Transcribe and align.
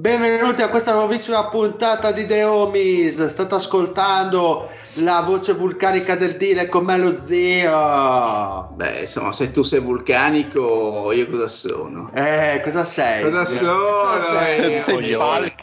Benvenuti 0.00 0.62
a 0.62 0.68
questa 0.68 0.92
nuovissima 0.92 1.48
puntata 1.48 2.12
di 2.12 2.24
The 2.24 2.44
Homies. 2.44 3.24
State 3.24 3.56
ascoltando 3.56 4.70
la 4.98 5.22
voce 5.22 5.54
vulcanica 5.54 6.14
del 6.14 6.36
Dile 6.36 6.68
con 6.68 6.84
me 6.84 6.96
lo 6.96 7.18
zio. 7.18 8.68
Beh, 8.76 9.00
insomma, 9.00 9.32
se 9.32 9.50
tu 9.50 9.64
sei 9.64 9.80
vulcanico, 9.80 11.10
io 11.10 11.28
cosa 11.28 11.48
sono? 11.48 12.12
Eh, 12.14 12.60
cosa 12.62 12.84
sei? 12.84 13.24
Cosa 13.24 13.44
sono? 13.44 14.04
Cosa 14.04 14.38
sei? 14.38 14.78
Sei 14.78 14.94
coglione. 14.94 15.54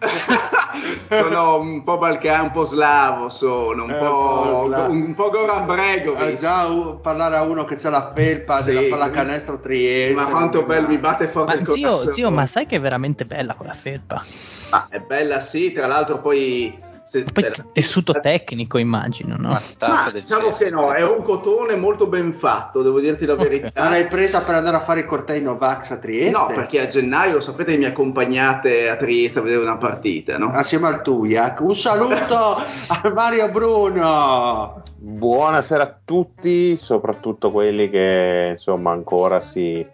sono 1.08 1.58
un 1.58 1.82
po' 1.84 1.98
balcano, 1.98 2.44
un 2.44 2.50
po' 2.52 2.64
slavo, 2.64 3.28
sono 3.28 3.84
un, 3.84 3.90
Eh, 3.90 3.98
po', 3.98 4.62
un 4.64 4.70
po' 4.72 4.90
un 4.90 5.14
po' 5.14 5.30
Goran 5.30 5.62
Eh, 5.62 5.66
Bregovic. 5.66 6.38
già 6.38 6.64
u- 6.66 7.00
parlare 7.00 7.36
a 7.36 7.42
uno 7.42 7.64
che 7.64 7.76
c'ha 7.76 7.90
la 7.90 8.12
felpa 8.14 8.60
Sì. 8.60 8.72
della 8.72 8.96
pallacanestro 8.96 9.60
Trieste. 9.60 10.14
Ma 10.14 10.28
quanto 10.28 10.64
bello 10.64 10.88
mi 10.88 10.98
batte 10.98 11.28
forte 11.28 11.54
Ma 11.54 11.60
il 11.60 11.66
zio, 11.68 12.12
zio, 12.12 12.30
ma 12.30 12.46
sai 12.46 12.66
che 12.66 12.76
è 12.76 12.80
veramente 12.80 13.24
bella 13.26 13.54
quella 13.54 13.74
felpa? 13.74 14.24
Ma 14.70 14.86
è 14.88 15.00
bella 15.00 15.40
sì, 15.40 15.72
tra 15.72 15.86
l'altro 15.86 16.20
poi... 16.20 16.88
Se, 17.10 17.24
Poi 17.24 17.50
tessuto 17.72 18.12
tecnico, 18.20 18.78
immagino, 18.78 19.34
no? 19.36 19.60
Ma 19.80 20.10
diciamo 20.12 20.50
che 20.50 20.70
no, 20.70 20.92
è 20.92 21.02
un 21.02 21.24
cotone 21.24 21.74
molto 21.74 22.06
ben 22.06 22.32
fatto, 22.32 22.82
devo 22.82 23.00
dirti 23.00 23.26
la 23.26 23.32
Ok. 23.32 23.42
verità. 23.42 23.88
L'hai 23.88 24.06
presa 24.06 24.42
per 24.42 24.54
andare 24.54 24.76
a 24.76 24.80
fare 24.80 25.00
i 25.00 25.06
cortei 25.06 25.42
Novax 25.42 25.90
a 25.90 25.98
Trieste? 25.98 26.30
No, 26.30 26.46
perché 26.46 26.80
a 26.82 26.86
gennaio, 26.86 27.32
lo 27.32 27.40
sapete, 27.40 27.76
mi 27.76 27.84
accompagnate 27.84 28.88
a 28.88 28.94
Trieste 28.94 29.40
a 29.40 29.42
vedere 29.42 29.60
una 29.60 29.76
partita, 29.76 30.38
no? 30.38 30.52
Assieme 30.52 30.86
al 30.86 31.02
Tuiac. 31.02 31.58
Un 31.62 31.74
saluto 31.74 32.36
a 32.86 33.12
Mario 33.12 33.48
Bruno. 33.48 34.82
Buonasera 34.94 35.82
a 35.82 35.98
tutti, 36.04 36.76
soprattutto 36.76 37.50
quelli 37.50 37.90
che 37.90 38.50
insomma 38.52 38.92
ancora 38.92 39.40
si 39.40 39.84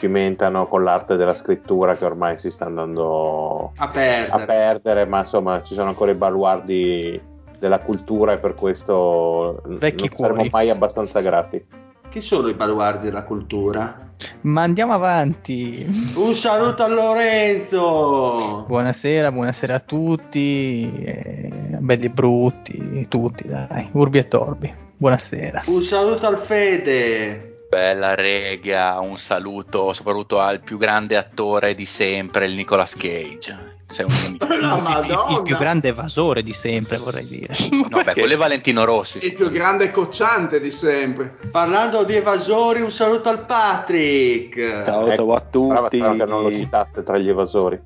cimentano 0.00 0.66
con 0.66 0.82
l'arte 0.82 1.16
della 1.16 1.34
scrittura 1.34 1.94
che 1.94 2.06
ormai 2.06 2.38
si 2.38 2.50
sta 2.50 2.64
andando 2.64 3.72
A 3.76 3.88
perdere. 3.88 4.42
a 4.42 4.46
perdere, 4.46 5.04
ma 5.04 5.20
insomma 5.20 5.62
ci 5.62 5.74
sono 5.74 5.90
ancora 5.90 6.10
i 6.10 6.14
baluardi 6.14 7.20
della 7.58 7.78
cultura 7.80 8.32
e 8.32 8.38
per 8.38 8.54
questo 8.54 9.60
Vecchi 9.66 10.08
non 10.08 10.16
saremo 10.16 10.34
cuori. 10.36 10.48
mai 10.50 10.70
abbastanza 10.70 11.20
grati. 11.20 11.62
Chi 12.08 12.20
sono 12.22 12.48
i 12.48 12.54
baluardi 12.54 13.04
della 13.04 13.22
cultura? 13.22 14.08
Ma 14.42 14.62
andiamo 14.62 14.92
avanti. 14.94 15.86
Un 16.16 16.34
saluto 16.34 16.82
a 16.82 16.88
Lorenzo. 16.88 18.64
Buonasera, 18.66 19.30
buonasera 19.30 19.74
a 19.74 19.78
tutti, 19.80 20.90
eh, 21.04 21.50
belli 21.78 22.06
e 22.06 22.10
brutti, 22.10 23.06
tutti, 23.08 23.46
dai, 23.46 23.88
urbi 23.92 24.18
e 24.18 24.28
torbi. 24.28 24.74
Buonasera. 24.96 25.62
Un 25.66 25.82
saluto 25.82 26.26
al 26.26 26.38
Fede. 26.38 27.49
Bella 27.70 28.16
rega, 28.16 28.98
un 28.98 29.16
saluto 29.16 29.92
soprattutto 29.92 30.40
al 30.40 30.60
più 30.60 30.76
grande 30.76 31.16
attore 31.16 31.76
di 31.76 31.86
sempre, 31.86 32.46
il 32.46 32.54
Nicolas 32.54 32.96
Cage. 32.96 33.78
Sei 33.86 34.04
un 34.04 34.12
Il- 34.12 35.04
il, 35.04 35.18
il 35.36 35.42
più 35.44 35.56
grande 35.56 35.88
evasore 35.88 36.42
di 36.42 36.52
sempre, 36.52 36.96
vorrei 36.98 37.26
dire. 37.26 37.54
No, 37.88 38.02
beh, 38.02 38.12
quello 38.14 38.34
è 38.34 38.36
Valentino 38.36 38.84
Rossi. 38.84 39.24
Il 39.24 39.34
più 39.34 39.50
grande 39.50 39.92
cocciante 39.92 40.60
di 40.60 40.72
sempre. 40.72 41.36
Parlando 41.52 42.02
di 42.02 42.14
evasori, 42.16 42.80
un 42.80 42.90
saluto 42.90 43.28
al 43.28 43.46
Patrick. 43.46 44.84
Ciao, 44.84 45.06
Ecco, 45.06 45.14
ciao 45.14 45.34
a 45.34 45.44
Brava 45.48 45.88
tutti. 45.88 45.98
però 45.98 46.12
che 46.16 46.24
non 46.24 46.42
lo 46.42 46.50
citaste 46.50 47.02
tra 47.04 47.18
gli 47.18 47.28
evasori. 47.28 47.80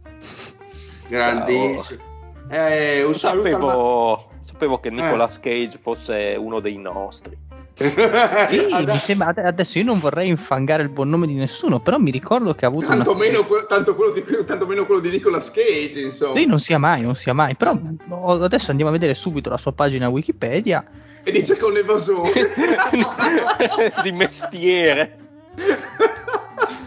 Grandissimo. 1.08 2.02
Eh, 2.50 3.02
un 3.04 3.14
saluto 3.14 3.48
Sapevo, 3.50 4.28
sapevo 4.40 4.80
che 4.80 4.90
Nicolas 4.90 5.40
Cage 5.40 5.76
fosse 5.78 6.36
uno 6.38 6.60
dei 6.60 6.76
nostri. 6.78 7.36
Sì, 7.76 8.66
mi 8.70 8.96
sembra, 8.98 9.28
ade- 9.28 9.42
adesso 9.42 9.78
io 9.78 9.84
non 9.84 9.98
vorrei 9.98 10.28
infangare 10.28 10.82
il 10.82 10.90
buon 10.90 11.08
nome 11.08 11.26
di 11.26 11.34
nessuno, 11.34 11.80
però 11.80 11.98
mi 11.98 12.12
ricordo 12.12 12.54
che 12.54 12.64
ha 12.64 12.68
avuto 12.68 12.86
Tanto 12.86 13.10
una... 13.10 13.18
meno, 13.18 13.44
que- 13.44 13.66
tanto 13.66 13.96
quello 13.96 14.12
di, 14.12 14.24
tanto 14.46 14.66
meno 14.66 14.86
quello 14.86 15.00
di 15.00 15.10
Nicolas 15.10 15.50
Cage, 15.50 16.00
insomma. 16.00 16.36
Sì, 16.36 16.46
non 16.46 16.60
sia 16.60 16.78
mai, 16.78 17.02
non 17.02 17.16
sia 17.16 17.32
mai, 17.32 17.56
però 17.56 17.76
adesso 18.40 18.70
andiamo 18.70 18.90
a 18.90 18.94
vedere 18.94 19.14
subito 19.14 19.50
la 19.50 19.58
sua 19.58 19.72
pagina 19.72 20.08
Wikipedia. 20.08 20.84
E 21.24 21.32
dice 21.32 21.56
che 21.56 21.60
è 21.60 21.68
un 21.68 21.76
evasore. 21.76 22.52
di 24.02 24.12
mestiere. 24.12 25.18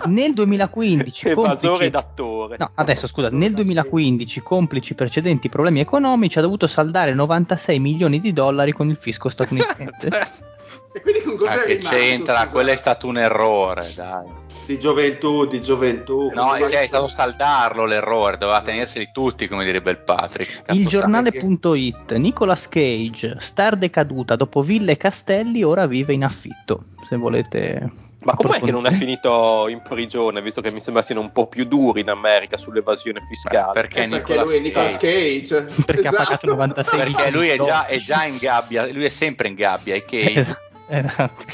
Nel 0.05 0.33
2015, 0.33 1.27
Evasore 1.27 1.57
complici... 1.59 1.89
d'attore. 1.89 2.55
No, 2.59 2.71
adesso 2.75 3.07
scusa, 3.07 3.29
nel 3.29 3.51
2015, 3.53 4.41
complici 4.41 4.93
precedenti 4.93 5.49
problemi 5.49 5.81
economici, 5.81 6.37
ha 6.37 6.41
dovuto 6.41 6.65
saldare 6.65 7.13
96 7.13 7.79
milioni 7.79 8.21
di 8.21 8.31
dollari 8.31 8.71
con 8.71 8.89
il 8.89 8.97
fisco 8.97 9.27
statunitense. 9.27 10.09
e 10.97 11.01
quindi 11.01 11.21
con 11.21 11.37
cosa 11.37 11.51
Ah, 11.51 11.63
è 11.63 11.65
che 11.65 11.73
rimasto? 11.75 11.95
c'entra, 11.95 12.35
scusa? 12.39 12.47
quello 12.49 12.69
è 12.71 12.75
stato 12.75 13.07
un 13.07 13.17
errore, 13.17 13.91
dai. 13.95 14.25
di 14.65 14.77
gioventù, 14.79 15.45
di 15.45 15.61
gioventù. 15.61 16.31
No, 16.33 16.57
cioè, 16.67 16.81
è 16.81 16.87
stato 16.87 17.07
saldarlo 17.07 17.85
l'errore, 17.85 18.37
doveva 18.37 18.61
tenerseli 18.61 19.09
tutti, 19.13 19.47
come 19.47 19.63
direbbe 19.63 19.91
il 19.91 19.99
Patrick. 19.99 20.63
Cazzo 20.63 20.77
Il 20.79 20.87
giornale.it, 20.87 22.13
Nicolas 22.15 22.67
Cage, 22.67 23.35
star 23.39 23.75
decaduta 23.77 24.35
dopo 24.35 24.61
ville 24.61 24.93
e 24.93 24.97
castelli, 24.97 25.63
ora 25.63 25.85
vive 25.85 26.13
in 26.13 26.23
affitto. 26.23 26.83
Se 27.07 27.15
volete. 27.15 27.91
Ma 28.25 28.33
com'è 28.33 28.59
che 28.59 28.71
non 28.71 28.85
è 28.87 28.91
finito 28.91 29.67
in 29.69 29.81
prigione, 29.87 30.41
visto 30.41 30.59
che 30.59 30.71
mi 30.71 30.81
sembra 30.81 31.01
siano 31.03 31.21
un 31.21 31.31
po' 31.31 31.47
più 31.47 31.63
duri 31.65 32.01
in 32.01 32.09
America 32.09 32.57
sull'evasione 32.57 33.21
fiscale? 33.25 33.71
Perché, 33.73 34.03
Eh, 34.03 34.07
perché 34.09 34.33
Nicolas 34.33 34.47
lui 34.47 34.57
è 34.57 34.59
Nicolas 34.59 34.97
Cage? 34.97 35.65
Perché 35.85 36.07
ha 36.07 36.09
Esatto. 36.09 36.23
pagato 36.23 36.47
96 36.47 36.97
milioni 36.97 37.13
Perché 37.15 37.31
lui 37.31 37.47
è 37.49 37.57
già, 37.57 37.85
è 37.85 37.99
già 37.99 38.25
in 38.25 38.37
gabbia, 38.37 38.91
lui 38.91 39.05
è 39.05 39.09
sempre 39.09 39.47
in 39.47 39.53
gabbia, 39.55 39.95
e 39.95 40.03
Cage. 40.03 40.39
Esatto, 40.39 40.61
esatto. 40.87 41.45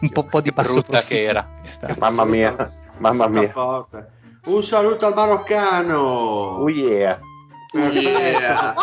Un 0.00 0.10
po', 0.10 0.24
po' 0.24 0.40
di 0.40 0.52
passo 0.52 0.72
brutta 0.72 1.02
che 1.02 1.22
era. 1.22 1.48
Mamma 1.98 2.24
mia, 2.24 2.72
mamma 2.98 3.26
mia. 3.28 3.48
Forte. 3.48 4.10
Un 4.46 4.62
saluto 4.62 5.06
al 5.06 5.14
maroccano. 5.14 5.98
Oh 5.98 6.68
yeah. 6.68 7.18
Perfetto. 7.72 8.82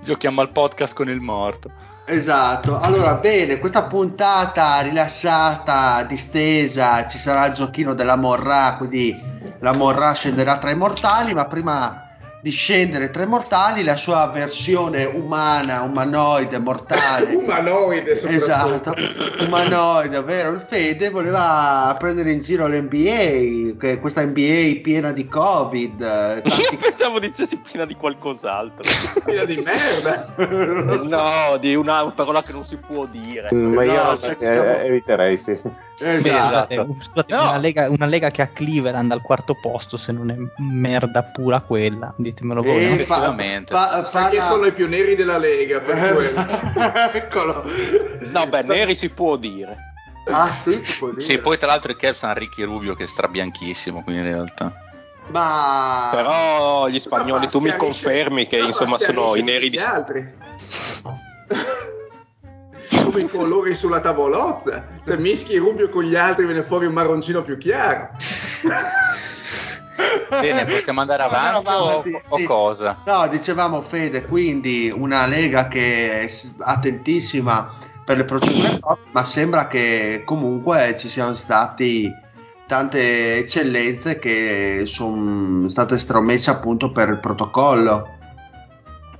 Giochiamo 0.00 0.40
al 0.40 0.50
podcast 0.50 0.94
con 0.94 1.08
il 1.08 1.20
morto. 1.20 1.70
Esatto, 2.06 2.78
allora 2.78 3.14
bene, 3.14 3.58
questa 3.58 3.84
puntata 3.84 4.80
rilassata, 4.80 6.02
distesa, 6.02 7.06
ci 7.06 7.16
sarà 7.16 7.46
il 7.46 7.54
giochino 7.54 7.94
della 7.94 8.16
Morra, 8.16 8.74
quindi 8.76 9.18
la 9.60 9.72
Morra 9.72 10.12
scenderà 10.12 10.58
tra 10.58 10.70
i 10.70 10.76
mortali, 10.76 11.32
ma 11.32 11.46
prima 11.46 12.03
di 12.44 12.50
scendere 12.50 13.08
tra 13.08 13.22
i 13.22 13.26
mortali 13.26 13.82
la 13.82 13.96
sua 13.96 14.26
versione 14.26 15.06
umana, 15.06 15.80
umanoide, 15.80 16.58
mortale. 16.58 17.32
Umanoide. 17.40 18.20
Esatto, 18.28 18.94
umanoide, 19.40 20.18
ovvero 20.18 20.50
il 20.50 20.60
Fede 20.60 21.08
voleva 21.08 21.96
prendere 21.98 22.32
in 22.32 22.42
giro 22.42 22.66
l'NBA, 22.66 23.78
che 23.80 23.98
questa 23.98 24.22
NBA 24.26 24.80
piena 24.82 25.12
di 25.12 25.26
Covid, 25.26 26.02
eh, 26.02 26.42
tanti 26.42 26.76
Pensavo 26.76 27.18
dicessi 27.18 27.56
piena 27.56 27.86
di 27.86 27.94
qualcos'altro. 27.94 28.82
Piena 29.24 29.44
di 29.44 29.56
merda. 29.64 30.34
no, 31.02 31.56
di 31.56 31.74
una 31.74 32.10
parola 32.10 32.42
che 32.42 32.52
non 32.52 32.66
si 32.66 32.76
può 32.76 33.06
dire. 33.06 33.50
Ma 33.52 33.84
io 33.84 34.02
No, 34.04 34.16
se- 34.16 34.36
eh, 34.38 34.52
siamo- 34.52 34.76
eviterei, 34.80 35.38
sì. 35.38 35.58
Esatto. 35.96 36.74
Scusate, 36.74 37.04
scusate, 37.04 37.32
No. 37.34 37.42
una, 37.42 37.56
lega, 37.58 37.88
una 37.90 38.06
lega 38.06 38.30
che 38.30 38.42
ha 38.42 38.48
Cleveland 38.48 39.12
al 39.12 39.20
quarto 39.22 39.54
posto, 39.54 39.96
se 39.96 40.10
non 40.12 40.30
è 40.30 40.36
merda 40.60 41.22
pura 41.22 41.60
quella, 41.60 42.12
ditemelo 42.16 42.62
voi. 42.62 42.84
E 42.84 42.96
no? 42.96 43.04
fa- 43.04 43.34
fa- 43.66 44.02
fa 44.04 44.22
Perché 44.22 44.36
la- 44.38 44.42
sono 44.42 44.64
i 44.66 44.72
più 44.72 44.88
neri 44.88 45.14
della 45.14 45.38
Lega, 45.38 45.80
per 45.80 46.12
quello. 46.14 46.46
Eccolo. 47.12 47.64
No, 48.32 48.46
beh, 48.46 48.62
neri 48.62 48.94
si 48.94 49.08
può 49.10 49.36
dire. 49.36 49.76
Ah 50.30 50.50
sì, 50.52 50.80
si 50.80 50.98
può 50.98 51.10
dire. 51.10 51.20
Sì, 51.20 51.38
poi 51.38 51.58
tra 51.58 51.66
l'altro 51.68 51.92
i 51.92 51.96
Cavs 51.96 52.22
hanno 52.24 52.34
Ricky 52.38 52.64
Rubio 52.64 52.94
che 52.94 53.04
è 53.04 53.06
strabianchissimo, 53.06 54.02
quindi 54.02 54.22
in 54.22 54.28
realtà. 54.28 54.72
Ma... 55.28 56.08
Però 56.12 56.88
gli 56.88 56.98
spagnoli, 56.98 57.48
tu 57.48 57.60
mi 57.60 57.74
confermi 57.76 58.46
che 58.46 58.58
insomma 58.58 58.98
sono 58.98 59.36
i 59.36 59.42
neri 59.42 59.70
di... 59.70 59.76
gli 59.76 59.80
altri. 59.80 60.32
Come 63.14 63.26
i 63.26 63.28
colori 63.28 63.74
sulla 63.74 64.00
tavolozza. 64.00 64.84
Cioè, 65.06 65.16
mischi 65.16 65.56
Rubio 65.56 65.88
con 65.88 66.02
gli 66.02 66.16
altri 66.16 66.46
viene 66.46 66.62
fuori 66.62 66.86
un 66.86 66.92
marroncino 66.92 67.42
più 67.42 67.56
chiaro. 67.58 68.10
Bene, 70.28 70.64
possiamo 70.64 71.00
andare 71.00 71.22
avanti, 71.22 71.66
o- 71.66 71.70
avanti, 71.70 72.18
o, 72.28 72.36
sì. 72.36 72.44
cosa? 72.44 73.02
No, 73.06 73.28
dicevamo 73.28 73.80
Fede, 73.80 74.22
quindi 74.24 74.92
una 74.92 75.26
lega 75.26 75.68
che 75.68 76.22
è 76.22 76.30
attentissima 76.58 77.72
per 78.04 78.16
le 78.16 78.24
procedure, 78.24 78.80
ma 79.12 79.24
sembra 79.24 79.68
che 79.68 80.22
comunque 80.24 80.96
ci 80.98 81.08
siano 81.08 81.34
stati 81.34 82.10
tante 82.66 83.38
eccellenze 83.38 84.18
che 84.18 84.82
sono 84.86 85.68
state 85.68 85.96
stromesse 85.98 86.50
appunto 86.50 86.90
per 86.90 87.08
il 87.10 87.20
protocollo. 87.20 88.08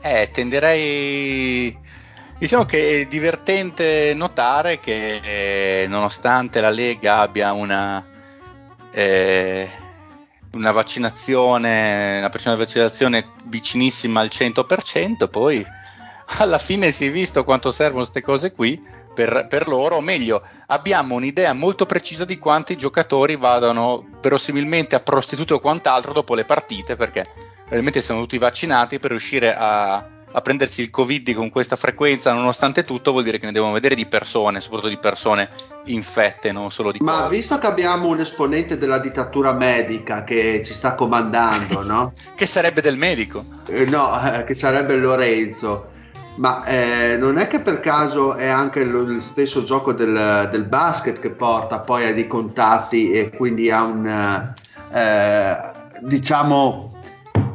Eh, 0.03 0.29
tenderei. 0.33 1.79
Diciamo 2.45 2.67
che 2.67 3.01
è 3.01 3.07
divertente 3.07 4.13
notare 4.15 4.79
che 4.79 5.83
eh, 5.83 5.87
nonostante 5.89 6.61
la 6.61 6.69
Lega 6.69 7.21
abbia 7.21 7.55
una, 7.55 8.05
eh, 8.91 9.71
una 10.53 10.71
vaccinazione, 10.71 12.19
una 12.19 12.29
percentuale 12.29 12.59
di 12.59 12.65
vaccinazione 12.65 13.29
vicinissima 13.45 14.21
al 14.21 14.29
100%, 14.31 15.31
poi 15.31 15.65
alla 16.41 16.59
fine 16.59 16.91
si 16.91 17.07
è 17.07 17.11
visto 17.11 17.45
quanto 17.45 17.73
servono 17.73 18.03
queste 18.03 18.21
cose 18.21 18.53
qui 18.53 18.79
per, 19.15 19.47
per 19.49 19.67
loro, 19.67 19.97
o 19.97 20.01
meglio, 20.03 20.43
abbiamo 20.67 21.15
un'idea 21.15 21.55
molto 21.55 21.87
precisa 21.87 22.27
di 22.27 22.37
quanti 22.37 22.73
i 22.75 22.77
giocatori 22.77 23.37
vadano 23.37 24.07
verosimilmente 24.21 24.95
a 24.95 25.01
prostitute 25.01 25.55
o 25.55 25.61
quant'altro 25.61 26.13
dopo 26.13 26.35
le 26.35 26.45
partite, 26.45 26.95
perché 26.95 27.27
realmente 27.71 28.03
siamo 28.03 28.21
tutti 28.21 28.37
vaccinati 28.37 28.99
per 28.99 29.13
riuscire 29.13 29.55
a, 29.57 30.07
a 30.37 30.41
prendersi 30.41 30.81
il 30.83 30.91
covid 30.91 31.33
con 31.35 31.51
questa 31.51 31.77
frequenza 31.77 32.33
nonostante 32.33 32.83
tutto 32.83 33.13
vuol 33.13 33.25
dire 33.25 33.39
che 33.39 33.47
ne 33.47 33.53
devono 33.53 33.73
vedere 33.73 33.95
di 33.95 34.07
persone 34.07 34.61
soprattutto 34.61 34.89
di 34.89 34.99
persone 34.99 35.51
infette 35.87 36.51
non 36.53 36.71
solo 36.71 36.91
di 36.91 36.99
Ma 37.01 37.13
covid 37.13 37.31
visto 37.31 37.59
che 37.59 37.67
abbiamo 37.67 38.09
un 38.09 38.21
esponente 38.21 38.79
della 38.79 38.99
dittatura 38.99 39.53
medica 39.53 40.25
che 40.25 40.63
ci 40.65 40.73
sta 40.73 40.95
comandando, 40.95 41.83
no? 41.83 42.13
che 42.35 42.47
sarebbe 42.47 42.81
del 42.81 42.97
medico 42.97 43.45
Eh, 43.69 43.85
no, 43.85 44.11
eh, 44.21 44.45
che 44.45 44.55
sarebbe 44.55 44.97
Lorenzo. 44.97 45.93
Ma 46.37 46.65
eh, 46.65 47.17
non 47.17 47.39
è 47.39 47.47
che 47.47 47.61
per 47.61 47.79
caso 47.79 48.35
è 48.35 48.49
anche 48.49 48.83
lo, 48.83 49.03
il 49.03 49.23
stesso 49.23 49.63
gioco 49.63 49.93
del, 49.93 50.49
del 50.51 50.65
basket 50.65 51.21
che 51.21 51.31
porta 51.31 51.79
poi 51.79 52.09
a 52.09 52.13
dei 52.13 52.27
contatti 52.27 53.13
e 53.13 53.31
quindi 53.31 53.71
a 53.71 53.85
un 53.85 54.53
eh, 54.93 55.61
diciamo 56.01 56.94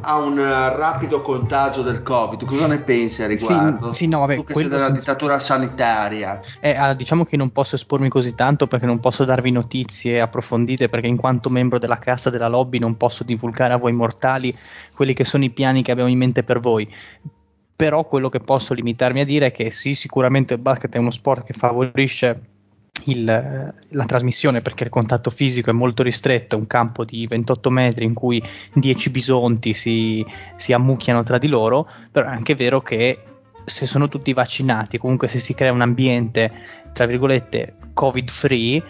a 0.02 0.18
un 0.18 0.38
eh, 0.38 0.76
rapido 0.76 1.22
contagio 1.22 1.82
del 1.82 2.02
Covid. 2.02 2.44
Cosa 2.44 2.66
ne 2.66 2.78
pensi 2.78 3.22
a 3.22 3.26
riguardo? 3.26 3.92
Sì, 3.92 4.04
sì, 4.04 4.08
no, 4.08 4.20
vabbè, 4.20 4.34
tu 4.36 4.44
che 4.44 4.54
sei 4.54 4.62
della 4.64 4.86
senza- 4.86 5.00
dittatura 5.00 5.38
sanitaria. 5.38 6.40
Eh, 6.60 6.72
ah, 6.72 6.94
diciamo 6.94 7.24
che 7.24 7.36
non 7.36 7.50
posso 7.50 7.74
espormi 7.76 8.08
così 8.08 8.34
tanto 8.34 8.66
perché 8.66 8.86
non 8.86 9.00
posso 9.00 9.24
darvi 9.24 9.50
notizie 9.50 10.20
approfondite 10.20 10.88
perché 10.88 11.06
in 11.06 11.16
quanto 11.16 11.50
membro 11.50 11.78
della 11.78 11.98
cassa 11.98 12.30
della 12.30 12.48
lobby 12.48 12.78
non 12.78 12.96
posso 12.96 13.24
divulgare 13.24 13.72
a 13.72 13.76
voi 13.76 13.92
mortali 13.92 14.54
quelli 14.94 15.14
che 15.14 15.24
sono 15.24 15.44
i 15.44 15.50
piani 15.50 15.82
che 15.82 15.92
abbiamo 15.92 16.10
in 16.10 16.18
mente 16.18 16.42
per 16.42 16.60
voi. 16.60 16.92
Però 17.76 18.04
quello 18.04 18.28
che 18.28 18.40
posso 18.40 18.74
limitarmi 18.74 19.20
a 19.20 19.24
dire 19.24 19.46
è 19.46 19.52
che 19.52 19.70
sì, 19.70 19.94
sicuramente 19.94 20.54
il 20.54 20.60
basket 20.60 20.94
è 20.94 20.98
uno 20.98 21.10
sport 21.10 21.44
che 21.44 21.54
favorisce 21.54 22.49
il- 23.04 23.74
la 23.88 24.04
trasmissione 24.04 24.60
perché 24.60 24.84
il 24.84 24.90
contatto 24.90 25.30
fisico 25.30 25.70
è 25.70 25.72
molto 25.72 26.02
ristretto, 26.02 26.56
un 26.56 26.66
campo 26.66 27.04
di 27.04 27.26
28 27.26 27.70
metri 27.70 28.04
in 28.04 28.14
cui 28.14 28.42
10 28.72 29.10
bisonti 29.10 29.74
si, 29.74 30.24
si 30.56 30.72
ammucchiano 30.72 31.22
tra 31.22 31.38
di 31.38 31.48
loro, 31.48 31.88
però 32.10 32.26
è 32.26 32.30
anche 32.30 32.54
vero 32.54 32.80
che 32.80 33.18
se 33.64 33.86
sono 33.86 34.08
tutti 34.08 34.32
vaccinati, 34.32 34.98
comunque 34.98 35.28
se 35.28 35.38
si 35.38 35.54
crea 35.54 35.72
un 35.72 35.82
ambiente, 35.82 36.50
tra 36.92 37.06
virgolette, 37.06 37.74
covid 37.94 38.28
free, 38.28 38.82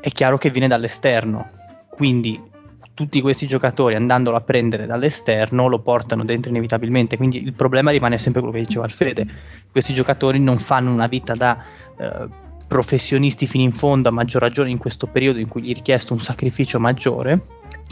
è 0.00 0.10
chiaro 0.10 0.38
che 0.38 0.50
viene 0.50 0.68
dall'esterno. 0.68 1.50
Quindi 1.88 2.48
tutti 2.94 3.20
questi 3.20 3.46
giocatori 3.46 3.94
andandolo 3.94 4.36
a 4.36 4.42
prendere 4.42 4.86
dall'esterno 4.86 5.68
lo 5.68 5.78
portano 5.80 6.24
dentro 6.24 6.50
inevitabilmente. 6.50 7.16
Quindi 7.16 7.42
il 7.42 7.54
problema 7.54 7.90
rimane 7.90 8.18
sempre 8.18 8.40
quello 8.40 8.56
che 8.56 8.64
diceva 8.64 8.84
Alfede. 8.84 9.26
Questi 9.70 9.94
giocatori 9.94 10.38
non 10.38 10.58
fanno 10.58 10.92
una 10.92 11.06
vita 11.06 11.32
da 11.32 11.62
eh, 11.98 12.28
professionisti 12.70 13.48
fino 13.48 13.64
in 13.64 13.72
fondo, 13.72 14.10
a 14.10 14.12
maggior 14.12 14.40
ragione 14.40 14.70
in 14.70 14.78
questo 14.78 15.08
periodo 15.08 15.40
in 15.40 15.48
cui 15.48 15.62
gli 15.62 15.72
è 15.72 15.74
richiesto 15.74 16.12
un 16.12 16.20
sacrificio 16.20 16.78
maggiore 16.78 17.40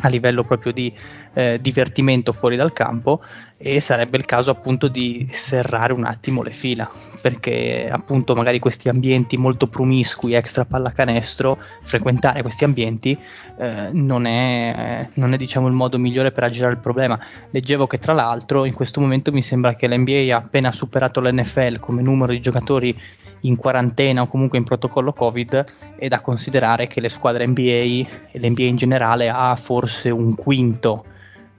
a 0.02 0.08
livello 0.08 0.44
proprio 0.44 0.70
di 0.70 0.94
eh, 1.34 1.58
divertimento 1.60 2.32
fuori 2.32 2.54
dal 2.54 2.72
campo 2.72 3.20
e 3.60 3.80
sarebbe 3.80 4.16
il 4.16 4.24
caso 4.24 4.52
appunto 4.52 4.86
di 4.86 5.26
serrare 5.32 5.92
un 5.92 6.04
attimo 6.04 6.42
le 6.42 6.52
fila 6.52 6.88
perché 7.20 7.88
appunto 7.90 8.36
magari 8.36 8.60
questi 8.60 8.88
ambienti 8.88 9.36
molto 9.36 9.66
promiscui 9.66 10.34
extra 10.34 10.64
pallacanestro 10.64 11.58
frequentare 11.82 12.42
questi 12.42 12.62
ambienti 12.62 13.18
eh, 13.58 13.88
non 13.90 14.26
è, 14.26 15.08
non 15.14 15.32
è 15.32 15.36
diciamo 15.36 15.66
il 15.66 15.72
modo 15.72 15.98
migliore 15.98 16.30
per 16.30 16.44
aggirare 16.44 16.74
il 16.74 16.78
problema. 16.78 17.18
Leggevo 17.50 17.88
che 17.88 17.98
tra 17.98 18.12
l'altro 18.12 18.64
in 18.64 18.74
questo 18.74 19.00
momento 19.00 19.32
mi 19.32 19.42
sembra 19.42 19.74
che 19.74 19.88
l'NBA 19.88 20.34
ha 20.34 20.38
appena 20.38 20.70
superato 20.70 21.20
l'NFL 21.20 21.80
come 21.80 22.02
numero 22.02 22.32
di 22.32 22.40
giocatori 22.40 22.96
in 23.42 23.56
quarantena 23.56 24.22
o 24.22 24.26
comunque 24.26 24.58
in 24.58 24.64
protocollo 24.64 25.12
Covid 25.12 25.64
è 25.96 26.06
da 26.06 26.20
considerare 26.20 26.86
che 26.86 27.00
le 27.00 27.08
squadre 27.08 27.46
NBA 27.46 27.60
e 27.60 28.06
l'NBA 28.34 28.62
in 28.62 28.76
generale 28.76 29.28
ha 29.28 29.54
forse 29.56 30.10
un 30.10 30.34
quinto 30.34 31.04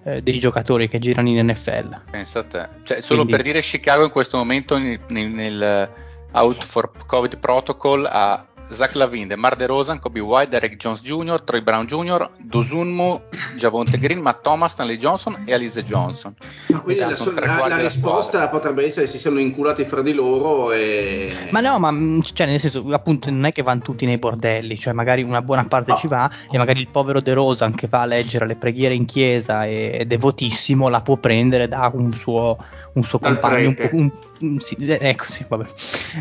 eh, 0.03 0.21
dei 0.21 0.39
giocatori 0.39 0.87
che 0.87 0.99
girano 0.99 1.29
in 1.29 1.45
NFL. 1.47 2.01
pensa 2.11 2.39
a 2.39 2.43
te 2.43 2.67
cioè, 2.83 3.01
solo 3.01 3.23
Quindi- 3.23 3.31
per 3.31 3.41
dire 3.43 3.61
Chicago 3.61 4.03
in 4.03 4.11
questo 4.11 4.37
momento 4.37 4.77
nel, 4.77 4.99
nel- 5.09 5.29
nel 5.29 5.89
Out 6.31 6.63
for 6.63 6.91
Covid 7.07 7.37
Protocol 7.39 8.05
ha 8.05 8.45
Zach 8.71 8.93
Lavin, 8.95 9.27
DeMar 9.27 9.55
DeRozan, 9.55 9.99
Kobe 9.99 10.19
White, 10.19 10.49
Derek 10.49 10.75
Jones 10.77 11.01
Jr., 11.01 11.41
Troy 11.41 11.61
Brown 11.61 11.85
Jr., 11.85 12.29
Dosunmu, 12.37 13.21
Javonte 13.55 13.97
Green, 13.97 14.19
Matt 14.19 14.41
Thomas, 14.43 14.71
Stanley 14.73 14.97
Johnson 14.97 15.41
e 15.45 15.53
Alize 15.53 15.83
Johnson 15.83 16.33
Ma 16.67 16.79
quindi 16.81 17.01
Esatto, 17.01 17.31
la, 17.31 17.45
la- 17.45 17.67
la 17.67 17.77
risposta 17.77 18.37
squadra. 18.37 18.47
potrebbe 18.49 18.85
essere 18.85 19.07
si 19.07 19.17
sono 19.17 19.39
inculati 19.39 19.85
fra 19.85 20.01
di 20.01 20.13
loro 20.13 20.71
e... 20.71 21.47
Ma 21.51 21.59
no, 21.61 21.79
ma 21.79 21.89
mh, 21.91 22.21
cioè, 22.33 22.47
nel 22.47 22.59
senso, 22.59 22.85
appunto, 22.91 23.29
non 23.31 23.45
è 23.45 23.51
che 23.51 23.61
vanno 23.63 23.81
tutti 23.81 24.05
nei 24.05 24.17
bordelli, 24.17 24.77
cioè 24.77 24.93
magari 24.93 25.23
una 25.23 25.41
buona 25.41 25.65
parte 25.65 25.91
No. 25.91 25.97
ci 25.97 26.07
va 26.07 26.29
e 26.51 26.57
magari 26.57 26.79
il 26.81 26.89
povero 26.89 27.21
De 27.21 27.33
Rosan 27.33 27.73
che 27.73 27.87
va 27.87 28.01
a 28.01 28.05
leggere 28.05 28.45
le 28.45 28.55
preghiere 28.55 28.93
in 28.93 29.05
chiesa 29.05 29.65
e- 29.65 29.91
è 29.91 30.05
devotissimo 30.05 30.89
la 30.89 31.01
può 31.01 31.17
prendere 31.17 31.67
da 31.67 31.89
un 31.93 32.13
suo, 32.13 32.57
un 32.93 33.03
suo 33.03 33.17
Dal 33.19 33.39
compagno. 33.39 33.69
un 33.69 33.89
un- 33.91 34.11
un- 34.41 34.59
sì, 34.59 34.75
eh, 34.79 34.97
ecco, 35.01 35.23
sì, 35.25 35.43
vabbè. 35.47 35.65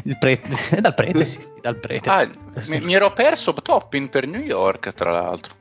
Il 0.05 0.17
prete, 0.19 0.49
è 0.77 0.81
dal 0.81 0.95
prete, 0.95 1.25
sì, 1.27 1.41
sì, 1.41 1.53
dal 1.61 1.77
prete. 1.77 2.09
Ah, 2.09 2.27
mi, 2.69 2.81
mi 2.81 2.95
ero 2.95 3.13
perso 3.13 3.53
Toppin 3.53 4.09
per 4.09 4.27
New 4.27 4.41
York 4.43 4.93
tra 4.95 5.13
l'altro 5.13 5.55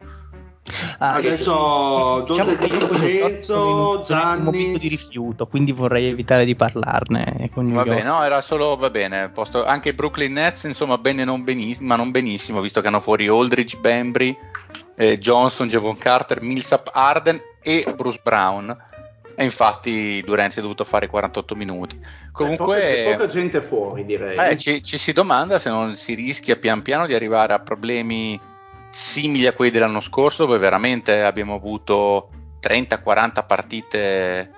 Ah, 0.97 1.13
Adesso 1.13 2.25
diciamo 2.27 2.49
io 2.51 2.57
Di 2.57 2.67
con 2.67 2.77
i 2.77 2.79
Lorenzo, 2.81 3.53
sono 3.53 3.99
in- 3.99 4.05
sono 4.05 4.21
in 4.33 4.37
un 4.39 4.43
momento 4.43 4.77
di 4.79 4.87
rifiuto, 4.89 5.47
quindi 5.47 5.71
vorrei 5.71 6.07
evitare 6.09 6.43
di 6.43 6.57
parlarne 6.57 7.49
con 7.53 7.63
New 7.63 7.73
Va 7.73 7.83
York. 7.85 7.95
bene, 7.95 8.09
no, 8.09 8.21
era 8.21 8.41
solo, 8.41 8.75
va 8.75 8.89
bene, 8.89 9.29
posto, 9.29 9.63
anche 9.63 9.93
Brooklyn 9.93 10.33
Nets, 10.33 10.65
insomma, 10.65 10.97
bene 10.97 11.23
non 11.23 11.45
benissimo, 11.45 11.87
ma 11.87 11.95
non 11.95 12.11
benissimo, 12.11 12.59
visto 12.59 12.81
che 12.81 12.87
hanno 12.87 12.99
fuori 12.99 13.29
Aldridge, 13.29 13.77
Bembry, 13.77 14.37
eh, 14.97 15.17
Johnson, 15.19 15.69
Javon 15.69 15.97
Carter, 15.97 16.41
Millsap, 16.41 16.89
Arden 16.91 17.39
e 17.61 17.85
Bruce 17.95 18.19
Brown. 18.21 18.75
E 19.39 19.43
infatti 19.45 20.21
Durant 20.25 20.51
si 20.51 20.59
è 20.59 20.61
dovuto 20.63 20.83
fare 20.83 21.07
48 21.07 21.55
minuti. 21.55 21.97
Comunque, 22.37 23.01
poca, 23.03 23.17
poca 23.17 23.25
gente 23.27 23.61
fuori 23.61 24.05
direi. 24.05 24.37
eh, 24.51 24.57
ci, 24.57 24.83
ci 24.83 24.97
si 24.97 25.11
domanda 25.11 25.59
se 25.59 25.69
non 25.69 25.95
si 25.95 26.13
rischia 26.13 26.55
pian 26.55 26.81
piano 26.81 27.05
di 27.07 27.13
arrivare 27.15 27.53
a 27.53 27.59
problemi 27.59 28.39
simili 28.91 29.47
a 29.47 29.53
quelli 29.53 29.71
dell'anno 29.71 30.01
scorso, 30.01 30.45
dove 30.45 30.57
veramente 30.57 31.21
abbiamo 31.23 31.55
avuto 31.55 32.29
30-40 32.61 33.45
partite 33.45 34.51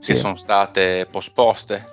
che 0.00 0.14
Sì. 0.14 0.16
sono 0.16 0.36
state 0.36 1.06
posposte. 1.10 1.84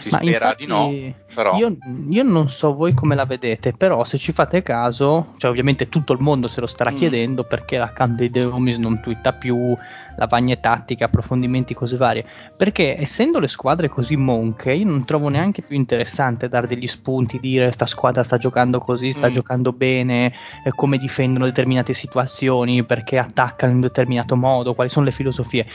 Si 0.00 0.10
Ma 0.10 0.18
spera 0.18 0.54
infatti, 0.54 0.64
di 0.64 0.70
no. 0.70 1.14
Però 1.34 1.56
Io, 1.56 1.76
io 2.10 2.22
non 2.22 2.48
so 2.48 2.74
voi 2.74 2.92
come 2.94 3.14
la 3.14 3.24
vedete, 3.24 3.72
però 3.72 4.04
se 4.04 4.18
ci 4.18 4.32
fate 4.32 4.62
caso, 4.62 5.32
cioè 5.38 5.50
ovviamente 5.50 5.88
tutto 5.88 6.12
il 6.12 6.20
mondo 6.20 6.46
se 6.46 6.60
lo 6.60 6.66
starà 6.66 6.90
Mm. 6.90 6.96
chiedendo 6.96 7.44
perché 7.44 7.78
la 7.78 7.92
Candide 7.92 8.44
Homies 8.44 8.76
non 8.76 9.00
twitta 9.00 9.32
più, 9.32 9.74
lavagne 10.16 10.60
tattiche, 10.60 11.04
approfondimenti, 11.04 11.72
cose 11.74 11.96
varie. 11.96 12.24
Perché 12.56 12.98
essendo 13.00 13.38
le 13.38 13.48
squadre 13.48 13.88
così 13.88 14.16
monche, 14.16 14.72
io 14.72 14.84
non 14.86 15.04
trovo 15.04 15.28
neanche 15.28 15.62
più 15.62 15.74
interessante 15.76 16.48
dare 16.48 16.66
degli 16.66 16.86
spunti, 16.86 17.40
dire 17.40 17.72
sta 17.72 17.86
squadra 17.86 18.22
sta 18.22 18.36
giocando 18.36 18.78
così, 18.78 19.12
sta 19.12 19.28
Mm. 19.28 19.32
giocando 19.32 19.72
bene, 19.72 20.32
eh, 20.64 20.70
come 20.74 20.98
difendono 20.98 21.46
determinate 21.46 21.92
situazioni, 21.94 22.84
perché 22.84 23.18
attaccano 23.18 23.70
in 23.70 23.78
un 23.78 23.84
determinato 23.84 24.36
modo, 24.36 24.74
quali 24.74 24.90
sono 24.90 25.06
le 25.06 25.12
filosofie. 25.12 25.66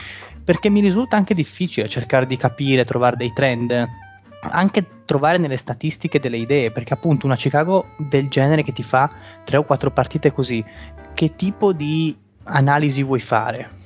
Perché 0.44 0.70
mi 0.70 0.80
risulta 0.80 1.16
anche 1.16 1.34
difficile 1.34 1.88
cercare 1.88 2.26
di 2.26 2.36
capire, 2.36 2.84
trovare 2.84 3.16
dei 3.16 3.32
trend 3.34 3.88
anche 4.40 4.84
trovare 5.04 5.38
nelle 5.38 5.56
statistiche 5.56 6.20
delle 6.20 6.36
idee, 6.36 6.70
perché 6.70 6.94
appunto 6.94 7.26
una 7.26 7.36
Chicago 7.36 7.88
del 7.96 8.28
genere 8.28 8.62
che 8.62 8.72
ti 8.72 8.82
fa 8.82 9.10
tre 9.44 9.56
o 9.56 9.64
quattro 9.64 9.90
partite 9.90 10.32
così, 10.32 10.64
che 11.14 11.34
tipo 11.34 11.72
di 11.72 12.16
analisi 12.44 13.02
vuoi 13.02 13.20
fare? 13.20 13.76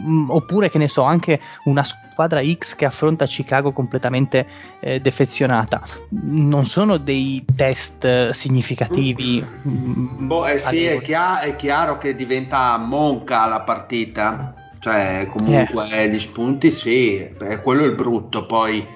Mm, 0.00 0.30
Oppure 0.30 0.70
che 0.70 0.78
ne 0.78 0.88
so, 0.88 1.02
anche 1.02 1.40
una 1.64 1.84
squadra 1.84 2.42
X 2.42 2.74
che 2.74 2.84
affronta 2.84 3.26
Chicago 3.26 3.72
completamente 3.72 4.46
eh, 4.80 5.00
defezionata, 5.00 5.82
non 6.22 6.64
sono 6.64 6.96
dei 6.96 7.44
test 7.54 8.04
eh, 8.04 8.30
significativi. 8.32 9.44
mm, 9.68 10.26
Boh, 10.26 10.46
eh 10.46 10.58
sì, 10.58 10.78
è, 10.78 10.80
livello- 10.80 11.00
chia- 11.02 11.40
è 11.40 11.56
chiaro 11.56 11.98
che 11.98 12.16
diventa 12.16 12.76
monca 12.78 13.46
la 13.46 13.60
partita. 13.60 14.54
Cioè, 14.80 15.28
comunque 15.28 16.08
gli 16.08 16.20
spunti 16.20 16.70
sì, 16.70 17.16
è 17.16 17.60
quello 17.62 17.82
è 17.82 17.86
il 17.86 17.94
brutto 17.96 18.46
poi 18.46 18.86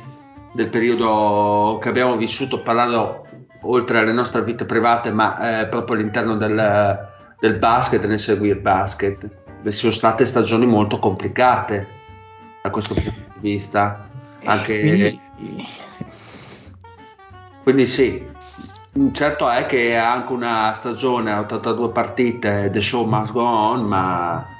del 0.53 0.69
periodo 0.69 1.79
che 1.81 1.89
abbiamo 1.89 2.17
vissuto 2.17 2.63
parlando 2.63 3.27
oltre 3.63 3.99
alle 3.99 4.13
nostre 4.13 4.43
vite 4.43 4.65
private, 4.65 5.11
ma 5.13 5.63
eh, 5.63 5.69
proprio 5.69 5.97
all'interno 5.97 6.37
del, 6.37 7.09
del 7.39 7.59
basket, 7.59 8.05
nel 8.07 8.21
seguire 8.21 8.57
basket. 8.57 9.29
Sono 9.69 9.93
state 9.93 10.25
stagioni 10.27 10.67
molto 10.67 10.99
complicate 10.99 11.89
da 12.63 12.71
questo 12.71 12.95
punto 12.95 13.11
di 13.39 13.51
vista. 13.53 14.09
Anche 14.45 14.81
Quindi- 14.81 15.21
quindi 17.63 17.87
sì, 17.87 18.27
certo 19.13 19.49
è 19.49 19.67
che 19.67 19.91
è 19.91 19.95
anche 19.95 20.33
una 20.33 20.73
stagione 20.73 21.31
a 21.31 21.39
82 21.41 21.91
partite, 21.91 22.71
the 22.73 22.81
show 22.81 23.07
must 23.07 23.33
go 23.33 23.45
on, 23.45 23.83
ma 23.83 24.52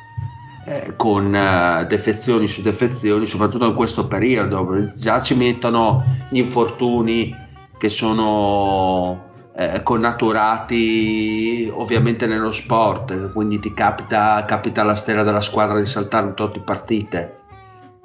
eh, 0.65 0.95
con 0.97 1.35
eh, 1.35 1.87
defezioni 1.89 2.47
su 2.47 2.63
defezioni, 2.63 3.27
soprattutto 3.27 3.67
in 3.67 3.75
questo 3.75 4.07
periodo, 4.07 4.67
già 4.97 5.21
ci 5.23 5.35
mettono 5.35 6.05
gli 6.29 6.39
infortuni 6.39 7.35
che 7.79 7.89
sono 7.89 9.31
eh, 9.55 9.83
connaturati 9.83 11.71
ovviamente 11.73 12.27
nello 12.27 12.53
sport, 12.53 13.33
quindi 13.33 13.59
ti 13.59 13.75
capita, 13.75 14.45
capita 14.47 14.83
alla 14.83 14.95
stella 14.95 15.23
della 15.23 15.41
squadra 15.41 15.79
di 15.79 15.87
saltare 15.87 16.27
un 16.27 16.35
tot 16.35 16.53
di 16.53 16.61
partite. 16.61 17.39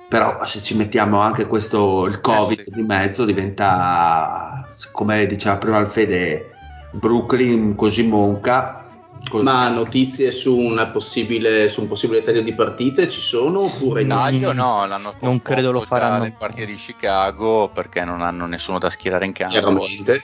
Però 0.09 0.43
se 0.45 0.61
ci 0.61 0.75
mettiamo 0.77 1.19
anche 1.19 1.45
questo, 1.47 2.05
il 2.05 2.21
Covid 2.21 2.63
sì. 2.63 2.71
di 2.73 2.81
mezzo, 2.81 3.25
diventa, 3.25 4.65
come 4.91 5.25
diceva 5.25 5.57
prima 5.57 5.77
Alfede, 5.77 6.51
Brooklyn 6.91 7.75
così 7.75 8.07
monca. 8.07 8.76
Co- 9.29 9.41
Ma 9.41 9.67
notizie 9.69 10.31
su, 10.31 10.57
una 10.57 10.87
possibile, 10.87 11.69
su 11.69 11.81
un 11.81 11.87
possibile 11.87 12.21
taglio 12.23 12.41
di 12.41 12.53
partite 12.53 13.07
ci 13.09 13.21
sono 13.21 13.61
oppure 13.61 14.03
no? 14.03 14.15
taglio 14.15 14.53
no, 14.53 14.85
l'hanno 14.85 15.13
Non 15.19 15.41
credo 15.41 15.71
lo 15.71 15.81
faranno. 15.81 16.23
le 16.23 16.35
partite 16.37 16.65
di 16.65 16.75
Chicago 16.75 17.69
perché 17.73 18.03
non 18.03 18.21
hanno 18.21 18.45
nessuno 18.45 18.77
da 18.79 18.89
schierare 18.89 19.25
in 19.25 19.33
campo 19.33 19.53
Chiaramente. 19.53 20.23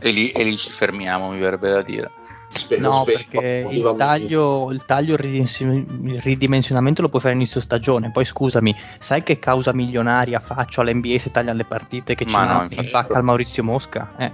e 0.00 0.10
lì, 0.10 0.30
e 0.30 0.44
lì 0.44 0.56
ci 0.56 0.70
fermiamo, 0.70 1.30
mi 1.30 1.38
verrebbe 1.38 1.70
da 1.70 1.82
dire. 1.82 2.10
Spero, 2.50 2.80
No, 2.80 2.92
spero, 3.02 3.18
perché 3.18 3.66
il 3.70 3.94
taglio, 3.96 4.70
il 4.72 4.82
taglio, 4.86 5.12
il 5.12 5.18
ridimensi- 5.18 5.64
il 5.64 6.20
ridimensionamento 6.22 7.02
lo 7.02 7.08
puoi 7.10 7.20
fare 7.20 7.34
a 7.34 7.36
inizio 7.36 7.60
stagione. 7.60 8.10
Poi 8.10 8.24
scusami, 8.24 8.74
sai 8.98 9.22
che 9.22 9.38
causa 9.38 9.74
milionaria 9.74 10.40
faccio 10.40 10.80
all'NBA 10.80 11.18
se 11.18 11.30
tagliano 11.30 11.58
le 11.58 11.64
partite 11.64 12.14
che 12.14 12.24
ci 12.24 12.32
Ma 12.34 12.62
no, 12.62 12.68
pacca 12.90 13.18
al 13.18 13.24
Maurizio 13.24 13.62
Mosca? 13.62 14.14
Eh, 14.16 14.32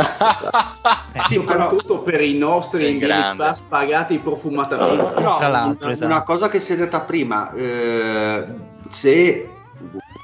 eh, 1.12 1.20
Sì, 1.28 1.40
però- 1.40 1.62
Soprattutto 1.70 2.00
per 2.00 2.20
i 2.20 2.36
nostri 2.36 2.82
Sei 2.84 2.92
in 2.92 2.98
Game 2.98 3.12
grande. 3.12 3.44
Pass 3.44 3.60
pagati 3.60 4.18
profumatamente. 4.18 5.04
Però 5.14 5.38
Tra 5.38 5.48
l'altro, 5.48 5.86
una, 5.86 5.94
esatto. 5.94 6.12
una 6.12 6.22
cosa 6.22 6.48
che 6.48 6.60
si 6.60 6.72
è 6.72 6.76
detta 6.76 7.00
prima, 7.00 7.52
eh, 7.52 8.46
se 8.88 9.50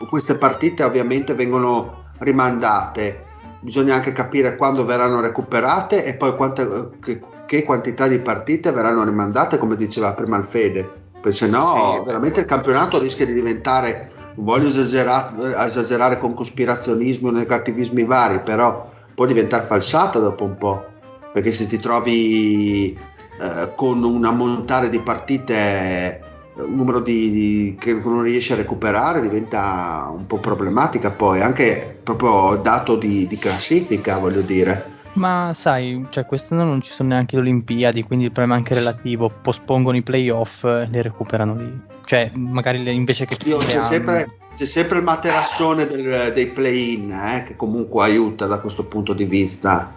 queste 0.09 0.37
partite 0.37 0.83
ovviamente 0.85 1.35
vengono 1.35 2.05
rimandate, 2.19 3.25
bisogna 3.61 3.95
anche 3.95 4.13
capire 4.13 4.57
quando 4.57 4.85
verranno 4.85 5.21
recuperate 5.21 6.05
e 6.05 6.15
poi 6.15 6.35
quante- 6.37 6.91
che, 7.01 7.21
che 7.47 7.63
quantità 7.65 8.07
di 8.09 8.19
partite 8.19 8.71
verranno 8.73 9.05
rimandate, 9.05 9.59
come 9.59 9.77
diceva 9.77 10.13
prima 10.13 10.37
il 10.37 10.45
Fede, 10.45 10.91
perché 11.13 11.33
se 11.33 11.49
no 11.49 11.99
Sì. 11.99 12.05
veramente 12.07 12.41
il 12.41 12.47
campionato 12.47 12.99
rischia 12.99 13.27
di 13.27 13.33
diventare, 13.33 14.11
non 14.35 14.45
voglio 14.45 14.69
esagera- 14.69 15.33
esagerare 15.65 16.19
con 16.19 16.35
cospirazionismi 16.35 17.29
o 17.29 17.33
negativismi 17.33 18.05
vari, 18.05 18.41
però 18.41 18.91
può 19.23 19.27
diventare 19.27 19.67
falsato 19.67 20.19
dopo 20.19 20.43
un 20.43 20.59
po', 20.59 20.85
perché 21.33 21.53
se 21.53 21.69
ti 21.69 21.79
trovi 21.79 22.93
eh, 22.93 23.73
con 23.77 24.03
un 24.03 24.25
ammontare 24.25 24.89
di 24.89 24.99
partite 24.99 26.21
un 26.55 26.75
numero 26.75 26.99
di, 26.99 27.31
di- 27.31 27.77
che 27.79 27.95
non 27.95 28.23
riesci 28.23 28.53
a 28.53 28.57
recuperare 28.57 29.21
diventa 29.23 30.11
un 30.13 30.27
po' 30.27 30.39
problematica 30.39 31.11
poi 31.11 31.41
anche 31.41 32.01
proprio 32.03 32.57
dato 32.57 32.97
di, 32.97 33.27
di 33.27 33.39
classifica 33.39 34.19
voglio 34.19 34.43
dire 34.43 34.92
Ma 35.15 35.53
sai, 35.55 36.07
cioè, 36.11 36.25
quest'anno 36.25 36.65
non 36.65 36.81
ci 36.81 36.91
sono 36.91 37.11
neanche 37.11 37.37
le 37.37 37.43
Olimpiadi, 37.43 38.03
quindi 38.03 38.25
il 38.27 38.33
problema 38.33 38.57
è 38.57 38.59
anche 38.59 38.75
relativo. 38.75 39.31
Pospongono 39.43 39.97
i 39.97 40.03
playoff, 40.03 40.65
eh, 40.65 40.87
le 40.91 41.03
recuperano 41.03 41.55
lì. 41.55 41.81
Cioè, 42.05 42.31
magari 42.35 42.83
le- 42.83 42.93
invece 42.93 43.27
che 43.27 43.37
Io- 43.47 43.59
c'è, 43.59 43.81
sempre, 43.81 44.27
c'è 44.57 44.65
sempre 44.65 44.99
il 44.99 45.05
materassone 45.05 45.87
del- 45.87 46.33
dei 46.33 46.47
play-in 46.47 47.11
eh, 47.11 47.45
che 47.47 47.57
comunque 47.57 48.05
aiuta 48.05 48.47
da 48.47 48.59
questo 48.59 48.85
punto 48.87 49.13
di 49.13 49.25
vista 49.25 49.95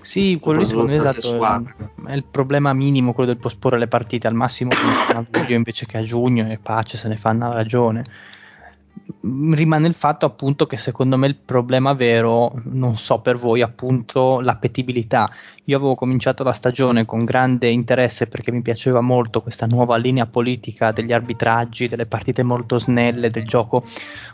Sì, 0.00 0.38
quello 0.40 0.60
lì 0.60 0.66
secondo 0.66 0.90
me 0.90 0.96
esatto, 0.96 1.44
è, 1.44 2.10
è 2.10 2.14
il 2.14 2.24
problema 2.24 2.72
minimo 2.72 3.12
quello 3.12 3.30
del 3.32 3.38
posporre 3.40 3.78
le 3.78 3.88
partite 3.88 4.26
al 4.26 4.34
massimo 4.34 4.70
a 4.72 5.24
luglio 5.30 5.54
invece 5.54 5.86
che 5.86 5.98
a 5.98 6.02
giugno 6.02 6.50
e 6.50 6.58
pace 6.62 6.96
se 6.96 7.08
ne 7.08 7.16
fanno 7.16 7.50
ragione. 7.52 8.04
Rimane 9.20 9.86
il 9.86 9.94
fatto 9.94 10.26
appunto 10.26 10.66
che 10.66 10.76
secondo 10.76 11.16
me 11.16 11.26
il 11.28 11.36
problema 11.36 11.94
vero, 11.94 12.52
non 12.64 12.96
so 12.96 13.20
per 13.20 13.36
voi, 13.36 13.62
appunto 13.62 14.40
l'appetibilità. 14.40 15.26
Io 15.64 15.76
avevo 15.76 15.94
cominciato 15.94 16.44
la 16.44 16.52
stagione 16.52 17.06
con 17.06 17.24
grande 17.24 17.70
interesse 17.70 18.28
perché 18.28 18.52
mi 18.52 18.60
piaceva 18.60 19.00
molto 19.00 19.40
questa 19.40 19.66
nuova 19.66 19.96
linea 19.96 20.26
politica 20.26 20.92
degli 20.92 21.12
arbitraggi, 21.12 21.88
delle 21.88 22.06
partite 22.06 22.42
molto 22.42 22.78
snelle, 22.78 23.30
del 23.30 23.46
gioco 23.46 23.82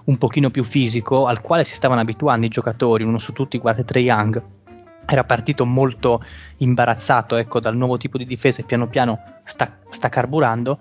un 0.05 0.19
pochino 0.19 0.51
più 0.51 0.65
fisico 0.65 1.27
al 1.27 1.41
quale 1.41 1.65
si 1.65 1.75
stavano 1.75 2.01
abituando 2.01 2.47
i 2.47 2.51
giocatori, 2.51 3.05
uno 3.05 3.19
su 3.19 3.33
tutti, 3.33 3.59
guardate 3.59 3.87
Trae 3.87 4.03
Young 4.03 4.43
era 5.07 5.25
partito 5.25 5.67
molto 5.67 6.23
imbarazzato 6.59 7.37
ecco, 7.37 7.61
dal 7.61 7.77
nuovo 7.77 7.99
tipo 7.99 8.19
di 8.19 8.25
difesa 8.25 8.61
e 8.61 8.65
piano 8.65 8.89
piano 8.89 9.21
sta, 9.45 9.79
sta 9.91 10.09
carburando, 10.09 10.81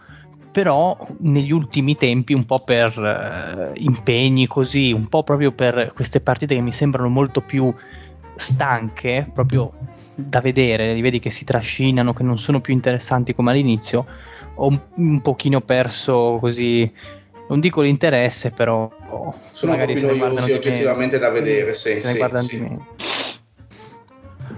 però 0.54 0.96
negli 1.22 1.52
ultimi 1.52 1.98
tempi 1.98 2.34
un 2.34 2.46
po' 2.46 2.60
per 2.64 3.74
eh, 3.76 3.80
impegni 3.82 4.46
così, 4.46 4.94
un 4.94 5.08
po' 5.08 5.24
proprio 5.24 5.52
per 5.52 5.92
queste 5.96 6.22
partite 6.22 6.54
che 6.54 6.62
mi 6.62 6.72
sembrano 6.72 7.10
molto 7.10 7.42
più 7.42 7.74
stanche, 8.36 9.28
proprio 9.34 9.74
da 10.16 10.42
vedere, 10.42 10.94
li 10.94 11.02
vedi 11.02 11.18
che 11.18 11.32
si 11.32 11.44
trascinano, 11.44 12.14
che 12.14 12.22
non 12.22 12.38
sono 12.38 12.62
più 12.62 12.72
interessanti 12.72 13.34
come 13.34 13.50
all'inizio, 13.50 14.06
ho 14.54 14.68
un, 14.68 14.80
un 14.98 15.22
pochino 15.22 15.60
perso 15.62 16.38
così, 16.40 16.90
non 17.50 17.60
dico 17.60 17.82
l'interesse, 17.82 18.52
però 18.52 18.92
Sono 19.52 19.72
un 19.74 19.78
Eh, 19.80 19.82
magari 19.82 19.98
se 19.98 20.06
ne 20.06 20.18
guardano 20.18 20.46
oggettivamente 20.46 21.18
meno. 21.18 21.28
da 21.28 21.34
vedere, 21.34 21.74
sì, 21.74 21.90
se 21.90 21.96
ne 21.96 22.12
sì, 22.12 22.18
guardano 22.18 22.44
sì. 22.44 22.56
di 22.56 22.62
meno. 22.62 22.86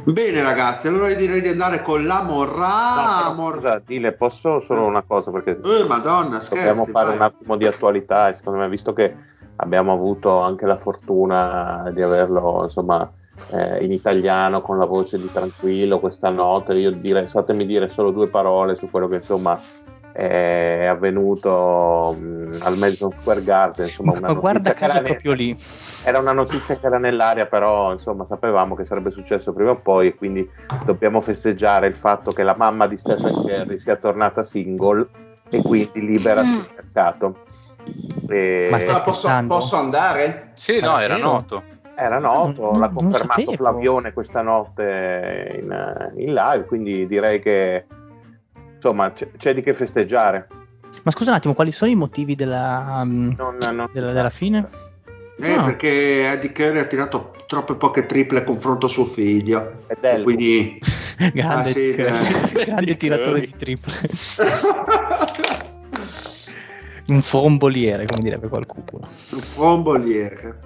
Bene 0.05 0.41
ragazzi 0.43 0.87
allora 0.87 1.13
direi 1.13 1.41
di 1.41 1.47
andare 1.49 1.81
con 1.81 2.05
la 2.05 2.21
Morra 2.21 3.33
No, 3.35 3.51
scusa, 3.53 3.81
Dile, 3.85 4.11
posso 4.13 4.59
solo 4.59 4.85
una 4.85 5.01
cosa 5.01 5.31
perché 5.31 5.59
eh 5.63 5.85
madonna 5.87 6.37
dobbiamo 6.47 6.83
scherzi 6.85 6.91
fare 6.91 7.07
vai. 7.07 7.15
un 7.15 7.21
attimo 7.21 7.57
di 7.57 7.65
attualità 7.65 8.29
e 8.29 8.33
secondo 8.33 8.59
me 8.59 8.69
visto 8.69 8.93
che 8.93 9.15
abbiamo 9.57 9.93
avuto 9.93 10.39
anche 10.39 10.65
la 10.65 10.77
fortuna 10.77 11.89
di 11.93 12.01
averlo 12.01 12.63
insomma 12.65 13.09
eh, 13.51 13.83
in 13.83 13.91
italiano 13.91 14.61
con 14.61 14.77
la 14.77 14.85
voce 14.85 15.17
di 15.17 15.29
Tranquillo 15.31 15.99
questa 15.99 16.29
notte 16.29 16.73
io 16.75 16.91
direi 16.91 17.27
fatemi 17.27 17.65
dire 17.65 17.89
solo 17.89 18.11
due 18.11 18.27
parole 18.27 18.75
su 18.75 18.89
quello 18.89 19.07
che 19.07 19.15
insomma 19.15 19.59
è 20.11 20.85
avvenuto 20.85 22.15
mh, 22.17 22.59
al 22.61 22.77
Madison 22.77 23.11
Square 23.19 23.43
Garden 23.43 23.87
insomma 23.87 24.13
Ma 24.13 24.29
una 24.29 24.33
guarda 24.33 24.73
caso 24.73 25.01
proprio 25.01 25.33
lì. 25.33 25.57
Era 26.05 26.19
una 26.19 26.33
notizia 26.33 26.77
che 26.77 26.85
era 26.85 26.99
nell'aria 26.99 27.47
però 27.47 27.91
insomma 27.91 28.25
sapevamo 28.25 28.75
che 28.75 28.85
sarebbe 28.85 29.09
successo 29.09 29.53
prima 29.53 29.71
o 29.71 29.77
poi 29.77 30.07
e 30.07 30.15
quindi 30.15 30.47
dobbiamo 30.85 31.19
festeggiare 31.19 31.87
il 31.87 31.95
fatto 31.95 32.31
che 32.31 32.43
la 32.43 32.53
mamma 32.55 32.85
di 32.87 32.95
Stephen 32.97 33.33
Curry 33.33 33.79
sia 33.79 33.95
tornata 33.95 34.43
single 34.43 35.07
e 35.49 35.61
quindi 35.63 36.05
libera 36.05 36.43
sul 36.43 36.67
mercato 36.75 37.39
E- 38.29 38.67
Ma 38.71 38.79
stai 38.79 38.95
Ah, 38.95 39.01
posso, 39.01 39.43
posso 39.47 39.75
andare? 39.75 40.51
Sì, 40.55 40.79
no, 40.79 40.97
era 40.99 41.17
noto. 41.17 41.61
Era 41.95 42.17
noto, 42.19 42.71
Non- 42.71 42.79
l'ha 42.79 42.87
non 42.87 42.93
confermato 42.95 43.41
sapevo. 43.41 43.55
Flavione 43.55 44.11
questa 44.13 44.41
notte 44.41 45.59
in, 45.61 46.11
in 46.17 46.33
live, 46.33 46.65
quindi 46.65 47.05
direi 47.05 47.39
che 47.39 47.85
insomma 48.75 49.13
c'è, 49.13 49.29
c'è 49.37 49.53
di 49.53 49.61
che 49.61 49.73
festeggiare. 49.73 50.47
Ma 51.03 51.11
scusa 51.11 51.29
un 51.29 51.37
attimo, 51.37 51.53
quali 51.53 51.71
sono 51.71 51.91
i 51.91 51.95
motivi 51.95 52.33
della, 52.35 53.03
mm, 53.05 53.31
Non, 53.37 53.57
della, 53.93 54.11
della 54.11 54.29
fine? 54.31 54.67
Eh, 55.37 55.51
Ah. 55.53 55.63
perché 55.63 56.31
Eddie 56.31 56.51
Curry 56.53 56.79
ha 56.79 56.85
tirato 56.85 57.33
troppe 57.45 57.75
poche 57.75 58.05
triple 58.05 58.39
a 58.39 58.43
confronto 58.43 58.85
a 58.85 58.89
suo 58.89 59.03
figlio. 59.05 59.83
È. 59.99 60.21
Quindi 60.23 60.79
grande, 61.33 61.43
Ah, 61.43 61.63
sì, 61.65 61.91
grande 61.95 62.63
Curry. 62.63 62.97
tiratore 62.97 63.39
di 63.41 63.53
triple. 63.57 63.93
Un 67.07 67.21
fromboliere, 67.21 68.05
come 68.05 68.21
direbbe 68.21 68.47
qualcuno. 68.47 69.07
un 69.31 69.39
fromboliere. 69.39 70.57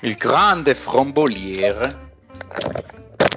Il 0.00 0.14
grande 0.16 0.74
fromboliere. 0.74 2.08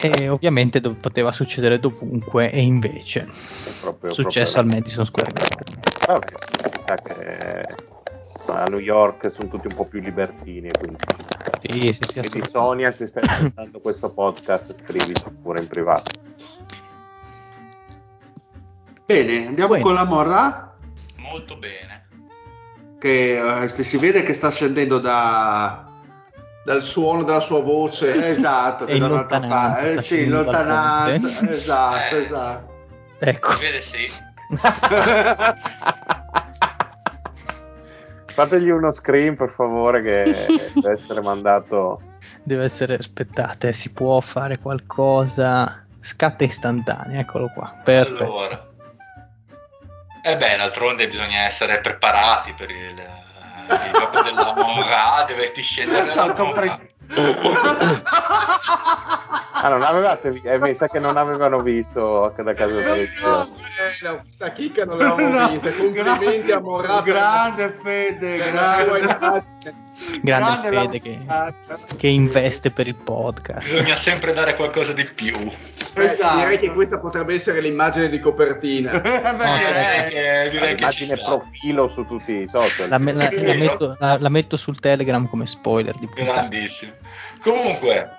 E 0.02 0.28
ovviamente 0.28 0.80
dov- 0.82 1.00
poteva 1.00 1.32
succedere 1.32 1.80
dovunque, 1.80 2.50
e 2.52 2.62
invece 2.62 3.22
È 3.66 3.70
proprio, 3.80 4.12
successo 4.12 4.60
al 4.60 4.66
Madison 4.66 5.06
Square 5.06 5.32
Garden. 5.32 5.80
Vabbè, 6.08 6.28
si 6.74 6.80
sa 6.86 6.96
che 6.96 7.66
a 8.51 8.65
New 8.65 8.79
York 8.79 9.31
sono 9.31 9.47
tutti 9.47 9.67
un 9.67 9.75
po' 9.75 9.85
più 9.85 10.00
libertini. 10.01 10.69
Quindi, 10.77 10.97
Sì, 11.62 11.93
sì, 11.93 12.00
sì, 12.12 12.19
quindi 12.19 12.39
assolutamente. 12.39 12.50
Sonia, 12.50 12.91
se 12.91 13.07
stai 13.07 13.23
ascoltando 13.23 13.79
questo 13.79 14.09
podcast, 14.09 14.75
scrivici 14.83 15.23
pure 15.41 15.62
in 15.62 15.67
privato. 15.67 16.12
Bene, 19.05 19.47
andiamo 19.47 19.69
Bueno. 19.69 19.83
con 19.83 19.93
la 19.93 20.03
Morra, 20.05 20.75
Molto 21.17 21.55
bene. 21.57 22.07
che 23.00 23.62
eh, 23.63 23.67
se 23.67 23.83
si 23.83 23.97
vede 23.97 24.23
che 24.23 24.33
sta 24.33 24.50
scendendo 24.51 25.00
da... 25.00 25.88
Dal 26.65 26.81
suono 26.81 27.23
della 27.23 27.41
sua 27.41 27.62
voce. 27.62 28.13
Esatto, 28.31 28.85
E 28.88 28.97
da 28.97 29.07
un'altra 29.07 29.41
parte. 29.41 29.93
Eh, 29.95 30.01
sì, 30.01 30.21
in 30.23 30.29
lontananza, 30.29 31.50
esatto, 31.51 32.15
Eh. 32.15 32.21
esatto. 32.21 32.71
Ecco, 33.19 33.51
Si 33.51 33.59
vede 33.62 33.81
sì. 33.81 34.09
Fategli 38.34 38.70
uno 38.70 38.92
screen 38.92 39.36
per 39.36 39.50
favore 39.50 40.02
che 40.02 40.24
deve 40.74 40.92
essere 40.92 41.22
mandato. 41.22 42.02
deve 42.42 42.63
essere, 42.63 42.96
aspettate, 42.96 43.74
si 43.74 43.92
può 43.94 44.20
fare 44.22 44.58
qualcosa, 44.58 45.86
scatta 46.00 46.44
istantanea, 46.44 47.20
eccolo 47.20 47.50
qua, 47.54 47.74
perfetto. 47.84 48.24
Allora. 48.24 48.72
E 50.25 50.36
beh, 50.38 50.58
d'altronde 50.58 51.08
bisogna 51.08 51.40
essere 51.46 51.80
preparati 51.82 52.54
per 52.54 52.70
il, 52.72 52.90
il 52.98 53.92
gioco 53.94 54.22
della 54.22 54.54
Monra, 54.58 55.24
deve 55.28 55.52
scendere 55.56 56.10
So, 56.10 56.25
dalla 56.25 56.34
Monra. 56.44 56.80
Ah, 59.65 59.70
non 59.70 59.82
avevate 59.82 60.29
vi- 60.32 60.41
eh, 60.41 60.60
mi 60.60 60.75
sa 60.75 60.88
che 60.88 61.00
non 61.00 61.15
avevano 61.15 61.62
visto 61.62 62.34
da 62.36 62.53
casa 62.53 62.74
No, 62.74 62.82
no, 62.82 63.48
no, 64.01 64.22
questa 64.24 64.51
chicca 64.51 64.84
non 64.84 64.98
l'avevamo 64.98 65.29
No, 65.39 65.48
vista. 65.50 65.82
Complimenti 65.84 66.51
a 66.51 66.60
Morata. 66.60 67.01
Grande 67.01 67.77
Fede, 67.82 68.38
per 68.51 69.43
grande. 69.72 70.22
Grande 70.22 70.70
la- 70.72 70.82
Fede 70.82 71.00
che, 71.00 71.20
che 71.98 72.08
investe 72.08 72.72
per 72.72 72.88
il 72.88 72.96
podcast. 72.96 73.72
Bisogna 73.72 73.96
sempre 73.96 74.34
dare 74.34 74.55
qualcosa 74.55 74.93
di 74.93 75.05
più. 75.05 75.36
Eh, 75.96 76.03
Esatto. 76.05 76.38
Direi 76.39 76.58
che 76.58 76.74
questa 76.74 76.98
potrebbe 77.00 77.34
essere 77.36 77.62
l'immagine 77.62 78.10
di 78.10 78.20
copertina. 78.20 78.91
No, 79.03 79.58
Direi 79.58 80.10
che, 80.10 80.50
direi 80.51 80.75
che 80.75 80.91
ci 80.91 81.03
immagine 81.03 81.15
sta. 81.17 81.25
profilo 81.25 81.88
su 81.88 82.05
tutti 82.05 82.32
i 82.32 82.48
social. 82.51 82.89
La, 82.89 82.98
me- 82.98 83.13
la- 83.13 83.29
la 83.32 83.53
metto, 83.53 83.96
la- 84.00 84.17
la 84.20 84.29
metto 84.29 84.58
sul 84.58 84.79
Telegram 84.79 85.27
come 85.29 85.46
spoiler 85.46 85.96
di. 85.96 86.08
Grandissimo. 86.13 86.91
Comunque, 87.41 88.10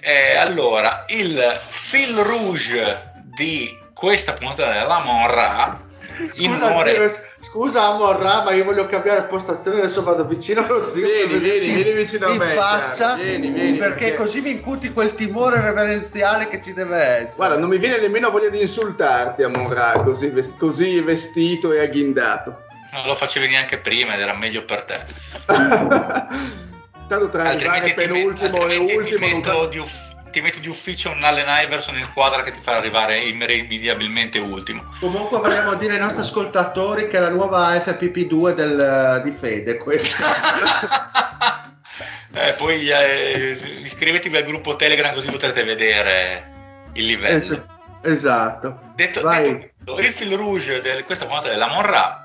eh, 0.00 0.36
allora, 0.36 1.04
il 1.08 1.38
fil 1.58 2.14
rouge 2.16 3.12
di 3.34 3.68
questa 3.92 4.32
puntata 4.32 4.72
della 4.72 5.02
Monra 5.02 5.80
Scusa, 6.32 6.84
zio, 6.84 7.08
scusa 7.38 7.82
Amorra, 7.84 8.42
ma 8.42 8.52
io 8.52 8.64
voglio 8.64 8.86
cambiare 8.86 9.22
postazione, 9.24 9.78
adesso 9.78 10.02
vado 10.02 10.26
vicino 10.26 10.64
allo 10.64 10.90
zio 10.90 11.06
Vieni, 11.06 11.38
vieni, 11.38 11.72
vieni 11.72 11.92
vicino 11.92 12.26
a 12.26 12.30
in 12.32 12.38
me, 12.38 12.46
faccia, 12.46 13.14
vieni, 13.14 13.50
vieni, 13.50 13.78
perché, 13.78 13.98
perché- 13.98 14.16
così 14.16 14.40
mi 14.40 14.50
incuti 14.50 14.92
quel 14.92 15.14
timore 15.14 15.60
reverenziale 15.60 16.48
che 16.48 16.60
ci 16.60 16.72
deve 16.74 16.98
essere. 16.98 17.36
Guarda, 17.36 17.56
non 17.58 17.68
mi 17.68 17.78
viene 17.78 17.98
nemmeno 17.98 18.30
voglia 18.30 18.48
di 18.48 18.60
insultarti 18.60 19.42
a 19.42 19.48
Monra, 19.48 19.92
così, 20.04 20.32
così 20.58 21.00
vestito 21.00 21.72
e 21.72 21.80
agghindato. 21.80 22.64
non 22.92 23.04
lo 23.06 23.14
facevi 23.14 23.48
neanche 23.48 23.78
prima 23.78 24.14
ed 24.14 24.20
era 24.20 24.34
meglio 24.36 24.64
per 24.64 24.82
te. 24.82 24.98
Tanto 27.08 27.28
tra 27.28 27.42
arrivare 27.42 27.92
penultimo 27.92 28.68
e 28.68 28.76
altrimenti 28.76 28.86
ti 28.86 28.96
ultimo 28.96 29.26
non 29.26 29.36
metto 29.36 29.66
di 29.66 29.78
uff- 29.78 30.19
ti 30.30 30.40
metti 30.40 30.60
di 30.60 30.68
ufficio 30.68 31.10
un 31.10 31.22
Allen 31.22 31.46
Iverson 31.64 31.96
in 31.96 32.04
squadra 32.04 32.42
che 32.42 32.50
ti 32.50 32.60
fa 32.60 32.76
arrivare 32.76 33.18
irrimediabilmente 33.18 34.38
ultimo. 34.38 34.84
Comunque 35.00 35.38
vogliamo 35.38 35.74
dire 35.74 35.94
ai 35.94 36.00
nostri 36.00 36.22
ascoltatori 36.22 37.08
che 37.08 37.16
è 37.16 37.20
la 37.20 37.30
nuova 37.30 37.74
FPP2 37.74 38.54
del, 38.54 39.22
di 39.24 39.32
Fede 39.32 39.76
questa. 39.76 41.68
Eh, 42.32 42.52
poi 42.52 42.88
eh, 42.88 43.58
iscrivetevi 43.82 44.36
al 44.36 44.44
gruppo 44.44 44.76
Telegram 44.76 45.12
così 45.12 45.28
potrete 45.28 45.64
vedere 45.64 46.90
il 46.92 47.06
livello. 47.06 47.38
Es- 47.38 47.60
esatto. 48.02 48.78
Detto, 48.94 49.28
detto 49.28 49.98
il 49.98 50.12
fil 50.12 50.36
rouge 50.36 50.80
di 50.80 51.02
questa 51.02 51.26
puntata 51.26 51.48
della 51.48 51.66
Monra, 51.66 52.24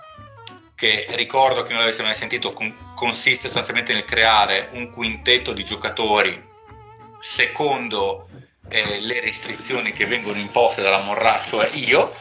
che 0.75 1.07
ricordo 1.15 1.63
che 1.63 1.71
non 1.71 1.79
l'avesse 1.79 2.03
mai 2.03 2.13
sentito, 2.13 2.53
con- 2.53 2.93
consiste 2.93 3.47
sostanzialmente 3.47 3.93
nel 3.93 4.05
creare 4.05 4.69
un 4.73 4.91
quintetto 4.91 5.53
di 5.53 5.63
giocatori 5.63 6.53
secondo 7.25 8.29
eh, 8.69 8.99
le 9.01 9.19
restrizioni 9.19 9.91
che 9.93 10.05
vengono 10.05 10.37
imposte 10.37 10.83
dalla 10.83 10.99
Monra, 10.99 11.41
cioè 11.43 11.67
io. 11.73 12.13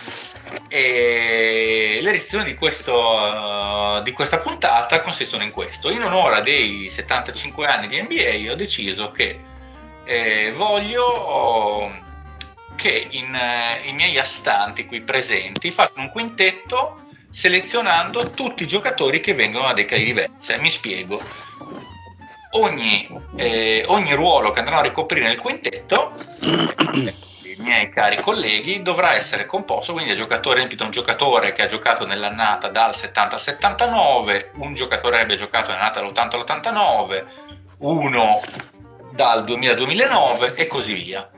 E 0.68 1.98
le 2.00 2.10
restrizioni 2.10 2.44
di, 2.44 2.54
questo, 2.54 3.98
eh, 3.98 4.02
di 4.02 4.12
questa 4.12 4.38
puntata 4.38 5.02
consistono 5.02 5.42
in 5.42 5.50
questo: 5.50 5.90
in 5.90 6.02
onore 6.02 6.40
dei 6.40 6.88
75 6.88 7.66
anni 7.66 7.86
di 7.86 8.00
NBA, 8.00 8.50
ho 8.50 8.54
deciso 8.54 9.10
che 9.10 9.38
eh, 10.04 10.52
voglio 10.54 12.02
che 12.76 13.06
in, 13.10 13.34
eh, 13.34 13.88
i 13.88 13.92
miei 13.92 14.18
astanti 14.18 14.86
qui 14.86 15.02
presenti 15.02 15.70
facciano 15.70 16.02
un 16.02 16.10
quintetto 16.10 17.02
selezionando 17.30 18.30
tutti 18.30 18.62
i 18.62 18.66
giocatori 18.66 19.20
che 19.20 19.34
vengono 19.34 19.66
da 19.66 19.74
decadi 19.74 20.04
diverse. 20.04 20.58
Mi 20.58 20.70
spiego. 20.70 21.22
Ogni, 22.56 23.08
eh, 23.36 23.84
ogni 23.88 24.12
ruolo 24.14 24.50
che 24.50 24.60
andranno 24.60 24.80
a 24.80 24.84
ricoprire 24.84 25.26
nel 25.26 25.38
quintetto, 25.38 26.12
i 27.56 27.56
miei 27.58 27.88
cari 27.88 28.20
colleghi, 28.20 28.82
dovrà 28.82 29.14
essere 29.14 29.46
composto 29.46 29.92
quindi 29.92 30.10
da 30.10 30.16
giocatori, 30.16 30.62
ripeto, 30.62 30.84
un 30.84 30.90
giocatore 30.90 31.52
che 31.52 31.62
ha 31.62 31.66
giocato 31.66 32.06
nell'annata 32.06 32.68
dal 32.68 32.94
70 32.94 33.34
al 33.34 33.40
79, 33.40 34.50
un 34.56 34.74
giocatore 34.74 35.16
che 35.16 35.22
abbia 35.22 35.36
giocato 35.36 35.70
nell'annata 35.70 36.00
dall'80 36.00 36.36
all'89, 36.36 37.24
uno 37.78 38.40
dal 39.12 39.44
2000 39.44 39.70
al 39.72 39.76
2009 39.78 40.54
e 40.54 40.66
così 40.66 40.94
via. 40.94 41.28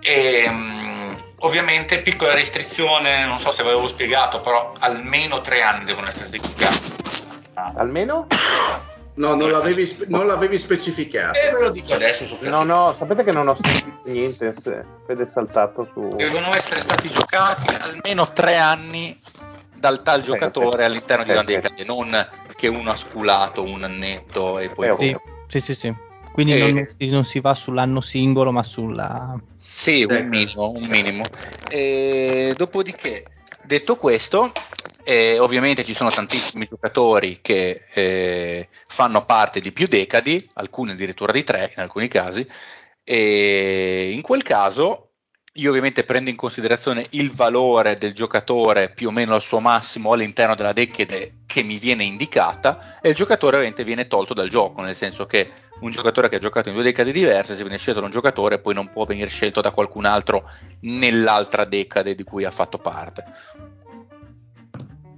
E, 0.00 0.46
mm, 0.48 1.14
ovviamente 1.40 2.02
piccola 2.02 2.34
restrizione, 2.34 3.24
non 3.24 3.38
so 3.38 3.50
se 3.50 3.62
ve 3.62 3.70
l'avevo 3.70 3.88
spiegato, 3.88 4.40
però 4.40 4.72
almeno 4.78 5.40
tre 5.40 5.62
anni 5.62 5.84
devono 5.84 6.08
essere 6.08 6.28
seguiti. 6.28 6.64
Almeno? 7.54 8.26
No, 9.14 9.34
non 9.34 9.50
l'avevi, 9.50 9.86
spe- 9.86 10.06
non 10.08 10.26
l'avevi 10.26 10.56
specificato. 10.56 11.36
E 11.38 11.50
ve 11.50 11.60
lo 11.60 11.70
dico 11.70 11.92
adesso 11.92 12.24
su 12.24 12.38
No, 12.42 12.62
no, 12.62 12.94
sapete 12.96 13.24
che 13.24 13.32
non 13.32 13.48
ho 13.48 13.56
sentito 13.60 14.08
niente. 14.08 14.54
se- 14.54 14.84
Fede 15.06 15.24
è 15.24 15.26
saltato 15.26 15.88
su. 15.92 16.08
Devono 16.16 16.54
essere 16.54 16.80
stati 16.80 17.08
giocati 17.10 17.74
almeno 17.74 18.32
tre 18.32 18.56
anni 18.56 19.18
dal 19.74 20.02
tal 20.02 20.22
giocatore 20.22 20.84
ok. 20.84 20.88
all'interno 20.88 21.24
di 21.24 21.30
Ok, 21.30 21.36
una 21.36 21.44
decade, 21.44 21.84
non 21.84 22.28
che 22.56 22.68
uno 22.68 22.90
ha 22.90 22.96
sculato 22.96 23.62
un 23.62 23.82
annetto 23.82 24.58
e 24.58 24.68
poi... 24.68 24.86
Eh, 24.86 24.90
ok. 24.90 24.98
Sì, 25.48 25.60
sì, 25.60 25.60
sì, 25.60 25.74
sì. 25.74 25.94
Quindi 26.32 26.52
Eh. 26.52 26.58
non, 26.58 26.86
non 27.10 27.24
si 27.24 27.40
va 27.40 27.54
sull'anno 27.54 28.00
singolo, 28.00 28.52
ma 28.52 28.62
sulla... 28.62 29.38
Sì, 29.58 30.04
un 30.04 30.26
minimo, 30.26 30.70
un 30.70 30.86
minimo. 30.88 31.24
E 31.68 32.54
dopodiché, 32.56 33.24
detto 33.62 33.96
questo, 33.96 34.52
eh, 35.04 35.38
ovviamente 35.38 35.84
ci 35.84 35.94
sono 35.94 36.10
tantissimi 36.10 36.66
giocatori 36.68 37.40
che 37.40 37.82
eh, 37.92 38.68
fanno 38.86 39.24
parte 39.24 39.60
di 39.60 39.72
più 39.72 39.86
decadi, 39.86 40.48
alcuni 40.54 40.92
addirittura 40.92 41.32
di 41.32 41.44
tre 41.44 41.72
in 41.74 41.82
alcuni 41.82 42.08
casi, 42.08 42.46
e 43.04 44.10
in 44.12 44.20
quel 44.22 44.42
caso 44.42 45.10
io 45.54 45.70
ovviamente 45.70 46.04
prendo 46.04 46.30
in 46.30 46.36
considerazione 46.36 47.06
il 47.10 47.32
valore 47.32 47.98
del 47.98 48.14
giocatore 48.14 48.90
più 48.90 49.08
o 49.08 49.10
meno 49.10 49.34
al 49.34 49.42
suo 49.42 49.58
massimo 49.58 50.12
all'interno 50.12 50.54
della 50.54 50.72
decade 50.72 51.38
che 51.46 51.64
mi 51.64 51.78
viene 51.78 52.04
indicata 52.04 53.00
e 53.00 53.08
il 53.08 53.14
giocatore 53.16 53.56
ovviamente 53.56 53.82
viene 53.82 54.06
tolto 54.06 54.32
dal 54.32 54.48
gioco, 54.48 54.80
nel 54.80 54.94
senso 54.94 55.26
che 55.26 55.50
un 55.80 55.90
giocatore 55.90 56.28
che 56.28 56.36
ha 56.36 56.40
giocato 56.40 56.68
in 56.68 56.74
due 56.74 56.84
decade 56.84 57.10
diverse, 57.10 57.56
se 57.56 57.62
viene 57.62 57.78
scelto 57.78 58.00
da 58.00 58.06
un 58.06 58.12
giocatore, 58.12 58.60
poi 58.60 58.74
non 58.74 58.88
può 58.88 59.04
venire 59.04 59.28
scelto 59.28 59.60
da 59.60 59.72
qualcun 59.72 60.04
altro 60.04 60.48
nell'altra 60.80 61.64
decade 61.64 62.14
di 62.14 62.22
cui 62.22 62.44
ha 62.44 62.50
fatto 62.50 62.78
parte. 62.78 63.24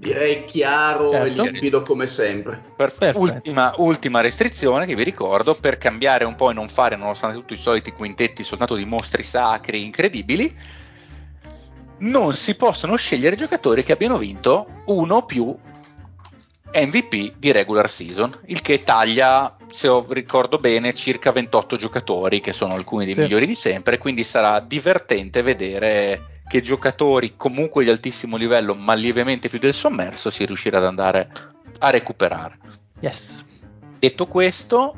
Direi 0.02 0.44
chiaro 0.46 1.12
Certo. 1.12 1.44
e 1.44 1.50
limpido 1.50 1.82
come 1.82 2.08
sempre. 2.08 2.56
Per- 2.74 2.92
Perfetto. 2.92 3.20
ultima, 3.20 3.72
ultima 3.76 4.20
restrizione 4.20 4.84
che 4.84 4.96
vi 4.96 5.04
ricordo 5.04 5.54
per 5.54 5.78
cambiare 5.78 6.24
un 6.24 6.34
po' 6.34 6.50
e 6.50 6.54
non 6.54 6.68
fare, 6.68 6.96
nonostante 6.96 7.36
tutti 7.38 7.54
i 7.54 7.56
soliti 7.56 7.92
quintetti, 7.92 8.42
soltanto 8.42 8.74
di 8.74 8.84
mostri 8.84 9.22
sacri 9.22 9.84
incredibili. 9.84 10.52
Non 11.98 12.34
si 12.34 12.56
possono 12.56 12.96
scegliere 12.96 13.36
giocatori 13.36 13.84
che 13.84 13.92
abbiano 13.92 14.18
vinto 14.18 14.66
uno 14.86 15.14
o 15.14 15.24
più 15.24 15.56
MVP 16.74 17.34
di 17.38 17.52
regular 17.52 17.88
season, 17.88 18.32
il 18.46 18.60
che 18.60 18.78
taglia, 18.78 19.56
se 19.68 19.86
ho- 19.86 20.04
ricordo 20.08 20.58
bene, 20.58 20.94
circa 20.94 21.30
28 21.30 21.76
giocatori, 21.76 22.40
che 22.40 22.52
sono 22.52 22.74
alcuni 22.74 23.04
dei 23.04 23.14
Sì. 23.14 23.20
migliori 23.20 23.46
di 23.46 23.54
sempre. 23.54 23.98
Quindi 23.98 24.24
sarà 24.24 24.58
divertente 24.58 25.42
vedere 25.42 26.31
che 26.46 26.60
giocatori 26.60 27.34
comunque 27.36 27.84
di 27.84 27.90
altissimo 27.90 28.36
livello, 28.36 28.74
ma 28.74 28.94
lievemente 28.94 29.48
più 29.48 29.58
del 29.58 29.74
sommerso, 29.74 30.30
si 30.30 30.44
riuscirà 30.44 30.78
ad 30.78 30.84
andare 30.84 31.28
a 31.78 31.90
recuperare. 31.90 32.58
Yes. 33.00 33.44
Detto 33.98 34.26
questo, 34.26 34.96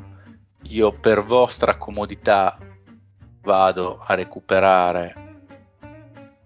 io 0.63 0.91
per 0.91 1.23
vostra 1.23 1.77
comodità 1.77 2.57
vado 3.41 3.99
a 4.03 4.13
recuperare 4.15 5.23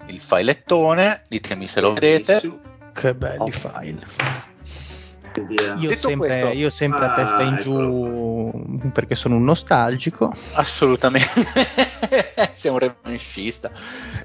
il 0.07 0.19
filettone, 0.19 1.23
ditemi 1.27 1.67
se 1.67 1.81
lo 1.81 1.93
vedete. 1.93 2.59
Che 2.93 3.13
belli 3.13 3.37
Oh. 3.39 3.51
file. 3.51 4.07
Vediamo. 5.43 5.81
Io 5.81 5.87
Detto 5.87 6.07
sempre, 6.07 6.27
questo- 6.27 6.57
io 6.57 6.69
sempre 6.69 7.05
a 7.05 7.11
Ah, 7.11 7.15
testa 7.15 7.41
in 7.41 7.53
eccolo 7.55 7.87
giù 7.89 8.91
perché 8.91 9.15
sono 9.15 9.35
un 9.35 9.43
nostalgico. 9.43 10.33
Assolutamente, 10.53 11.29
sei 12.51 12.71
un 12.71 12.79
revanchista. 12.79 13.71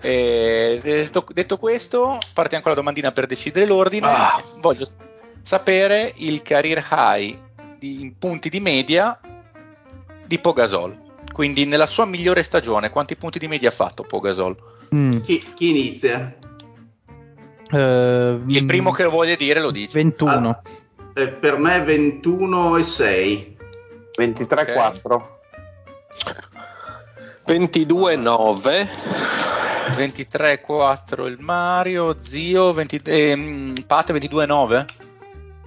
Eh, 0.01 0.81
detto, 0.83 1.25
detto 1.33 1.57
questo, 1.59 2.19
partiamo 2.33 2.63
con 2.63 2.73
la 2.73 2.79
domandina 2.79 3.13
per 3.13 3.27
decidere 3.27 3.67
l'ordine. 3.67 4.07
Ah. 4.07 4.43
Voglio 4.61 4.87
sapere 5.41 6.13
il 6.17 6.43
career 6.43 6.87
high 6.91 7.39
di, 7.79 8.01
in 8.03 8.19
punti 8.19 8.49
di 8.49 8.61
media 8.61 9.19
di 10.27 10.39
Pogasol. 10.39 11.03
Quindi 11.33 11.65
nella 11.67 11.87
sua 11.87 12.05
migliore 12.05 12.43
stagione, 12.43 12.91
quanti 12.91 13.17
punti 13.17 13.39
di 13.39 13.49
media 13.49 13.69
ha 13.69 13.73
fatto 13.73 14.05
Pogasol? 14.05 14.57
Mm. 14.95 15.21
Chi, 15.23 15.45
chi 15.55 15.71
inizia? 15.71 16.33
Eh, 17.71 18.41
Il 18.47 18.63
mm, 18.63 18.67
primo 18.67 18.93
che 18.93 19.03
lo 19.03 19.11
voglia 19.11 19.35
dire 19.35 19.61
lo 19.61 19.71
dice. 19.73 19.91
21. 19.95 20.63
Eh, 21.15 21.29
per 21.29 21.59
me 21.59 21.81
21 21.83 22.77
e 22.77 22.83
6. 22.83 23.57
23-4. 24.19 25.23
22-9. 27.47 28.89
23-4 29.97 31.27
il 31.27 31.37
Mario, 31.41 32.17
Zio, 32.21 32.73
20, 32.73 33.01
ehm, 33.05 33.75
Pat 33.87 34.13
22-9. 34.13 34.85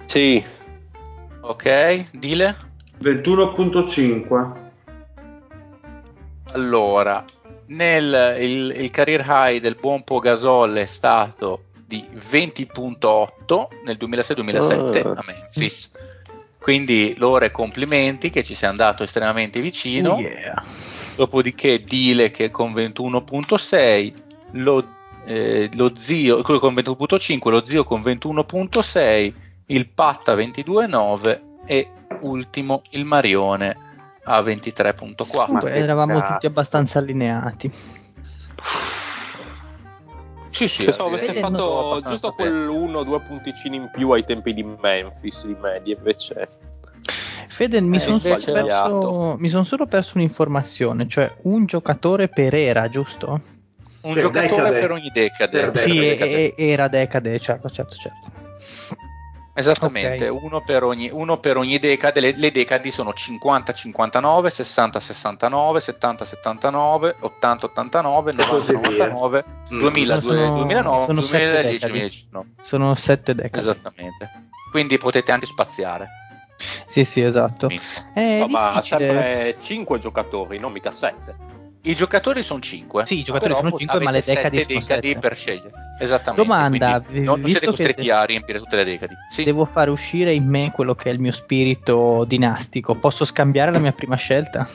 Sì, 0.06 0.44
Ok, 1.48 2.10
Dile? 2.10 2.56
21.5. 3.00 4.52
Allora, 6.52 7.24
nel, 7.68 8.36
il, 8.38 8.74
il 8.76 8.90
career 8.90 9.24
high 9.26 9.58
del 9.58 9.76
buon 9.80 10.04
Pogasol 10.04 10.74
è 10.74 10.84
stato 10.84 11.67
di 11.88 12.06
20.8 12.12 13.66
nel 13.86 13.96
2006-2007 13.98 15.06
Ah. 15.06 15.18
a 15.18 15.24
Memphis. 15.26 15.90
Quindi 16.58 17.14
Lore 17.16 17.50
complimenti 17.50 18.28
che 18.28 18.44
ci 18.44 18.54
sei 18.54 18.68
andato 18.68 19.02
estremamente 19.02 19.62
vicino. 19.62 20.12
Oh, 20.12 20.20
yeah. 20.20 20.62
Dopodiché 21.16 21.82
Dile 21.82 22.30
che 22.30 22.50
con 22.50 22.74
21.6, 22.74 24.12
lo, 24.52 24.84
eh, 25.24 25.70
lo 25.72 25.92
zio 25.96 26.42
con 26.42 26.74
21.5, 26.74 27.48
lo 27.48 27.64
zio 27.64 27.84
con 27.84 28.02
21.6, 28.02 29.32
il 29.66 29.88
Patta 29.88 30.34
22.9 30.34 31.40
e 31.64 31.88
ultimo 32.20 32.82
il 32.90 33.04
Marione 33.06 33.76
a 34.24 34.40
23.4. 34.42 35.46
Comunque 35.46 35.70
che 35.72 35.78
eravamo 35.78 36.18
cazzo. 36.18 36.32
tutti 36.32 36.46
abbastanza 36.46 36.98
allineati. 36.98 37.72
Sì, 40.58 40.66
sì, 40.66 40.84
pensavo 40.86 41.10
eh, 41.10 41.14
avesse 41.18 41.38
fatto 41.38 42.00
giusto 42.04 42.32
quell'uno 42.32 42.98
o 42.98 43.04
due 43.04 43.20
punticini 43.20 43.76
in 43.76 43.90
più 43.92 44.10
ai 44.10 44.24
tempi 44.24 44.52
di 44.52 44.64
Memphis 44.64 45.46
di 45.46 45.56
media, 45.60 45.94
invece 45.96 46.48
Fede, 47.46 47.80
mi 47.80 47.96
Eh, 47.96 48.00
sono 48.00 48.18
solo, 48.18 49.38
son 49.48 49.64
solo 49.64 49.86
perso 49.86 50.12
un'informazione, 50.16 51.06
cioè 51.06 51.32
un 51.42 51.64
giocatore 51.64 52.28
per 52.28 52.54
era, 52.56 52.88
giusto? 52.88 53.40
un 54.00 54.14
Per 54.14 54.22
giocatore 54.22 54.62
decade. 54.62 54.80
per 54.80 54.90
ogni 54.92 55.10
decade. 55.12 55.60
Per 55.60 55.76
sì, 55.76 55.98
decade. 55.98 56.56
era 56.56 56.88
decade, 56.88 57.38
certo, 57.38 57.70
certo, 57.70 57.94
certo. 57.94 58.37
Esattamente, 59.58 60.28
Ok. 60.28 60.40
uno, 60.42 60.60
per 60.62 60.84
ogni, 60.84 61.10
uno 61.12 61.38
per 61.38 61.56
ogni 61.56 61.78
decade. 61.80 62.20
Le, 62.20 62.32
le 62.36 62.52
decadi 62.52 62.92
sono 62.92 63.10
50-59, 63.10 64.46
60-69, 64.46 65.78
70-79, 65.78 67.16
80-89, 67.40 68.40
E 68.40 68.46
così 68.46 68.76
via. 68.76 69.08
90-99, 69.08 69.44
Mm. 69.72 69.78
2000, 69.80 70.20
Sono- 70.20 70.56
2009, 70.58 71.06
sono 71.06 71.20
sette 71.22 71.38
2010, 71.44 71.72
decadi. 71.74 71.92
2019. 71.92 72.48
Sono 72.62 72.94
sette 72.94 73.34
decade. 73.34 73.58
Esattamente. 73.58 74.30
Quindi 74.70 74.96
potete 74.98 75.32
anche 75.32 75.46
spaziare. 75.46 76.08
Sì, 76.86 77.04
sì, 77.04 77.20
esatto. 77.22 77.68
È 78.14 78.38
No, 78.38 78.46
ma 78.46 78.80
sempre 78.80 79.56
5 79.60 79.98
giocatori, 79.98 80.58
non 80.58 80.72
mica 80.72 80.90
7. 80.92 81.34
I 81.82 81.94
giocatori 81.94 82.42
sono 82.42 82.60
5. 82.60 83.06
Sì, 83.06 83.20
i 83.20 83.22
giocatori 83.22 83.54
sono 83.54 83.70
cinque, 83.72 84.00
ma 84.00 84.10
le 84.10 84.22
decadi 84.24 84.64
sono 84.68 84.80
sette. 84.80 85.18
per 85.18 85.34
scegliere. 85.34 85.70
Esattamente. 86.00 86.46
Domanda, 86.46 87.02
non, 87.08 87.22
non 87.24 87.42
visto 87.42 87.60
siete 87.60 87.66
costretti 87.66 88.02
de- 88.04 88.12
a 88.12 88.24
riempire 88.24 88.58
tutte 88.58 88.76
le 88.76 88.84
decadi. 88.84 89.14
Sì. 89.30 89.44
Devo 89.44 89.64
fare 89.64 89.90
uscire 89.90 90.32
in 90.32 90.46
me 90.46 90.70
quello 90.72 90.94
che 90.94 91.10
è 91.10 91.12
il 91.12 91.20
mio 91.20 91.32
spirito 91.32 92.24
dinastico. 92.26 92.94
Posso 92.94 93.24
scambiare 93.24 93.70
la 93.70 93.78
mia 93.78 93.92
prima 93.92 94.16
scelta? 94.16 94.68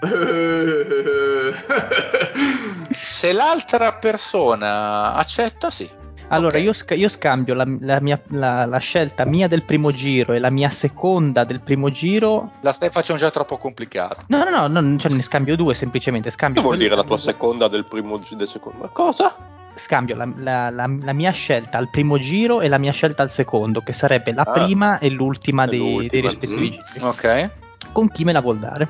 Se 3.00 3.32
l'altra 3.32 3.92
persona 3.94 5.14
accetta, 5.14 5.70
sì. 5.70 5.88
Allora, 6.28 6.58
Ok. 6.58 6.64
io, 6.64 6.72
sca- 6.72 6.94
io 6.94 7.08
scambio 7.08 7.54
la, 7.54 7.64
la 7.80 8.00
mia- 8.00 8.20
la- 8.30 8.64
la 8.66 8.78
scelta 8.78 9.24
mia 9.24 9.46
del 9.46 9.62
primo 9.62 9.92
giro 9.92 10.32
e 10.32 10.40
la 10.40 10.50
mia 10.50 10.68
seconda 10.70 11.44
del 11.44 11.60
primo 11.60 11.88
giro. 11.90 12.52
La 12.62 12.72
stai 12.72 12.90
facendo 12.90 13.20
già 13.22 13.30
troppo 13.30 13.58
complicata. 13.58 14.24
No, 14.28 14.42
no, 14.42 14.66
no, 14.66 14.80
no, 14.80 14.98
cioè 14.98 15.12
ne 15.12 15.22
scambio 15.22 15.54
due 15.54 15.74
semplicemente. 15.74 16.30
Scambio 16.30 16.60
Che 16.60 16.66
vuol 16.66 16.78
dire 16.80 16.96
la 16.96 17.04
tua 17.04 17.18
seconda 17.18 17.68
del 17.68 17.84
primo 17.84 18.18
gi- 18.18 18.34
del 18.34 18.48
secondo? 18.48 18.78
Ma 18.82 18.88
Cosa? 18.88 19.36
Scambio 19.74 20.16
la, 20.16 20.28
la- 20.38 20.70
la- 20.70 20.90
la 21.00 21.12
mia 21.12 21.30
scelta 21.30 21.78
al 21.78 21.90
primo 21.90 22.18
giro 22.18 22.60
e 22.60 22.68
la 22.68 22.78
mia 22.78 22.92
scelta 22.92 23.22
al 23.22 23.30
secondo, 23.30 23.82
che 23.82 23.92
sarebbe 23.92 24.32
la 24.32 24.42
Ah. 24.42 24.50
prima 24.50 24.98
e 24.98 25.10
l'ultima 25.10 25.64
E 25.64 25.68
dei, 25.68 25.78
l'ultima, 25.78 26.08
dei 26.10 26.20
rispettivi 26.22 26.68
mm. 26.80 26.92
giri. 26.94 27.04
Ok. 27.04 27.50
Con 27.92 28.08
chi 28.10 28.24
me 28.24 28.32
la 28.32 28.40
vuol 28.40 28.58
dare? 28.58 28.88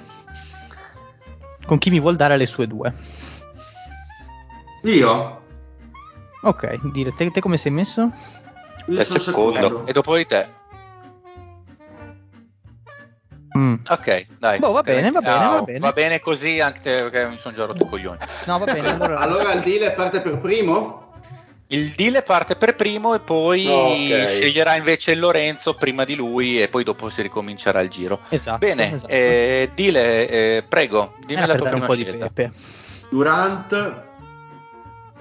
Con 1.67 1.77
chi 1.79 1.91
mi 1.91 2.01
vuol 2.01 2.17
dare 2.17 2.37
le 2.39 2.47
sue 2.47 2.67
due? 2.67 2.93
Io? 4.85 5.41
Ok, 6.43 6.81
dire, 6.93 7.13
te, 7.15 7.31
te 7.31 7.41
come 7.41 7.57
sei 7.57 7.73
messo? 7.73 8.11
Io 8.87 9.05
sono 9.05 9.19
secondo. 9.19 9.61
secondo. 9.61 9.87
E 9.87 9.93
dopo 9.93 10.17
di 10.17 10.27
te. 10.27 10.49
Mm. 13.57 13.75
Ok, 13.89 14.27
dai. 14.39 14.59
Boh, 14.59 14.73
va 14.73 14.83
bene, 14.83 15.11
va 15.11 15.21
bene, 15.21 15.45
Ah, 15.45 15.51
va 15.53 15.63
bene. 15.63 15.79
Va 15.79 15.93
bene 15.93 16.21
così 16.21 16.61
anche 16.61 16.81
perché 17.09 17.27
mi 17.29 17.37
sono 17.39 17.55
già 17.55 17.65
rotto 17.65 17.85
i 17.85 17.89
coglioni. 17.89 18.19
No, 18.47 18.59
va 18.59 18.65
bene, 18.67 18.91
allora... 18.91 19.19
Allora 19.21 19.53
il 19.53 19.63
deal 19.63 19.95
parte 19.95 20.21
per 20.21 20.39
primo? 20.39 21.05
Il 21.69 21.93
deal 21.97 22.23
parte 22.23 22.55
per 22.55 22.77
primo 22.77 23.15
e 23.15 23.21
poi 23.21 23.67
Ok. 23.67 24.29
sceglierà 24.29 24.77
invece 24.77 25.15
Lorenzo 25.17 25.75
prima 25.75 26.05
di 26.05 26.15
lui 26.15 26.61
e 26.63 26.69
poi 26.69 26.85
dopo 26.85 27.09
si 27.09 27.23
ricomincerà 27.23 27.81
il 27.81 27.89
giro. 27.89 28.21
Esatto, 28.29 28.59
Bene, 28.59 28.93
esatto. 28.93 29.13
eh, 29.13 29.71
Dile, 29.75 30.29
eh, 30.29 30.63
prego, 30.69 31.15
dimmi 31.25 31.41
Era 31.43 31.47
la 31.47 31.53
per 31.55 31.63
tua 31.63 31.71
prima 31.71 31.89
scelta. 31.89 32.53
Durant. 33.11 34.06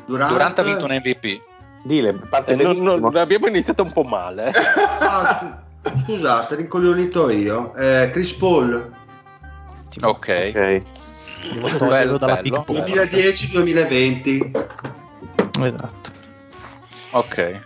Durant, 0.06 0.32
Durant 0.32 0.60
ha 0.60 0.64
vinto 0.64 0.86
un 0.86 0.92
MVP. 0.92 1.42
Dile, 1.84 2.14
parte 2.30 2.54
Eh, 2.54 2.56
non- 2.56 2.78
non- 3.00 3.16
abbiamo 3.16 3.48
iniziato 3.48 3.84
un 3.84 3.92
po' 3.92 4.04
male. 4.04 4.48
eh. 4.48 4.52
Ah, 5.00 5.62
scu- 5.84 6.04
scusate, 6.04 6.56
rincoglionito 6.56 7.30
io. 7.30 7.74
Eh, 7.76 8.10
Chris 8.12 8.34
Paul. 8.34 8.94
Ok. 10.02 10.52
Ok. 10.56 10.82
Devo 11.54 11.86
Bello, 11.88 12.18
bello. 12.18 12.42
Big 12.42 12.64
Four. 12.66 12.80
2010-2020. 12.88 14.66
Esatto. 15.62 16.12
Ok. 17.12 17.62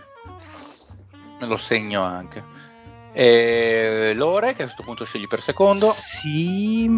Me 1.40 1.46
lo 1.46 1.56
segno 1.56 2.02
anche. 2.02 2.44
E 3.12 4.12
Lore, 4.14 4.48
che 4.54 4.62
a 4.62 4.64
questo 4.66 4.82
punto 4.82 5.04
scegli 5.04 5.26
per 5.26 5.40
secondo. 5.40 5.90
Sì, 5.90 6.88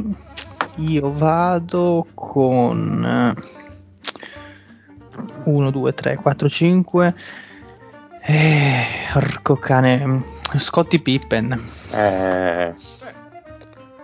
io 0.76 1.12
vado 1.12 2.06
con 2.14 3.32
1, 5.44 5.70
2, 5.70 5.94
3, 5.94 6.16
4, 6.16 6.48
5. 6.48 7.14
Eh, 8.22 8.84
porco 9.12 9.56
cane. 9.56 10.22
Scotty 10.54 10.98
Pippen 10.98 11.52
Eh, 11.92 12.74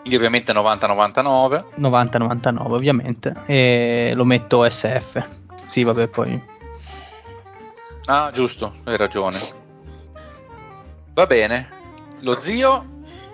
Quindi 0.01 0.17
ovviamente 0.17 0.53
90-99. 0.55 1.65
90-99 1.77 2.73
ovviamente 2.73 3.35
e 3.45 4.13
lo 4.15 4.25
metto 4.25 4.67
SF 4.69 5.23
sì 5.67 5.85
vabbè 5.85 6.09
poi 6.09 6.43
Ah, 8.07 8.31
giusto, 8.33 8.73
hai 8.85 8.97
ragione. 8.97 9.39
Va 11.13 11.27
bene. 11.27 11.69
Lo 12.21 12.39
zio? 12.41 12.87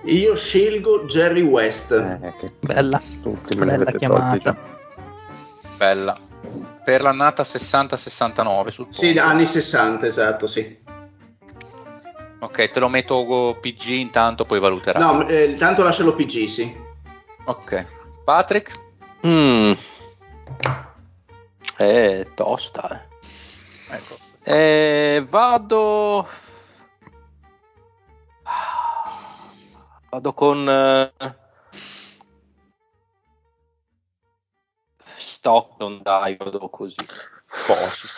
Io 0.07 0.35
scelgo 0.35 1.05
Jerry 1.05 1.43
West. 1.43 1.93
Eh, 1.93 2.35
che 2.41 2.53
Bella, 2.59 3.01
tutti 3.23 3.57
me 3.57 3.67
ne 3.67 3.77
bella 3.79 3.93
chiamata. 3.93 4.53
tolti 4.53 4.59
Bella. 5.77 6.19
Per 6.85 7.03
l'annata 7.03 7.43
60-69 7.43 8.69
sul 8.69 8.87
Sì, 8.91 9.17
anni 9.19 9.47
60, 9.47 10.07
esatto, 10.07 10.47
sì. 10.47 10.83
Ok, 12.41 12.71
te 12.71 12.79
lo 12.81 12.89
metto 12.89 13.57
PG 13.61 13.87
intanto, 13.89 14.45
poi 14.45 14.61
valuterai. 14.61 15.01
No, 15.03 15.27
eh, 15.27 15.55
tanto 15.55 15.83
lascialo 15.83 16.15
PG, 16.15 16.45
sì. 16.47 16.77
Ok. 17.45 17.87
Patrick? 18.25 18.73
Mm. 19.27 19.73
È 21.77 22.27
tosta. 22.35 23.07
eh. 23.91 23.95
Ecco. 23.97 24.17
Eh, 24.43 25.25
vado. 25.29 26.29
Vado 30.11 30.33
con. 30.35 30.69
eh, 30.69 31.13
Stockton, 35.45 36.01
dai, 36.03 36.37
vado 36.39 36.71
così. 36.71 36.95
Posso. 37.67 38.09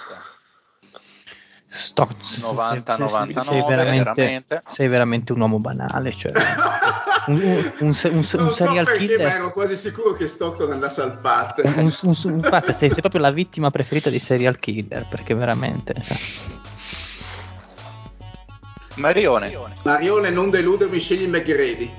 Sto, 1.69 2.09
90, 2.41 2.95
sei- 2.95 3.09
sei- 3.09 3.33
99, 3.35 3.43
sei 3.43 3.63
veramente, 3.67 3.99
veramente. 4.21 4.63
sei 4.69 4.87
veramente 4.87 5.33
un 5.33 5.41
uomo 5.41 5.59
banale. 5.59 6.15
Cioè, 6.15 6.31
un, 7.27 7.43
un- 7.43 7.73
un 7.81 7.95
un 8.15 8.23
so 8.25 8.49
serial 8.51 8.85
perché, 8.85 9.01
ma 9.01 9.07
killer. 9.09 9.27
ero 9.33 9.53
quasi 9.53 9.77
sicuro 9.77 10.13
che 10.13 10.29
Stockton 10.29 10.71
andasse 10.71 11.03
al 11.03 11.19
pat. 11.19 11.63
Un, 11.65 11.93
un- 12.03 12.17
un- 12.23 12.35
infatti, 12.35 12.73
sei, 12.73 12.91
sei 12.91 13.01
proprio 13.01 13.21
la 13.21 13.33
vittima 13.33 13.71
preferita 13.71 14.09
di 14.09 14.21
serial 14.21 14.61
killer 14.61 15.05
perché 15.09 15.35
veramente. 15.35 15.95
cioè, 16.01 16.17
Marione? 18.95 19.53
Marione, 19.83 20.31
non 20.31 20.49
deludermi, 20.51 21.01
scegli 21.01 21.27
McGrady. 21.27 21.93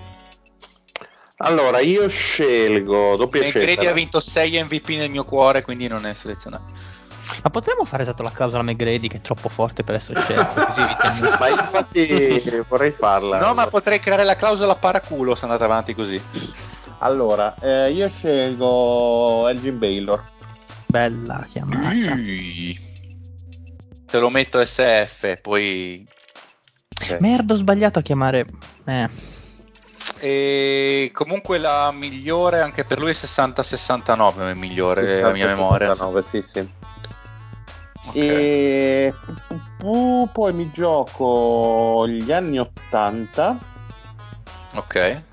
Allora, 1.40 1.80
io 1.80 2.08
scelgo 2.10 3.16
doppia 3.16 3.42
McGrady 3.44 3.74
scelta. 3.74 3.90
ha 3.92 3.94
vinto 3.94 4.20
6 4.20 4.64
MVP 4.64 4.88
nel 4.90 5.10
mio 5.12 5.24
cuore, 5.24 5.62
quindi 5.62 5.88
non 5.88 6.06
è 6.06 6.14
selezionato. 6.14 6.66
Ma 7.44 7.50
potremmo 7.52 7.84
fare 7.86 8.02
esatto 8.04 8.24
la 8.24 8.32
clausola 8.32 8.64
McGrady 8.64 9.08
che 9.08 9.18
è 9.18 9.22
troppo 9.22 9.48
forte 9.50 9.84
per 9.84 9.96
essere 9.96 10.22
scelto. 10.22 10.56
Così 10.66 10.82
evitiamo- 10.82 11.38
Ma 11.40 11.50
infatti 11.50 12.42
vorrei 12.68 12.92
farla. 12.92 13.40
No, 13.40 13.54
ma 13.54 13.68
potrei 13.68 14.00
creare 14.00 14.24
la 14.24 14.36
clausola 14.36 14.74
paraculo 14.76 15.36
se 15.36 15.46
andate 15.46 15.64
avanti 15.64 15.94
così. 15.94 16.20
Allora, 17.00 17.54
eh, 17.62 17.92
io 17.92 18.10
scelgo 18.10 19.48
Elgin 19.50 19.78
Baylor. 19.78 20.24
Bella 20.88 21.46
chiamata. 21.52 21.90
Ui. 21.90 22.80
Te 24.06 24.18
lo 24.20 24.30
metto 24.30 24.64
SF, 24.66 25.42
poi... 25.42 26.04
Ok. 27.00 27.18
Merda, 27.20 27.54
ho 27.54 27.58
sbagliato 27.58 28.00
a 28.00 28.02
chiamare. 28.02 28.46
Eh. 28.86 29.10
E 30.20 31.12
comunque 31.14 31.58
la 31.58 31.92
migliore 31.92 32.62
anche 32.62 32.84
per 32.84 33.00
lui 33.00 33.12
è 33.12 33.14
60-69 33.14 34.52
è 34.52 34.54
migliore 34.54 35.22
la 35.22 35.32
mia 35.32 35.48
memoria. 35.48 35.94
69, 35.94 36.24
sì, 36.24 36.42
sì. 36.42 36.60
Ok. 38.08 38.16
E 38.16 39.14
poi 40.32 40.54
mi 40.54 40.72
gioco 40.72 42.08
gli 42.08 42.32
anni 42.32 42.58
80 42.58 43.58
Ok. 44.76 45.24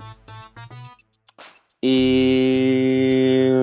e 1.79 3.53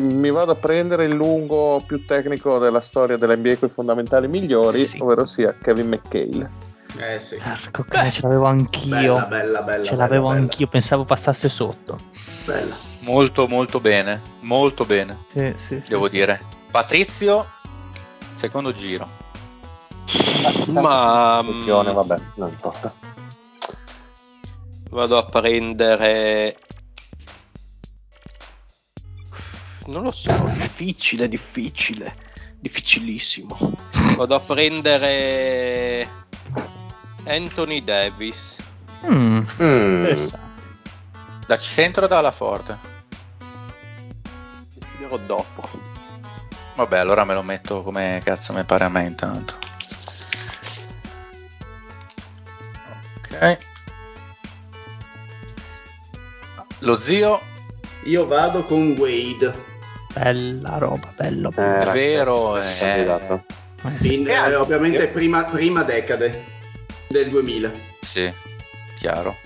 mi 0.00 0.30
vado 0.30 0.52
a 0.52 0.54
prendere 0.54 1.04
il 1.04 1.12
lungo 1.12 1.80
più 1.86 2.04
tecnico 2.04 2.58
della 2.58 2.80
storia 2.80 3.16
dell'NBA 3.16 3.56
con 3.56 3.68
i 3.68 3.72
fondamentali 3.72 4.28
migliori, 4.28 4.86
Sì. 4.86 4.98
ovvero 5.00 5.26
sia 5.26 5.54
Kevin 5.60 5.88
McHale. 5.88 6.50
Eh 6.96 7.20
sì. 7.20 7.36
Porco 7.36 7.84
cane, 7.84 8.10
ce 8.10 8.22
l'avevo 8.22 8.46
anch'io. 8.46 9.14
Bella, 9.14 9.26
bella, 9.26 9.62
bella. 9.62 9.84
ce 9.84 9.90
bella, 9.90 10.02
l'avevo 10.04 10.28
bella. 10.28 10.40
anch'io, 10.40 10.66
pensavo 10.66 11.04
passasse 11.04 11.48
sotto. 11.48 11.96
Bella. 12.44 12.76
Molto 13.00 13.46
molto 13.46 13.78
bene, 13.80 14.20
molto 14.40 14.84
bene, 14.84 15.16
Sì, 15.32 15.52
sì, 15.56 15.82
devo 15.88 16.06
sì. 16.06 16.12
dire. 16.12 16.40
Patrizio, 16.70 17.46
secondo 18.34 18.72
giro. 18.72 19.08
Ma 20.68 21.38
Attenzione, 21.38 21.90
mm, 21.90 21.94
vabbè, 21.94 22.16
non 22.36 22.48
importa. 22.48 22.92
vado 24.90 25.18
a 25.18 25.24
prendere. 25.26 26.58
Non 29.86 30.02
lo 30.02 30.10
so, 30.10 30.32
difficile, 30.54 31.28
difficile, 31.28 32.14
difficilissimo. 32.58 33.56
Vado 34.16 34.34
a 34.34 34.40
prendere 34.40 36.08
Anthony 37.28 37.84
Davis. 37.84 38.56
Mm, 39.06 39.38
Mm. 39.60 39.92
interessante. 39.92 40.46
Da 41.46 41.56
centro 41.58 42.04
o 42.04 42.08
dalla 42.08 42.30
forte? 42.30 42.76
Deciderò 44.74 45.16
dopo. 45.18 45.68
Vabbè, 46.74 46.98
allora 46.98 47.24
me 47.24 47.34
lo 47.34 47.42
metto 47.42 47.82
come 47.82 48.20
cazzo 48.24 48.52
mi 48.52 48.64
pare 48.64 48.84
a 48.84 48.88
me 48.88 49.04
intanto. 49.06 49.54
Ok. 53.18 53.58
Lo 56.80 56.96
zio, 56.96 57.40
Io 58.04 58.26
vado 58.26 58.64
con 58.64 58.94
Wade. 58.96 59.52
Bella 60.14 60.78
roba, 60.78 61.12
bello. 61.16 61.50
Eh, 61.50 61.54
è 61.54 61.60
ragazzi, 61.78 61.98
vero, 61.98 62.56
è 62.56 62.74
è- 62.74 62.78
candidato. 62.78 63.44
In, 64.02 64.26
E 64.26 64.30
eh, 64.30 64.34
anche- 64.34 64.54
ovviamente 64.54 65.08
prima, 65.08 65.44
prima 65.44 65.82
decade 65.82 66.44
del 67.08 67.28
2000. 67.28 67.72
Sì, 68.00 68.32
chiaro. 68.98 69.36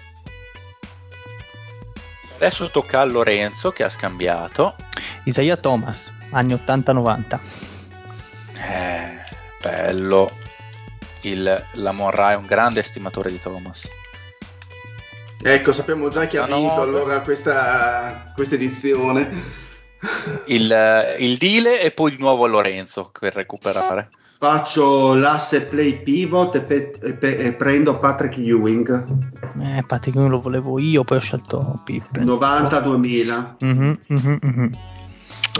Adesso 2.36 2.70
tocca 2.70 3.00
a 3.00 3.04
Lorenzo 3.04 3.70
che 3.70 3.84
ha 3.84 3.88
scambiato. 3.88 4.74
Isaiah 5.24 5.56
Thomas, 5.56 6.10
anni 6.30 6.54
80-90. 6.54 7.38
Eh, 8.54 9.18
bello. 9.60 10.30
Il, 11.20 11.66
la 11.74 11.92
Monra 11.92 12.32
è 12.32 12.34
un 12.34 12.46
grande 12.46 12.80
estimatore 12.80 13.30
di 13.30 13.40
Thomas. 13.40 13.88
Ecco, 15.40 15.72
sappiamo 15.72 16.08
già 16.08 16.26
chi 16.26 16.36
ha 16.36 16.42
89. 16.42 16.66
vinto 16.66 16.82
allora 16.82 17.20
questa, 17.20 18.32
questa 18.34 18.56
edizione. 18.56 19.60
Il, 20.46 21.16
il 21.18 21.36
Dile 21.36 21.80
e 21.80 21.92
poi 21.92 22.10
di 22.10 22.18
nuovo 22.18 22.44
a 22.44 22.48
Lorenzo 22.48 23.12
per 23.16 23.34
recuperare. 23.34 24.08
Faccio 24.42 25.14
l'asse 25.14 25.66
play 25.66 26.02
pivot 26.02 26.56
e, 26.56 26.62
pe- 26.62 26.92
e 27.00 27.14
pe- 27.14 27.36
e 27.36 27.52
prendo 27.52 27.96
Patrick 28.00 28.36
Ewing 28.38 29.04
Eh, 29.60 29.84
Patrick, 29.86 30.16
io 30.18 30.26
lo 30.26 30.40
volevo 30.40 30.80
io, 30.80 31.04
poi 31.04 31.18
ho 31.18 31.20
scelto 31.20 31.80
Pippen. 31.84 32.24
90-2000. 32.26 33.54
Mhm, 33.60 33.98
mhm, 34.08 34.38
mhm. 34.42 34.70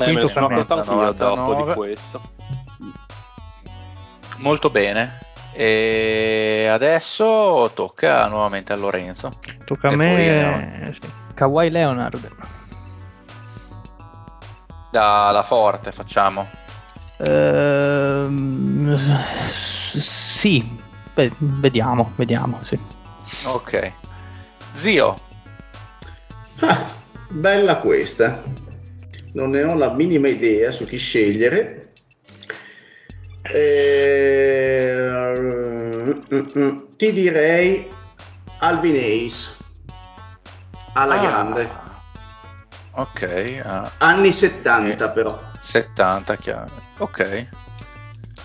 Eh, 0.01 0.12
me 0.12 0.23
ne 0.23 0.29
sono 0.29 0.49
me. 0.49 0.55
accorto 0.55 0.75
anch'io 0.75 1.12
dopo 1.12 1.35
99. 1.37 1.64
di 1.64 1.73
questo. 1.79 2.21
Molto 4.38 4.68
bene. 4.68 5.18
E 5.53 6.66
adesso 6.68 7.71
tocca 7.75 8.27
nuovamente 8.27 8.73
a 8.73 8.77
Lorenzo. 8.77 9.31
Tocca 9.64 9.87
a 9.87 9.92
E 9.92 9.97
poi 9.97 10.07
me. 10.07 10.90
sì. 11.01 11.09
Kawhi 11.35 11.71
Leonard. 11.71 12.29
Dalla 14.90 15.42
forte 15.45 15.92
facciamo. 15.92 16.49
Ehm, 17.25 18.97
sì, 19.97 20.81
Beh, 21.15 21.31
vediamo, 21.39 22.13
vediamo. 22.17 22.59
Sì. 22.65 22.79
Ok. 23.45 23.93
Zio. 24.75 25.15
Ah, 26.61 26.91
bella 27.31 27.79
questa. 27.79 28.43
Non 29.35 29.51
ne 29.51 29.63
ho 29.63 29.75
la 29.75 29.93
minima 29.93 30.29
idea 30.29 30.71
su 30.71 30.85
chi 30.85 30.97
scegliere. 30.97 31.93
Eh, 33.43 35.11
ti 36.97 37.13
direi 37.13 37.91
Alvin 38.61 38.95
Hayes 38.95 39.55
alla 40.95 41.15
Ah, 41.15 41.21
grande. 41.21 41.71
Ok, 42.93 43.61
ah, 43.65 43.91
Anni 43.99 44.33
70 44.33 45.11
però. 45.11 45.39
70 45.61 46.37
chiaro. 46.37 46.91
Ok. 47.03 47.49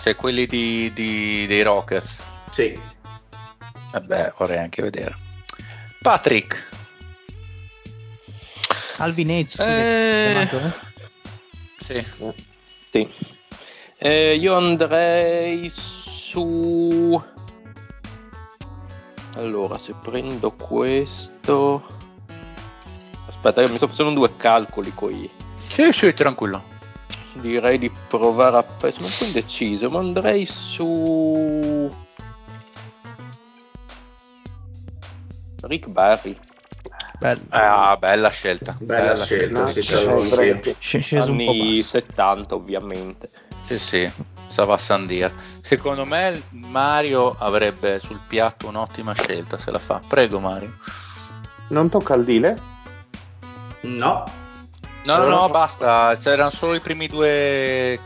Cioè 0.01 0.15
quelli 0.15 0.45
di, 0.47 0.91
di- 0.93 1.45
dei 1.47 1.61
Rockets. 1.61 2.23
Sì. 2.51 2.79
Vabbè, 3.91 4.33
vorrei 4.37 4.57
anche 4.57 4.81
vedere. 4.81 5.15
Patrick. 6.01 6.65
Alvin 8.97 9.29
Hayes, 9.29 9.53
scusi, 9.53 9.69
Eh. 9.69 10.47
chiamato? 10.47 10.75
Sì. 11.79 12.05
Sì. 12.91 13.07
Eh, 13.99 14.35
io 14.35 14.55
andrei 14.55 15.69
su. 15.69 17.21
Allora, 19.35 19.77
se 19.77 19.93
prendo 20.01 20.51
questo. 20.53 21.85
Aspetta, 23.27 23.61
io 23.61 23.69
mi 23.69 23.75
sto 23.77 23.87
facendo 23.87 24.13
due 24.13 24.35
calcoli 24.35 24.91
qui. 24.93 25.29
Sì, 25.67 25.91
sì, 25.91 26.11
tranquillo. 26.13 26.75
Direi 27.39 27.77
di 27.77 27.91
provare 28.07 28.57
a... 28.57 28.65
Sono 28.91 29.07
un 29.07 29.13
po' 29.17 29.25
indeciso, 29.25 29.89
ma 29.89 29.99
andrei 29.99 30.45
su... 30.45 31.89
Rick 35.61 35.87
Barry. 35.89 36.37
Bello. 37.19 37.41
Ah, 37.49 37.97
bella 37.97 38.29
scelta. 38.29 38.75
Bella, 38.79 39.23
scelta, 39.23 39.67
sì, 39.67 39.81
Sì, 39.81 41.15
po' 41.15 41.21
Anni 41.21 41.77
basso. 41.77 41.89
70 41.89 42.55
ovviamente. 42.55 43.29
Sì, 43.65 43.79
sì, 43.79 44.11
stava 44.47 44.75
a 44.75 44.77
San 44.77 45.07
Dir. 45.07 45.31
Secondo 45.61 46.05
me 46.05 46.41
Mario 46.51 47.35
avrebbe 47.37 47.99
sul 47.99 48.19
piatto 48.27 48.67
un'ottima 48.67 49.13
scelta 49.13 49.57
se 49.57 49.71
la 49.71 49.79
fa. 49.79 49.99
Prego 50.07 50.39
Mario. 50.39 50.77
Non 51.69 51.89
tocca 51.89 52.13
il 52.13 52.23
dile? 52.23 52.55
No, 53.81 54.23
No, 55.07 55.17
no, 55.23 55.29
no, 55.29 55.49
basta. 55.49 56.15
C'erano 56.17 56.49
solo 56.49 56.73
i 56.75 56.81
primi 56.81 57.07
due 57.07 57.97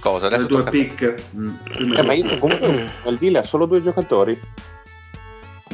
cose. 0.00 0.26
Adesso 0.26 0.42
Le 0.42 0.48
due 0.48 0.64
pick. 0.70 1.14
Mm, 1.36 1.54
Eh, 1.96 2.02
ma 2.02 2.12
io 2.14 2.38
comunque 2.38 2.90
il 3.04 3.18
deal 3.18 3.34
ha 3.36 3.42
solo 3.42 3.66
due 3.66 3.82
giocatori. 3.82 4.40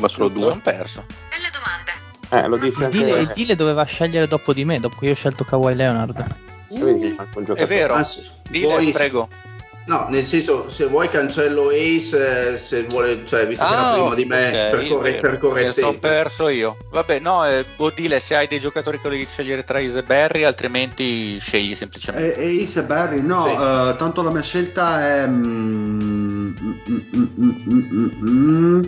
Ma 0.01 0.09
solo 0.09 0.29
due. 0.29 0.43
sono 0.43 0.61
perso. 0.61 1.05
Bella 1.29 1.49
domanda. 1.53 2.45
Eh, 2.45 2.49
lo 2.49 2.57
dice 2.57 2.79
Il 2.79 2.85
anche 2.85 2.97
Dile, 2.99 3.19
il 3.21 3.31
Dile 3.35 3.57
doveva 3.57 3.85
scegliere 3.85 4.27
dopo 4.27 4.53
di 4.53 4.65
me, 4.65 4.81
dopo 4.81 4.97
che 4.99 5.07
io 5.07 5.13
ho 5.13 5.15
scelto 5.15 5.45
Kawhi 5.45 5.75
Leonard. 5.75 6.27
Un 6.69 7.17
È 7.55 7.65
vero. 7.67 7.95
Anzi, 7.95 8.29
Dile, 8.51 8.67
vuoi- 8.67 8.93
prego. 8.93 9.29
No, 9.89 10.07
nel 10.11 10.27
senso, 10.27 10.69
se 10.69 10.85
vuoi 10.85 11.09
cancello 11.09 11.69
Ace, 11.71 12.51
eh, 12.53 12.59
se 12.59 12.83
vuole, 12.83 13.25
cioè, 13.25 13.47
visto 13.47 13.65
che 13.65 13.71
Ah, 13.71 13.81
era 13.81 13.93
prima 13.93 14.15
di 14.15 14.25
me, 14.27 14.49
ok, 14.49 14.71
per, 14.71 14.87
corre- 14.87 15.15
per 15.15 15.31
Mi 15.31 15.39
sono 15.39 15.49
correttezza. 15.49 15.99
perso 15.99 16.49
io. 16.49 16.77
Vabbè, 16.91 17.19
no, 17.21 17.47
eh, 17.47 17.65
Bodile, 17.75 18.21
se 18.21 18.37
hai 18.37 18.47
dei 18.47 18.61
giocatori 18.61 19.01
che 19.01 19.09
devi 19.09 19.25
scegliere 19.25 19.65
tra 19.65 19.79
Ace 19.79 19.97
e 19.99 20.03
Barry, 20.03 20.43
altrimenti 20.43 21.39
scegli 21.41 21.75
semplicemente. 21.75 22.35
E, 22.35 22.59
e 22.59 22.63
Ace 22.63 22.81
e 22.81 22.83
Barry, 22.83 23.23
no, 23.23 23.43
Sì. 23.45 23.49
eh, 23.51 23.97
tanto 23.97 24.23
la 24.23 24.31
mia 24.31 24.43
scelta 24.43 25.01
è. 25.01 25.27
mm, 25.27 26.51
mm, 26.51 26.73
mm, 26.87 27.03
mm, 27.17 27.51
mm, 27.67 28.11
mm, 28.21 28.29
mm. 28.29 28.83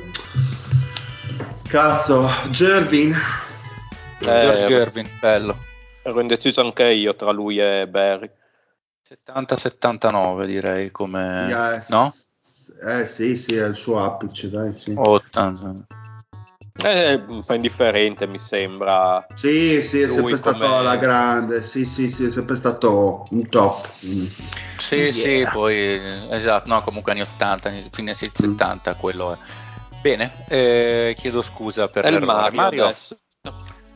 Cazzo, 1.68 2.28
Jervin. 2.50 3.12
Eh, 3.12 4.24
George 4.24 4.66
Gervin, 4.66 5.08
bello. 5.18 5.56
Ero 6.02 6.20
indeciso 6.20 6.60
anche 6.60 6.84
io 6.90 7.14
tra 7.14 7.30
lui 7.30 7.58
e 7.58 7.86
Barry. 7.88 8.30
70-79 9.10 10.46
direi 10.46 10.90
come... 10.90 11.46
Yes. 11.48 11.88
No? 11.88 12.12
Eh 12.82 13.04
sì, 13.04 13.34
sì, 13.34 13.56
è 13.56 13.66
il 13.66 13.74
suo 13.74 14.02
apice, 14.04 14.48
dai, 14.48 14.76
sì. 14.76 14.94
80. 14.96 15.74
Eh, 16.82 17.14
un 17.26 17.42
po' 17.44 17.54
indifferente 17.54 18.26
mi 18.28 18.38
sembra. 18.38 19.26
Sì, 19.34 19.82
sì, 19.82 20.00
è 20.02 20.08
sempre 20.08 20.36
stato 20.36 20.76
alla 20.76 20.96
grande. 20.96 21.60
Sì, 21.62 21.84
sì, 21.84 22.08
sì, 22.08 22.26
è 22.26 22.30
sempre 22.30 22.54
stato 22.56 23.24
un 23.30 23.48
top. 23.48 23.88
Mm. 24.06 24.26
Sì, 24.78 24.94
Yeah. 24.96 25.12
sì, 25.12 25.48
poi 25.50 26.00
esatto, 26.30 26.72
no, 26.72 26.80
comunque 26.82 27.12
anni 27.12 27.20
80, 27.20 27.68
anni- 27.68 27.88
fine 27.90 28.14
70, 28.14 28.94
quello 28.94 29.32
è. 29.32 29.38
Bene, 30.00 30.32
eh, 30.48 31.14
chiedo 31.18 31.42
scusa 31.42 31.86
per 31.88 32.04
È 32.04 32.08
il. 32.08 32.22
Mario, 32.22 32.84
adesso. 32.84 33.16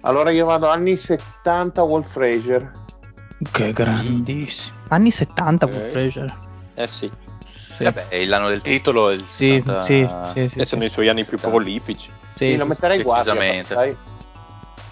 Allora 0.03 0.31
io 0.31 0.45
vado 0.45 0.69
anni 0.69 0.97
70 0.97 1.83
Wolf 1.83 2.11
Fraser. 2.11 2.84
Che 3.51 3.71
grandissimo. 3.73 4.77
Anni 4.89 5.11
70 5.11 5.67
Ok. 5.67 5.73
Wolf 5.73 5.91
Fraser. 5.91 6.39
Eh 6.75 6.87
sì. 6.87 7.11
Sì, 7.77 7.83
Vabbè, 7.83 8.09
è 8.09 8.25
l'anno 8.25 8.49
del 8.49 8.63
titolo, 8.63 9.11
il 9.11 9.25
sì, 9.25 9.61
70 9.65 9.83
sì, 9.83 10.09
sì, 10.33 10.49
sì, 10.49 10.59
E 10.61 10.65
sono 10.65 10.83
sì. 10.83 10.87
i 10.87 10.91
suoi 10.91 11.09
anni 11.09 11.25
più 11.25 11.37
70. 11.39 11.49
prolifici. 11.49 12.11
Sì, 12.37 12.51
Sì, 12.53 12.57
lo 12.57 12.67
metterei 12.67 12.99
in 12.99 13.03
guardia, 13.03 13.65
sai? 13.65 13.97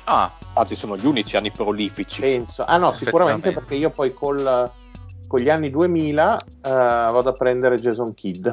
Ah, 0.05 0.33
Anzi, 0.55 0.76
sono 0.76 0.96
gli 0.96 1.07
unici 1.07 1.37
anni 1.37 1.50
prolifici. 1.50 2.20
Penso. 2.20 2.64
Ah 2.64 2.76
no, 2.76 2.92
sicuramente 2.92 3.52
perché 3.52 3.74
io 3.76 3.90
poi 3.90 4.12
col, 4.12 4.70
con 5.26 5.40
gli 5.40 5.48
anni 5.48 5.70
2000 5.70 6.37
eh, 6.38 6.68
vado 6.70 7.28
a 7.28 7.33
prendere 7.33 7.76
Jason 7.76 8.12
Kidd. 8.12 8.48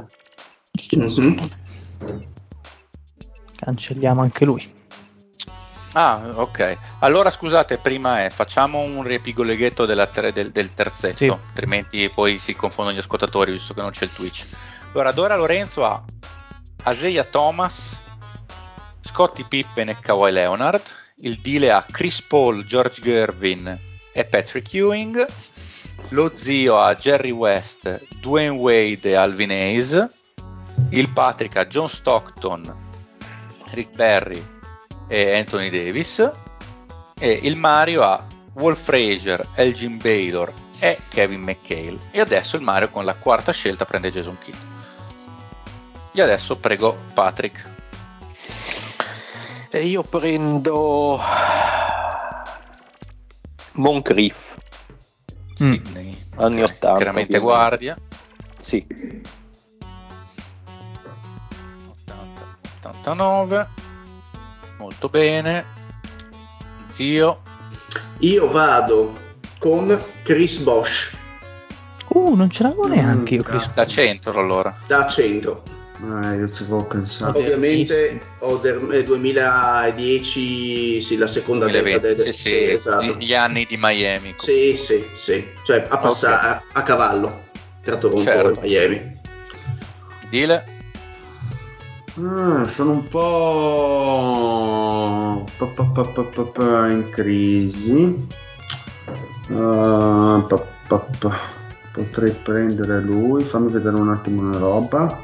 Mhm. 0.92 1.36
Cancelliamo 3.58 4.22
anche 4.22 4.46
lui. 4.46 4.72
Ah, 5.94 6.22
ok. 6.34 6.78
Allora 7.00 7.30
scusate, 7.30 7.78
prima 7.78 8.24
è, 8.26 8.30
facciamo 8.30 8.80
un 8.80 9.04
riepigoleghetto 9.04 9.86
ter- 9.86 10.32
del, 10.34 10.52
del 10.52 10.74
terzetto, 10.74 11.18
Sì. 11.18 11.28
altrimenti 11.28 12.10
poi 12.10 12.38
si 12.38 12.56
confondono 12.56 12.96
gli 12.96 13.00
ascoltatori 13.00 13.52
visto 13.52 13.74
che 13.74 13.82
non 13.82 13.92
c'è 13.92 14.06
il 14.06 14.14
Twitch. 14.14 14.46
Allora, 14.94 15.12
Dora 15.12 15.36
Lorenzo 15.36 15.86
ha 15.86 16.04
Aseia 16.84 17.24
Thomas, 17.24 18.02
Scottie 19.02 19.46
Pippen 19.48 19.90
e 19.90 19.98
Kawhi 20.00 20.32
Leonard, 20.32 20.82
il 21.22 21.38
deal 21.40 21.70
ha 21.70 21.86
Chris 21.90 22.22
Paul, 22.22 22.66
George 22.66 23.02
Gervin 23.02 23.80
e 24.14 24.26
Patrick 24.26 24.74
Ewing, 24.74 25.26
lo 26.10 26.32
zio 26.34 26.80
ha 26.80 26.96
Jerry 26.96 27.32
West, 27.32 28.06
Dwayne 28.20 28.56
Wade 28.58 29.10
e 29.10 29.16
Alvin 29.16 29.52
Hayes, 29.52 30.08
il 30.92 31.10
Patrick 31.10 31.56
ha 31.58 31.66
John 31.68 31.90
Stockton, 31.90 32.88
Rick 33.72 33.94
Barry 33.96 34.42
e 35.10 35.38
Anthony 35.38 35.70
Davis 35.70 36.32
e 37.20 37.40
il 37.44 37.58
Mario 37.58 38.04
ha 38.04 38.26
Wolf 38.54 38.82
Fraser, 38.82 39.42
Elgin 39.56 39.98
Baylor 39.98 40.54
e 40.80 41.00
Kevin 41.10 41.42
McHale 41.42 41.98
e 42.12 42.22
adesso 42.22 42.56
il 42.56 42.62
Mario 42.62 42.90
con 42.90 43.04
la 43.04 43.16
quarta 43.16 43.52
scelta 43.52 43.84
prende 43.84 44.10
Jason 44.12 44.38
Kidd 44.42 44.56
e 46.14 46.22
adesso 46.22 46.56
prego 46.58 46.98
Patrick 47.14 47.78
E 49.72 49.86
io 49.86 50.02
prendo. 50.04 51.22
Moncrief. 53.74 54.58
Mm. 55.62 55.72
Sydney 55.72 56.26
Anni 56.38 56.64
Ok, 56.64 56.74
80, 56.76 56.96
chiaramente 56.96 57.38
ovviamente. 57.38 57.40
guardia 57.40 57.98
Sì. 58.60 58.86
80, 62.06 62.90
89 63.00 63.68
molto 64.80 65.08
bene 65.10 65.64
zio 66.90 67.42
Io 68.20 68.50
vado 68.50 69.14
con 69.60 69.98
Chris 70.24 70.58
Bosch 70.60 71.18
Uh, 72.12 72.34
non 72.34 72.50
ce 72.50 72.64
l'avevo 72.64 72.88
neanche 72.88 73.36
io, 73.36 73.42
Mm, 73.44 73.46
Chris. 73.46 73.72
da 73.76 73.86
centro 73.86 74.40
allora 74.40 74.76
da 74.88 75.06
centro. 75.08 75.62
Eh, 76.02 76.38
io 76.38 76.50
ci 76.52 76.64
avevo 76.64 76.86
pensato. 76.86 77.38
Ovviamente 77.38 78.20
ho 78.40 78.58
del 78.58 78.90
eh, 78.94 79.04
2010, 79.04 81.02
sì, 81.02 81.18
la 81.18 81.28
seconda 81.28 81.66
2020 81.68 82.08
decade. 82.08 82.34
sì, 82.34 82.42
sì, 82.42 82.64
esatto. 82.64 83.16
gli 83.18 83.34
anni 83.36 83.66
di 83.70 83.78
Miami 83.78 84.34
Sì, 84.38 84.76
sì, 84.76 85.06
sì, 85.16 85.46
cioè 85.64 85.86
a 85.88 85.98
passare 86.00 86.48
a, 86.48 86.64
a 86.72 86.82
cavallo 86.82 87.44
tra 87.84 87.98
Toronto 87.98 88.24
Certo. 88.24 88.62
e 88.62 88.68
Miami. 88.68 89.20
Dile 90.30 90.66
Ah, 92.22 92.68
sono 92.68 92.92
un 92.92 93.08
po'... 93.08 93.22
pa- 95.58 95.66
pa- 95.66 96.44
pa- 96.44 96.90
in 96.90 97.10
crisi. 97.10 98.28
Pa- 99.48 100.66
Potrei 101.92 102.32
prendere 102.32 103.02
lui, 103.02 103.44
fammi 103.44 103.72
vedere 103.72 103.96
un 103.96 104.10
attimo 104.10 104.42
una 104.42 104.58
roba. 104.58 105.18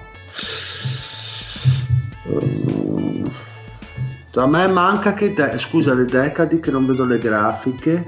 Uh, 2.23 3.31
a 4.35 4.47
me 4.47 4.67
manca 4.67 5.13
che... 5.13 5.33
de- 5.33 5.59
scusa, 5.59 5.93
le 5.93 6.05
decadi 6.05 6.59
che 6.59 6.71
non 6.71 6.85
vedo 6.85 7.03
le 7.05 7.17
grafiche. 7.17 8.05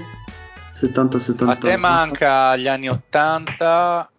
70 0.72 1.18
70 1.18 1.52
A 1.52 1.56
te 1.56 1.76
manca 1.76 2.56
gli 2.56 2.68
anni 2.68 2.88
80 2.88 4.10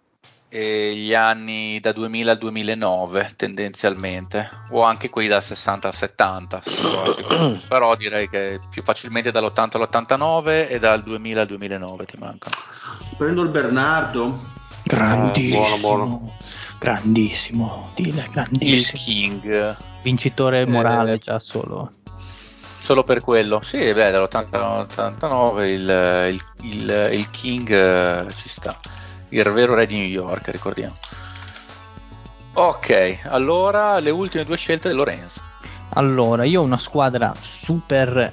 e 0.49 0.95
gli 0.95 1.13
anni 1.13 1.79
da 1.79 1.91
2000 1.91 2.31
al 2.31 2.37
2009 2.39 3.31
tendenzialmente, 3.35 4.49
o 4.71 4.81
anche 4.83 5.09
quelli 5.09 5.27
dal 5.27 5.43
60 5.43 5.87
al 5.87 5.93
70, 5.95 6.61
se 6.63 6.71
sono 6.71 7.11
sicuro. 7.13 7.59
però 7.69 7.95
direi 7.95 8.27
che 8.27 8.59
più 8.69 8.81
facilmente 8.83 9.31
dall'80 9.31 9.77
all'89 9.77 10.67
e 10.69 10.79
dal 10.79 11.01
2000 11.03 11.41
al 11.41 11.47
2009 11.47 12.05
ti 12.05 12.17
mancano. 12.19 12.55
Prendo 13.17 13.43
il 13.43 13.49
Bernardo. 13.49 14.39
Grandissimo. 14.83 15.55
Eh, 15.75 15.79
buono, 15.79 16.07
buono. 16.07 16.33
Grandissimo. 16.79 17.91
Dile, 17.95 18.21
Il 18.23 18.29
grandissimo. 18.31 19.01
King, 19.03 19.75
Vincitore 20.01 20.65
morale 20.65 21.13
Eh, 21.13 21.17
già 21.19 21.37
solo. 21.39 21.91
solo 22.79 23.03
per 23.03 23.21
quello, 23.21 23.61
sì, 23.61 23.77
beh, 23.93 24.09
dall'80 24.09 24.55
all'89 24.55 25.61
il, 25.69 26.33
il- 26.33 26.43
il- 26.71 27.09
il 27.13 27.29
King 27.29 27.69
eh, 27.69 28.25
ci 28.33 28.49
sta, 28.49 28.79
il 29.29 29.43
vero 29.51 29.73
re 29.73 29.85
di 29.85 29.95
New 29.95 30.05
York, 30.05 30.47
ricordiamo. 30.49 30.95
Ok, 32.53 33.19
allora 33.25 33.99
le 33.99 34.09
ultime 34.09 34.43
due 34.43 34.57
scelte 34.57 34.89
di 34.89 34.95
Lorenzo. 34.95 35.41
Allora, 35.93 36.43
io 36.43 36.61
ho 36.61 36.63
una 36.65 36.77
squadra 36.77 37.31
super 37.39 38.31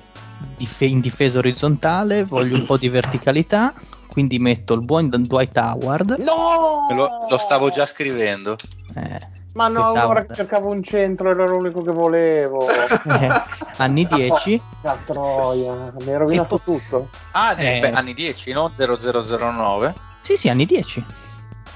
dife- 0.57 0.84
in 0.86 1.01
difesa 1.01 1.38
orizzontale, 1.38 2.24
voglio 2.24 2.57
un 2.57 2.66
po' 2.66 2.76
di 2.76 2.88
verticalità, 2.88 3.72
quindi 4.11 4.38
metto 4.38 4.74
il 4.74 4.84
buon 4.84 5.09
Dwight 5.09 5.57
Howard. 5.57 6.16
No! 6.18 6.86
Lo, 6.94 7.26
lo 7.28 7.38
stavo 7.38 7.70
già 7.70 7.86
scrivendo. 7.86 8.57
eh, 8.97 9.18
Ma 9.55 9.68
no, 9.68 9.86
allora 9.88 10.05
Howard. 10.05 10.34
cercavo 10.34 10.68
un 10.70 10.82
centro, 10.82 11.30
era 11.30 11.44
l'unico 11.47 11.82
che 11.82 11.92
volevo. 11.92 12.66
eh, 12.68 13.42
anni 13.76 14.07
10. 14.11 14.61
Porca 14.82 14.99
troia, 15.05 15.92
mi 16.01 16.11
hai 16.11 16.16
rovinato 16.16 16.57
E 16.57 16.59
po- 16.59 16.72
tutto. 16.72 17.09
Ah, 17.32 17.55
Eh. 17.61 17.78
beh, 17.78 17.92
anni 17.92 18.12
10, 18.12 18.53
non 18.53 18.72
0009. 18.76 19.94
Sì, 20.27 20.37
sì, 20.37 20.49
anni 20.49 20.66
10. 20.66 21.05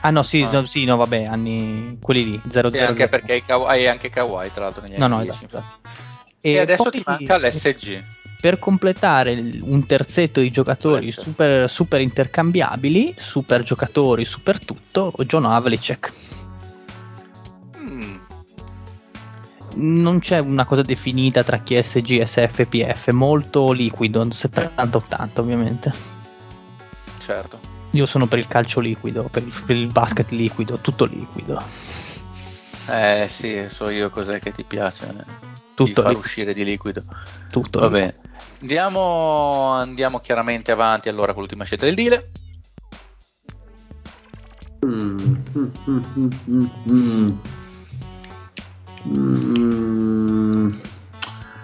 Ah 0.01 0.11
no, 0.11 0.25
sì, 0.25 0.43
Ah. 0.43 0.51
no, 0.51 0.67
sì, 0.67 0.85
no, 0.85 0.97
vabbè, 0.97 1.23
anni 1.23 1.99
quelli 2.03 2.25
lì, 2.33 2.41
0 2.49 2.73
Sì, 2.73 2.81
anche 2.81 3.07
perché 3.07 3.35
hai 3.35 3.45
Kaw- 3.45 3.69
hai 3.69 3.87
anche 3.87 4.11
Kawhi 4.11 4.51
tra 4.53 4.65
l'altro 4.65 4.83
negli 4.83 4.99
No, 4.99 5.05
anni 5.05 5.15
no, 5.19 5.23
10. 5.23 5.45
esatto. 5.45 5.65
E, 6.41 6.59
adesso 6.59 6.83
poi- 6.83 6.91
ti 6.91 7.03
manca 7.07 7.37
l'SG. 7.39 8.03
Per 8.41 8.59
completare 8.59 9.51
un 9.61 9.87
terzetto 9.87 10.41
di 10.41 10.51
giocatori 10.51 11.05
Adesso. 11.07 11.21
super, 11.23 11.71
super 11.71 12.01
intercambiabili, 12.01 13.15
super 13.19 13.63
giocatori, 13.63 14.25
super 14.25 14.59
tutto, 14.65 15.13
John 15.27 15.45
Havlicek. 15.45 16.13
Mm, 17.79 18.17
Non 19.77 20.19
c'è 20.19 20.39
una 20.41 20.65
cosa 20.65 20.83
definita 20.83 21.45
tra 21.45 21.59
chi 21.59 21.77
è 21.77 21.83
SG, 21.83 22.23
SF 22.25 22.59
e 22.59 22.67
PF, 22.67 23.11
molto 23.11 23.71
liquido, 23.71 24.25
70-80 24.33 25.41
ovviamente. 25.41 25.93
certo. 27.19 27.79
Io 27.93 28.07
sono 28.07 28.27
per 28.27 28.39
il 28.39 28.47
calcio 28.47 28.81
liquido, 28.81 29.25
per 29.25 29.43
il, 29.43 29.53
per 29.67 29.77
il 29.77 29.87
basket 29.91 30.31
liquido, 30.31 30.79
tutto 30.79 31.05
liquido. 31.07 31.61
Eh 32.89 33.27
sì, 33.29 33.67
so 33.69 33.91
io 33.91 34.11
cos'è 34.11 34.39
che 34.39 34.53
ti 34.53 34.65
piace. 34.65 35.07
eh, 35.09 35.25
Tutto 35.75 36.03
di 36.03 36.07
far 36.13 36.17
uscire 36.17 36.55
di 36.55 36.65
liquido. 36.65 37.03
Tutto 37.49 37.81
Va 37.81 37.89
bene. 37.89 38.15
Andiamo, 38.61 39.73
andiamo 39.73 40.21
chiaramente 40.21 40.71
avanti 40.71 41.09
allora 41.09 41.33
con 41.33 41.43
l'ultima 41.43 41.65
scelta 41.65 41.87
del 41.87 41.95
deal. 41.95 42.25
Mm, 44.87 45.17
mm, 45.57 45.71
mm, 45.89 46.03
mm, 46.17 46.29
mm, 46.49 46.67
mm. 46.91 47.39
Mm, 49.09 50.69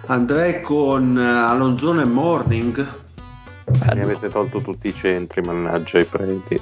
Andrei 0.07 0.61
con 0.61 1.17
eh, 1.17 1.23
Alonzone 1.23 2.03
Morning. 2.05 3.05
Mi 3.67 4.01
avete 4.01 4.29
tolto 4.29 4.61
tutti 4.61 4.87
i 4.87 4.95
centri, 4.95 5.41
mannaggia 5.41 5.99
i 5.99 6.05
preti. 6.05 6.59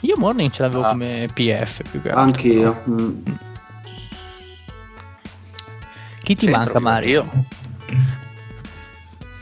Io 0.00 0.16
Morning 0.18 0.50
ce 0.50 0.62
l'avevo 0.62 0.82
Ah. 0.82 0.90
come 0.90 1.28
PF 1.32 1.88
più 1.90 2.02
che 2.02 2.08
altro. 2.10 2.20
Anch'io. 2.22 2.82
Mm. 2.88 3.22
Chi 6.22 6.34
ti 6.36 6.46
Centro, 6.46 6.58
manca, 6.58 6.78
Mario? 6.80 7.10
io. 7.22 7.44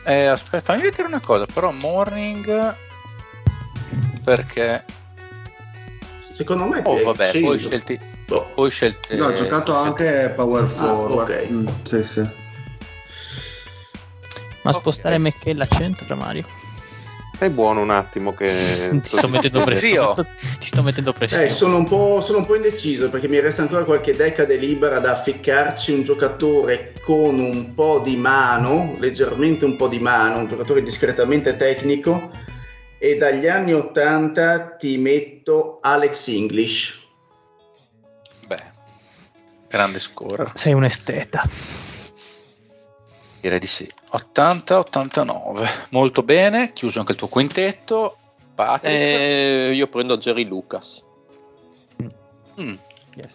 Eh, 0.05 0.27
aspetta, 0.27 0.73
fammi 0.73 0.83
vedere 0.83 1.09
una 1.09 1.21
cosa, 1.21 1.47
però 1.47 1.71
Morning 1.73 2.75
perché 4.25 4.85
Secondo 6.33 6.64
me 6.64 6.81
oh 6.85 7.03
vabbè, 7.03 7.25
centro. 7.33 7.41
poi 7.49 7.59
scelti 7.59 8.01
Boh. 8.27 8.51
poi 8.55 8.71
scelte 8.71 9.16
No, 9.16 9.27
ho 9.27 9.33
giocato 9.35 9.75
anche 9.77 10.33
Power 10.35 10.66
Forward. 10.68 11.31
ok. 11.31 11.51
Mm, 11.51 11.66
sì, 11.83 12.03
sì. 12.03 12.21
Ma 14.62 14.71
Ok. 14.71 14.79
spostare 14.79 15.18
McKell 15.18 15.61
a 15.61 15.66
centro, 15.66 16.16
Mario? 16.16 16.45
Stai 17.41 17.53
buono 17.55 17.80
un 17.80 17.88
attimo 17.88 18.34
che... 18.34 18.91
Ti 19.03 19.16
sto 19.16 19.26
mettendo 19.26 19.64
pressione. 19.64 20.26
Ti 20.59 20.66
sto 20.66 20.82
mettendo 20.82 21.14
pressione. 21.14 21.45
Eh, 21.45 21.49
sono 21.49 21.78
un, 21.78 21.84
po', 21.88 22.20
sono 22.20 22.36
un 22.36 22.45
po' 22.45 22.55
indeciso 22.55 23.09
perché 23.09 23.28
mi 23.28 23.41
resta 23.41 23.62
ancora 23.62 23.82
qualche 23.84 24.14
decade 24.14 24.57
libera 24.57 24.99
da 24.99 25.18
ficcarci 25.18 25.91
un 25.91 26.03
giocatore 26.03 26.93
con 27.01 27.38
un 27.38 27.72
po' 27.72 28.01
di 28.05 28.18
mano, 28.18 28.95
leggermente 28.99 29.64
un 29.64 29.76
po' 29.76 29.88
di 29.88 29.99
mano, 29.99 30.41
un 30.41 30.49
giocatore 30.49 30.82
discretamente 30.82 31.57
tecnico 31.57 32.30
e 32.99 33.16
dagli 33.16 33.49
anni 33.49 33.72
80 33.72 34.76
ti 34.76 34.99
metto 34.99 35.78
Alex 35.80 36.28
English. 36.28 37.07
beh, 38.49 38.62
grande 39.66 39.99
score, 39.99 40.51
Sei 40.53 40.74
un 40.74 40.84
esteta. 40.84 41.49
direi 43.41 43.59
di 43.59 43.66
sì. 43.66 43.91
80-89, 44.12 45.68
molto 45.90 46.22
bene, 46.22 46.72
chiuso 46.72 46.98
anche 46.98 47.12
il 47.12 47.18
tuo 47.18 47.28
quintetto. 47.28 48.16
Eh, 48.82 49.70
io 49.72 49.86
prendo 49.86 50.18
Jerry 50.18 50.44
Lucas. 50.44 51.02
Mm. 52.61 52.74
Yes. 53.14 53.30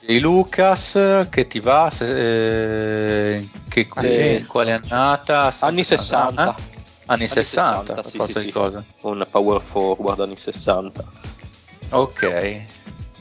J. 0.00 0.18
Lucas 0.20 1.26
che 1.30 1.46
ti 1.46 1.58
va 1.60 1.88
se- 1.90 3.48
che, 3.68 3.88
Ah, 3.94 4.00
che- 4.00 4.38
sì. 4.40 4.46
quale 4.46 4.72
annata? 4.72 5.54
Anni 5.60 5.84
60. 5.84 6.54
Eh? 6.54 6.62
Anni 7.06 7.26
60, 7.26 7.94
per 7.94 8.06
sì, 8.06 8.16
forza 8.18 8.38
sì, 8.40 8.44
di 8.46 8.52
sì. 8.52 8.58
cosa. 8.58 8.84
Un 9.00 9.26
power 9.30 9.60
forward 9.62 10.20
anni 10.20 10.36
60. 10.36 11.02
Ok. 11.90 12.60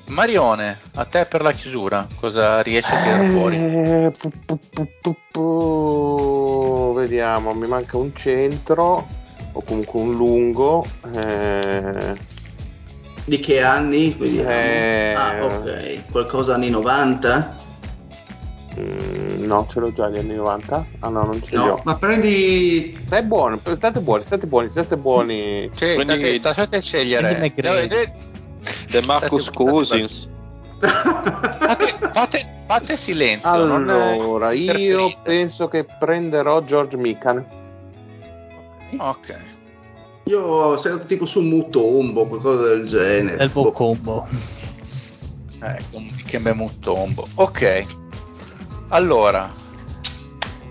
Marione, 0.10 0.78
a 0.95 1.05
te 1.05 1.26
per 1.26 1.41
la 1.41 1.51
chiusura, 1.51 2.07
cosa 2.20 2.62
riesci 2.62 2.91
a 2.91 3.01
tirare 3.03 3.26
fuori? 3.28 3.55
Eh, 3.57 4.12
pu- 4.18 4.32
pu- 4.45 4.60
pu- 4.70 4.88
pu- 5.01 5.16
pu- 5.32 6.93
Vediamo, 6.95 7.53
mi 7.53 7.68
manca 7.68 7.97
un 7.97 8.14
centro 8.16 9.07
o 9.51 9.62
comunque 9.62 9.99
un 9.99 10.16
lungo. 10.16 10.84
eh, 11.16 12.16
Di 13.24 13.39
che 13.39 13.62
anni? 13.62 14.18
Eh. 14.18 15.14
Ah, 15.16 15.36
ok. 15.45 16.10
Qualcosa 16.10 16.55
anni 16.55 16.72
90? 16.72 17.55
mm, 18.80 19.43
no, 19.45 19.68
ce 19.70 19.80
l'ho 19.80 19.91
già 19.93 20.10
gli 20.10 20.18
anni 20.18 20.34
90. 20.34 20.86
Ah 20.99 21.10
no, 21.10 21.26
non 21.26 21.39
ce 21.43 21.55
No. 21.55 21.80
Ma 21.86 21.95
prendi. 21.95 22.97
Stai 23.05 23.22
buono, 23.24 23.60
state 23.64 23.99
buoni, 23.99 24.24
state 24.26 24.47
buoni, 24.47 24.70
state 24.72 24.97
buoni. 24.97 25.70
Cioè, 25.76 25.93
Quindi- 25.93 26.14
state, 26.14 26.39
lasciate 26.41 26.82
scegliere. 26.82 27.51
Prendi 27.55 28.12
De 28.90 29.02
Marcus 29.02 29.50
Cousins. 29.52 30.28
Fate, 30.80 31.98
fate- 32.14 32.64
fate 32.68 32.98
silenzio. 32.98 33.66
non, 33.66 33.90
Allora, 33.90 34.52
io 34.52 35.14
penso 35.24 35.68
che 35.68 35.84
prenderò 35.84 36.64
George 36.64 36.98
Mikan. 36.98 37.46
Ok. 38.98 39.38
Io 40.26 40.78
sarei 40.78 41.06
tipo 41.06 41.26
su 41.26 41.42
Mutombo, 41.42 42.26
qualcosa 42.28 42.68
del 42.68 42.86
genere. 42.86 43.48
Boh. 43.50 43.72
combo. 43.72 44.28
Ecco, 45.62 45.98
un 45.98 46.08
Dikembe 46.16 46.54
Mutombo. 46.54 47.28
Ok. 47.36 47.86
Allora, 48.90 49.52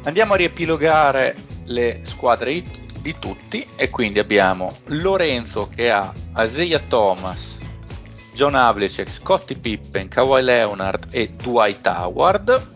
andiamo 0.05 0.33
a 0.35 0.37
riepilogare 0.37 1.37
le 1.65 2.01
squadre 2.05 2.53
di, 2.53 2.65
di 3.01 3.15
tutti 3.19 3.67
e 3.77 3.91
quindi 3.91 4.19
abbiamo 4.19 4.73
Lorenzo 4.87 5.69
che 5.75 5.91
ha 5.91 6.13
Isaiah 6.39 6.81
Thomas, 6.81 7.58
John 8.39 8.55
Havlicek, 8.55 9.11
Scottie 9.11 9.57
Pippen, 9.57 10.07
Kawhi 10.07 10.43
Leonard 10.43 11.09
e 11.11 11.31
Dwight 11.31 11.85
Howard. 11.89 12.71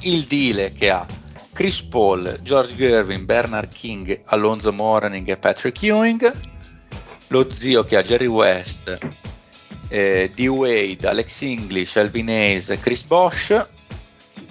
Il 0.00 0.24
Dile 0.24 0.72
che 0.72 0.90
ha 0.90 1.06
Chris 1.52 1.80
Paul, 1.82 2.40
George 2.42 2.74
Gervin, 2.74 3.24
Bernard 3.24 3.72
King, 3.72 4.20
Alonzo 4.24 4.72
Mourning 4.72 5.28
e 5.28 5.36
Patrick 5.36 5.80
Ewing. 5.80 6.40
Lo 7.28 7.48
zio 7.52 7.84
che 7.84 7.98
ha 7.98 8.02
Jerry 8.02 8.26
West, 8.26 8.98
eh, 9.90 10.32
D. 10.34 10.46
Wade, 10.48 11.06
Alex 11.06 11.40
English, 11.42 11.94
Alvin 11.94 12.28
Hayes, 12.28 12.76
Chris 12.80 13.04
Bosch, 13.04 13.68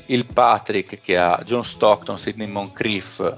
il 0.05 0.25
Patrick 0.25 1.01
che 1.01 1.17
ha 1.17 1.41
John 1.43 1.65
Stockton, 1.65 2.17
Sidney 2.17 2.47
Moncrief, 2.47 3.35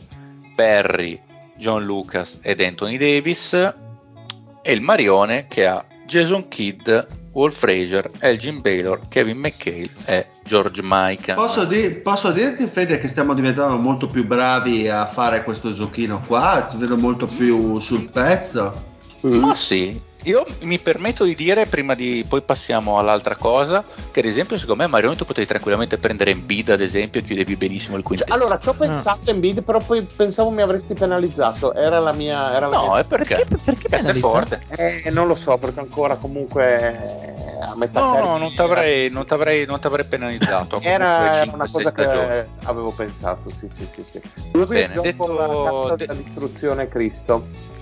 Perry, 0.56 1.20
John 1.58 1.84
Lucas 1.84 2.38
ed 2.44 2.62
Anthony 2.62 2.98
Davis 2.98 3.54
e 3.54 4.72
il 4.72 4.82
Marione 4.82 5.48
che 5.48 5.66
ha 5.66 5.84
Jason 6.10 6.48
Kidd, 6.48 6.90
Walt 7.34 7.54
Frazier, 7.54 8.10
Elgin 8.20 8.62
Baylor, 8.62 9.00
Kevin 9.10 9.38
McHale 9.38 9.90
e 10.06 10.26
George 10.44 10.82
Mikan. 10.84 11.36
Posso, 11.36 11.66
di- 11.66 11.92
posso 11.92 12.32
dirti, 12.32 12.66
Fede, 12.66 12.98
che 13.00 13.08
stiamo 13.08 13.36
diventando 13.36 13.78
molto 13.78 14.08
più 14.08 14.26
bravi 14.26 14.90
a 14.90 15.06
fare 15.06 15.44
questo 15.44 15.72
giochino 15.72 16.20
qua? 16.26 16.66
Ti 16.68 16.78
vedo 16.78 16.98
molto 16.98 17.28
più 17.28 17.78
sul 17.80 18.10
pezzo. 18.10 18.89
Ma 19.22 19.54
sì, 19.56 20.00
io 20.24 20.46
mi 20.62 20.80
permetto 20.80 21.24
di 21.24 21.36
dire, 21.36 21.66
prima 21.66 21.94
di 21.96 22.26
poi 22.28 22.42
passiamo 22.42 22.98
all'altra 22.98 23.36
cosa, 23.36 23.84
che 24.12 24.20
ad 24.22 24.26
esempio 24.26 24.58
secondo 24.58 24.84
me 24.84 24.90
Marione 24.90 25.16
tu 25.16 25.26
potevi 25.26 25.46
tranquillamente 25.48 25.98
prendere 25.98 26.32
in 26.32 26.46
bid 26.46 26.70
ad 26.70 26.82
esempio 26.82 27.20
e 27.20 27.24
chiudevi 27.24 27.56
benissimo 27.56 27.98
il 27.98 28.04
quintetto. 28.04 28.34
Allora, 28.34 28.58
ci 28.60 28.70
ho 28.70 28.74
pensato 28.74 29.30
in 29.32 29.40
bid, 29.40 29.62
però 29.64 29.80
poi 29.80 30.06
pensavo 30.16 30.50
mi 30.52 30.62
avresti 30.62 30.94
penalizzato. 30.94 31.74
Era 31.74 32.00
la 32.00 32.14
mia. 32.14 32.54
Era 32.54 32.68
la 32.68 32.78
no, 32.78 32.92
mia... 32.92 33.00
è 33.00 33.06
perché? 33.06 33.36
Perché- 33.36 33.56
perché 33.64 33.90
Perché 33.90 33.90
sei 33.90 34.20
penalizza? 34.22 34.28
forte. 34.28 34.62
Eh, 35.04 35.10
non 35.12 35.28
lo 35.28 35.36
so, 35.36 35.58
perché 35.58 35.80
ancora 35.80 36.16
comunque 36.16 36.78
eh, 36.78 37.62
a 37.62 37.76
metà 37.78 38.00
No, 38.00 38.20
no, 38.24 38.38
non 38.38 38.54
t'avrei, 38.54 39.10
non 39.10 39.26
t'avrei, 39.26 39.66
non 39.66 39.80
t'avrei 39.80 40.06
penalizzato. 40.06 40.80
Era, 40.82 41.42
era 41.42 41.52
una 41.54 41.68
cosa 41.70 41.90
stagioni. 41.90 42.28
che 42.28 42.48
avevo 42.64 42.92
pensato, 42.92 43.50
sì, 43.56 43.70
sì, 43.78 43.88
sì. 43.96 44.04
sì. 44.12 44.22
Due 44.52 44.66
Bene, 44.66 44.94
dopo 44.94 45.08
detto- 45.08 45.34
la 45.34 45.48
carta 45.48 45.96
de- 45.96 46.06
dell'istruzione 46.06 46.88
Cristo. 46.88 47.78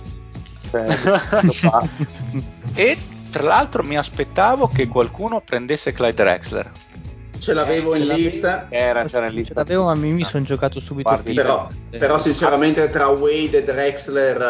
Cioè. 0.70 1.88
E 2.74 2.96
tra 3.30 3.42
l'altro 3.42 3.82
mi 3.82 3.96
aspettavo 3.96 4.68
che 4.68 4.86
qualcuno 4.88 5.40
prendesse 5.40 5.92
Clyde 5.92 6.14
Drexler. 6.22 6.70
Ce 7.38 7.52
l'avevo 7.54 7.94
Eh, 7.94 7.98
in 8.00 8.06
ce 8.06 8.14
lista, 8.14 8.66
Era, 8.70 9.04
c'era 9.04 9.26
in 9.26 9.32
Ce 9.32 9.38
lista. 9.38 9.54
l'avevo, 9.56 9.84
ma 9.84 9.94
mi, 9.94 10.12
mi 10.12 10.24
sono 10.24 10.44
giocato 10.44 10.80
subito 10.80 11.08
Guardi, 11.08 11.34
però, 11.34 11.68
però 11.90 12.18
sinceramente 12.18 12.88
tra 12.90 13.08
Wade 13.08 13.58
e 13.58 13.62
Drexler 13.64 14.40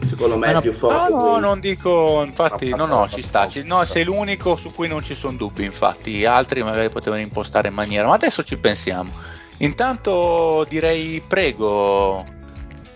eh, 0.00 0.06
secondo 0.06 0.36
me 0.36 0.52
no, 0.52 0.58
è 0.58 0.62
più 0.62 0.70
No, 0.72 0.76
forte 0.78 1.10
no, 1.10 1.16
Wade. 1.30 1.40
non 1.40 1.60
dico, 1.60 2.22
infatti, 2.24 2.68
No, 2.70 2.76
no, 2.76 2.86
no, 2.86 2.98
no, 3.00 3.08
ci 3.08 3.20
no, 3.20 3.26
sta. 3.26 3.42
no, 3.44 3.50
ci- 3.50 3.62
no, 3.64 3.76
no. 3.78 3.84
sei 3.84 4.04
l'unico 4.04 4.54
su 4.56 4.70
cui 4.72 4.86
non 4.86 5.02
ci 5.02 5.14
sono 5.16 5.36
dubbi, 5.36 5.64
infatti, 5.64 6.24
altri 6.24 6.62
magari 6.62 6.88
potevano 6.88 7.20
impostare 7.22 7.68
in 7.68 7.74
maniera, 7.74 8.06
ma 8.06 8.14
adesso 8.14 8.42
ci 8.44 8.56
pensiamo. 8.56 9.10
Intanto 9.58 10.64
direi 10.68 11.20
prego, 11.26 12.24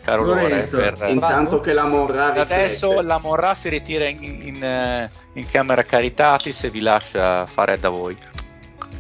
caro 0.08 0.24
Lore, 0.24 0.42
Lorenzo, 0.42 0.76
per... 0.78 1.04
Intanto 1.08 1.60
che 1.60 1.72
la 1.72 1.86
Morra 1.86 2.32
Adesso 2.34 2.86
riflette. 2.88 3.06
la 3.06 3.18
Morra 3.18 3.54
si 3.54 3.68
ritira 3.68 4.06
in, 4.06 4.22
in, 4.22 4.62
eh, 4.64 5.10
in 5.34 5.46
camera 5.46 5.82
Caritatis 5.82 6.64
e 6.64 6.70
vi 6.70 6.80
lascia 6.80 7.46
fare 7.46 7.78
da 7.78 7.88
voi. 7.90 8.16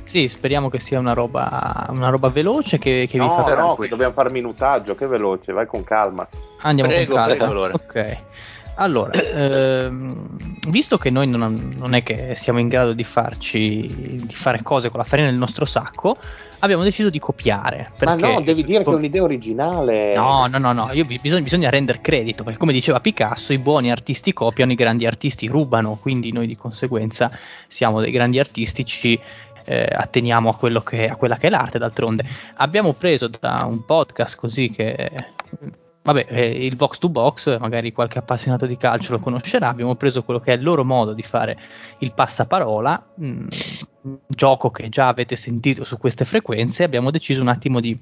Sì, 0.04 0.28
speriamo 0.28 0.68
che 0.70 0.78
sia 0.80 0.98
una 0.98 1.12
roba, 1.12 1.86
una 1.90 2.08
roba 2.08 2.28
veloce 2.30 2.78
che, 2.78 3.06
che 3.10 3.18
vi 3.18 3.24
No, 3.26 3.30
fa 3.32 3.40
no, 3.40 3.44
tranquillo. 3.44 3.74
che 3.82 3.88
dobbiamo 3.88 4.12
fare 4.14 4.30
minutaggio, 4.30 4.94
che 4.94 5.06
veloce, 5.06 5.52
vai 5.52 5.66
con 5.66 5.84
calma. 5.84 6.26
Andiamo 6.62 6.90
Prego, 6.90 7.14
con 7.14 7.26
calma. 7.26 7.46
prego. 7.46 7.64
Ok. 7.74 8.16
Allora, 8.76 9.12
ehm, 9.12 10.24
visto 10.70 10.98
che 10.98 11.10
noi 11.10 11.26
non, 11.26 11.74
non 11.76 11.94
è 11.94 12.02
che 12.04 12.34
siamo 12.36 12.58
in 12.60 12.68
grado 12.68 12.92
di 12.92 13.02
farci 13.04 14.20
di 14.24 14.34
fare 14.34 14.62
cose 14.62 14.88
con 14.88 15.00
la 15.00 15.04
farina 15.04 15.28
nel 15.28 15.36
nostro 15.36 15.64
sacco, 15.64 16.16
abbiamo 16.60 16.82
deciso 16.82 17.10
di 17.10 17.18
copiare. 17.18 17.92
Ma 18.04 18.14
no, 18.14 18.40
devi 18.40 18.64
dire 18.64 18.82
che 18.82 18.90
è 18.90 18.94
un'idea 18.94 19.22
originale. 19.22 20.14
No, 20.14 20.46
no, 20.46 20.58
no, 20.58 20.72
no, 20.72 20.92
io 20.92 21.04
bi- 21.04 21.18
bisogna, 21.20 21.42
bisogna 21.42 21.70
rendere 21.70 22.00
credito, 22.00 22.44
perché 22.44 22.58
come 22.58 22.72
diceva 22.72 23.00
Picasso, 23.00 23.52
i 23.52 23.58
buoni 23.58 23.90
artisti 23.90 24.32
copiano, 24.32 24.72
i 24.72 24.76
grandi 24.76 25.06
artisti 25.06 25.46
rubano, 25.46 25.98
quindi 26.00 26.32
noi 26.32 26.46
di 26.46 26.56
conseguenza 26.56 27.30
siamo 27.66 28.00
dei 28.00 28.10
grandi 28.10 28.38
artisti, 28.38 28.84
ci 28.84 29.18
eh, 29.64 29.88
atteniamo 29.90 30.48
a, 30.48 30.56
quello 30.56 30.80
che, 30.80 31.04
a 31.04 31.16
quella 31.16 31.36
che 31.36 31.48
è 31.48 31.50
l'arte 31.50 31.78
d'altronde. 31.78 32.24
Abbiamo 32.56 32.92
preso 32.92 33.28
da 33.28 33.66
un 33.68 33.84
podcast 33.84 34.36
così 34.36 34.70
che... 34.70 35.10
Vabbè, 36.08 36.26
eh, 36.30 36.64
il 36.64 36.74
Vox 36.74 36.96
to 36.96 37.10
Box, 37.10 37.58
magari 37.58 37.92
qualche 37.92 38.18
appassionato 38.18 38.64
di 38.64 38.78
calcio 38.78 39.12
lo 39.12 39.18
conoscerà, 39.18 39.68
abbiamo 39.68 39.94
preso 39.94 40.22
quello 40.22 40.40
che 40.40 40.54
è 40.54 40.56
il 40.56 40.62
loro 40.62 40.82
modo 40.82 41.12
di 41.12 41.22
fare 41.22 41.58
il 41.98 42.14
passaparola, 42.14 43.12
mh, 43.14 43.46
un 44.04 44.18
gioco 44.26 44.70
che 44.70 44.88
già 44.88 45.08
avete 45.08 45.36
sentito 45.36 45.84
su 45.84 45.98
queste 45.98 46.24
frequenze, 46.24 46.82
abbiamo 46.82 47.10
deciso 47.10 47.42
un 47.42 47.48
attimo 47.48 47.78
di 47.78 47.98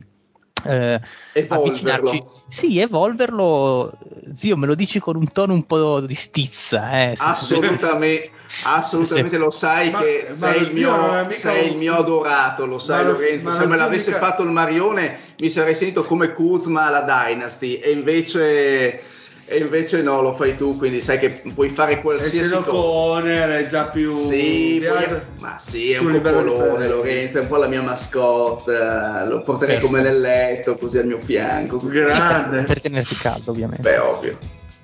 eh, 0.67 1.01
avvicinarci. 1.49 2.17
Evolverlo. 2.17 2.43
Sì, 2.47 2.79
evolverlo, 2.79 3.99
zio, 4.33 4.57
me 4.57 4.67
lo 4.67 4.77
dici 4.77 5.01
con 5.01 5.17
un 5.17 5.33
tono 5.33 5.53
un 5.53 5.67
po' 5.67 5.99
di 6.01 6.15
stizza, 6.15 7.11
eh. 7.11 7.17
se- 7.35 8.31
Assolutamente, 8.63 9.37
assolutamente 9.37 9.37
lo 9.39 9.51
sai 9.51 9.91
Ma- 9.91 9.99
che 10.01 10.27
ma 10.29 10.35
sei, 10.35 10.63
il 10.63 10.73
mio, 10.73 10.91
mica 10.97 11.31
sei 11.31 11.65
un- 11.67 11.71
il 11.73 11.77
mio 11.77 11.95
adorato, 11.95 12.67
lo 12.67 12.79
sai 12.79 13.05
Ma 13.05 13.11
lo- 13.11 13.17
Lorenzo. 13.17 13.49
ma 13.51 13.55
Se 13.61 13.67
me 13.67 13.77
l'avesse 13.77 14.11
mica- 14.11 14.25
fatto 14.27 14.43
il 14.43 14.51
Marione 14.51 15.19
mi 15.39 15.49
sarei 15.49 15.75
sentito 15.75 16.05
come 16.05 16.33
Kuzma 16.33 16.87
alla 16.87 17.03
Dynasty 17.03 17.75
e 17.75 17.91
invece, 17.91 19.01
e 19.49 19.59
invece 19.59 20.03
no, 20.03 20.21
lo 20.23 20.33
fai 20.35 20.57
tu, 20.57 20.77
quindi 20.77 21.01
sai 21.01 21.19
che 21.19 21.43
puoi 21.55 21.69
fare 21.69 21.93
E 21.93 22.01
qualsiasi 22.01 22.49
se 22.49 22.55
cosa. 22.57 22.71
Conner 22.71 23.51
è 23.65 23.67
già 23.67 23.85
più... 23.85 24.17
Sì, 24.27 24.85
poi- 24.85 25.21
ma 25.41 25.57
sì, 25.59 25.93
è 25.93 25.99
un 25.99 26.13
differente. 26.13 26.89
Lorenzo, 26.89 27.39
è 27.39 27.41
un 27.43 27.47
po' 27.49 27.57
la 27.57 27.69
mia 27.69 27.83
mascotte, 27.83 28.73
eh, 28.77 29.27
lo 29.27 29.43
porterei 29.43 29.75
Certo. 29.77 29.87
come 29.91 30.01
nel 30.01 30.21
letto, 30.21 30.77
così 30.77 30.99
al 30.99 31.07
mio 31.07 31.21
fianco. 31.21 31.77
Grande. 31.85 32.63
per 32.65 32.81
tenerti 32.81 33.15
caldo, 33.17 33.51
ovviamente. 33.53 33.83
Beh, 33.83 33.99
ovvio. 33.99 34.39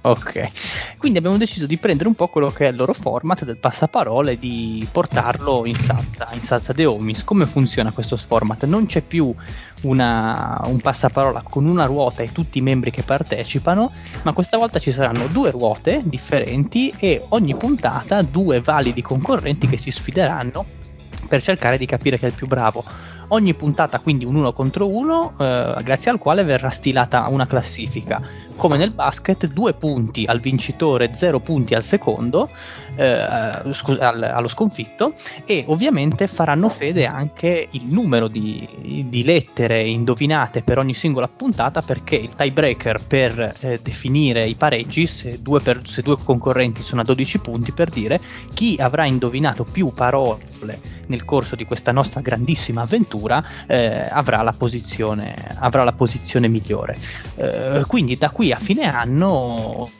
Ok, 0.05 0.97
quindi 0.97 1.19
abbiamo 1.19 1.37
deciso 1.37 1.65
di 1.65 1.77
prendere 1.77 2.09
un 2.09 2.17
po' 2.17 2.27
quello 2.27 2.51
che 2.51 2.67
è 2.67 2.71
il 2.71 2.77
loro 2.77 2.93
format 2.93 3.45
del 3.45 3.57
passaparole 3.57 4.33
e 4.33 4.39
di 4.39 4.85
portarlo 4.91 5.65
in 5.65 5.77
salsa, 5.77 6.27
in 6.33 6.41
salsa 6.41 6.73
de 6.73 6.87
homies. 6.87 7.23
Come 7.23 7.47
funziona 7.47 7.93
questo 7.93 8.17
format? 8.17 8.65
Non 8.65 8.87
c'è 8.87 9.01
più 9.03 9.33
una- 9.83 10.61
un 10.65 10.79
passaparola 10.79 11.43
con 11.49 11.67
una 11.67 11.85
ruota 11.85 12.25
e 12.25 12.33
tutti 12.33 12.59
i 12.59 12.63
membri 12.63 12.91
che 12.91 13.05
partecipano, 13.05 13.93
ma 14.23 14.33
questa 14.33 14.57
volta 14.57 14.81
ci 14.81 14.91
saranno 14.91 15.29
due 15.29 15.53
ruote 15.53 16.01
differenti 16.03 16.93
e 16.99 17.25
ogni 17.29 17.55
puntata 17.55 18.23
due 18.23 18.61
validi 18.61 19.03
concorrenti 19.03 19.69
che 19.69 19.77
si 19.77 19.93
sfideranno 19.93 20.67
per 21.29 21.41
cercare 21.41 21.79
di 21.79 21.87
capire 21.87 22.19
chi 22.19 22.25
è 22.25 22.29
il 22.29 22.35
più 22.35 22.49
bravo. 22.49 22.85
Ogni 23.29 23.55
puntata 23.55 24.01
quindi 24.01 24.27
un 24.27 24.35
uno 24.35 24.53
contro 24.53 24.89
uno, 24.89 25.33
eh, 25.39 25.77
grazie 25.83 26.11
al 26.11 26.19
quale 26.19 26.43
verrà 26.43 26.69
stilata 26.69 27.27
una 27.29 27.47
classifica. 27.47 28.21
Come 28.63 28.77
nel 28.77 28.93
basket, 28.93 29.49
due 29.49 29.73
punti 29.73 30.25
al 30.25 30.39
vincitore, 30.39 31.15
zero 31.15 31.41
punti 31.41 31.75
al 31.75 31.83
secondo, 31.83 32.49
eh, 32.95 33.51
scu- 33.73 34.01
al- 34.01 34.23
allo 34.23 34.47
sconfitto, 34.47 35.15
e 35.45 35.65
ovviamente 35.67 36.29
faranno 36.29 36.69
fede 36.69 37.05
anche 37.05 37.67
il 37.73 37.87
numero 37.87 38.29
di, 38.29 39.05
di 39.09 39.25
lettere 39.25 39.83
indovinate 39.83 40.63
per 40.63 40.79
ogni 40.79 40.95
singola 40.95 41.27
puntata, 41.27 41.83
perché 41.83 42.15
il 42.15 42.37
tiebreaker 42.37 43.01
per 43.05 43.53
eh, 43.63 43.81
definire 43.83 44.47
i 44.47 44.55
pareggi, 44.55 45.09
se 45.09 45.43
due, 45.43 45.59
per- 45.59 45.89
se 45.89 46.01
due 46.03 46.17
concorrenti 46.23 46.83
sono 46.83 47.01
a 47.01 47.05
12 47.05 47.41
punti, 47.41 47.73
per 47.73 47.89
dire 47.89 48.21
chi 48.55 48.77
avrà 48.79 49.07
indovinato 49.07 49.65
più 49.65 49.91
parole 49.93 50.79
nel 51.07 51.25
corso 51.25 51.57
di 51.57 51.65
questa 51.65 51.91
nostra 51.91 52.21
grandissima 52.21 52.83
avventura 52.83 53.45
eh, 53.67 54.07
avrà, 54.09 54.41
la 54.43 54.53
posizione, 54.53 55.35
avrà 55.59 55.83
la 55.83 55.93
posizione 55.93 56.47
migliore. 56.47 56.97
Eh, 57.35 57.83
quindi 57.89 58.17
da 58.17 58.31
qui 58.31 58.52
a 58.53 58.59
fine 58.59 58.85
anno, 58.85 59.91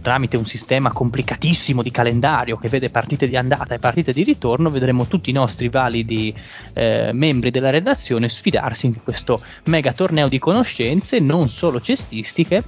tramite 0.00 0.36
un 0.36 0.44
sistema 0.44 0.92
complicatissimo 0.92 1.82
di 1.82 1.90
calendario 1.90 2.56
che 2.56 2.68
vede 2.68 2.90
partite 2.90 3.26
di 3.26 3.36
andata 3.36 3.74
e 3.74 3.78
partite 3.78 4.12
di 4.12 4.22
ritorno, 4.22 4.70
vedremo 4.70 5.06
tutti 5.06 5.30
i 5.30 5.32
nostri 5.32 5.68
validi 5.68 6.34
eh, 6.72 7.10
membri 7.12 7.50
della 7.50 7.70
redazione 7.70 8.28
sfidarsi 8.28 8.86
in 8.86 9.02
questo 9.02 9.42
mega 9.64 9.92
torneo 9.92 10.28
di 10.28 10.38
conoscenze, 10.38 11.18
non 11.18 11.48
solo 11.48 11.80
cestistiche, 11.80 12.62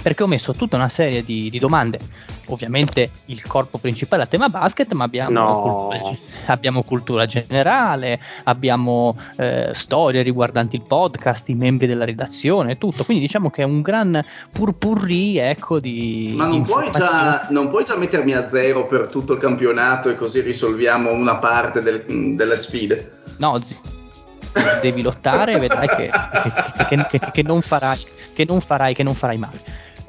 perché 0.00 0.22
ho 0.22 0.26
messo 0.26 0.52
tutta 0.52 0.76
una 0.76 0.88
serie 0.88 1.22
di, 1.24 1.50
di 1.50 1.58
domande. 1.58 1.98
Ovviamente 2.46 3.10
il 3.26 3.44
corpo 3.46 3.78
principale 3.78 4.22
è 4.22 4.24
a 4.26 4.28
tema 4.28 4.48
basket, 4.48 4.92
ma 4.94 5.04
abbiamo, 5.04 5.30
No. 5.40 5.88
cultura, 5.90 6.16
abbiamo 6.46 6.82
cultura 6.82 7.24
generale, 7.26 8.20
abbiamo 8.44 9.16
eh, 9.36 9.70
storie 9.72 10.22
riguardanti 10.22 10.76
il 10.76 10.82
podcast, 10.82 11.48
i 11.50 11.54
membri 11.54 11.86
della 11.86 12.04
redazione, 12.04 12.78
tutto. 12.78 13.04
Quindi 13.04 13.22
diciamo 13.24 13.48
che 13.50 13.62
è 13.62 13.64
un 13.64 13.80
gran 13.80 14.22
purpurri 14.50 15.38
ecco, 15.38 15.78
di, 15.80 16.34
Ma 16.36 16.46
di 16.46 16.58
non 16.58 16.62
puoi, 16.66 16.90
già, 16.90 17.46
non 17.50 17.68
puoi 17.70 17.84
già 17.84 17.96
mettermi 17.96 18.32
a 18.32 18.48
zero 18.48 18.86
per 18.86 19.08
tutto 19.08 19.34
il 19.34 19.38
campionato 19.38 20.08
e 20.08 20.16
così 20.16 20.40
risolviamo 20.40 21.10
una 21.12 21.36
parte 21.38 21.80
del- 21.80 22.34
delle 22.36 22.56
sfide? 22.56 23.18
No, 23.38 23.60
zi- 23.62 23.78
devi 24.80 25.00
lottare 25.00 25.54
e 25.54 25.58
vedrai 25.58 25.86
che, 25.88 26.10
che- 26.88 26.96
che- 27.06 27.18
che- 27.18 27.30
che 27.32 27.42
non 27.42 27.62
farai, 27.62 27.98
che 28.34 28.44
non 28.46 28.60
farai, 28.60 28.94
che 28.94 29.02
non 29.02 29.14
farai 29.14 29.38
male. 29.38 29.60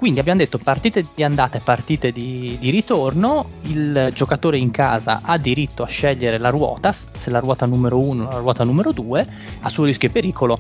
Quindi 0.04 0.20
abbiamo 0.20 0.40
detto 0.40 0.58
partite 0.58 1.06
di 1.16 1.24
andata 1.24 1.58
e 1.58 1.62
partite 1.62 2.12
di, 2.12 2.58
di 2.60 2.72
ritorno, 2.72 3.52
il 3.62 4.12
giocatore 4.14 4.58
in 4.58 4.70
casa 4.70 5.22
ha 5.24 5.38
diritto 5.38 5.82
a 5.82 5.88
scegliere 5.88 6.38
la 6.40 6.50
ruota, 6.50 6.92
se 6.92 7.30
la 7.30 7.40
ruota 7.40 7.66
numero 7.66 7.98
1 7.98 8.26
o 8.26 8.30
la 8.30 8.38
ruota 8.40 8.66
numero 8.66 8.92
2, 8.92 9.28
a 9.62 9.70
suo 9.70 9.86
rischio 9.86 10.10
e 10.10 10.12
pericolo. 10.12 10.58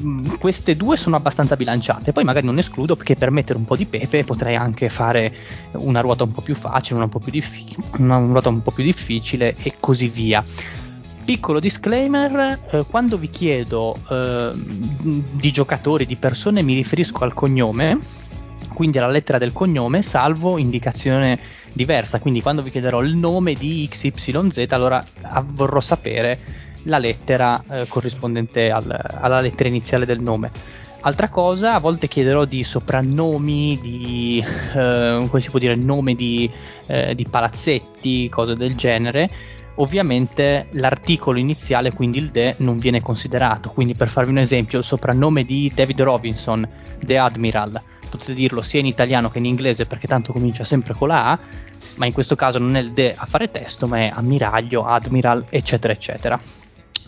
Mm, 0.00 0.36
Queste 0.38 0.76
due 0.76 0.96
sono 0.96 1.16
abbastanza 1.16 1.56
bilanciate, 1.56 2.12
poi 2.12 2.24
magari 2.24 2.46
non 2.46 2.56
escludo 2.56 2.96
che 2.96 3.16
per 3.16 3.30
mettere 3.30 3.58
un 3.58 3.66
po' 3.66 3.76
di 3.76 3.84
pepe 3.84 4.24
potrei 4.24 4.56
anche 4.56 4.88
fare 4.88 5.30
una 5.72 6.00
ruota 6.00 6.24
un 6.24 6.32
po' 6.32 6.40
più 6.40 6.54
facile, 6.54 6.94
una, 6.94 7.04
un 7.04 7.10
po' 7.10 7.18
più 7.18 7.30
diffi- 7.30 7.76
una 7.98 8.16
ruota 8.16 8.48
un 8.48 8.62
po' 8.62 8.70
più 8.70 8.82
difficile 8.82 9.56
e 9.60 9.74
così 9.78 10.08
via. 10.08 10.42
Piccolo 11.22 11.60
disclaimer, 11.60 12.60
eh, 12.70 12.86
quando 12.88 13.18
vi 13.18 13.28
chiedo 13.28 13.94
eh, 14.08 14.52
di 14.54 15.50
giocatori, 15.52 16.06
di 16.06 16.16
persone, 16.16 16.62
mi 16.62 16.72
riferisco 16.72 17.24
al 17.24 17.34
cognome, 17.34 17.98
quindi 18.78 18.98
alla 18.98 19.08
lettera 19.08 19.38
del 19.38 19.52
cognome, 19.52 20.02
salvo 20.02 20.56
indicazione 20.56 21.36
diversa. 21.72 22.20
Quindi 22.20 22.40
quando 22.40 22.62
vi 22.62 22.70
chiederò 22.70 23.02
il 23.02 23.16
nome 23.16 23.54
di 23.54 23.84
XYZ, 23.90 24.66
allora 24.68 25.04
vorrò 25.46 25.80
sapere 25.80 26.38
la 26.84 26.98
lettera 26.98 27.60
eh, 27.68 27.86
corrispondente 27.88 28.70
al- 28.70 29.16
alla 29.20 29.40
lettera 29.40 29.68
iniziale 29.68 30.06
del 30.06 30.20
nome. 30.20 30.52
Altra 31.00 31.28
cosa, 31.28 31.74
a 31.74 31.80
volte 31.80 32.06
chiederò 32.06 32.44
di 32.44 32.62
soprannomi, 32.62 33.80
di 33.82 34.44
eh, 34.46 35.26
come 35.28 35.40
si 35.40 35.50
può 35.50 35.58
dire, 35.58 35.74
nome 35.74 36.14
di, 36.14 36.48
eh, 36.86 37.16
di 37.16 37.26
palazzetti, 37.28 38.28
cose 38.28 38.54
del 38.54 38.76
genere. 38.76 39.28
Ovviamente 39.80 40.68
l'articolo 40.74 41.40
iniziale, 41.40 41.92
quindi 41.92 42.18
il 42.18 42.30
The, 42.30 42.54
non 42.58 42.78
viene 42.78 43.02
considerato. 43.02 43.70
Quindi, 43.70 43.94
per 43.94 44.08
farvi 44.08 44.30
un 44.30 44.38
esempio, 44.38 44.78
il 44.78 44.84
soprannome 44.84 45.42
di 45.42 45.72
David 45.74 46.00
Robinson, 46.00 46.68
The 47.00 47.18
Admiral, 47.18 47.82
potete 48.08 48.34
dirlo 48.34 48.62
sia 48.62 48.80
in 48.80 48.86
italiano 48.86 49.30
che 49.30 49.38
in 49.38 49.46
inglese 49.46 49.86
perché 49.86 50.06
tanto 50.06 50.32
comincia 50.32 50.64
sempre 50.64 50.94
con 50.94 51.08
la 51.08 51.30
A, 51.32 51.38
ma 51.96 52.06
in 52.06 52.12
questo 52.12 52.36
caso 52.36 52.58
non 52.58 52.76
è 52.76 52.80
il 52.80 52.92
The 52.92 53.14
a 53.16 53.26
fare 53.26 53.50
testo, 53.50 53.86
ma 53.86 53.98
è 53.98 54.10
ammiraglio, 54.12 54.84
admiral, 54.84 55.44
eccetera, 55.50 55.92
eccetera. 55.92 56.40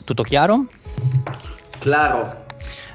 Tutto 0.05 0.23
chiaro? 0.23 0.67
Claro. 1.79 2.45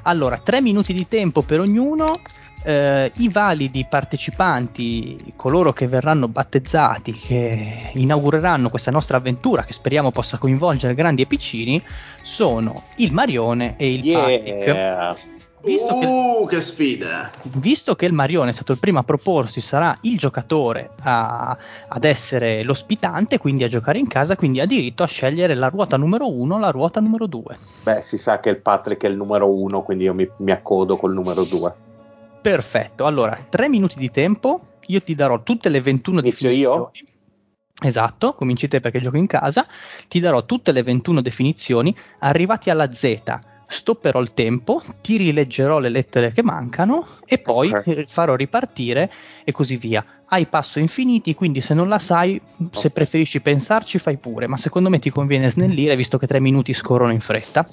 Allora, 0.02 0.38
tre 0.38 0.60
minuti 0.60 0.92
di 0.92 1.08
tempo 1.08 1.42
per 1.42 1.60
ognuno. 1.60 2.20
eh, 2.66 3.12
I 3.16 3.28
validi 3.28 3.86
partecipanti, 3.88 5.32
coloro 5.36 5.72
che 5.72 5.86
verranno 5.86 6.26
battezzati, 6.26 7.12
che 7.12 7.90
inaugureranno 7.94 8.68
questa 8.68 8.90
nostra 8.90 9.18
avventura, 9.18 9.62
che 9.62 9.72
speriamo 9.72 10.10
possa 10.10 10.36
coinvolgere 10.36 10.94
grandi 10.94 11.22
e 11.22 11.26
piccini, 11.26 11.80
sono 12.22 12.82
il 12.96 13.12
Marione 13.12 13.76
e 13.76 13.92
il 13.92 14.12
Patrick. 14.12 15.34
Visto 15.66 15.98
che, 15.98 16.06
Uh, 16.06 16.46
che 16.46 16.60
sfida! 16.60 17.30
visto 17.56 17.96
che 17.96 18.06
il 18.06 18.12
Marione 18.12 18.50
è 18.50 18.52
stato 18.52 18.70
il 18.70 18.78
primo 18.78 19.00
a 19.00 19.02
proporsi, 19.02 19.60
sarà 19.60 19.96
il 20.02 20.16
giocatore 20.16 20.90
a- 21.00 21.56
ad 21.88 22.04
essere 22.04 22.62
l'ospitante, 22.62 23.38
quindi 23.38 23.64
a 23.64 23.68
giocare 23.68 23.98
in 23.98 24.06
casa, 24.06 24.36
quindi 24.36 24.60
ha 24.60 24.64
diritto 24.66 25.02
a 25.02 25.06
scegliere 25.08 25.54
la 25.54 25.66
ruota 25.68 25.96
numero 25.96 26.30
1 26.30 26.54
o 26.54 26.58
la 26.58 26.70
ruota 26.70 27.00
numero 27.00 27.26
2. 27.26 27.58
Beh, 27.82 28.00
si 28.00 28.16
sa 28.16 28.38
che 28.38 28.50
il 28.50 28.58
Patrick 28.58 29.02
è 29.02 29.08
il 29.08 29.16
numero 29.16 29.50
uno, 29.52 29.82
quindi 29.82 30.04
io 30.04 30.14
mi, 30.14 30.30
mi 30.36 30.52
accodo 30.52 30.96
col 30.96 31.12
numero 31.12 31.42
due. 31.42 31.74
Perfetto, 32.40 33.04
allora, 33.04 33.36
tre 33.48 33.68
minuti 33.68 33.98
di 33.98 34.12
tempo, 34.12 34.60
io 34.86 35.02
ti 35.02 35.16
darò 35.16 35.42
tutte 35.42 35.68
le 35.68 35.80
21 35.80 36.20
Inizio 36.20 36.48
definizioni. 36.48 37.04
Esatto, 37.82 38.34
cominci 38.34 38.68
te 38.68 38.78
perché 38.78 39.00
gioco 39.00 39.16
in 39.16 39.26
casa, 39.26 39.66
ti 40.06 40.20
darò 40.20 40.44
tutte 40.44 40.70
le 40.70 40.84
21 40.84 41.20
definizioni, 41.22 41.94
arrivati 42.20 42.70
alla 42.70 42.88
Z 42.88 43.54
stopperò 43.66 44.20
il 44.20 44.32
tempo, 44.32 44.82
ti 45.00 45.16
rileggerò 45.16 45.78
le 45.78 45.88
lettere 45.88 46.32
che 46.32 46.42
mancano 46.42 47.06
e 47.24 47.38
poi 47.38 47.70
Ok. 47.70 47.86
eh, 47.86 48.04
farò 48.08 48.34
ripartire 48.34 49.10
e 49.44 49.52
così 49.52 49.76
via. 49.76 50.04
Hai 50.28 50.46
passo 50.46 50.78
infiniti, 50.78 51.34
quindi 51.34 51.60
se 51.60 51.74
non 51.74 51.88
la 51.88 51.98
sai, 51.98 52.40
se 52.70 52.90
preferisci 52.90 53.40
pensarci 53.40 53.98
fai 53.98 54.16
pure, 54.16 54.46
ma 54.46 54.56
secondo 54.56 54.88
me 54.88 54.98
ti 54.98 55.10
conviene 55.10 55.50
snellire 55.50 55.96
visto 55.96 56.18
che 56.18 56.26
tre 56.26 56.40
minuti 56.40 56.72
scorrono 56.72 57.12
in 57.12 57.20
fretta. 57.20 57.66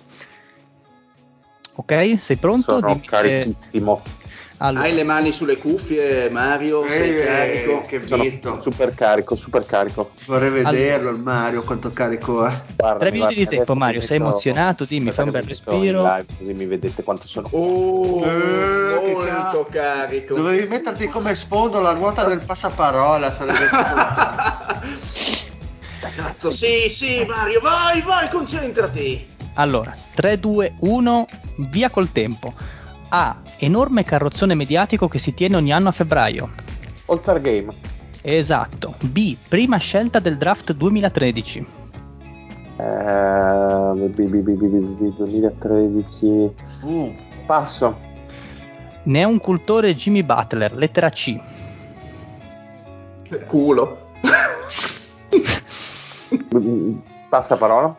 Ok, 1.76 2.18
sei 2.20 2.38
pronto? 2.38 2.80
Sono 2.80 2.94
Dimmi 2.94 3.02
se- 3.02 3.08
carichissimo. 3.10 4.02
Allora, 4.58 4.84
Hai 4.86 4.94
le 4.94 5.04
mani 5.04 5.32
sulle 5.32 5.58
cuffie, 5.58 6.30
Mario? 6.30 6.88
Sei 6.88 7.18
Eh, 7.20 7.24
carico? 7.26 7.82
che 7.82 8.00
vinto. 8.00 8.62
super 8.62 8.94
carico, 8.96 9.36
super 9.36 9.66
carico. 9.66 10.12
Vorrei 10.26 10.50
vederlo 10.50 11.10
il 11.10 11.18
Mario 11.18 11.64
quanto 11.64 11.90
carico 11.92 12.46
è. 12.46 12.52
Guarda, 12.78 13.00
Tre 13.00 13.12
minuti 13.12 13.36
di 13.36 13.46
tempo, 13.46 13.76
Mario, 13.76 14.02
sei 14.02 14.20
metto- 14.20 14.30
emozionato? 14.32 14.86
Dimmi, 14.86 15.12
fai 15.12 15.26
un 15.26 15.32
bel 15.32 15.44
respiro. 15.44 16.02
live, 16.04 16.26
così 16.38 16.54
mi 16.54 16.66
vedete 16.66 17.04
quanto 17.04 17.28
sono. 17.28 17.48
Oh, 17.52 18.24
Eh, 18.26 19.02
che 19.04 19.14
molto 19.14 19.68
ca- 19.70 19.82
carico. 19.82 20.36
Dovevi 20.36 20.68
metterti 20.68 21.10
come 21.10 21.36
sfondo 21.36 21.82
la 21.82 21.92
ruota 21.92 22.24
del 22.24 22.44
passaparola, 22.46 23.32
sarebbe 23.32 23.68
stato... 23.68 24.82
Cazzo, 26.16 26.52
sì, 26.52 26.90
sì, 26.90 27.26
Mario, 27.28 27.60
vai, 27.60 28.02
vai, 28.02 28.30
concentrati. 28.30 29.28
Allora, 29.56 29.96
3, 30.14 30.40
2, 30.40 30.76
1, 30.82 31.26
via 31.70 31.90
col 31.90 32.12
tempo. 32.12 32.54
A. 33.16 33.42
Enorme 33.60 34.04
carrozzone 34.04 34.56
mediatico 34.56 35.08
che 35.08 35.20
si 35.20 35.36
tiene 35.36 35.56
ogni 35.56 35.72
anno 35.72 35.90
a 35.90 35.92
febbraio. 35.92 36.50
All 37.06 37.20
Star 37.22 37.40
Game. 37.42 37.72
Esatto. 38.24 38.96
B. 39.02 39.38
Prima 39.48 39.78
scelta 39.78 40.18
del 40.18 40.36
draft 40.36 40.74
2013. 40.74 41.60
Eh, 42.76 42.84
B- 43.94 44.10
B- 44.10 44.26
B- 44.26 44.40
B- 44.40 44.52
B- 44.56 45.12
B- 45.12 45.16
2013. 45.16 46.26
Uh, 46.86 47.16
Passo. 47.46 47.96
Ne 49.04 49.20
è 49.20 49.26
un 49.26 49.38
cultore 49.38 49.94
Jimmy 49.94 50.24
Butler, 50.24 50.74
lettera 50.74 51.10
C. 51.12 51.40
Culo. 53.48 54.08
Mm, 56.56 56.98
Passa 57.30 57.58
parola. 57.58 57.96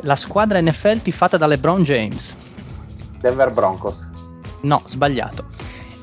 La 0.00 0.16
squadra 0.16 0.60
NFL 0.60 1.00
tifata 1.00 1.36
da 1.36 1.46
LeBron 1.46 1.84
James. 1.84 2.34
Denver 3.20 3.50
Broncos. 3.52 4.08
No, 4.62 4.82
sbagliato. 4.86 5.46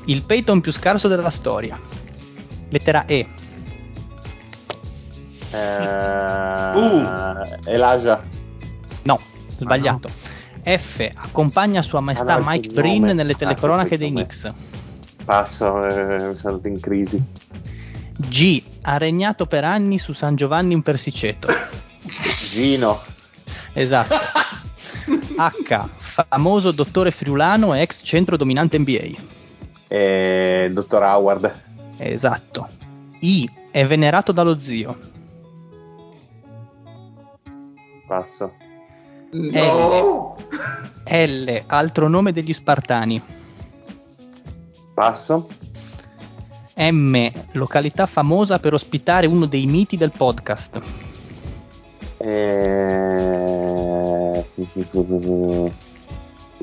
Il 0.06 0.22
Peyton 0.24 0.60
più 0.60 0.72
scarso 0.72 1.08
della 1.08 1.30
storia. 1.30 1.78
Lettera 2.70 3.04
E. 3.06 3.26
Eh, 5.52 6.70
Uh. 6.74 7.44
Elijah. 7.66 8.22
No, 9.02 9.18
sbagliato. 9.58 10.08
F. 10.62 11.08
Accompagna 11.14 11.80
Sua 11.82 12.00
Maestà 12.00 12.34
Ah, 12.34 12.38
no, 12.38 12.44
Mike. 12.46 12.72
Breen 12.74 13.04
nelle 13.04 13.32
Ah, 13.32 13.36
telecronache 13.36 13.94
il 13.94 14.00
dei. 14.00 14.10
Knicks. 14.10 14.52
Passo, 15.24 15.84
eh, 15.86 16.34
sono 16.36 16.60
in 16.64 16.78
crisi. 16.80 17.22
G. 18.16 18.62
Ha 18.82 18.98
regnato 18.98 19.46
per 19.46 19.64
anni 19.64 19.98
su 19.98 20.12
San 20.12 20.36
Giovanni 20.36 20.74
un 20.74 20.82
Persiceto. 20.82 21.48
Gino. 22.52 22.98
Esatto. 23.72 24.14
H. 25.36 25.88
Famoso 26.26 26.72
dottore 26.72 27.10
friulano 27.10 27.74
e 27.74 27.80
ex 27.80 28.00
centro 28.02 28.36
dominante 28.36 28.78
NBA. 28.78 29.36
E 29.86 30.70
Dottor 30.72 31.02
Howard. 31.02 31.54
Esatto. 31.98 32.68
I. 33.20 33.48
È 33.70 33.84
venerato 33.86 34.32
dallo 34.32 34.58
zio. 34.58 34.98
Passo. 38.06 38.52
No. 39.30 40.36
L. 41.04 41.62
Altro 41.66 42.08
nome 42.08 42.32
degli 42.32 42.52
Spartani. 42.52 43.22
Passo. 44.94 45.48
M. 46.74 47.30
Località 47.52 48.06
famosa 48.06 48.58
per 48.58 48.72
ospitare 48.72 49.26
uno 49.26 49.46
dei 49.46 49.66
miti 49.66 49.96
del 49.96 50.12
podcast. 50.16 50.80
E... 52.16 53.06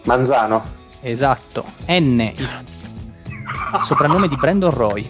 Manzano. 0.05 0.63
Esatto. 1.01 1.65
N. 1.87 2.31
Soprannome 3.85 4.27
di 4.27 4.35
Brandon 4.37 4.71
Roy. 4.71 5.07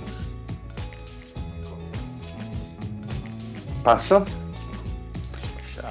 Passo. 3.81 4.43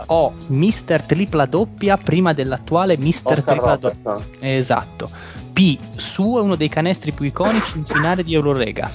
O. 0.06 0.32
Mister 0.48 1.02
tripla 1.02 1.46
doppia 1.46 1.96
prima 1.96 2.32
dell'attuale 2.34 2.98
Mister 2.98 3.38
Oscar 3.38 3.54
tripla 3.54 3.76
doppia. 3.76 4.16
Esatto. 4.40 5.08
P. 5.52 5.78
Suo 5.96 6.40
è 6.40 6.42
uno 6.42 6.56
dei 6.56 6.68
canestri 6.68 7.12
più 7.12 7.24
iconici 7.24 7.78
in 7.78 7.84
finale 7.84 8.24
di 8.24 8.34
Eurorega. 8.34 8.90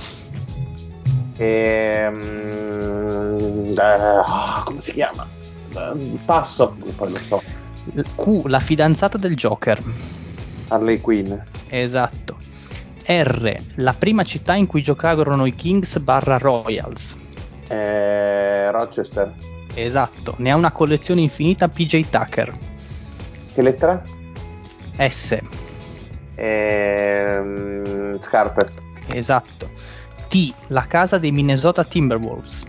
Ehm, 1.38 2.18
eh, 3.78 3.82
ah, 3.82 4.62
come 4.66 4.82
si 4.82 4.92
chiama? 4.92 5.26
Eh, 5.74 6.18
Passo, 6.26 6.76
poi 6.96 7.12
lo 7.12 7.18
so. 7.18 7.42
Q. 8.16 8.44
La 8.46 8.60
fidanzata 8.60 9.18
del 9.18 9.36
Joker. 9.36 9.82
Harley 10.70 11.00
Quinn. 11.00 11.34
Esatto. 11.70 12.38
R. 13.06 13.56
La 13.76 13.94
prima 13.94 14.24
città 14.24 14.54
in 14.54 14.68
cui 14.68 14.82
giocarono 14.82 15.46
i 15.46 15.56
Kings 15.56 15.98
barra 16.00 16.38
Royals. 16.38 17.18
Eh, 17.68 18.72
Rochester. 18.72 19.34
Esatto. 19.74 20.36
Ne 20.38 20.52
ha 20.52 20.56
una 20.56 20.72
collezione 20.72 21.22
infinita 21.22 21.68
PJ 21.68 22.10
Tucker. 22.10 22.58
Che 23.54 23.62
lettera? 23.62 24.02
S. 24.98 25.38
Ehm, 26.36 28.20
scarpe. 28.20 28.70
Esatto. 29.14 29.70
T. 30.28 30.54
La 30.68 30.86
casa 30.86 31.18
dei 31.18 31.32
Minnesota 31.32 31.84
Timberwolves. 31.84 32.64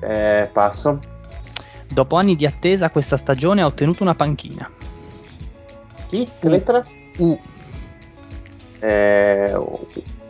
Eh, 0.00 0.50
passo. 0.52 1.00
Dopo 1.88 2.16
anni 2.16 2.36
di 2.36 2.46
attesa, 2.46 2.90
questa 2.90 3.16
stagione 3.16 3.62
ha 3.62 3.66
ottenuto 3.66 4.02
una 4.02 4.14
panchina. 4.14 4.68
Chi? 6.08 6.28
Che 6.38 6.48
lettera? 6.48 6.84
U. 7.18 7.38
Eh, 8.80 9.54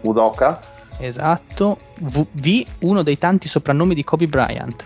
Udoka. 0.03 0.61
Esatto. 0.99 1.79
V. 1.99 2.27
V, 2.33 2.65
Uno 2.81 3.03
dei 3.03 3.19
tanti 3.19 3.49
soprannomi 3.49 3.95
di 3.95 4.05
Kobe 4.05 4.27
Bryant. 4.27 4.85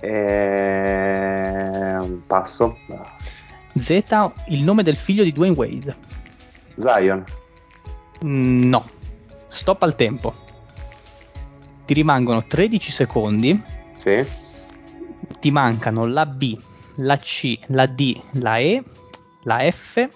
Eh, 0.00 2.08
passo. 2.26 2.76
Z. 3.78 4.02
Il 4.48 4.64
nome 4.64 4.82
del 4.82 4.96
figlio 4.96 5.24
di 5.24 5.32
Dwayne 5.32 5.54
Wade. 5.54 5.96
Zion. 6.76 7.24
Mm, 8.24 8.68
No. 8.68 8.84
Stop 9.48 9.82
al 9.82 9.96
tempo. 9.96 10.34
Ti 11.84 11.94
rimangono 11.94 12.44
13 12.44 12.90
secondi. 12.92 13.60
Sì 14.04 14.24
ti 15.40 15.50
mancano 15.50 16.06
la 16.06 16.26
B, 16.26 16.56
la 16.96 17.16
C, 17.16 17.58
la 17.68 17.86
D, 17.86 18.20
la 18.32 18.58
E, 18.58 18.82
la 19.42 19.70
F, 19.70 20.08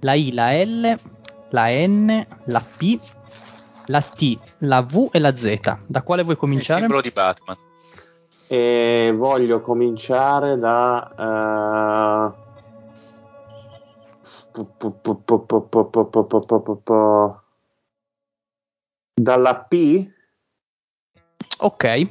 la 0.00 0.14
I, 0.14 0.32
la 0.32 0.52
L, 0.62 0.98
la 1.50 1.68
N, 1.86 2.26
la 2.44 2.64
P, 2.76 3.00
la 3.86 4.00
T, 4.00 4.38
la 4.58 4.82
V 4.82 5.08
e 5.12 5.18
la 5.18 5.36
Z. 5.36 5.76
Da 5.86 6.02
quale 6.02 6.22
vuoi 6.22 6.36
cominciare? 6.36 6.80
Il 6.80 6.86
simbolo 6.86 7.00
di 7.02 7.10
Batman. 7.10 7.56
E 8.46 9.12
voglio 9.14 9.60
cominciare 9.60 10.58
da... 10.58 12.32
Uh... 12.34 12.48
Dalla 19.14 19.64
P? 19.68 20.10
Ok, 21.58 22.08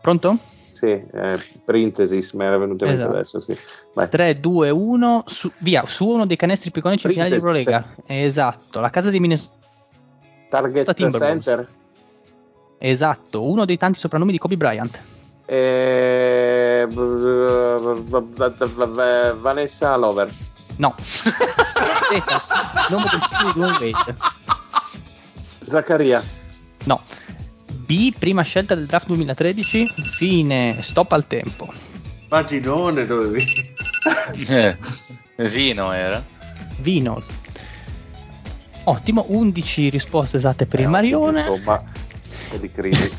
pronto? 0.00 0.36
Sì, 0.82 0.88
eh, 0.88 1.38
Printesis, 1.64 2.32
mi 2.32 2.44
era 2.44 2.58
venuto 2.58 2.84
in 2.84 2.90
mente 2.90 3.04
Esatto. 3.04 3.16
adesso. 3.16 3.40
Sì. 3.40 3.56
Vai. 3.94 4.08
3, 4.08 4.40
2, 4.40 4.70
1, 4.70 5.24
su, 5.28 5.48
via, 5.60 5.86
su 5.86 6.04
uno 6.04 6.26
dei 6.26 6.34
canestri 6.34 6.72
più 6.72 6.80
iconici 6.80 7.06
in 7.06 7.12
finale 7.12 7.30
di. 7.30 7.36
Eurolega. 7.36 7.94
Esatto, 8.04 8.80
la 8.80 8.90
casa 8.90 9.10
di 9.10 9.20
Minnesota. 9.20 9.52
Target. 10.48 10.92
Center. 11.16 11.68
Esatto, 12.78 13.48
uno 13.48 13.64
dei 13.64 13.76
tanti 13.76 14.00
soprannomi 14.00 14.32
di 14.32 14.38
Kobe 14.38 14.56
Bryant. 14.56 15.00
Eh, 15.46 16.84
b- 16.90 18.22
b- 18.22 19.34
Vanessa 19.36 19.94
Lover. 19.94 20.32
No. 20.78 20.96
Nome 22.90 23.04
del 23.08 23.20
figlio 23.22 23.46
di 23.46 23.52
Dwayne 23.52 23.76
Wade. 23.78 24.16
Zaccaria. 25.68 26.20
No. 26.86 27.00
B, 27.84 28.12
prima 28.18 28.42
scelta 28.42 28.74
del 28.74 28.86
draft 28.86 29.06
2013, 29.08 29.92
fine, 30.12 30.78
stop 30.80 31.12
al 31.12 31.26
tempo. 31.26 31.72
Paginone 32.28 33.06
dovevi. 33.06 33.44
Eh, 34.48 34.76
Vino 35.48 35.92
era. 35.92 36.22
Vino. 36.78 37.22
Ottimo, 38.84 39.26
11 39.28 39.90
risposte 39.90 40.36
esatte 40.38 40.66
per 40.66 40.80
Eh, 40.80 40.82
il 40.84 40.88
Marione. 40.88 41.40
Insomma, 41.40 41.80
è 42.50 42.58
di 42.58 42.70
crisi. 42.72 43.10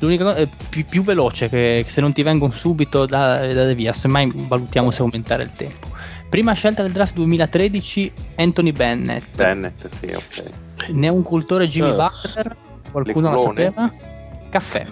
L'unica 0.00 0.24
cosa 0.24 0.36
è 0.38 0.48
più, 0.68 0.84
più 0.86 1.02
veloce 1.04 1.48
che 1.48 1.84
se 1.86 2.00
non 2.00 2.12
ti 2.12 2.22
vengono 2.22 2.52
subito 2.52 3.06
da, 3.06 3.46
da 3.52 3.72
via, 3.74 3.92
semmai 3.92 4.30
valutiamo 4.34 4.90
se 4.90 5.02
aumentare 5.02 5.44
il 5.44 5.50
tempo. 5.52 5.88
Prima 6.28 6.52
scelta 6.52 6.82
del 6.82 6.90
draft 6.92 7.14
2013, 7.14 8.12
Anthony 8.36 8.72
Bennett. 8.72 9.34
Bennett, 9.36 9.86
sì, 9.88 10.06
ok. 10.12 10.42
Ne 10.88 11.06
è 11.06 11.10
un 11.10 11.22
cultore 11.22 11.68
Jimmy 11.68 11.90
Ah. 11.90 12.10
Butler? 12.10 12.56
Qualcuno 13.02 13.32
lo 13.32 13.38
sapeva? 13.40 13.92
Caffè. 14.50 14.86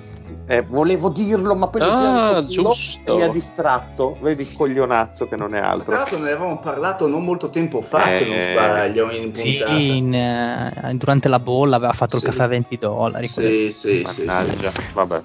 Eh, 0.46 0.62
volevo 0.62 1.08
dirlo, 1.10 1.54
ma 1.54 1.68
poi 1.68 1.80
Ah, 1.82 2.42
giusto. 2.44 3.14
mi 3.14 3.22
ha 3.22 3.28
distratto. 3.28 4.18
Vedi 4.20 4.42
il 4.42 4.52
coglionazzo 4.56 5.26
che 5.28 5.36
non 5.36 5.54
è 5.54 5.60
Tra 5.60 5.70
altro. 5.70 5.92
l'altro 5.94 6.18
ne 6.18 6.30
avevamo 6.32 6.58
parlato 6.58 7.06
non 7.06 7.22
molto 7.24 7.48
tempo 7.48 7.80
fa, 7.80 8.08
se 8.08 8.24
non 8.26 8.38
Eh, 8.38 8.50
sbaglio, 8.50 9.08
in 9.12 9.32
Sì, 9.32 9.58
puntata. 9.58 9.72
in, 9.72 10.14
eh, 10.14 10.94
durante 10.94 11.28
la 11.28 11.38
bolla 11.38 11.76
aveva 11.76 11.92
fatto 11.92 12.16
Sì. 12.18 12.24
il 12.24 12.30
caffè 12.30 12.42
a 12.42 12.46
20 12.48 12.76
dollari. 12.76 13.28
quelle- 13.30 13.70
Sì, 13.70 14.02
sì, 14.02 14.04
sì, 14.04 14.14
sì. 14.14 14.24
Mannaggia, 14.24 14.72
vabbè, 14.94 15.20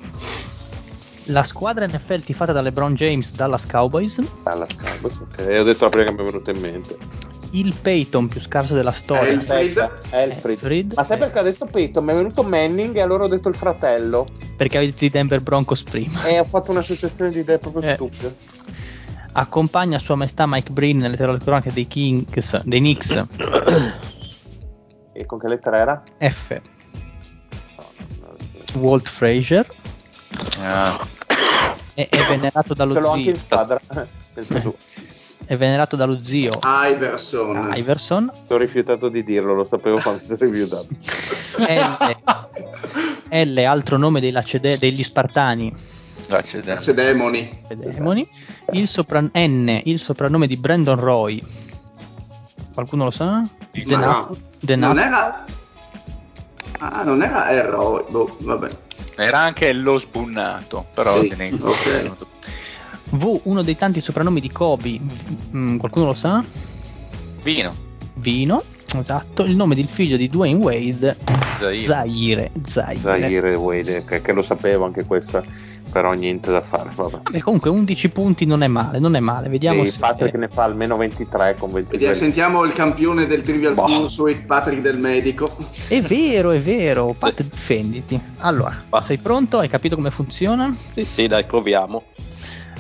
La 1.30 1.44
squadra 1.44 1.86
NFL 1.88 2.22
tifata 2.24 2.54
da 2.54 2.62
LeBron 2.62 2.94
James, 2.94 3.34
Dallas 3.34 3.66
Cowboys. 3.66 4.22
alla 4.44 4.68
scala. 4.70 4.98
Ok, 5.02 5.58
ho 5.60 5.64
detto 5.64 5.84
la 5.86 5.90
prima 5.90 6.06
che 6.06 6.12
mi 6.14 6.20
è 6.20 6.24
venuta 6.24 6.52
in 6.52 6.60
mente. 6.62 6.98
Il 7.58 7.74
Peyton 7.82 8.28
più 8.28 8.40
scarso 8.40 8.74
della 8.76 8.92
storia. 8.92 9.36
Aspetta, 9.38 9.92
Alfred. 10.12 10.60
Alfred. 10.60 10.94
Ma 10.96 11.04
sai 11.04 11.18
perché 11.18 11.40
ha 11.40 11.42
detto 11.42 11.66
Peyton? 11.66 12.04
Mi 12.04 12.12
è 12.12 12.16
venuto 12.16 12.44
Manning 12.44 12.96
e 12.96 13.02
allora 13.02 13.24
ho 13.24 13.28
detto 13.28 13.50
il 13.50 13.56
fratello. 13.56 14.26
Perché 14.56 14.78
avevi 14.78 14.92
detto 14.92 15.06
i 15.06 15.10
Denver 15.10 15.42
Broncos 15.42 15.82
prima. 15.82 16.24
E 16.26 16.40
ho 16.40 16.44
fatto 16.44 16.70
un'associazione 16.72 17.32
di 17.32 17.40
idee 17.40 17.58
proprio 17.58 17.82
Eh. 17.82 17.94
stupide. 17.96 18.36
Accompagna 19.32 19.98
Sua 19.98 20.16
Maestà 20.16 20.46
Mike 20.46 20.72
Breen 20.72 20.98
nelle 20.98 21.16
teorie 21.16 21.38
cronache 21.40 21.72
dei 21.74 21.88
Kings, 21.88 22.62
dei 22.64 22.80
Knicks. 22.80 23.26
E 25.14 25.26
con 25.26 25.40
che 25.40 25.48
lettera 25.48 25.78
era? 25.80 26.04
F. 26.20 26.62
Walt 28.76 29.08
Frazier. 29.08 29.66
Ah, 30.62 31.00
È, 31.96 32.08
è 32.08 32.26
venerato 32.28 32.74
dallo 32.76 32.94
Ce 32.94 33.00
l'ho 33.00 33.10
anche 33.12 33.24
zio. 33.24 33.32
in 33.32 33.38
squadra. 33.40 33.80
È 35.46 35.56
venerato 35.56 35.96
dallo 35.96 36.22
zio 36.22 36.60
Iverson. 36.64 37.72
Iverson. 37.76 38.32
ho 38.48 38.58
rifiutato 38.58 39.08
di 39.08 39.24
dirlo, 39.24 39.54
lo 39.54 39.64
sapevo 39.64 40.00
quando 40.02 40.24
ti 40.26 40.32
ho 40.32 40.36
rifiutato. 40.38 40.88
L, 43.30 43.54
L, 43.54 43.58
altro 43.66 43.98
nome 43.98 44.20
dei 44.20 44.32
Lacede- 44.32 44.78
degli 44.78 45.04
Spartani. 45.04 45.74
accidenti. 46.30 46.86
C'è 46.86 46.94
Demoni. 46.94 47.58
Demoni. 47.74 48.28
Il 48.72 48.88
sopran- 48.88 49.32
N, 49.34 49.82
il 49.86 50.00
soprannome 50.00 50.48
di 50.48 50.58
Brandon 50.58 51.00
Roy. 51.00 51.42
Qualcuno 52.74 53.06
lo 53.06 53.12
sa? 53.12 53.44
The 53.72 53.96
no. 53.96 54.00
Nat- 54.00 54.38
The 54.60 54.76
Non 54.76 54.96
Nat- 54.96 55.06
era... 55.06 55.46
Ah, 56.80 57.04
non 57.04 57.22
era 57.24 57.50
Erro. 57.52 58.06
Boh, 58.10 58.36
vabbè. 58.42 58.70
Era 59.16 59.40
anche 59.40 59.72
lo 59.74 59.98
sbunnato, 59.98 60.86
però 60.94 61.20
Sì, 61.22 61.28
te 61.30 61.36
ne 61.38 61.54
ok. 61.60 62.12
V, 63.12 63.42
uno 63.44 63.62
dei 63.62 63.78
tanti 63.78 64.02
soprannomi 64.02 64.42
di 64.42 64.52
Kobe. 64.52 65.00
Mm, 65.56 65.78
qualcuno 65.78 66.06
lo 66.06 66.14
sa? 66.14 66.44
Vino. 67.42 67.74
Vino. 68.16 68.64
Esatto. 68.96 69.44
Il 69.44 69.56
nome 69.56 69.76
del 69.76 69.88
figlio 69.88 70.18
di 70.18 70.30
Dwayne 70.30 70.60
Wade. 70.60 71.18
Zaire. 71.58 71.84
Zaire. 71.84 72.52
Zaire. 72.66 73.00
Zaire 73.00 73.56
Wade, 73.56 74.04
che, 74.06 74.22
che 74.22 74.32
lo 74.32 74.42
sapevo 74.42 74.86
anche 74.86 75.06
questa, 75.06 75.44
però 75.92 76.14
niente 76.14 76.52
da 76.52 76.62
fare. 76.62 76.90
Vabbè. 76.94 77.40
Comunque 77.40 77.70
11 77.70 78.10
punti 78.10 78.46
non 78.46 78.64
è 78.64 78.68
male, 78.68 79.00
non 79.00 79.16
è 79.16 79.20
male. 79.20 79.50
Vediamo 79.50 79.84
E 79.84 79.88
se 79.88 80.00
Patrick 80.00 80.36
ne 80.36 80.48
fa 80.48 80.64
almeno 80.64 80.98
23 80.98 81.56
con 81.58 81.72
23. 81.72 81.98
Vediamo, 81.98 82.16
sentiamo 82.16 82.64
il 82.64 82.74
campione 82.74 83.26
del 83.26 83.42
Trivial 83.42 83.74
Boh. 83.74 83.86
Pursuit, 83.86 84.46
Patrick 84.46 84.82
del 84.82 84.98
Medico. 84.98 85.56
È 85.88 86.02
vero, 86.02 86.52
è 86.52 86.60
vero. 86.60 87.14
Pat, 87.18 87.44
difenditi. 87.44 88.20
Allora, 88.40 88.84
sei 89.04 89.18
pronto? 89.18 89.60
Hai 89.60 89.70
capito 89.70 89.96
come 89.96 90.12
funziona? 90.12 90.76
Sì, 90.94 91.04
sì, 91.04 91.28
dai, 91.28 91.44
proviamo. 91.44 92.04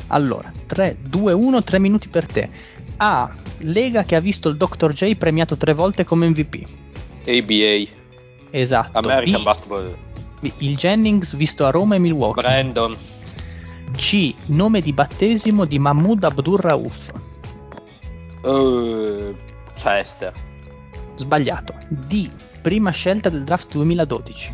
Allora, 0.08 0.51
3, 0.66 0.97
2, 1.01 1.34
1, 1.34 1.64
3 1.64 1.80
minuti 1.80 2.08
per 2.08 2.26
te. 2.26 2.49
A. 2.97 3.30
Lega 3.60 4.03
che 4.03 4.16
ha 4.16 4.20
visto 4.20 4.49
il 4.49 4.58
Dr. 4.58 4.91
J 4.93 5.16
premiato 5.16 5.58
tre 5.58 5.74
volte 5.74 6.03
come 6.03 6.28
MVP. 6.30 6.62
ABA, 7.28 7.91
Esatto. 8.51 8.97
American 8.97 9.41
B, 9.41 9.43
Basketball. 9.43 9.97
B, 10.39 10.51
il 10.60 10.78
Jennings 10.78 11.36
visto 11.36 11.66
a 11.66 11.70
Roma 11.72 11.95
e 11.95 11.99
Milwaukee. 11.99 12.41
Brandon, 12.41 12.95
C. 13.95 14.34
Nome 14.47 14.82
di 14.82 14.93
battesimo 14.93 15.66
di 15.66 15.80
Mahmoud 15.80 16.24
Abdur 16.24 16.60
Rauf. 16.62 17.12
eh, 18.43 19.36
Chester, 19.76 20.34
Sbagliato. 21.16 21.74
D. 21.89 22.30
Prima 22.62 22.91
scelta 22.91 23.30
del 23.30 23.43
draft 23.43 23.72
2012. 23.74 24.53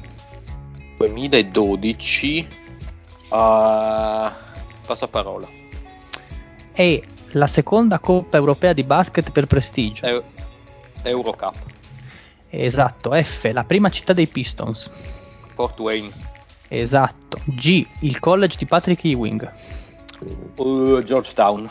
2012. 0.97 2.47
Uh, 3.30 4.30
passaparola. 4.86 5.47
E. 6.73 7.03
La 7.36 7.47
seconda 7.47 7.97
Coppa 7.99 8.38
Europea 8.38 8.73
di 8.73 8.84
basket 8.84 9.31
per 9.31 9.47
prestigio. 9.47 10.05
Eu- 10.05 10.23
Eurocup. 11.03 11.55
Esatto. 12.49 13.11
F. 13.11 13.49
La 13.51 13.63
prima 13.63 13.89
città 13.89 14.13
dei 14.13 14.27
Pistons. 14.27 14.89
Fort 15.55 15.79
Wayne. 15.79 16.09
Esatto. 16.67 17.39
G. 17.45 17.86
Il 18.01 18.19
college 18.19 18.57
di 18.57 18.65
Patrick 18.65 19.03
Ewing. 19.03 19.51
Uh, 20.57 21.01
Georgetown. 21.01 21.69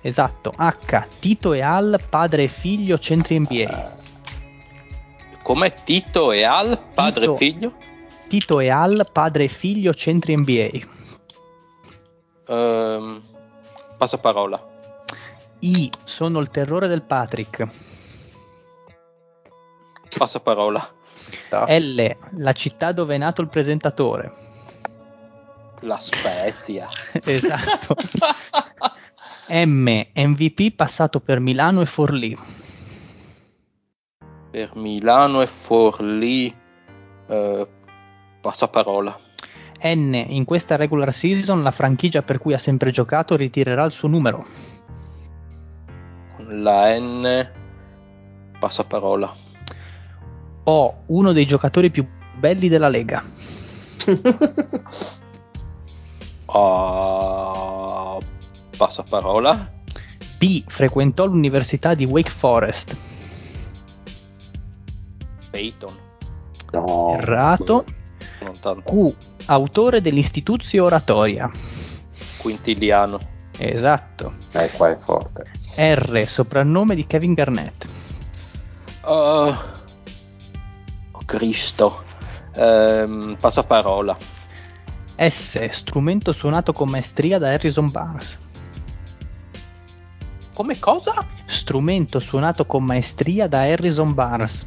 Esatto. 0.00 0.52
H. 0.56 1.06
Tito 1.18 1.52
e 1.52 1.60
Al, 1.60 2.00
padre 2.08 2.44
e 2.44 2.48
figlio, 2.48 2.98
centri 2.98 3.38
NBA. 3.38 3.94
Come 5.42 5.74
Tito 5.84 6.32
e 6.32 6.42
Al, 6.44 6.80
padre 6.94 7.20
Tito. 7.20 7.34
e 7.34 7.36
figlio? 7.36 7.72
Tito 8.28 8.60
e 8.60 8.68
Al, 8.70 9.06
padre 9.12 9.44
e 9.44 9.48
figlio, 9.48 9.92
centri 9.94 10.36
NBA. 10.36 10.94
Ehm, 12.48 13.22
passaparola. 13.96 14.74
I. 15.60 15.90
Sono 16.04 16.38
il 16.40 16.50
terrore 16.50 16.88
del 16.88 17.02
Patrick. 17.02 17.66
Passaparola. 20.16 20.94
L. 21.50 22.16
La 22.38 22.52
città 22.52 22.92
dove 22.92 23.14
è 23.14 23.18
nato 23.18 23.40
il 23.40 23.48
presentatore. 23.48 24.32
La 25.80 25.98
Spezia. 26.00 26.88
esatto. 27.12 27.96
M. 29.48 30.06
MVP 30.14 30.74
passato 30.74 31.20
per 31.20 31.40
Milano 31.40 31.80
e 31.80 31.86
Forlì. 31.86 32.38
Per 34.50 34.74
Milano 34.76 35.42
e 35.42 35.46
Forlì. 35.46 36.54
eh, 37.28 37.68
passaparola. 38.40 39.25
N. 39.94 40.14
In 40.14 40.44
questa 40.44 40.76
regular 40.76 41.12
season 41.12 41.62
la 41.62 41.70
franchigia 41.70 42.22
per 42.22 42.38
cui 42.38 42.54
ha 42.54 42.58
sempre 42.58 42.90
giocato 42.90 43.36
ritirerà 43.36 43.84
il 43.84 43.92
suo 43.92 44.08
numero. 44.08 44.46
Con 46.36 46.62
la 46.62 46.98
N. 46.98 47.48
Passaparola. 48.58 49.34
O. 50.64 51.02
Uno 51.06 51.32
dei 51.32 51.46
giocatori 51.46 51.90
più 51.90 52.06
belli 52.38 52.68
della 52.68 52.88
Lega. 52.88 53.22
Ah, 56.48 58.18
passaparola. 58.76 59.72
P. 60.38 60.62
Frequentò 60.66 61.26
l'università 61.26 61.94
di 61.94 62.06
Wake 62.06 62.30
Forest. 62.30 62.96
Peyton. 65.50 65.94
No. 66.72 67.16
Errato. 67.18 67.84
Non 68.46 68.60
tanto. 68.60 68.92
Q. 68.92 69.14
Autore 69.46 70.00
dell'Istituzio 70.00 70.84
Oratoria. 70.84 71.50
Quintiliano. 72.38 73.18
Esatto. 73.58 74.34
Eh, 74.52 74.70
qua 74.70 74.90
è 74.90 74.96
forte. 74.98 75.50
R. 75.74 76.24
Soprannome 76.26 76.94
di 76.94 77.06
Kevin 77.06 77.34
Garnett. 77.34 77.86
Oh, 79.02 79.48
oh 81.10 81.22
Cristo. 81.24 82.04
Ehm, 82.54 83.36
passaparola. 83.40 84.16
S. 85.16 85.68
Strumento 85.70 86.32
suonato 86.32 86.72
con 86.72 86.88
maestria 86.88 87.38
da 87.38 87.50
Harrison 87.50 87.90
Barnes. 87.90 88.38
Come 90.54 90.78
cosa? 90.78 91.26
Strumento 91.46 92.20
suonato 92.20 92.64
con 92.64 92.84
maestria 92.84 93.48
da 93.48 93.62
Harrison 93.62 94.14
Barnes. 94.14 94.66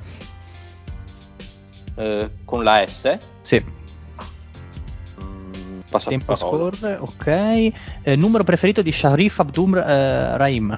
Eh, 2.00 2.30
con 2.46 2.64
la 2.64 2.88
S. 2.88 3.18
Sì. 3.42 3.62
Mm, 5.22 5.80
Tempo 5.90 6.26
passaparola. 6.26 6.74
scorre, 6.74 6.96
ok. 6.96 7.72
Eh, 8.04 8.16
numero 8.16 8.46
preferito 8.46 8.82
di 8.82 8.92
Sharif 8.94 9.40
Abdum 9.40 9.76
eh, 9.76 10.38
Rahim. 10.38 10.78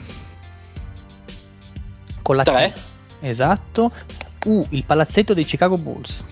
Con 2.24 2.36
la 2.36 2.44
T. 2.44 2.48
Tre. 2.48 2.74
Esatto. 3.20 3.92
U. 4.46 4.66
Il 4.70 4.84
palazzetto 4.84 5.36
dei 5.36 5.44
Chicago 5.44 5.78
Bulls. 5.78 6.24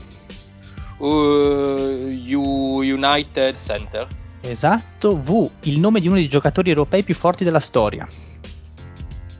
Uh, 0.98 2.10
United 2.10 3.58
Center. 3.58 4.08
Esatto. 4.42 5.22
V. 5.22 5.52
Il 5.66 5.80
nome 5.80 6.00
di 6.00 6.08
uno 6.08 6.16
dei 6.16 6.28
giocatori 6.28 6.70
europei 6.70 7.04
più 7.04 7.14
forti 7.14 7.44
della 7.44 7.60
storia. 7.60 8.08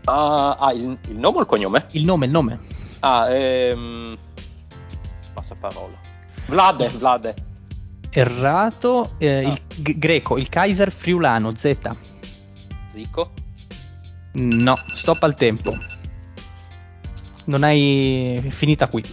Ah, 0.04 0.58
ah, 0.60 0.74
il, 0.74 0.96
il 1.08 1.18
nome 1.18 1.38
o 1.40 1.42
il 1.42 1.48
cognome? 1.48 1.88
Il 1.92 2.06
nome, 2.06 2.28
il 2.28 2.32
nome. 2.32 2.60
Ah, 3.00 3.34
ehm... 3.34 4.18
Passaparola. 5.54 5.98
Vlade, 6.48 6.88
Vlade. 6.90 7.34
Errato. 8.12 9.12
eh, 9.18 9.42
il 9.42 9.62
g- 9.82 9.98
greco, 9.98 10.38
il 10.38 10.50
Kaiser 10.50 10.92
friulano, 10.92 11.56
Z. 11.56 11.76
Zico. 12.88 13.32
No, 14.34 14.78
stop 14.94 15.24
al 15.24 15.34
tempo. 15.36 15.76
Non 17.46 17.64
hai 17.64 18.44
finita 18.50 18.88
qui. 18.88 19.04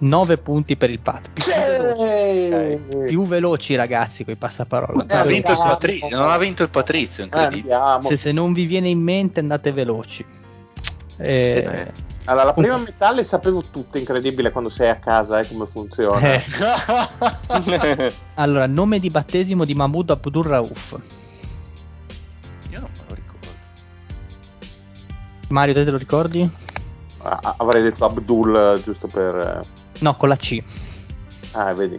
9 0.00 0.38
punti 0.38 0.76
per 0.76 0.90
il 0.90 1.00
Pat. 1.00 1.30
Più, 1.32 1.44
veloci. 1.44 3.04
Più 3.06 3.24
veloci, 3.26 3.74
ragazzi, 3.74 4.24
coi 4.24 4.36
passaparola. 4.36 5.06
Eh, 5.08 5.16
ha 5.16 5.24
vinto 5.24 5.50
il 5.52 5.58
Ah, 5.58 5.66
Patrizio, 5.70 6.16
non 6.16 6.30
ha 6.30 6.38
vinto 6.38 6.62
il 6.62 6.70
Patrizio, 6.70 7.22
Eh, 7.22 7.26
incredibile. 7.26 7.76
Se, 8.00 8.16
se 8.16 8.30
non 8.32 8.52
vi 8.52 8.64
viene 8.66 8.88
in 8.88 9.00
mente, 9.00 9.40
andate 9.40 9.72
veloci. 9.72 10.24
Eh. 11.16 11.92
Allora, 12.28 12.44
la 12.44 12.52
prima 12.52 12.76
metà 12.84 13.10
le 13.12 13.24
sapevo 13.24 13.62
tutte, 13.70 13.98
incredibile 13.98 14.50
quando 14.52 14.68
sei 14.68 14.90
a 14.90 14.96
casa, 14.96 15.40
eh, 15.40 15.48
come 15.48 15.66
funziona. 15.66 16.34
eh, 16.34 18.12
allora, 18.34 18.66
nome 18.66 18.98
di 19.00 19.08
battesimo 19.08 19.64
di 19.64 19.74
Mahmoud 19.74 20.10
Abdur 20.10 20.46
Rauf. 20.46 20.92
Io 22.70 22.80
non 22.80 22.90
me 22.92 23.04
lo 23.08 23.14
ricordo. 23.14 23.48
Mario, 25.48 25.74
te 25.74 25.84
te 25.84 25.90
lo 25.90 25.96
ricordi? 25.96 26.50
Ah, 27.22 27.54
avrei 27.58 27.82
detto 27.82 28.04
Abdul, 28.04 28.54
eh, 28.76 28.82
giusto 28.82 29.06
per... 29.06 29.34
eh, 29.34 29.60
No, 30.00 30.14
con 30.16 30.28
la 30.28 30.36
C. 30.36 30.62
Ah, 31.52 31.72
vedi. 31.72 31.98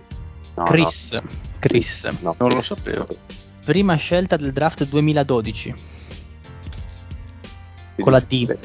No, 0.55 0.63
Chris. 0.65 1.17
Chris. 1.57 2.03
no, 2.03 2.17
no. 2.21 2.35
Non 2.37 2.49
lo 2.51 2.61
sapevo. 2.61 3.07
Prima 3.65 3.95
scelta 3.95 4.37
del 4.37 4.51
draft 4.51 4.85
2012. 4.87 5.73
Con 7.99 8.11
la 8.13 8.19
D. 8.21 8.57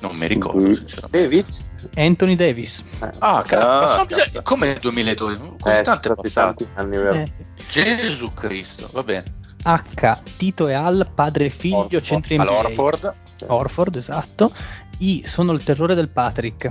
Non 0.00 0.14
mi 0.16 0.26
ricordo, 0.26 0.60
sinceramente. 0.74 1.22
Davis? 1.22 1.70
Anthony 1.96 2.36
Davis. 2.36 2.84
Eh, 3.00 3.10
Ah, 3.18 3.42
cazzo, 3.42 3.66
Ah, 3.66 3.78
cazzo. 3.78 4.04
bisogno- 4.06 4.42
come 4.42 4.66
nel 4.66 4.78
2012? 4.78 5.52
Così 5.58 5.76
eh, 5.76 5.82
tanto 5.82 6.12
è 6.12 6.14
passato. 6.14 6.66
anni, 6.74 6.96
vero? 6.96 7.12
Eh, 7.14 7.32
Gesù 7.68 8.32
Cristo, 8.32 8.88
va 8.92 9.02
bene. 9.02 9.24
H. 9.64 10.18
Tito 10.36 10.68
e 10.68 10.74
Al, 10.74 11.10
padre 11.14 11.46
e 11.46 11.50
figlio, 11.50 11.78
Orford. 11.78 12.02
centri 12.04 12.34
NBA. 12.36 12.42
All'Orford, 12.48 13.14
Orford, 13.48 13.96
esatto. 13.96 14.52
I. 14.98 15.24
Sono 15.26 15.52
il 15.52 15.62
terrore 15.64 15.94
del 15.94 16.08
Patrick. 16.08 16.70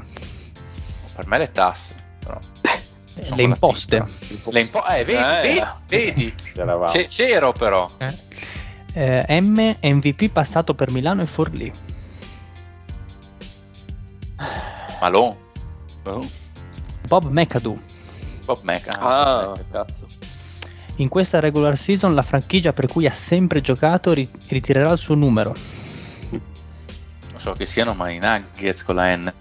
per 1.15 1.27
me 1.27 1.37
le 1.39 1.51
tasse. 1.51 1.95
Però. 2.19 2.37
Eh, 3.15 3.35
Le 3.35 3.41
imposte. 3.43 4.05
Le 4.51 4.59
impo- 4.61 4.85
eh, 4.85 5.03
vedi, 5.03 5.19
Eh. 5.19 5.65
vedi, 5.87 6.33
vedi. 6.55 7.05
C'ero 7.07 7.51
però. 7.51 7.87
Eh. 7.97 8.13
Eh, 8.93 9.41
M. 9.41 9.75
MVP 9.81 10.29
passato 10.29 10.73
per 10.75 10.91
Milano 10.91 11.21
e 11.23 11.25
Forlì. 11.25 11.71
Malone. 15.01 15.35
Oh, 16.03 16.25
Bob 17.07 17.25
McAdoo. 17.29 17.79
Bob 18.45 18.59
Meca. 18.63 18.97
Ah, 18.99 19.53
cazzo. 19.71 20.05
In 20.97 21.09
questa 21.09 21.39
regular 21.39 21.77
season 21.77 22.13
la 22.15 22.21
franchigia 22.21 22.73
per 22.73 22.87
cui 22.87 23.05
ha 23.05 23.11
sempre 23.13 23.61
giocato 23.61 24.13
ri- 24.13 24.29
ritirerà 24.47 24.91
il 24.91 24.97
suo 24.97 25.15
numero. 25.15 25.53
Non 26.31 27.39
so 27.39 27.51
che 27.51 27.65
siano, 27.65 27.93
ma 27.93 28.09
i 28.09 28.19
Nuggets 28.19 28.83
con 28.83 28.95
la 28.95 29.15
N. 29.15 29.31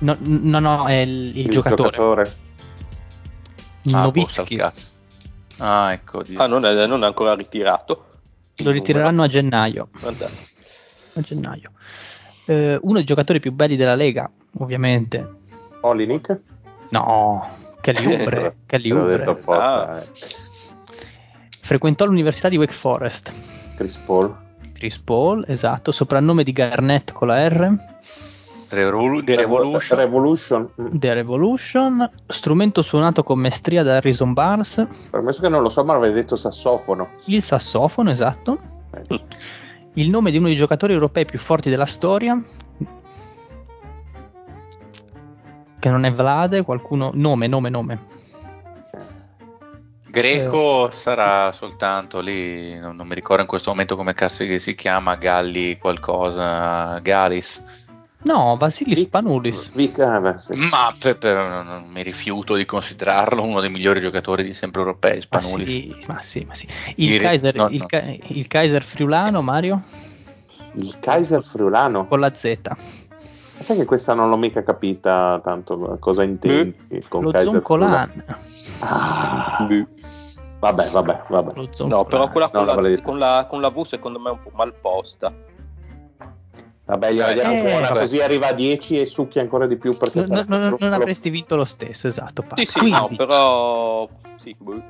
No, 0.00 0.16
no, 0.20 0.58
no, 0.58 0.86
è 0.86 0.94
il, 0.96 1.38
il 1.38 1.48
giocatore. 1.48 2.36
Ah, 3.92 4.10
boh, 4.10 4.26
cazzo. 4.26 4.88
Ah, 5.58 5.92
ecco. 5.92 6.22
di- 6.22 6.36
Ah, 6.36 6.46
non 6.46 6.64
è, 6.66 6.86
non 6.86 7.02
è 7.02 7.06
ancora 7.06 7.34
ritirato. 7.34 8.06
Lo 8.62 8.70
ritireranno 8.70 9.22
a 9.22 9.28
gennaio. 9.28 9.88
Guarda. 9.98 10.28
A 11.14 11.20
gennaio. 11.20 11.70
Eh, 12.44 12.78
uno 12.82 12.94
dei 12.94 13.04
giocatori 13.04 13.40
più 13.40 13.52
belli 13.52 13.76
della 13.76 13.94
Lega, 13.94 14.30
ovviamente. 14.58 15.28
Olinick? 15.82 16.40
No, 16.90 17.48
detto 19.06 19.30
apposta, 19.30 19.88
Ah. 19.88 19.98
eh. 20.00 20.06
Frequentò 21.62 22.04
l'università 22.04 22.48
di 22.48 22.56
Wake 22.56 22.72
Forest. 22.72 23.32
Chris 23.76 23.96
Paul. 23.96 24.36
Chris 24.72 24.98
Paul, 24.98 25.44
esatto. 25.46 25.92
Soprannome 25.92 26.42
di 26.42 26.52
Garnett 26.52 27.12
con 27.12 27.28
la 27.28 27.46
R. 27.48 27.74
Revolu- 28.70 29.24
The 29.24 29.36
Revolution. 29.36 29.98
Revolution. 29.98 30.70
Mm. 30.80 30.86
The 30.98 31.14
Revolution. 31.14 32.10
Strumento 32.26 32.82
suonato 32.82 33.22
con 33.22 33.38
maestria 33.38 33.82
da 33.82 33.96
Harrison 33.96 34.32
Barnes. 34.32 34.86
Permesso 35.10 35.40
che 35.40 35.48
non 35.48 35.62
lo 35.62 35.68
so, 35.68 35.84
ma 35.84 35.94
avrei 35.94 36.12
detto 36.12 36.36
sassofono. 36.36 37.08
Il 37.26 37.42
sassofono, 37.42 38.10
esatto. 38.10 38.58
Eh, 39.08 39.20
Il 39.94 40.08
nome 40.10 40.30
di 40.30 40.38
uno 40.38 40.46
dei 40.46 40.56
giocatori 40.56 40.92
europei 40.92 41.24
più 41.24 41.38
forti 41.38 41.68
della 41.70 41.86
storia. 41.86 42.40
Che 45.80 45.88
non 45.90 46.04
è 46.04 46.12
Vlade, 46.12 46.62
qualcuno. 46.62 47.10
Nome, 47.14 47.46
nome, 47.48 47.68
nome. 47.70 47.98
Greco 50.06 50.88
Eh. 50.88 50.92
sarà 50.92 51.52
soltanto 51.52 52.20
lì, 52.20 52.76
non, 52.78 52.96
non 52.96 53.06
mi 53.06 53.14
ricordo 53.14 53.42
in 53.42 53.48
questo 53.48 53.70
momento 53.70 53.96
come 53.96 54.12
cazzo 54.12 54.44
che 54.44 54.58
si 54.58 54.74
chiama, 54.74 55.14
Galli 55.14 55.78
qualcosa, 55.78 56.98
Galis. 56.98 57.62
No, 58.22 58.56
Vasilis 58.58 59.06
Panulis. 59.06 59.70
Vic, 59.72 59.96
eh, 59.98 60.20
beh, 60.20 60.38
sì. 60.38 60.54
Ma 60.68 60.92
per- 60.98 61.16
per- 61.16 61.36
non, 61.64 61.88
mi 61.90 62.02
rifiuto 62.02 62.54
di 62.54 62.66
considerarlo 62.66 63.42
uno 63.42 63.60
dei 63.60 63.70
migliori 63.70 64.00
giocatori 64.00 64.42
di 64.42 64.52
sempre 64.52 64.80
europei, 64.82 65.16
Ma 65.30 65.40
Spanulis. 65.40 65.70
sì, 65.70 65.96
ma 66.06 66.20
sì, 66.20 66.44
ma 66.46 66.54
sì. 66.54 66.68
Il, 66.96 67.12
Il- 67.14 67.20
Kaiser, 67.22 67.54
no, 67.54 67.68
il, 67.70 67.78
no. 67.88 68.16
Il 68.26 68.46
Kaiser 68.48 68.82
friulano, 68.82 69.40
Mario, 69.40 69.80
Il 70.72 70.98
Kaiser 71.00 71.42
friulano. 71.44 72.06
con 72.06 72.20
la 72.20 72.34
Z. 72.34 72.58
Sai 73.70 73.78
che 73.78 73.84
questa 73.84 74.14
non 74.14 74.28
l'ho 74.30 74.36
mica 74.36 74.64
capita 74.64 75.40
tanto 75.44 75.96
cosa 76.00 76.24
intendi 76.24 77.04
con 77.06 77.22
Lo 77.22 77.30
Kaiser 77.30 77.52
Zoncolan. 77.52 78.24
Ah, 78.80 79.68
vabbè, 80.58 80.90
vabbè, 80.90 81.22
vabbè. 81.28 81.54
Lo 81.54 81.68
No, 81.86 82.04
però 82.04 82.28
quella 82.30 82.50
No, 82.52 82.58
con, 82.58 82.66
l'avrei 82.66 82.96
la, 82.96 83.02
con, 83.02 83.18
la, 83.20 83.46
con 83.48 83.60
la 83.60 83.70
V 83.70 83.82
secondo 83.84 84.18
me 84.18 84.30
è 84.30 84.32
un 84.32 84.42
po' 84.42 84.50
mal 84.54 84.74
posta. 84.74 85.32
Vabbè, 86.84 87.12
gliela 87.12 87.32
diamo 87.32 87.54
Eh, 87.54 87.62
buona, 87.62 87.88
vabbè. 87.90 88.00
così 88.00 88.20
arriva 88.20 88.48
a 88.48 88.52
10 88.54 88.98
e 89.02 89.06
succhia 89.06 89.40
ancora 89.40 89.68
di 89.68 89.76
più 89.76 89.96
perché 89.96 90.26
No, 90.26 90.26
no, 90.26 90.44
no, 90.48 90.68
non 90.70 90.76
solo- 90.76 90.94
avresti 90.96 91.30
vinto 91.30 91.54
lo 91.54 91.64
stesso, 91.64 92.08
esatto. 92.08 92.42
Paolo. 92.42 92.56
Sì, 92.56 92.66
sì, 92.66 92.78
quindi, 92.80 92.98
no, 92.98 93.08
però... 93.14 94.08
Sì, 94.42 94.56
boh. 94.58 94.82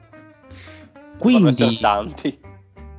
Quindi, 1.18 1.78
tanti. 1.80 2.40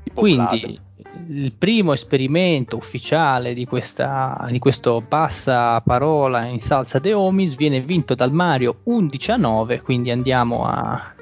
Tipo 0.04 0.20
quindi 0.20 0.80
il 1.28 1.54
primo 1.54 1.94
esperimento 1.94 2.78
ufficiale 2.78 3.54
di, 3.54 3.66
questa, 3.66 4.46
di 4.50 4.60
questo 4.60 5.04
passaparola 5.08 6.46
in 6.46 6.60
salsa 6.60 7.00
de 7.00 7.14
Omis 7.14 7.56
viene 7.56 7.82
vinto 7.82 8.16
dal 8.16 8.32
Mario 8.32 8.80
11 8.84 9.32
a 9.32 9.36
9, 9.38 9.82
quindi 9.82 10.12
andiamo 10.12 10.64
a, 10.64 11.14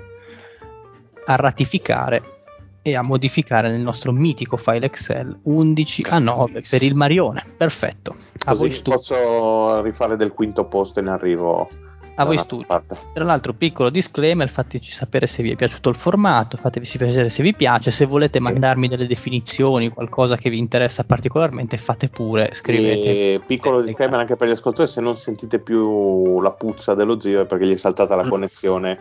a 1.25 1.35
ratificare 1.35 2.37
e 2.81 2.95
a 2.95 3.03
modificare 3.03 3.69
nel 3.69 3.81
nostro 3.81 4.11
mitico 4.11 4.57
file 4.57 4.85
Excel 4.85 5.37
11 5.43 6.05
a 6.09 6.19
9 6.19 6.63
per 6.69 6.81
il 6.81 6.95
Marione. 6.95 7.43
Perfetto. 7.55 8.15
A 8.45 8.55
Così 8.55 8.81
posso 8.81 9.81
rifare 9.81 10.15
del 10.15 10.33
quinto 10.33 10.65
posto 10.65 10.99
in 10.99 11.07
arrivo. 11.07 11.67
A 12.19 12.25
voi 12.25 12.37
studi. 12.37 12.65
Tra 13.13 13.23
l'altro, 13.23 13.53
piccolo 13.53 13.89
disclaimer, 13.89 14.49
fateci 14.49 14.91
sapere 14.91 15.25
se 15.25 15.41
vi 15.41 15.51
è 15.51 15.55
piaciuto 15.55 15.89
il 15.89 15.95
formato, 15.95 16.57
fatemi 16.57 16.85
sapere 16.85 17.29
se 17.29 17.43
vi 17.43 17.53
piace, 17.53 17.91
se 17.91 18.05
volete 18.05 18.39
mandarmi 18.39 18.87
delle 18.87 19.07
definizioni, 19.07 19.89
qualcosa 19.89 20.35
che 20.35 20.49
vi 20.49 20.57
interessa 20.57 21.03
particolarmente, 21.05 21.77
fate 21.77 22.09
pure, 22.09 22.49
scrivete. 22.53 23.09
E 23.35 23.41
piccolo 23.45 23.81
disclaimer 23.81 24.19
anche 24.19 24.35
per 24.35 24.49
gli 24.49 24.51
ascoltatori: 24.51 24.89
se 24.89 24.99
non 24.99 25.15
sentite 25.15 25.59
più 25.59 26.41
la 26.41 26.51
puzza 26.51 26.93
dello 26.93 27.19
zio 27.19 27.41
è 27.41 27.45
perché 27.45 27.65
gli 27.65 27.73
è 27.73 27.77
saltata 27.77 28.15
la 28.15 28.27
connessione 28.27 28.97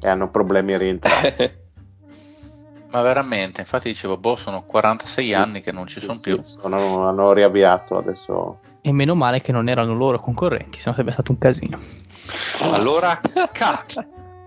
e 0.00 0.08
hanno 0.08 0.30
problemi 0.30 0.72
a 0.74 0.78
rientrare. 0.78 1.64
Ma 2.90 3.02
veramente, 3.02 3.60
infatti 3.60 3.88
dicevo, 3.88 4.16
boh, 4.16 4.36
sono 4.36 4.64
46 4.64 5.32
anni 5.32 5.60
che 5.60 5.70
non 5.70 5.86
ci 5.86 6.00
sono 6.00 6.18
più. 6.18 6.40
Sono- 6.42 7.08
hanno 7.08 7.32
riavviato 7.32 7.96
adesso. 7.96 8.58
E 8.82 8.92
meno 8.92 9.14
male 9.14 9.40
che 9.40 9.52
non 9.52 9.68
erano 9.68 9.94
loro 9.94 10.18
concorrenti, 10.18 10.78
se 10.78 10.84
no 10.86 10.92
sarebbe 10.92 11.12
stato 11.12 11.32
un 11.32 11.38
casino. 11.38 11.78
Allora, 12.72 13.20
cut. 13.52 14.06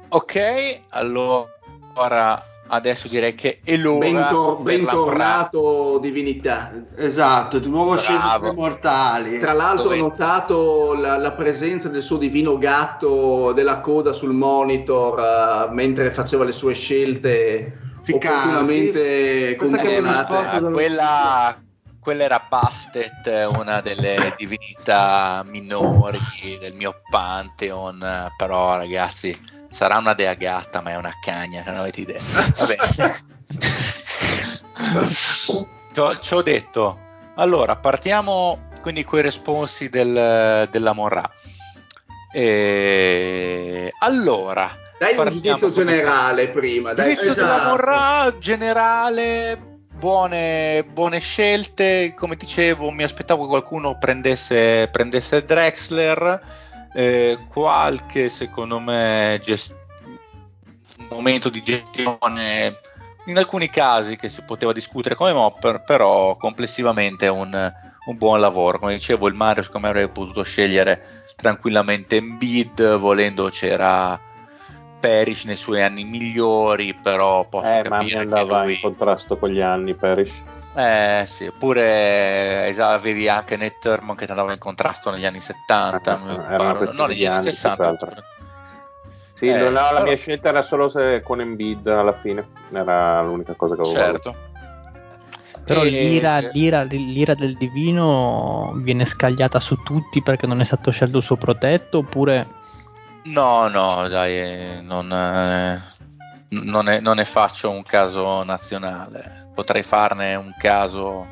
Ok, 0.10 0.80
allora 0.90 2.44
adesso 2.68 3.08
direi 3.08 3.36
che 3.36 3.60
è 3.64 3.76
l'ora 3.76 4.00
Bentor- 4.00 4.62
bentornato 4.62 6.00
divinità. 6.00 6.72
Esatto, 6.96 7.60
di 7.60 7.70
nuovo 7.70 7.96
sceso 7.98 8.18
Bravo. 8.18 8.44
tra 8.44 8.52
i 8.52 8.56
mortali. 8.56 9.40
Tra 9.40 9.54
l'altro 9.54 9.84
Dove- 9.90 10.00
ho 10.00 10.02
notato 10.02 10.94
la, 10.96 11.18
la 11.18 11.32
presenza 11.34 11.90
del 11.90 12.02
suo 12.02 12.18
divino 12.18 12.58
gatto 12.58 13.52
della 13.54 13.80
coda 13.82 14.14
sul 14.14 14.34
monitor 14.34 15.20
eh, 15.20 15.74
mentre 15.74 16.12
faceva 16.12 16.44
le 16.44 16.52
sue 16.52 16.74
scelte 16.74 17.78
Ficcanti. 18.04 18.28
opportunamente 18.28 19.56
contemplate. 19.56 20.02
nascosta 20.02 20.56
Ah, 20.58 20.72
quella, 20.72 21.63
quella 22.04 22.24
era 22.24 22.46
Bastet, 22.48 23.48
una 23.56 23.80
delle 23.82 24.34
divinità 24.38 25.42
minori 25.48 26.20
del 26.60 26.74
mio 26.74 27.02
pantheon, 27.10 28.30
però 28.38 28.76
ragazzi, 28.76 29.36
sarà 29.70 29.98
una 29.98 30.14
dea 30.14 30.34
gatta, 30.34 30.82
ma 30.82 30.92
è 30.92 30.98
una 30.98 31.14
cagna, 31.24 31.64
non 31.66 31.76
avete 31.76 32.02
idea. 32.02 32.22
Vabbè. 32.58 32.78
Ci 36.20 36.34
ho- 36.34 36.42
detto. 36.42 37.00
Allora, 37.36 37.78
partiamo 37.78 38.70
quindi 38.82 39.06
quei 39.06 39.22
responsi 39.22 39.90
del, 39.90 40.68
della 40.70 40.94
Morra. 40.94 41.28
E... 42.34 43.94
Allora, 44.00 44.76
Dai 45.00 45.18
un 45.18 45.30
giudizio 45.30 45.72
generale 45.72 46.50
prima. 46.50 46.94
Dai, 46.94 47.16
Giudizio 47.16 47.34
della 47.34 47.56
esatto. 47.56 47.70
Morra 47.70 48.38
generale, 48.40 49.73
buone, 50.04 50.84
buone 50.84 51.20
scelte. 51.20 52.14
Come 52.14 52.36
dicevo, 52.36 52.92
mi 52.92 53.04
aspettavo 53.04 53.44
che 53.44 53.48
qualcuno 53.48 53.98
prendesse, 53.98 54.90
prendesse 54.90 55.46
Drexler. 55.46 56.42
eh, 56.94 57.40
qualche, 57.48 58.28
secondo 58.30 58.80
me, 58.80 59.40
gest- 59.42 59.74
momento 61.10 61.50
di 61.50 61.64
gestione 61.64 62.80
in 63.28 63.38
alcuni 63.38 63.70
casi 63.70 64.18
che 64.18 64.28
si 64.28 64.42
poteva 64.44 64.74
discutere 64.74 65.16
come 65.16 65.32
Mopper, 65.32 65.84
però 65.84 66.36
complessivamente 66.36 67.30
un, 67.30 67.74
un 68.06 68.18
buon 68.18 68.42
lavoro. 68.42 68.80
Come 68.80 68.96
dicevo, 68.96 69.30
il 69.30 69.36
Mario, 69.36 69.64
secondo 69.64 69.88
me, 69.88 69.94
avrebbe 69.94 70.12
potuto 70.12 70.44
scegliere 70.44 71.24
tranquillamente 71.38 72.18
Embiid, 72.18 72.98
volendo 72.98 73.46
c'era 73.46 74.20
Perish 75.04 75.44
nei 75.44 75.58
suoi 75.58 75.82
anni 75.84 76.06
migliori, 76.06 76.94
però 76.94 77.44
posso 77.50 77.68
Eh, 77.68 77.90
ma 77.90 77.98
mi 77.98 78.04
capire 78.04 78.20
andava 78.20 78.60
che 78.62 78.66
lui... 78.68 78.74
in 78.76 78.80
contrasto 78.80 79.38
con 79.38 79.50
gli 79.50 79.60
anni, 79.60 79.96
Perish. 79.96 80.34
Eh 80.76 81.24
sì, 81.28 81.46
oppure 81.48 82.68
eh, 82.74 82.82
avevi 82.82 83.28
anche 83.28 83.58
Ned 83.58 83.80
Thurmond 83.80 84.18
che 84.18 84.26
andava 84.30 84.54
in 84.54 84.60
contrasto 84.60 85.12
negli 85.12 85.26
anni 85.26 85.42
70, 85.42 86.18
mi 86.24 86.30
Eh, 86.30 86.34
Era 86.36 86.56
pare. 86.58 86.80
una 86.80 86.92
no, 86.94 87.06
negli 87.08 87.26
anni 87.26 87.36
anni, 87.40 87.48
60. 87.50 87.76
più 87.90 87.98
che 87.98 88.06
altro. 88.06 88.24
Sì, 89.34 89.48
Eh, 89.50 89.58
no, 89.58 89.70
la 89.72 89.90
però- 89.90 90.04
mia 90.04 90.16
scelta 90.16 90.48
era 90.50 90.62
solo 90.62 90.88
se 90.88 91.22
con 91.22 91.42
Embiid 91.42 91.86
alla 91.88 92.14
fine, 92.14 92.48
era 92.72 93.22
l'unica 93.24 93.56
cosa 93.56 93.76
che 93.76 93.82
avevo 93.82 93.96
Certo. 93.96 94.36
Però 95.66 95.84
E- 95.84 95.90
l'ira, 95.90 96.40
l'ira- 96.54 96.84
l'ira 96.84 97.34
del 97.36 97.56
divino 97.58 98.72
viene 98.78 99.06
scagliata 99.06 99.60
su 99.60 99.76
tutti 99.84 100.22
perché 100.22 100.48
non 100.48 100.62
è 100.62 100.64
stato 100.64 100.92
scelto 100.92 101.18
il 101.18 101.24
suo 101.24 101.36
protetto 101.36 102.00
oppure 102.00 102.62
No, 103.26 103.68
no, 103.70 104.08
dai, 104.10 104.84
non, 104.84 105.12
eh, 105.12 105.82
non 106.50 106.86
ne, 106.86 107.00
non 107.00 107.16
ne 107.16 107.26
faccio 107.26 107.70
un 107.70 107.84
caso 107.84 108.44
nazionale. 108.44 109.52
Potrei 109.56 109.84
farne 109.84 110.36
un 110.36 110.54
caso 110.58 111.26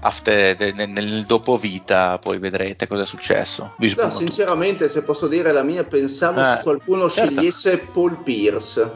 after- 0.00 0.56
de- 0.56 0.72
nel, 0.72 0.90
nel 0.90 1.24
dopovita, 1.24 2.18
poi 2.18 2.38
vedrete 2.38 2.86
cosa 2.86 3.02
è 3.02 3.06
successo. 3.06 3.72
Vi 3.78 3.94
No, 3.96 4.10
sinceramente, 4.10 4.88
se 4.88 5.02
posso 5.02 5.26
dire 5.28 5.52
la 5.52 5.62
mia, 5.62 5.84
pensavo 5.84 6.40
Eh, 6.40 6.44
se 6.44 6.60
qualcuno 6.62 7.08
certo. 7.08 7.32
scegliesse 7.34 7.78
Paul 7.78 8.22
Pierce. 8.22 8.90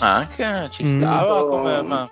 Anche 0.00 0.68
ci 0.70 0.84
Mm. 0.84 0.98
stava 1.00 1.34
Dico- 1.34 1.48
come... 1.48 1.82
ma- 1.82 2.10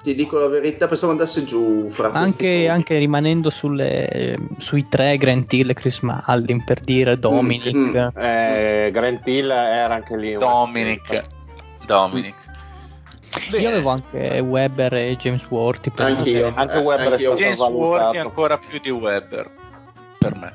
Ti 0.00 0.14
dico 0.14 0.38
la 0.38 0.46
verità, 0.48 0.86
pensavo 0.86 1.10
andasse 1.12 1.42
giù 1.44 1.88
fra 1.88 2.12
anche, 2.12 2.68
anche 2.68 2.98
rimanendo 2.98 3.50
sulle- 3.50 4.36
sui 4.58 4.86
tre 4.88 5.16
Grant 5.16 5.52
Hill 5.52 5.70
e 5.70 5.74
Chris 5.74 6.00
Mullin 6.00 6.62
per 6.64 6.80
dire 6.80 7.18
Dominic 7.18 7.74
mm. 7.74 7.96
avuto. 7.96 8.20
Eh, 8.20 8.90
Grant 8.92 9.26
Hill 9.26 9.50
era 9.50 9.94
anche 9.94 10.16
lì. 10.16 10.32
Dominic. 10.34 11.24
Dominic. 11.84 12.34
Bene. 13.50 13.62
io 13.62 13.68
avevo 13.68 13.90
anche 13.90 14.38
Weber 14.40 14.94
e 14.94 15.16
James 15.16 15.44
Worthy 15.50 15.90
per. 15.90 16.06
Anche 16.06 16.30
Eh, 16.30 16.42
Webber 16.42 17.08
è 17.08 17.12
anch'io. 17.12 17.16
stato 17.18 17.36
James 17.36 17.58
valutato. 17.58 17.86
Worthy 18.04 18.18
ancora 18.18 18.58
più 18.58 18.78
di 18.80 18.90
Weber 18.90 19.50
per 20.18 20.34
me. 20.36 20.52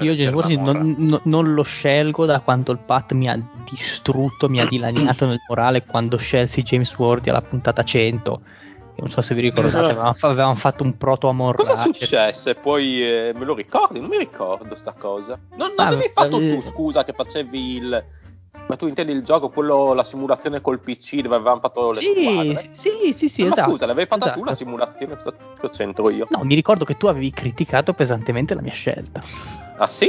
Io 0.00 0.14
James 0.14 0.32
Worthy 0.32 0.56
non- 0.56 1.20
non 1.24 1.52
lo 1.54 1.62
scelgo 1.62 2.24
da 2.24 2.40
quanto 2.40 2.72
il 2.72 2.78
Pat 2.78 3.12
mi 3.12 3.28
ha 3.28 3.38
distrutto, 3.68 4.48
mi 4.48 4.60
ha 4.60 4.66
dilaniato 4.66 5.26
nel 5.26 5.40
morale 5.46 5.84
quando 5.84 6.16
scelsi 6.16 6.62
James 6.62 6.96
Worthy 6.96 7.28
alla 7.30 7.42
puntata 7.42 7.82
100. 7.82 8.40
Non 9.00 9.08
so 9.08 9.22
se 9.22 9.34
vi 9.34 9.40
ricordate, 9.40 9.92
avevamo, 9.92 10.14
avevamo 10.20 10.54
fatto 10.54 10.82
un 10.82 10.96
proto 10.98 11.28
amor 11.28 11.56
Cosa 11.56 11.72
Ratchet. 11.74 11.94
successe? 12.02 12.54
Poi 12.54 13.02
eh, 13.02 13.32
me 13.34 13.44
lo 13.46 13.54
ricordi? 13.54 13.98
Non 13.98 14.10
mi 14.10 14.18
ricordo 14.18 14.74
sta 14.74 14.92
cosa. 14.92 15.38
Non, 15.56 15.72
non 15.76 15.86
Ah, 15.86 15.88
avevi 15.88 16.10
fatto 16.12 16.38
eh, 16.38 16.54
tu, 16.54 16.60
scusa, 16.60 17.02
che 17.02 17.14
facevi 17.14 17.76
il. 17.76 18.04
Ma 18.68 18.76
tu 18.76 18.86
intendi 18.86 19.12
il 19.12 19.22
gioco, 19.22 19.48
quello, 19.48 19.94
la 19.94 20.02
simulazione 20.02 20.60
col 20.60 20.80
PC 20.80 21.20
dove 21.20 21.36
avevamo 21.36 21.60
fatto 21.60 21.92
le 21.92 22.00
Sì, 22.00 22.14
squadre? 22.20 22.68
sì, 22.72 23.12
sì, 23.14 23.28
sì, 23.28 23.42
Ma 23.42 23.52
esatto. 23.52 23.70
scusa, 23.70 23.86
l'avevi 23.86 24.06
fatta 24.06 24.26
tu 24.26 24.30
esatto. 24.32 24.44
la 24.44 24.52
simulazione? 24.54 25.16
Cosa 25.16 25.68
c'entro 25.70 26.10
io? 26.10 26.26
No, 26.30 26.44
mi 26.44 26.54
ricordo 26.54 26.84
che 26.84 26.96
tu 26.96 27.06
avevi 27.06 27.30
criticato 27.30 27.94
pesantemente 27.94 28.54
la 28.54 28.60
mia 28.60 28.72
scelta. 28.72 29.22
Ah 29.78 29.86
sì? 29.86 30.08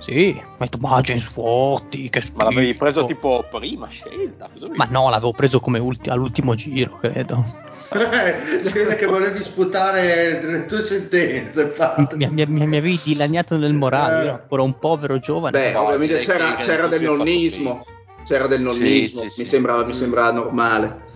Sì, 0.00 0.12
hai 0.40 0.42
detto, 0.58 0.78
ma 0.78 1.00
James 1.02 1.30
Worthy, 1.34 2.08
che 2.08 2.22
Ma 2.34 2.44
l'avevi 2.44 2.68
schifo." 2.70 2.84
preso 2.84 3.04
tipo 3.04 3.44
prima 3.50 3.86
scelta? 3.88 4.48
Cosa 4.52 4.66
Ma 4.74 4.86
no, 4.90 5.10
l'avevo 5.10 5.32
preso 5.32 5.60
come 5.60 5.78
ulti- 5.78 6.08
all'ultimo 6.08 6.54
giro, 6.54 6.98
credo. 6.98 7.44
si 8.60 8.72
vede 8.72 8.96
che 8.96 9.04
volevi 9.06 9.42
sputare 9.42 10.40
le 10.42 10.66
tue 10.66 10.80
sentenze. 10.80 11.66
Pat. 11.68 12.14
Mi, 12.14 12.28
mi- 12.30 12.46
mi- 12.46 12.66
mi 12.66 12.76
avevi 12.76 12.98
dilaniato 13.02 13.56
nel 13.58 13.74
morale, 13.74 14.16
io 14.16 14.22
ero 14.24 14.32
ancora 14.34 14.62
un 14.62 14.78
povero 14.78 15.18
giovane. 15.18 15.58
Beh, 15.58 15.72
No, 15.72 15.82
ovviamente 15.82 16.18
c'era, 16.18 16.54
c'era 16.54 16.86
del 16.86 17.02
nonnismo. 17.02 17.84
C'era 18.24 18.46
del 18.46 18.62
nonnismo, 18.62 19.22
sì, 19.22 19.30
sì. 19.30 19.42
mi, 19.42 19.48
Sembra, 19.48 19.84
mi 19.84 19.92
sembra 19.92 20.30
normale. 20.30 21.08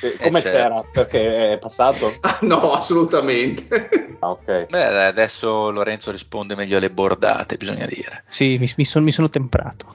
Eh, 0.00 0.18
Come 0.18 0.40
certo. 0.40 0.48
c'era? 0.58 0.82
Perché 0.90 1.52
è 1.52 1.58
passato? 1.58 2.18
Ah, 2.22 2.38
no, 2.42 2.72
assolutamente. 2.72 3.66
Ah, 4.20 4.30
ok. 4.30 4.66
Beh, 4.70 5.04
adesso 5.06 5.70
Lorenzo 5.70 6.10
risponde 6.10 6.54
meglio 6.54 6.76
alle 6.78 6.90
bordate, 6.90 7.56
bisogna 7.56 7.86
dire. 7.86 8.24
Sì, 8.28 8.56
mi, 8.58 8.72
mi 8.76 8.84
son- 8.84 9.02
mi 9.02 9.10
sono 9.12 9.28
temprato. 9.28 9.94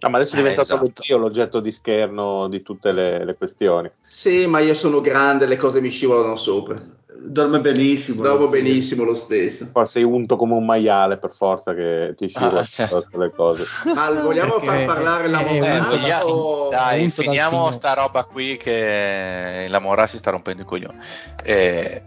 Ah, 0.00 0.08
ma 0.08 0.18
adesso 0.18 0.34
è 0.34 0.38
Eh, 0.38 0.42
diventato 0.42 0.74
esatto. 0.74 1.02
io 1.08 1.18
l'oggetto 1.18 1.60
di 1.60 1.72
scherno 1.72 2.48
di 2.48 2.62
tutte 2.62 2.92
le, 2.92 3.24
le 3.24 3.36
questioni. 3.36 3.90
sì, 4.06 4.46
ma 4.46 4.60
io 4.60 4.74
sono 4.74 5.00
grande, 5.00 5.46
le 5.46 5.56
cose 5.56 5.80
mi 5.80 5.90
scivolano 5.90 6.36
sopra. 6.36 6.80
Dorme 7.20 7.60
benissimo. 7.60 8.22
Dormo 8.22 8.48
benissimo 8.48 9.02
lo 9.02 9.14
stesso. 9.16 9.70
Poi 9.72 9.86
sei 9.86 10.04
unto 10.04 10.36
come 10.36 10.54
un 10.54 10.64
maiale 10.64 11.18
per 11.18 11.32
forza 11.32 11.74
che 11.74 12.14
ti 12.16 12.28
scivola 12.28 12.60
Ah, 12.60 12.64
certo. 12.64 13.02
tutte 13.02 13.18
le 13.18 13.32
cose. 13.34 13.64
Ma 13.94 14.10
vogliamo 14.22 14.60
Perché- 14.60 14.66
far 14.66 14.84
parlare 14.84 15.28
la 15.28 15.42
vogliamo- 15.42 16.30
o- 16.30 16.68
dai, 16.70 17.00
dal 17.02 17.10
finiamo 17.10 17.56
signore. 17.56 17.74
sta 17.74 17.94
roba 17.94 18.24
qui 18.24 18.56
che 18.56 19.66
la 19.68 19.78
Mora 19.80 20.06
si 20.06 20.18
sta 20.18 20.30
rompendo 20.30 20.62
i 20.62 20.64
coglioni. 20.64 20.96
Eh, 21.44 22.02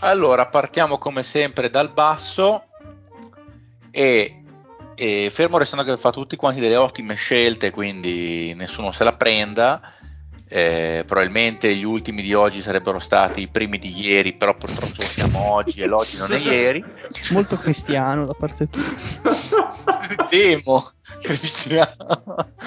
allora, 0.00 0.46
partiamo 0.46 0.98
come 0.98 1.22
sempre 1.22 1.70
dal 1.70 1.90
basso 1.90 2.64
e, 3.90 4.42
e 4.94 5.28
fermo 5.30 5.56
restando 5.58 5.84
che 5.84 5.96
fa 5.96 6.10
tutti 6.12 6.36
quanti 6.36 6.60
delle 6.60 6.76
ottime 6.76 7.14
scelte, 7.14 7.70
quindi 7.70 8.52
nessuno 8.54 8.92
se 8.92 9.02
la 9.04 9.14
prenda. 9.14 9.80
Eh, 10.52 11.04
probabilmente 11.06 11.72
gli 11.74 11.84
ultimi 11.84 12.22
di 12.22 12.34
oggi 12.34 12.60
sarebbero 12.60 12.98
stati 12.98 13.42
i 13.42 13.48
primi 13.48 13.78
di 13.78 14.00
ieri, 14.00 14.32
però 14.32 14.56
purtroppo 14.56 15.00
siamo 15.02 15.52
oggi 15.52 15.80
e 15.80 15.86
l'oggi 15.86 16.16
non 16.16 16.32
è 16.32 16.38
ieri. 16.38 16.84
Molto 17.30 17.56
cristiano 17.56 18.26
da 18.26 18.34
parte 18.34 18.68
tua. 18.68 18.82
Demo, 20.28 20.90
Cristiano. 21.22 21.94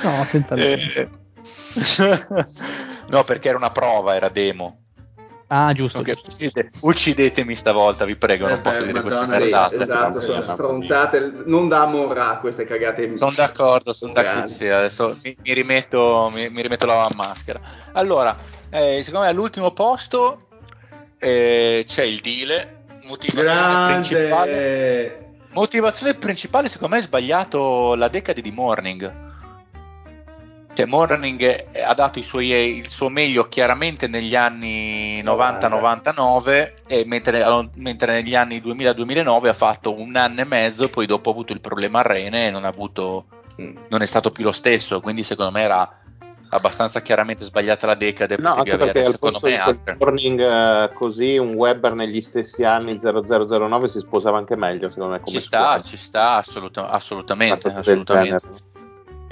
No, 0.04 0.24
senza 0.30 0.56
Eh, 0.56 1.10
no, 3.10 3.24
perché 3.26 3.50
era 3.50 3.58
una 3.58 3.72
prova, 3.72 4.16
era 4.16 4.30
demo. 4.30 4.83
Ah, 5.56 5.72
giusto. 5.74 6.00
Ok, 6.00 6.14
giusto. 6.14 6.30
uccidete- 6.30 6.72
uccidetemi 6.80 7.56
stavolta, 7.56 8.06
vi 8.06 8.16
prego, 8.16 8.48
non 8.48 8.58
Eh, 8.58 8.62
posso 8.62 8.80
beh, 8.80 8.86
dire 8.88 9.02
queste 9.02 9.20
Madonna, 9.20 9.70
sì, 9.70 9.82
esatto, 9.82 10.20
sono 10.20 10.42
stronzate, 10.42 11.34
non 11.46 11.68
da 11.68 11.86
Morra 11.86 12.40
queste 12.42 12.66
cagate. 12.66 13.16
Sono 13.16 13.34
d'accordo, 13.36 13.94
sono 13.94 14.14
d'accordo. 14.14 14.48
Sì, 14.48 14.68
adesso 14.68 15.16
mi, 15.22 15.38
mi 15.44 15.54
rimetto, 15.54 16.32
mi, 16.34 16.50
mi 16.50 16.64
rimetto 16.64 16.88
la 16.88 17.08
maschera. 17.14 17.60
Allora, 17.92 18.36
eh, 18.72 19.02
secondo 19.04 19.26
me 19.26 19.32
all'ultimo 19.32 19.70
posto 19.70 20.48
eh, 21.20 21.84
c'è 21.86 22.04
il 22.04 22.20
deal. 22.22 22.50
Motivazione 23.06 23.94
principale, 23.94 24.52
Grande. 24.52 25.30
motivazione 25.52 26.14
principale, 26.16 26.68
secondo 26.68 26.96
me, 26.96 27.02
è 27.02 27.06
sbagliato 27.06 27.94
la 27.94 28.08
decade 28.08 28.42
di 28.42 28.52
Morning. 28.52 29.33
Cioè, 30.74 30.86
Morning 30.88 31.66
ha 31.86 31.94
dato 31.94 32.18
i 32.18 32.24
suoi- 32.24 32.78
il 32.78 32.90
suo 32.90 33.08
meglio 33.10 33.48
chiaramente 33.48 34.08
negli 34.08 34.36
anni 34.36 35.22
90-99, 35.22 36.74
e 36.88 37.04
mentre, 37.06 37.46
mentre 37.76 38.14
negli 38.14 38.34
anni 38.36 38.60
2000-2009 38.60 39.50
ha 39.50 39.54
fatto 39.54 39.94
un 40.00 40.16
anno 40.16 40.42
e 40.42 40.46
mezzo, 40.46 40.90
poi 40.90 41.06
dopo 41.06 41.30
ha 41.30 41.32
avuto 41.32 41.54
il 41.54 41.62
problema 41.62 42.00
a 42.00 42.04
rene 42.04 42.48
e 42.48 42.52
non, 42.52 42.66
ha 42.66 42.70
avuto, 42.70 43.26
Mm. 43.62 43.78
non 43.90 44.02
è 44.02 44.06
stato 44.08 44.32
più 44.32 44.44
lo 44.44 44.52
stesso. 44.52 45.00
Quindi, 45.00 45.22
secondo 45.24 45.52
me, 45.52 45.62
era 45.62 45.98
abbastanza 46.50 47.02
chiaramente 47.02 47.44
sbagliata 47.44 47.86
la 47.86 47.94
decade. 47.96 48.38
No, 48.40 48.56
anche 48.56 48.72
perché 48.72 48.90
avere, 48.90 49.06
al 49.06 49.12
secondo 49.12 49.40
posto 49.40 49.48
me, 49.84 49.94
di 49.94 49.96
morning 50.00 50.40
eh, 50.40 50.90
così 50.94 51.38
un 51.38 51.54
Webber 51.54 51.94
negli 51.94 52.22
stessi 52.22 52.64
anni 52.64 52.98
0009 53.00 53.88
si 53.88 54.00
sposava 54.00 54.38
anche 54.40 54.56
meglio 54.56 54.90
secondo 54.90 55.14
me 55.14 55.20
come 55.20 55.38
Ci 55.38 55.44
sta, 55.44 55.60
squadra. 55.60 55.84
ci 55.84 55.98
sta, 55.98 56.36
assoluta- 56.38 56.90
assolutamente. 56.90 57.70
Del 57.70 57.78
assolutamente. 57.78 58.48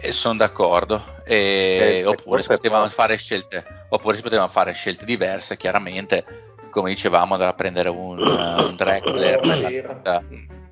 Sono 0.10 0.38
d'accordo. 0.38 1.04
E- 1.24 2.00
Eh, 2.02 2.06
oppure, 2.06 2.42
si 2.42 2.48
potevano 2.48 2.90
fare 2.90 3.16
scelte, 3.18 3.64
oppure 3.90 4.16
si 4.16 4.22
potevano 4.22 4.50
fare 4.50 4.74
scelte 4.74 5.06
diverse, 5.06 5.58
chiaramente. 5.58 6.26
Come 6.72 6.90
dicevamo, 6.90 7.34
andare 7.34 7.52
a 7.52 7.56
prendere 7.56 7.90
un, 7.90 8.26
uh, 8.26 8.66
un 8.66 8.76
Drexler 8.76 9.40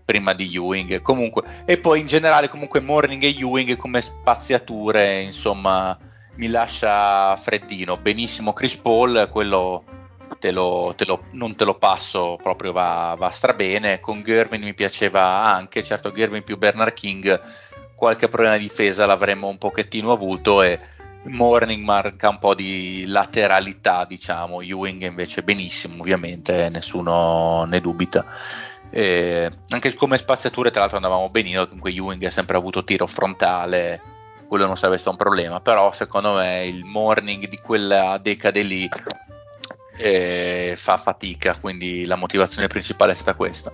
prima 0.06 0.34
di 0.34 0.50
Ewing. 0.56 1.02
Comunque, 1.02 1.44
e 1.66 1.78
poi 1.78 2.00
in 2.00 2.08
generale, 2.08 2.48
comunque, 2.48 2.80
Morning 2.80 3.22
e 3.22 3.36
Ewing 3.38 3.76
come 3.76 4.02
spaziature, 4.02 5.20
insomma, 5.22 5.98
mi 6.38 6.48
lascia 6.48 7.36
freddino. 7.36 7.98
Benissimo 7.98 8.54
Chris 8.54 8.76
Paul, 8.78 9.28
quello 9.30 9.84
te 10.40 10.52
lo, 10.52 10.94
te 10.96 11.06
lo, 11.06 11.26
non 11.32 11.56
te 11.56 11.66
lo 11.66 11.76
passo 11.76 12.40
proprio, 12.42 12.72
va, 12.72 13.16
va 13.18 13.30
strabene. 13.30 14.00
Con 14.00 14.24
Gervin 14.24 14.62
mi 14.64 14.74
piaceva 14.74 15.44
anche, 15.44 15.84
certo 15.84 16.12
Gervin 16.14 16.44
più 16.44 16.58
Bernard 16.58 16.94
King, 16.94 17.42
qualche 18.00 18.30
problema 18.30 18.56
di 18.56 18.64
difesa 18.64 19.06
l'avremmo 19.06 19.48
un 19.48 19.58
pochettino 19.58 20.12
avuto 20.12 20.64
e 20.64 20.80
Morning 21.24 21.84
marca 21.84 22.30
un 22.30 22.40
po' 22.40 22.56
di 22.56 23.04
lateralità, 23.06 24.06
diciamo, 24.06 24.62
Ewing 24.62 25.04
invece 25.04 25.44
benissimo, 25.44 26.00
ovviamente, 26.00 26.70
nessuno 26.70 27.66
ne 27.66 27.82
dubita. 27.82 28.26
E 28.90 29.52
anche 29.68 29.94
come 29.96 30.18
spaziature, 30.18 30.72
tra 30.72 30.80
l'altro, 30.80 30.98
andavamo 30.98 31.30
benino. 31.30 31.66
Comunque, 31.66 31.92
Ewing 31.92 32.24
ha 32.24 32.32
sempre 32.32 32.56
avuto 32.56 32.86
tiro 32.86 33.06
frontale, 33.06 34.02
quello 34.48 34.66
non 34.66 34.78
sarebbe 34.78 34.98
stato 34.98 35.12
un 35.12 35.18
problema. 35.18 35.60
Però, 35.60 35.92
secondo 35.92 36.36
me, 36.36 36.66
il 36.66 36.86
morning 36.86 37.48
di 37.50 37.58
quella 37.58 38.18
decade 38.18 38.62
lì 38.62 38.90
eh, 39.98 40.74
fa 40.78 40.96
fatica. 40.96 41.58
Quindi, 41.60 42.06
la 42.06 42.16
motivazione 42.16 42.68
principale 42.68 43.12
è 43.12 43.16
stata 43.16 43.36
questa. 43.36 43.74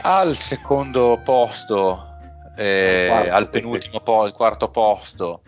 Al 0.00 0.34
secondo 0.34 1.20
posto, 1.22 2.09
eh, 2.60 3.28
al 3.30 3.48
penultimo 3.48 4.00
po- 4.00 4.26
il 4.26 4.32
quarto 4.32 4.68
posto, 4.68 5.42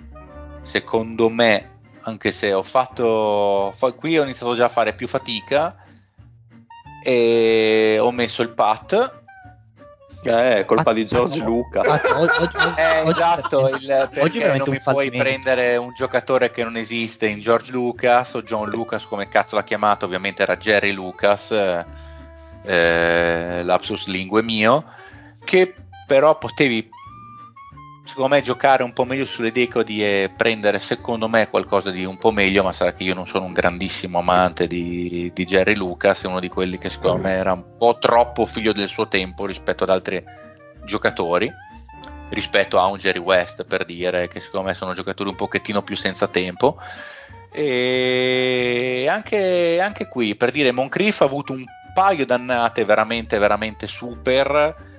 secondo 0.63 1.29
me, 1.29 1.81
anche 2.03 2.33
se 2.33 2.53
ho 2.53 2.63
fatto 2.63 3.71
fa- 3.75 3.93
qui 3.93 4.19
ho 4.19 4.23
iniziato 4.23 4.55
già 4.55 4.65
a 4.65 4.69
fare 4.69 4.95
più 4.95 5.07
fatica 5.07 5.77
e 7.05 7.99
ho 8.01 8.11
messo 8.13 8.43
il 8.43 8.51
pat. 8.51 9.21
Eh, 10.25 10.63
colpa 10.67 10.91
Ah, 10.91 10.95
di 10.95 11.05
George 11.05 11.41
ah, 11.41 11.45
Luca. 11.45 11.81
ah, 11.81 12.01
oggi- 12.21 12.43
oggi- 12.43 12.57
eh, 12.79 13.01
oggi- 13.01 13.11
esatto, 13.11 13.69
il, 13.69 14.09
oggi 14.21 14.39
perché 14.39 14.57
non 14.57 14.69
mi 14.71 14.81
puoi 14.81 15.11
prendere 15.11 15.77
un 15.77 15.93
giocatore 15.95 16.51
che 16.53 16.63
non 16.63 16.77
esiste 16.77 17.27
in 17.27 17.41
George 17.41 17.73
Lucas 17.73 18.35
o 18.35 18.43
John 18.43 18.71
Lucas 18.71 19.05
come 19.05 19.27
cazzo 19.27 19.57
l'ha 19.57 19.65
chiamato, 19.65 20.05
ovviamente 20.07 20.43
era 20.43 20.57
Jerry 20.57 20.93
Lucas, 20.93 21.51
eh, 21.51 21.85
eh, 22.65 23.63
lapsus 23.65 24.07
lingue 24.07 24.43
mio, 24.45 24.85
che 25.45 25.75
però 26.07 26.39
potevi 26.39 26.89
secondo 28.05 28.35
me 28.35 28.43
giocare 28.43 28.83
un 28.83 28.93
po' 28.93 29.05
meglio 29.05 29.25
sulle 29.25 29.53
decodi 29.53 30.05
e 30.05 30.31
prendere 30.37 30.79
secondo 30.79 31.29
me 31.29 31.49
qualcosa 31.49 31.91
di 31.91 32.05
un 32.05 32.19
po' 32.19 32.31
meglio, 32.31 32.63
ma 32.63 32.73
sarà 32.73 32.93
che 32.93 33.05
io 33.05 33.15
non 33.15 33.27
sono 33.27 33.45
un 33.45 33.53
grandissimo 33.53 34.19
amante 34.19 34.67
di, 34.67 35.31
di 35.33 35.45
Jerry 35.45 35.75
Lucas, 35.75 36.25
è 36.25 36.27
uno 36.27 36.41
di 36.41 36.49
quelli 36.49 36.79
che 36.79 36.91
secondo 36.91 37.23
me 37.23 37.33
era 37.33 37.53
un 37.53 37.77
po' 37.77 37.99
troppo 37.99 38.45
figlio 38.45 38.73
del 38.73 38.89
suo 38.89 39.09
tempo 39.09 39.47
rispetto 39.47 39.85
ad 39.85 39.91
altri 39.91 40.23
giocatori, 40.85 41.51
rispetto 42.31 42.79
a 42.79 42.87
un 42.87 42.99
Jerry 42.99 43.21
West 43.21 43.65
per 43.65 43.85
dire 43.85 44.29
che 44.29 44.41
secondo 44.41 44.69
me 44.69 44.75
sono 44.75 44.95
giocatori 44.95 45.29
un 45.29 45.37
pochettino 45.37 45.83
più 45.83 45.97
senza 45.97 46.27
tempo. 46.27 46.79
E 47.55 49.07
anche, 49.09 49.79
anche 49.81 50.09
qui 50.09 50.35
per 50.37 50.51
dire 50.51 50.73
Moncrief 50.73 51.21
ha 51.21 51.27
avuto 51.27 51.53
un 51.53 51.65
paio 51.93 52.25
d'annate 52.25 52.85
veramente 52.87 53.37
veramente 53.37 53.87
super 53.87 54.91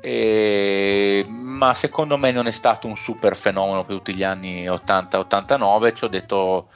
e- 0.00 1.26
ma 1.28 1.74
secondo 1.74 2.16
me 2.16 2.30
non 2.30 2.46
è 2.46 2.50
stato 2.52 2.86
un 2.86 2.96
super 2.96 3.36
fenomeno 3.36 3.84
per 3.84 3.96
tutti 3.96 4.14
gli 4.14 4.22
anni 4.22 4.66
80-89 4.66 5.94
ci 5.94 6.04
ho 6.04 6.08
detto 6.08 6.68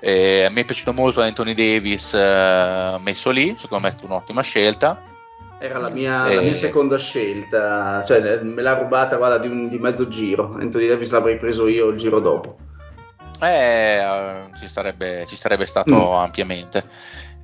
eh, 0.00 0.44
a 0.44 0.50
me 0.50 0.60
è 0.60 0.64
piaciuto 0.64 0.92
molto 0.92 1.22
Anthony 1.22 1.54
Davis 1.54 2.12
eh, 2.14 2.96
messo 3.00 3.30
lì 3.30 3.54
secondo 3.56 3.84
me 3.84 3.88
è 3.88 3.92
stata 3.92 4.06
un'ottima 4.12 4.42
scelta 4.42 5.00
Era 5.58 5.78
la 5.78 5.88
mia, 5.88 6.28
Eh. 6.28 6.34
la 6.34 6.42
mia 6.42 6.54
seconda 6.54 6.98
scelta, 6.98 8.04
cioè 8.04 8.40
me 8.42 8.60
l'ha 8.60 8.78
rubata 8.78 9.16
guarda, 9.16 9.38
di, 9.38 9.48
un- 9.48 9.70
di 9.70 9.78
mezzo 9.78 10.06
giro. 10.06 10.52
Anthony 10.60 10.86
Davis 10.86 11.10
l'avrei 11.12 11.38
preso 11.38 11.66
io 11.66 11.88
il 11.88 11.96
giro 11.96 12.20
dopo. 12.20 12.58
Eh, 13.40 13.96
eh, 13.96 14.50
ci, 14.58 14.66
sarebbe, 14.66 15.24
ci 15.26 15.34
sarebbe 15.34 15.64
stato 15.64 15.94
Mm. 15.94 16.12
ampiamente. 16.18 16.84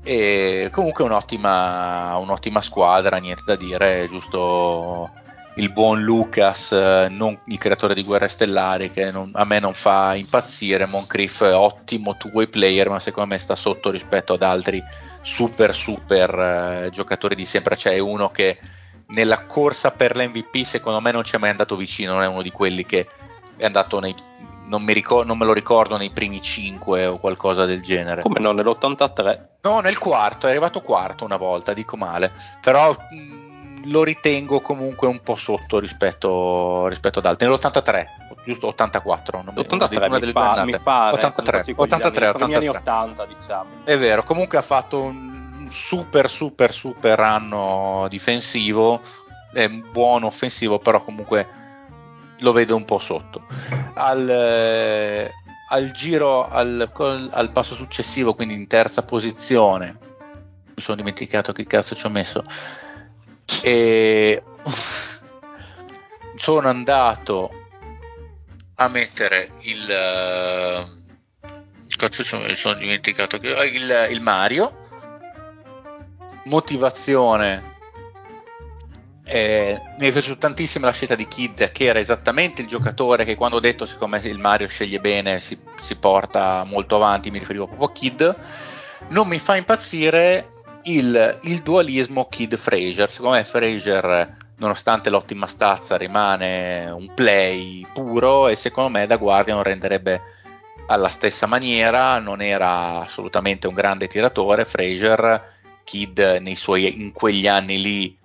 E 0.05 0.69
comunque 0.73 1.05
un'ottima, 1.05 2.15
un'ottima 2.19 2.61
squadra, 2.61 3.17
niente 3.17 3.45
da 3.47 3.57
dire, 3.57 4.07
giusto 4.11 5.11
il 5.57 5.71
buon 5.71 6.03
Lucas, 6.03 6.73
eh, 6.73 7.09
non 7.11 7.39
il 7.47 7.59
creatore 7.59 7.95
di 7.95 8.03
Guerre 8.03 8.29
Stellari, 8.29 8.91
che 8.91 9.11
non- 9.11 9.31
a 9.35 9.45
me 9.45 9.59
non 9.59 9.75
fa 9.75 10.15
impazzire. 10.15 10.87
Moncrief 10.87 11.45
è 11.45 11.55
ottimo 11.55 12.17
two-way 12.17 12.47
player, 12.47 12.89
ma 12.89 12.99
secondo 12.99 13.31
me 13.31 13.39
sta 13.39 13.55
sotto 13.55 13.91
rispetto 13.91 14.33
ad 14.33 14.43
altri 14.43 14.83
super 15.23 15.73
super 15.75 16.39
eh, 16.87 16.91
giocatori 16.91 17.35
di 17.35 17.45
sempre. 17.47 17.77
C'è 17.77 17.99
uno 17.99 18.31
che 18.31 18.59
nella 19.09 19.45
corsa 19.45 19.91
per 19.91 20.17
l'MVP 20.17 20.63
secondo 20.65 21.01
me 21.01 21.13
non 21.13 21.25
ci 21.25 21.37
è 21.37 21.39
mai 21.39 21.51
andato 21.51 21.77
vicino, 21.77 22.15
non 22.15 22.23
è 22.23 22.27
uno 22.27 22.43
di 22.43 22.51
quelli 22.51 22.87
che 22.87 23.07
è 23.57 23.65
andato 23.65 24.01
nei 24.01 24.15
non, 24.65 24.83
mi 24.85 24.95
ricor- 24.95 25.27
non 25.27 25.37
me 25.37 25.45
lo 25.45 25.53
ricordo 25.53 25.99
nei 25.99 26.11
primi 26.11 26.41
5 26.41 27.05
o 27.07 27.19
qualcosa 27.19 27.67
del 27.67 27.83
genere. 27.83 28.23
Come 28.23 28.41
no, 28.41 28.53
nell'83. 28.53 29.41
No, 29.63 29.81
nel 29.81 29.99
quarto, 29.99 30.47
è 30.47 30.51
arrivato 30.51 30.81
quarto 30.81 31.25
una 31.25 31.37
volta, 31.37 31.75
dico 31.75 31.97
male, 31.97 32.33
però 32.61 32.91
mh, 32.91 33.42
lo 33.87 34.05
ritengo 34.05 34.61
comunque 34.61 35.09
un 35.09 35.21
po' 35.23 35.37
sotto 35.37 35.79
rispetto, 35.79 36.87
rispetto 36.89 37.19
ad 37.21 37.27
altri. 37.27 37.47
Nell'83, 37.49 38.05
giusto 38.45 38.69
84, 38.69 39.43
non 39.43 39.55
mi- 39.55 39.67
una 39.71 39.87
de- 39.87 39.97
L'83 39.97 40.07
una 40.09 40.19
delle 40.19 40.33
pa- 40.33 40.53
due 40.55 40.65
mi 40.65 40.79
pare. 40.81 41.13
83, 41.17 41.63
con 41.65 41.73
gli 41.75 41.89
83, 41.93 42.27
anni, 42.27 42.39
con 42.39 42.49
gli 42.49 42.55
anni 42.55 42.69
83. 42.69 42.93
80, 42.93 43.27
diciamo. 43.27 43.71
È 43.85 43.99
vero, 43.99 44.23
comunque 44.23 44.59
ha 44.59 44.63
fatto 44.63 45.01
un 45.03 45.67
super 45.69 46.29
super 46.29 46.71
super 46.73 47.21
anno 47.21 48.07
difensivo, 48.09 49.01
è 49.53 49.65
un 49.65 49.85
buono 49.91 50.27
offensivo, 50.27 50.79
però 50.79 51.03
comunque 51.05 51.49
lo 52.39 52.53
vedo 52.53 52.75
un 52.77 52.85
po' 52.85 52.99
sotto. 52.99 53.45
Al, 53.95 54.29
eh, 54.29 55.31
al 55.71 55.91
giro, 55.93 56.49
al, 56.49 56.91
al 57.31 57.51
passo 57.53 57.75
successivo, 57.75 58.35
quindi 58.35 58.55
in 58.55 58.67
terza 58.67 59.03
posizione, 59.05 59.97
mi 60.75 60.83
sono 60.83 60.97
dimenticato 60.97 61.53
che 61.53 61.65
cazzo 61.67 61.95
ci 61.95 62.05
ho 62.07 62.11
messo. 62.11 62.43
E 63.63 64.43
sono 66.35 66.69
andato 66.69 67.51
a 68.77 68.89
mettere 68.89 69.51
il 69.61 69.91
eh, 69.91 71.03
cazzo 71.97 72.39
mi 72.39 72.55
sono 72.55 72.75
dimenticato 72.75 73.39
che 73.39 73.57
eh, 73.57 73.67
il, 73.67 74.09
il 74.11 74.21
Mario. 74.23 74.73
Motivazione. 76.45 77.71
Eh, 79.25 79.81
mi 79.99 80.09
è 80.09 80.11
piaciuta 80.11 80.39
tantissimo 80.41 80.85
la 80.85 80.93
scelta 80.93 81.15
di 81.15 81.29
Kid 81.29 81.71
che 81.71 81.85
era 81.85 82.01
esattamente 82.01 82.61
il 82.61 82.67
giocatore 82.67 83.25
che 83.25 83.37
quando 83.37 83.59
ho 83.59 83.61
detto 83.61 83.87
siccome 83.87 84.19
il 84.25 84.41
Mario 84.41 84.67
sceglie 84.67 84.99
bene 84.99 85.39
si, 85.39 85.57
si 85.81 85.95
porta 85.95 86.65
molto 86.67 86.97
avanti 86.97 87.31
mi 87.31 87.39
riferivo 87.39 87.67
proprio 87.67 87.87
a 87.89 87.93
Kid. 87.93 88.37
Non 89.11 89.29
mi 89.29 89.39
fa 89.39 89.57
impazzire 89.57 90.62
il, 90.85 91.39
il 91.43 91.61
dualismo 91.61 92.29
Kid-Fraser 92.29 93.09
secondo 93.09 93.37
me 93.37 93.45
Fraser 93.45 94.37
nonostante 94.57 95.11
l'ottima 95.11 95.47
stazza 95.47 95.97
rimane 95.97 96.91
un 96.91 97.13
play 97.15 97.87
puro 97.93 98.49
e 98.49 98.57
secondo 98.57 98.91
me 98.91 99.07
da 99.07 99.17
guardia 99.17 99.55
non 99.55 99.63
renderebbe 99.63 100.21
alla 100.87 101.09
stessa 101.09 101.47
maniera 101.47 102.19
non 102.19 102.41
era 102.43 103.01
assolutamente 103.01 103.67
un 103.67 103.75
grande 103.75 104.07
tiratore. 104.07 104.65
Fraser 104.65 105.51
Kid 105.85 106.41
suoi, 106.55 107.01
in 107.01 107.13
quegli 107.13 107.47
anni 107.47 107.81
lì 107.81 108.19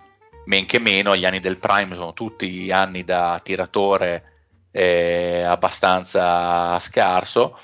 men 0.46 0.64
che 0.64 0.78
meno 0.78 1.14
gli 1.16 1.24
anni 1.24 1.40
del 1.40 1.58
prime 1.58 1.94
sono 1.94 2.12
tutti 2.12 2.70
anni 2.70 3.04
da 3.04 3.40
tiratore 3.42 4.32
eh, 4.70 5.42
abbastanza 5.42 6.78
scarso 6.78 7.58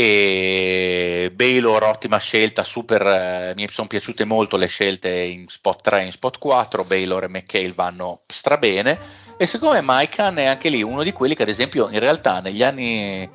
e 0.00 1.32
Baylor 1.34 1.82
ottima 1.82 2.18
scelta 2.18 2.62
super 2.62 3.04
eh, 3.04 3.52
mi 3.56 3.66
sono 3.68 3.88
piaciute 3.88 4.24
molto 4.24 4.56
le 4.56 4.68
scelte 4.68 5.08
in 5.08 5.48
spot 5.48 5.82
3 5.82 6.02
e 6.02 6.04
in 6.04 6.12
spot 6.12 6.38
4 6.38 6.84
Baylor 6.84 7.24
e 7.24 7.28
McHale 7.28 7.72
vanno 7.72 8.20
strabene. 8.24 8.96
E 9.36 9.46
secondo 9.46 9.74
me 9.74 9.80
Maikan 9.80 10.38
è 10.38 10.44
anche 10.44 10.68
lì 10.68 10.84
uno 10.84 11.02
di 11.02 11.10
quelli 11.10 11.34
che 11.34 11.42
ad 11.42 11.48
esempio 11.48 11.88
in 11.88 11.98
realtà 11.98 12.38
negli 12.38 12.62
anni 12.62 13.28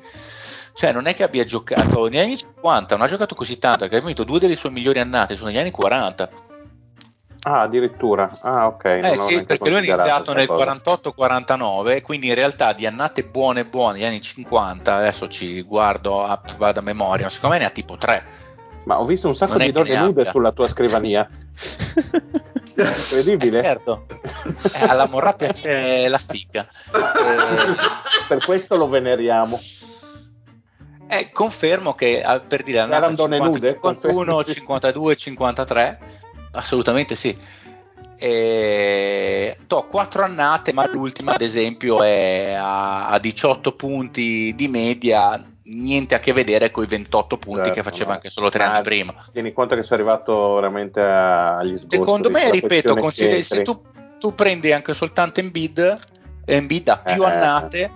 cioè 0.74 0.90
non 0.92 1.06
è 1.06 1.14
che 1.14 1.22
abbia 1.22 1.44
giocato 1.44 2.04
negli 2.06 2.18
anni 2.18 2.38
50 2.38 2.96
non 2.96 3.04
ha 3.04 3.08
giocato 3.10 3.34
così 3.34 3.58
tanto 3.58 3.80
perché 3.80 3.98
ha 3.98 4.00
vinto 4.00 4.24
due 4.24 4.40
delle 4.40 4.56
sue 4.56 4.70
migliori 4.70 5.00
annate 5.00 5.36
sono 5.36 5.48
negli 5.48 5.58
anni 5.58 5.70
40 5.70 6.30
Ah, 7.46 7.60
addirittura. 7.60 8.30
Ah, 8.42 8.66
ok. 8.66 8.84
eh 8.84 9.16
sì, 9.18 9.44
perché 9.44 9.68
lui 9.68 9.78
ha 9.90 9.96
considerato 9.96 10.32
iniziato 10.32 10.32
nel 10.32 10.46
cosa. 10.46 10.80
48-49, 11.14 12.00
quindi 12.02 12.28
in 12.28 12.34
realtà 12.34 12.72
di 12.72 12.86
annate 12.86 13.24
buone 13.24 13.66
buone, 13.66 13.98
negli 13.98 14.06
anni 14.06 14.20
50, 14.22 14.94
adesso 14.94 15.28
ci 15.28 15.60
guardo, 15.62 16.24
a, 16.24 16.40
vado 16.56 16.80
a 16.80 16.82
memoria, 16.82 17.28
secondo 17.28 17.56
me 17.56 17.60
ne 17.60 17.68
ha 17.68 17.70
tipo 17.70 17.96
3. 17.98 18.24
Ma 18.84 18.98
ho 19.00 19.04
visto 19.04 19.28
un 19.28 19.34
sacco 19.34 19.52
Non 19.52 19.62
è 19.62 19.66
di 19.66 19.72
donne 19.72 19.90
ne 19.94 19.98
nude 19.98 20.20
abbia. 20.20 20.30
sulla 20.32 20.52
tua 20.52 20.68
scrivania. 20.68 21.28
Incredibile. 22.76 23.62
certo, 23.62 24.06
Eh, 24.72 24.84
alla 24.88 25.06
Morra 25.06 25.32
piace 25.34 26.08
la 26.08 26.18
figa. 26.26 26.62
Eh, 26.92 27.76
Per 28.26 28.44
questo 28.44 28.76
lo 28.76 28.88
veneriamo. 28.88 29.60
Eh, 31.06 31.30
confermo 31.32 31.94
che 31.94 32.22
ah, 32.22 32.40
per 32.40 32.62
dire 32.62 32.78
Erano 32.80 33.14
donne 33.14 33.36
50, 33.36 33.44
nude? 33.46 33.72
51, 33.74 34.24
Confermi. 34.34 34.54
52, 34.54 35.16
53, 35.16 36.00
assolutamente 36.54 37.14
sì. 37.14 37.36
E... 38.18 39.56
To, 39.66 39.86
quattro 39.86 40.22
annate, 40.22 40.72
ma 40.72 40.88
l'ultima, 40.90 41.32
ad 41.32 41.40
esempio, 41.40 42.02
è 42.02 42.54
a, 42.56 43.08
a 43.08 43.18
18 43.18 43.72
punti 43.72 44.54
di 44.54 44.68
media. 44.68 45.44
niente 45.66 46.14
a 46.14 46.18
che 46.18 46.32
vedere 46.32 46.70
con 46.70 46.84
i 46.84 46.86
28 46.86 47.38
punti 47.38 47.64
Certo, 47.64 47.74
che 47.74 47.82
faceva 47.82 48.10
no. 48.10 48.14
anche 48.16 48.30
solo 48.30 48.50
tre 48.50 48.64
anni 48.64 48.82
prima. 48.82 49.14
Tieni 49.32 49.52
conto 49.52 49.74
che 49.74 49.82
sei 49.82 49.96
arrivato 49.98 50.54
veramente 50.54 51.00
agli 51.00 51.76
sgoccioli. 51.76 52.02
Secondo 52.02 52.30
me, 52.30 52.50
ripeto, 52.50 52.96
consideri- 52.96 53.42
se 53.42 53.62
tu, 53.62 53.82
tu 54.18 54.34
prendi 54.34 54.72
anche 54.72 54.94
soltanto 54.94 55.40
Embiid, 55.40 55.98
Embiid 56.44 56.88
ha 56.88 56.98
più 56.98 57.22
Eh. 57.22 57.26
annate, 57.26 57.90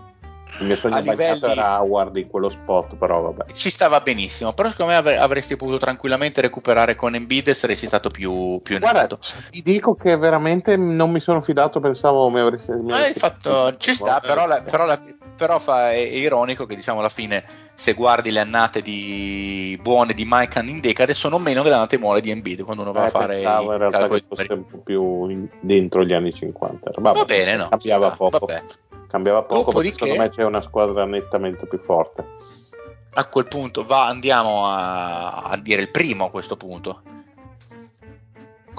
Il 0.58 0.66
mio 0.66 0.76
sogno 0.76 0.98
livelli- 1.00 1.40
era 1.50 1.80
Howard 1.80 2.16
in 2.16 2.26
quello 2.28 2.48
spot, 2.50 2.96
però 2.96 3.20
vabbè. 3.20 3.52
ci 3.52 3.70
stava 3.70 4.00
benissimo. 4.00 4.52
Però 4.52 4.68
secondo 4.70 4.92
me 4.92 4.98
avre- 4.98 5.16
avresti 5.18 5.56
potuto 5.56 5.78
tranquillamente 5.78 6.40
recuperare 6.40 6.96
con 6.96 7.14
Embiid 7.14 7.48
e 7.48 7.54
saresti 7.54 7.86
stato 7.86 8.10
più, 8.10 8.60
più 8.62 8.78
Guarda, 8.78 9.06
ti 9.50 9.62
dico 9.62 9.94
che 9.94 10.16
veramente 10.16 10.76
non 10.76 11.10
mi 11.10 11.20
sono 11.20 11.40
fidato, 11.40 11.78
pensavo 11.80 12.28
mi 12.28 12.40
avresti... 12.40 12.72
mi 12.72 12.90
hai 12.92 12.98
avresti- 12.98 13.18
fatto, 13.20 13.76
ci 13.76 13.94
sta, 13.94 14.20
però, 14.20 14.46
la- 14.46 14.62
però 14.62 14.84
la- 14.84 15.00
però 15.36 15.58
fa- 15.60 15.92
è, 15.92 15.94
è 15.94 16.14
ironico 16.16 16.66
che 16.66 16.74
diciamo 16.74 16.98
alla 16.98 17.08
fine 17.08 17.44
se 17.76 17.92
guardi 17.92 18.32
le 18.32 18.40
annate 18.40 18.82
di 18.82 19.78
buone 19.80 20.12
di 20.12 20.24
Mike 20.26 20.58
in 20.64 20.80
decade 20.80 21.14
sono 21.14 21.38
meno 21.38 21.62
delle 21.62 21.76
annate 21.76 21.96
buone 22.00 22.20
di 22.20 22.30
Embiid 22.30 22.64
quando 22.64 22.82
uno 22.82 22.90
va 22.90 23.02
Eh, 23.02 23.06
a 23.06 23.10
fare 23.10 23.34
pensavo 23.34 23.70
in 23.72 23.78
realtà 23.78 24.08
che 24.08 24.24
fosse 24.28 24.52
un 24.52 24.66
po' 24.66 24.78
più 24.78 25.28
in- 25.28 25.48
dentro 25.60 26.04
gli 26.04 26.12
anni 26.12 26.32
50. 26.32 26.90
Vabbè, 26.96 27.18
Va 27.18 27.24
bene, 27.24 27.56
no? 27.56 27.68
Cambiava 27.68 28.06
sta, 28.08 28.16
poco. 28.16 28.46
vabbè. 28.46 28.62
Cambiava 29.08 29.42
poco 29.42 29.70
perché 29.70 29.70
Dopodiché- 29.70 29.98
secondo 29.98 30.22
me 30.22 30.28
c'è 30.28 30.44
una 30.44 30.60
squadra 30.60 31.04
nettamente 31.04 31.66
più 31.66 31.78
forte. 31.78 32.26
A 33.14 33.26
quel 33.26 33.48
punto 33.48 33.84
va, 33.84 34.06
andiamo 34.06 34.66
a, 34.66 35.42
a 35.42 35.56
dire 35.56 35.80
il 35.82 35.90
primo 35.90 36.26
a 36.26 36.30
questo 36.30 36.56
punto. 36.56 37.02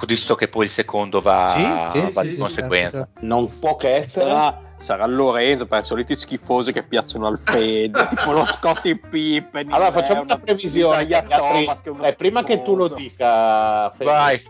Visto 0.08 0.36
che 0.36 0.48
poi 0.48 0.64
il 0.64 0.70
secondo 0.70 1.20
va, 1.20 1.90
Sì, 1.92 2.00
sì, 2.00 2.12
va 2.14 2.22
sì, 2.22 2.28
di 2.30 2.34
sì, 2.36 2.40
conseguenza. 2.40 2.98
certo. 3.00 3.20
Non 3.26 3.60
può 3.60 3.76
che 3.76 3.96
essere... 3.98 4.30
Sarà, 4.30 4.62
sarà 4.78 5.06
Lorenzo 5.08 5.66
per 5.66 5.82
i 5.82 5.84
soliti 5.84 6.16
schifosi 6.16 6.72
che 6.72 6.84
piacciono 6.84 7.28
al 7.28 7.38
Fede, 7.38 8.08
tipo 8.16 8.32
lo 8.32 8.46
Scottie 8.46 8.96
Pippen. 8.98 9.72
Allora 9.74 9.88
il 9.88 9.94
facciamo 9.94 10.22
una 10.22 10.38
previsione. 10.40 11.06
Thomas, 11.06 11.82
che 11.82 11.90
è 11.90 11.92
uno 11.92 12.04
Eh, 12.04 12.16
prima 12.16 12.44
che 12.44 12.62
tu 12.64 12.76
lo 12.78 12.88
dica, 12.88 13.90
Fede, 13.92 14.10
Vai. 14.10 14.42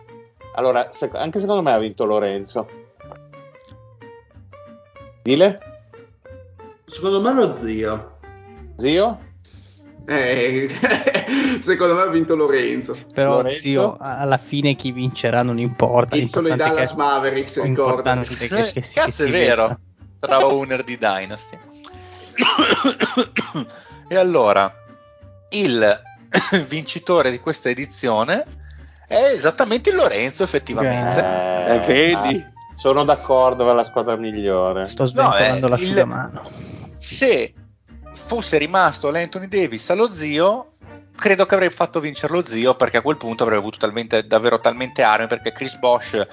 Allora, 0.53 0.89
sec- 0.91 1.15
anche 1.15 1.39
secondo 1.39 1.63
me 1.63 1.71
ha 1.71 1.79
vinto 1.79 2.05
Lorenzo. 2.05 2.67
Dile, 5.23 5.59
Secondo 6.89 7.21
me 7.21 7.33
lo 7.33 7.53
zio. 7.55 8.17
zio? 8.77 9.19
Eh, 10.07 10.69
secondo 11.61 11.93
me 11.93 12.01
ha 12.01 12.07
vinto 12.07 12.35
Lorenzo. 12.35 12.97
Però, 13.13 13.35
Lorenzo? 13.35 13.59
zio, 13.59 13.97
alla 13.99 14.37
fine 14.39 14.75
chi 14.75 14.91
vincerà 14.91 15.43
non 15.43 15.59
importa. 15.59 16.15
Pizzolo 16.15 16.47
è 16.49 16.55
Dallas 16.55 16.89
che- 16.91 16.95
Mavericks, 16.97 17.61
ricorda. 17.61 18.13
l'importante 18.13 18.45
è 18.45 18.47
che, 18.47 18.71
che 18.73 18.81
si, 18.83 18.93
che 18.95 18.99
Cazzo, 19.01 19.11
si 19.11 19.23
è 19.23 19.29
vero. 19.29 19.79
Sarà 20.19 20.45
owner 20.45 20.83
di 20.83 20.97
Dynasty. 20.97 21.57
e 24.07 24.15
allora, 24.15 24.73
il 25.51 26.01
vincitore 26.67 27.29
di 27.31 27.39
questa 27.39 27.69
edizione 27.69 28.45
è 29.07 29.31
esattamente 29.33 29.89
il 29.91 29.95
Lorenzo, 29.95 30.43
effettivamente. 30.43 31.19
Eh, 31.19 31.79
vedi? 31.85 32.43
ah, 32.43 32.51
sono 32.75 33.03
d'accordo, 33.03 33.69
è 33.69 33.73
la 33.73 33.83
squadra 33.83 34.15
migliore. 34.15 34.85
Sto 34.87 35.05
sventolando 35.05 35.53
eh, 35.53 35.59
il- 35.65 35.69
l'asciugamano. 35.69 36.41
Se 36.99 37.53
fosse 38.13 38.57
rimasto 38.57 39.09
l'Anthony 39.09 39.47
Davis 39.47 39.89
allo 39.89 40.11
zio, 40.11 40.73
credo 41.15 41.45
che 41.45 41.55
avrei 41.55 41.71
fatto 41.71 42.01
vincere 42.01 42.33
lo 42.33 42.45
zio 42.45 42.75
perché 42.75 42.97
a 42.97 43.01
quel 43.01 43.15
punto 43.15 43.43
avrei 43.43 43.57
avuto 43.57 43.77
talmente, 43.77 44.27
davvero 44.27 44.59
talmente 44.59 45.01
armi 45.01 45.27
perché 45.27 45.53
Chris 45.53 45.77
Bosch 45.77 46.27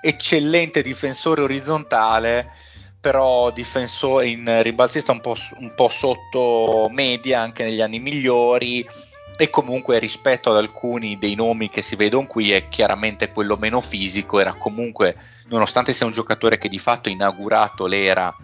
eccellente 0.00 0.82
difensore 0.82 1.42
orizzontale 1.42 2.50
però 2.98 3.50
difensore 3.50 4.28
in 4.28 4.62
rimbalzista 4.62 5.12
un 5.12 5.20
po', 5.20 5.36
un 5.58 5.74
po' 5.74 5.88
sotto 5.88 6.88
media 6.90 7.40
anche 7.40 7.62
negli 7.62 7.80
anni 7.80 8.00
migliori 8.00 8.86
e 9.36 9.50
comunque 9.50 9.98
rispetto 9.98 10.50
ad 10.50 10.56
alcuni 10.56 11.18
dei 11.18 11.34
nomi 11.34 11.68
che 11.68 11.82
si 11.82 11.96
vedono 11.96 12.26
qui 12.26 12.52
è 12.52 12.68
chiaramente 12.68 13.30
quello 13.30 13.56
meno 13.56 13.82
fisico 13.82 14.40
era 14.40 14.54
comunque 14.54 15.16
nonostante 15.48 15.92
sia 15.92 16.06
un 16.06 16.12
giocatore 16.12 16.58
che 16.58 16.68
di 16.68 16.78
fatto 16.78 17.08
ha 17.08 17.12
inaugurato 17.12 17.86
l'era 17.86 18.34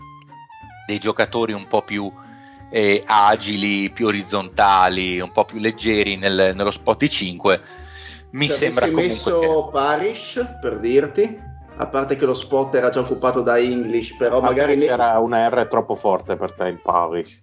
dei 0.86 0.98
giocatori 0.98 1.52
un 1.52 1.66
po' 1.66 1.82
più 1.82 2.10
eh, 2.70 3.02
agili, 3.06 3.90
più 3.90 4.06
orizzontali, 4.06 5.20
un 5.20 5.30
po' 5.30 5.44
più 5.44 5.58
leggeri 5.58 6.16
nel- 6.16 6.52
nello 6.54 6.70
spot 6.70 6.98
di 6.98 7.08
5. 7.10 7.60
Mi 8.30 8.48
Se 8.48 8.54
sembra 8.54 8.86
avessi 8.86 8.94
comunque 8.94 9.32
messo 9.32 9.68
Parish, 9.70 10.46
per 10.60 10.78
dirti, 10.80 11.38
a 11.76 11.86
parte 11.86 12.16
che 12.16 12.24
lo 12.24 12.32
spot 12.34 12.74
era 12.74 12.88
già 12.88 13.00
occupato 13.00 13.42
da 13.42 13.58
English, 13.58 14.16
però 14.16 14.40
Ma 14.40 14.48
magari... 14.48 14.76
ne- 14.76 14.86
c'era 14.86 15.18
una 15.18 15.48
R 15.48 15.66
troppo 15.66 15.94
forte 15.96 16.36
per 16.36 16.52
te 16.52 16.68
in 16.68 16.80
Parish. 16.82 17.40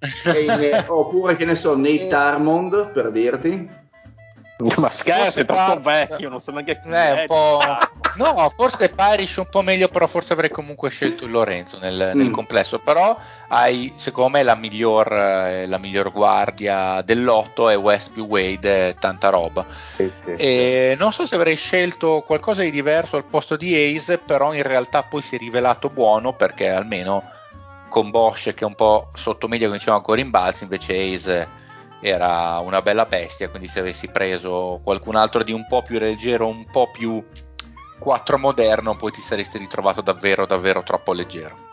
ne- 0.48 0.86
oppure 0.90 1.36
che 1.36 1.46
ne 1.46 1.54
so, 1.56 1.76
Nate 1.78 2.14
Armond, 2.14 2.92
per 2.92 3.12
dirti. 3.12 3.70
Ma 4.78 4.90
scherzi, 4.90 5.22
Forse 5.22 5.42
è 5.42 5.46
troppo 5.46 5.80
vecchio, 5.80 6.30
non 6.30 6.42
so 6.42 6.52
neanche 6.52 6.82
chi 6.82 6.90
che 6.90 6.96
è 6.96 7.14
è. 7.16 7.20
un 7.22 7.26
po'... 7.28 7.60
No, 8.20 8.50
forse 8.50 8.90
Parish 8.90 9.38
un 9.38 9.48
po' 9.50 9.62
meglio, 9.62 9.88
però 9.88 10.06
forse 10.06 10.34
avrei 10.34 10.50
comunque 10.50 10.90
scelto 10.90 11.24
il 11.26 11.32
Lorenzo 11.32 11.78
nel, 11.80 12.12
nel 12.14 12.28
Mm. 12.28 12.32
complesso. 12.34 12.80
Però 12.80 13.18
hai, 13.48 13.94
secondo 13.96 14.32
me, 14.32 14.44
la 14.44 14.56
miglior, 14.56 15.12
eh, 15.14 15.68
la 15.68 15.78
miglior 15.78 16.12
guardia 16.12 17.02
dell'otto 17.02 17.70
è 17.70 17.78
West 17.78 18.12
più 18.12 18.26
Wade, 18.26 18.90
eh, 18.90 18.96
tanta 19.00 19.30
roba. 19.30 19.66
Sì, 19.96 20.12
sì, 20.24 20.36
sì. 20.36 20.96
Non 20.98 21.14
so 21.14 21.26
se 21.26 21.36
avrei 21.36 21.56
scelto 21.56 22.22
qualcosa 22.26 22.62
di 22.62 22.72
diverso 22.72 23.16
al 23.16 23.24
posto 23.24 23.56
di 23.56 23.74
Ace, 23.74 24.18
però 24.18 24.54
in 24.54 24.64
realtà 24.64 25.04
poi 25.04 25.22
si 25.22 25.36
è 25.36 25.40
rivelato 25.40 25.90
buono 25.90 26.34
perché 26.34 26.68
almeno 26.70 27.24
con 27.88 28.12
Bosch 28.12 28.54
che 28.54 28.64
è 28.64 28.68
un 28.68 28.76
po' 28.76 29.12
sotto 29.16 29.48
media 29.48 29.66
come 29.68 29.80
dicevamo 29.80 30.04
con 30.04 30.16
rimbalzi, 30.16 30.64
invece 30.64 30.94
Ace 31.14 31.48
era 32.02 32.60
una 32.60 32.82
bella 32.82 33.06
bestia, 33.06 33.50
quindi 33.50 33.68
se 33.68 33.80
avessi 33.80 34.08
preso 34.10 34.80
qualcun 34.84 35.16
altro 35.16 35.42
di 35.44 35.52
un 35.52 35.66
po' 35.68 35.82
più 35.82 35.98
leggero, 36.00 36.48
un 36.48 36.66
po' 36.70 36.90
più 36.92 37.22
4 38.00 38.38
moderno, 38.38 38.96
poi 38.96 39.12
ti 39.12 39.22
saresti 39.22 39.58
ritrovato 39.58 40.02
davvero 40.02 40.46
davvero 40.46 40.82
troppo 40.84 41.14
leggero. 41.14 41.68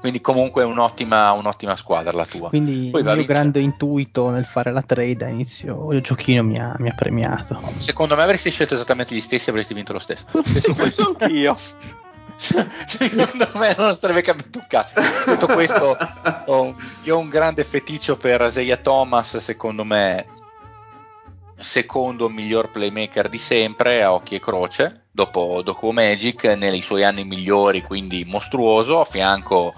Quindi 0.00 0.22
comunque 0.22 0.62
è 0.62 0.64
un'ottima, 0.64 1.30
un'ottima 1.32 1.76
squadra 1.76 2.10
la 2.12 2.24
tua. 2.24 2.48
Quindi 2.48 2.88
Poi 2.90 3.02
il 3.02 3.06
mio 3.06 3.24
grande 3.26 3.60
intuito 3.60 4.30
nel 4.30 4.46
fare 4.46 4.72
la 4.72 4.80
trade 4.80 5.26
a 5.26 5.28
inizio 5.28 5.92
il 5.92 6.00
giochino 6.00 6.42
mi 6.42 6.56
ha, 6.58 6.74
mi 6.78 6.88
ha 6.88 6.94
premiato. 6.94 7.60
Secondo 7.76 8.16
me 8.16 8.22
avresti 8.22 8.50
scelto 8.50 8.74
esattamente 8.74 9.14
gli 9.14 9.20
stessi 9.20 9.48
e 9.48 9.52
avresti 9.52 9.74
vinto 9.74 9.92
lo 9.92 9.98
stesso. 9.98 10.24
Sì, 10.42 10.72
penso 10.72 11.14
anch'io. 11.18 11.54
Secondo 12.36 13.50
me 13.56 13.74
non 13.76 13.94
sarebbe 13.94 14.22
cambiato 14.22 14.58
un 14.58 14.66
cazzo. 14.66 15.00
Detto 15.26 15.46
questo, 15.48 15.98
ho- 16.46 16.74
io 17.02 17.16
ho 17.16 17.18
un 17.18 17.28
grande 17.28 17.62
feticcio 17.64 18.16
per 18.16 18.40
Isaiah 18.40 18.78
Thomas, 18.78 19.36
secondo 19.36 19.84
me 19.84 20.26
secondo 21.60 22.28
miglior 22.28 22.70
playmaker 22.70 23.28
di 23.28 23.38
sempre 23.38 24.02
a 24.02 24.12
occhi 24.12 24.34
e 24.34 24.40
croce, 24.40 25.06
dopo, 25.10 25.62
dopo 25.62 25.92
Magic, 25.92 26.44
nei 26.44 26.80
suoi 26.80 27.04
anni 27.04 27.24
migliori, 27.24 27.82
quindi 27.82 28.24
mostruoso, 28.26 29.00
a 29.00 29.04
fianco 29.04 29.72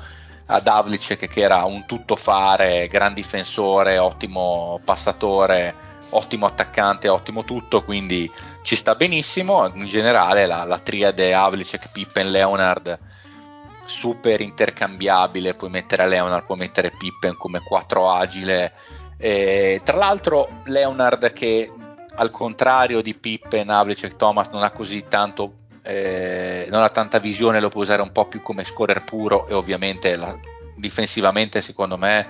a 0.47 0.61
Davlicek 0.61 1.29
che 1.29 1.41
era 1.41 1.65
un 1.65 1.87
tuttofare, 1.87 2.89
gran 2.89 3.15
difensore, 3.15 3.99
ottimo 3.99 4.81
passatore, 4.85 5.75
ottimo 6.11 6.47
attaccante, 6.47 7.09
ottimo 7.09 7.45
tutto, 7.45 7.83
quindi 7.83 8.31
ci 8.63 8.77
sta 8.77 8.95
benissimo. 8.95 9.67
In 9.75 9.87
generale 9.87 10.47
la, 10.47 10.65
la 10.65 10.79
triade 10.79 11.35
Havlicek, 11.35 11.91
Pippen, 11.93 12.31
Leonard 12.31 12.99
super 13.85 14.41
intercambiabile, 14.41 15.55
puoi 15.55 15.71
mettere 15.71 16.09
Leonard, 16.09 16.45
puoi 16.45 16.59
mettere 16.59 16.93
Pippen 16.97 17.37
come 17.37 17.61
4 17.61 18.11
agile. 18.11 18.73
E, 19.23 19.81
tra 19.85 19.97
l'altro 19.97 20.49
Leonard 20.65 21.33
che 21.33 21.71
al 22.17 22.31
contrario 22.31 23.01
di 23.01 23.15
Pippen, 23.15 23.71
Havlicek, 23.71 24.17
Thomas 24.17 24.49
non 24.49 24.65
ha 24.65 24.73
così 24.73 25.05
tanto 25.07 25.61
eh, 25.85 26.67
non 26.71 26.83
ha 26.83 26.89
tanta 26.89 27.21
visione, 27.21 27.61
lo 27.61 27.69
può 27.69 27.83
usare 27.83 28.03
un 28.03 28.11
po' 28.11 28.27
più 28.27 28.43
come 28.43 28.65
scorer 28.65 29.05
puro 29.05 29.47
e 29.47 29.55
ovviamente 29.55 30.17
la- 30.17 30.37
difensivamente 30.77 31.61
secondo 31.61 31.97
me 31.97 32.27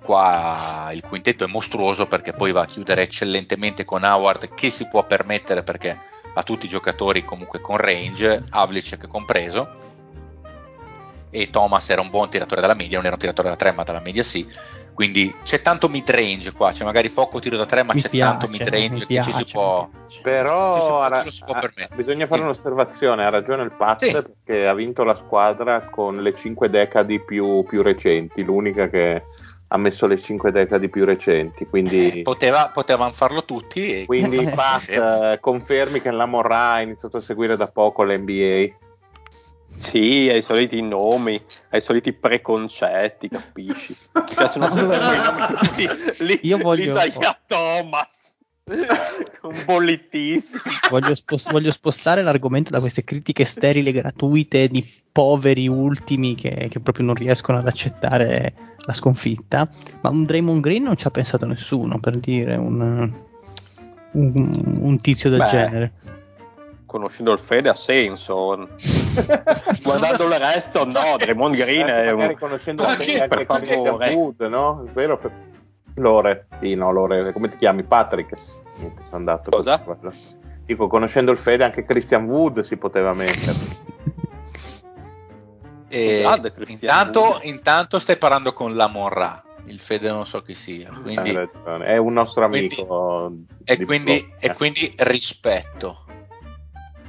qua 0.00 0.90
il 0.92 1.02
quintetto 1.02 1.42
è 1.44 1.48
mostruoso 1.48 2.06
perché 2.06 2.32
poi 2.32 2.52
va 2.52 2.62
a 2.62 2.66
chiudere 2.66 3.02
eccellentemente 3.02 3.84
con 3.84 4.04
Howard 4.04 4.54
che 4.54 4.70
si 4.70 4.86
può 4.86 5.04
permettere 5.04 5.64
perché 5.64 5.98
ha 6.34 6.42
tutti 6.44 6.66
i 6.66 6.68
giocatori 6.68 7.24
comunque 7.24 7.60
con 7.60 7.76
range, 7.76 8.44
Havlicek 8.48 9.08
compreso 9.08 9.96
e 11.30 11.50
Thomas 11.50 11.88
era 11.90 12.00
un 12.00 12.10
buon 12.10 12.30
tiratore 12.30 12.60
dalla 12.60 12.74
media, 12.74 12.96
non 12.96 13.06
era 13.06 13.14
un 13.14 13.20
tiratore 13.20 13.48
da 13.48 13.56
3 13.56 13.72
ma 13.72 13.82
dalla 13.82 14.00
media 14.00 14.22
sì, 14.22 14.46
quindi 14.98 15.32
c'è 15.44 15.62
tanto 15.62 15.88
mid 15.88 16.10
range 16.10 16.50
qua, 16.52 16.72
c'è 16.72 16.82
magari 16.82 17.08
poco 17.08 17.38
tiro 17.38 17.56
da 17.56 17.66
3 17.66 17.84
ma 17.84 17.94
Mi 17.94 18.00
c'è 18.02 18.08
piace, 18.08 18.30
tanto 18.36 18.48
mid 18.48 18.66
range 18.68 19.06
che 19.06 19.22
ci 19.22 19.32
si 19.32 19.44
può... 19.44 19.88
Però 20.20 20.72
Ci 20.74 20.80
si 20.80 21.24
lo 21.24 21.30
si 21.30 21.42
può 21.44 21.54
ha- 21.54 21.60
permettere. 21.60 21.94
bisogna 21.94 22.26
fare 22.26 22.40
Sì. 22.40 22.46
un'osservazione, 22.46 23.24
ha 23.24 23.30
ragione 23.30 23.62
il 23.62 23.70
Paz 23.76 24.02
Sì. 24.04 24.10
perché 24.10 24.66
ha 24.66 24.74
vinto 24.74 25.04
la 25.04 25.14
squadra 25.14 25.88
con 25.88 26.20
le 26.20 26.34
5 26.34 26.68
decadi 26.68 27.24
più, 27.24 27.62
più 27.62 27.82
recenti, 27.82 28.42
l'unica 28.42 28.88
che 28.88 29.22
ha 29.68 29.76
messo 29.76 30.06
le 30.06 30.18
5 30.18 30.50
decadi 30.50 30.88
più 30.88 31.04
recenti, 31.04 31.64
quindi, 31.68 32.22
Poteva, 32.24 32.70
potevano 32.72 33.12
farlo 33.12 33.44
tutti 33.44 34.00
e 34.00 34.06
quindi 34.06 34.38
Eh. 34.48 34.50
Paz, 34.52 34.88
eh, 34.88 35.38
confermi 35.40 36.00
che 36.00 36.10
la 36.10 36.26
Morra 36.26 36.72
ha 36.72 36.80
iniziato 36.80 37.18
a 37.18 37.20
seguire 37.20 37.56
da 37.56 37.68
poco 37.68 38.02
l'NBA. 38.02 38.66
Sì, 39.78 40.28
ai 40.30 40.42
soliti 40.42 40.80
nomi, 40.82 41.40
ai 41.70 41.80
soliti 41.80 42.12
preconcetti, 42.12 43.28
capisci? 43.28 43.96
Mi 44.14 44.22
piacciono 44.36 44.68
sempre 44.70 44.98
quei 44.98 45.16
nomi 45.18 46.02
li, 46.26 46.40
Io 46.42 46.58
voglio- 46.58 46.90
Isaiah 46.96 47.38
Thomas, 47.46 48.36
un 48.68 49.62
bollitissimo. 49.64 50.62
Voglio, 50.90 51.14
spos- 51.14 51.50
voglio 51.50 51.70
spostare 51.72 52.22
l'argomento 52.22 52.70
da 52.70 52.80
queste 52.80 53.04
critiche 53.04 53.44
sterili 53.44 53.92
gratuite 53.92 54.68
di 54.68 54.84
poveri 55.12 55.68
ultimi 55.68 56.34
che, 56.34 56.68
che 56.70 56.80
proprio 56.80 57.06
non 57.06 57.14
riescono 57.14 57.58
ad 57.58 57.66
accettare 57.66 58.54
la 58.86 58.92
sconfitta. 58.92 59.68
Ma 60.02 60.10
un 60.10 60.24
Draymond 60.24 60.60
Green 60.60 60.82
non 60.82 60.96
ci 60.96 61.06
ha 61.06 61.10
pensato 61.10 61.46
nessuno 61.46 61.98
per 61.98 62.18
dire 62.18 62.56
un, 62.56 63.10
un- 64.12 64.78
un 64.80 65.00
tizio 65.00 65.30
del 65.30 65.38
Beh, 65.40 65.48
genere. 65.48 65.92
Conoscendo 66.88 67.32
il 67.32 67.38
Fede 67.38 67.68
ha 67.68 67.74
senso. 67.74 68.56
Guardando 69.84 70.24
il 70.24 70.38
resto, 70.38 70.86
no, 70.86 71.16
Draymond 71.18 71.54
Green 71.54 71.86
è 71.86 72.10
magari 72.12 72.32
un... 72.32 72.38
conoscendo 72.38 72.84
Ma 72.84 72.88
anche, 72.92 73.04
che- 73.04 73.20
anche 73.20 73.36
per 73.36 73.44
Christian 73.46 73.84
favore. 73.84 74.12
Wood, 74.14 74.40
no? 74.48 74.84
È 74.86 74.90
vero? 74.92 75.20
Lore, 75.96 76.46
sì, 76.58 76.74
no, 76.74 76.90
Lore, 76.90 77.30
come 77.34 77.48
ti 77.48 77.58
chiami? 77.58 77.82
Patrick? 77.82 78.34
Niente, 78.78 79.02
sono 79.04 79.16
andato. 79.16 79.50
Cosa? 79.50 79.82
Dico, 80.64 80.86
conoscendo 80.86 81.30
il 81.30 81.36
Fede, 81.36 81.64
anche 81.64 81.84
Christian 81.84 82.24
Wood 82.24 82.60
si 82.60 82.78
poteva 82.78 83.12
mettere. 83.12 83.52
E 85.90 86.24
intanto, 86.68 87.38
intanto 87.42 87.98
stai 87.98 88.16
parlando 88.16 88.54
con 88.54 88.74
la 88.76 88.86
Morra, 88.88 89.42
il 89.66 89.78
Fede 89.78 90.10
non 90.10 90.24
so 90.26 90.40
chi 90.40 90.54
sia, 90.54 90.90
quindi, 91.02 91.30
Hai 91.30 91.34
ragione. 91.34 91.84
È 91.84 91.96
un 91.98 92.12
nostro 92.14 92.48
quindi- 92.48 92.74
amico. 92.76 93.32
e, 93.64 93.76
di 93.76 93.84
quindi, 93.84 94.32
e 94.38 94.54
quindi 94.54 94.90
rispetto. 94.96 96.04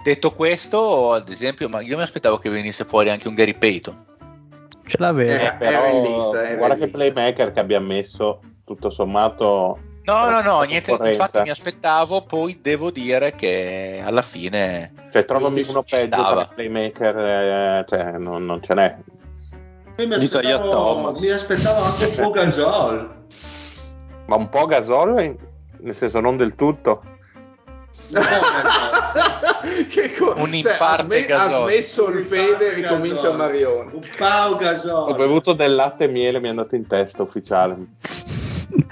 Detto 0.10 0.32
questo, 0.34 1.14
ad 1.14 1.30
esempio, 1.30 1.70
ma 1.70 1.82
io 1.82 1.96
mi 1.96 2.02
aspettavo 2.02 2.40
che 2.40 2.50
venisse 2.50 2.84
fuori 2.84 3.12
anche 3.12 3.28
un 3.28 3.36
Gary 3.36 3.56
Payton. 3.56 4.06
Ce 4.88 4.96
l'avevo. 4.98 5.32
Eh, 5.32 5.56
però, 5.60 5.84
era 5.84 5.90
in 5.90 6.02
lista, 6.02 6.48
era 6.48 6.56
guarda 6.58 6.74
in 6.74 6.80
che 6.80 6.86
lista. 6.88 6.98
playmaker 7.12 7.52
che 7.52 7.60
abbiamo 7.60 7.86
messo, 7.86 8.40
tutto 8.66 8.90
sommato. 8.90 9.78
No, 10.06 10.30
no, 10.32 10.42
no, 10.42 10.60
per 10.62 10.68
niente, 10.68 10.92
infatti 10.94 11.42
mi 11.42 11.52
aspettavo, 11.52 12.24
poi 12.24 12.58
devo 12.60 12.90
dire 12.90 13.36
che 13.36 14.02
alla 14.04 14.24
fine 14.24 14.94
Cioè, 15.12 15.26
trovami 15.26 15.64
uno 15.68 15.84
peggio 15.84 16.06
stava. 16.06 16.30
come 16.48 16.50
playmaker, 16.56 17.18
eh, 17.20 17.86
cioè, 17.88 18.12
non, 18.18 18.46
non 18.46 18.64
ce 18.64 18.74
n'è. 18.74 18.98
Io 19.98 20.08
mi 20.08 20.16
aspettavo, 20.16 21.12
mi 21.20 21.30
aspettavo 21.30 21.84
anche 21.84 22.06
un 22.06 22.16
po' 22.16 22.30
Gasol. 22.34 23.16
Ma 24.26 24.36
un 24.38 24.50
po' 24.50 24.66
Gasol, 24.66 25.38
nel 25.82 25.94
senso 25.94 26.20
non 26.20 26.36
del 26.36 26.56
tutto. 26.56 27.04
Gasol. 28.08 28.89
che 29.90 30.14
co- 30.14 30.34
Un 30.38 30.54
in 30.54 30.64
cioè, 30.64 30.74
ha, 30.74 30.78
parte 30.78 31.26
ha 31.32 31.50
smesso 31.50 32.10
il 32.10 32.26
fede 32.26 32.72
e 32.72 32.74
ricomincia 32.74 33.16
Gasol. 33.30 33.36
Marione. 33.38 33.92
Un 33.94 34.02
Pau 34.18 34.54
Ho 34.54 34.58
Gasol. 34.58 35.16
bevuto 35.16 35.54
del 35.54 35.76
latte 35.76 36.06
e 36.06 36.08
miele, 36.08 36.40
mi 36.40 36.48
è 36.48 36.50
andato 36.50 36.76
in 36.76 36.88
testa 36.88 37.24
ufficiale. 37.24 37.78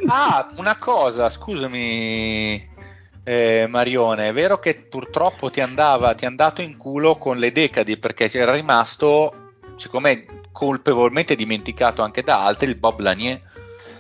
Ah, 0.07 0.49
una 0.57 0.77
cosa, 0.77 1.30
scusami, 1.30 2.69
eh, 3.23 3.68
Marione, 3.68 4.30
è 4.30 4.34
vero 4.34 4.57
che 4.60 4.76
purtroppo 4.76 5.49
ti 5.49 5.60
andava, 5.61 6.14
ti 6.14 6.23
è 6.23 6.27
andato 6.27 6.61
in 6.61 6.77
culo 6.77 7.15
con 7.15 7.38
le 7.38 7.52
decadi 7.52 7.98
perché 7.98 8.30
era 8.34 8.53
rimasto, 8.53 9.52
secondo 9.76 10.07
me, 10.07 10.26
colpevolmente 10.52 11.35
dimenticato 11.35 12.02
anche 12.02 12.23
da 12.23 12.44
altri, 12.45 12.68
il 12.69 12.76
Bob 12.76 12.99
Lanier. 12.99 13.41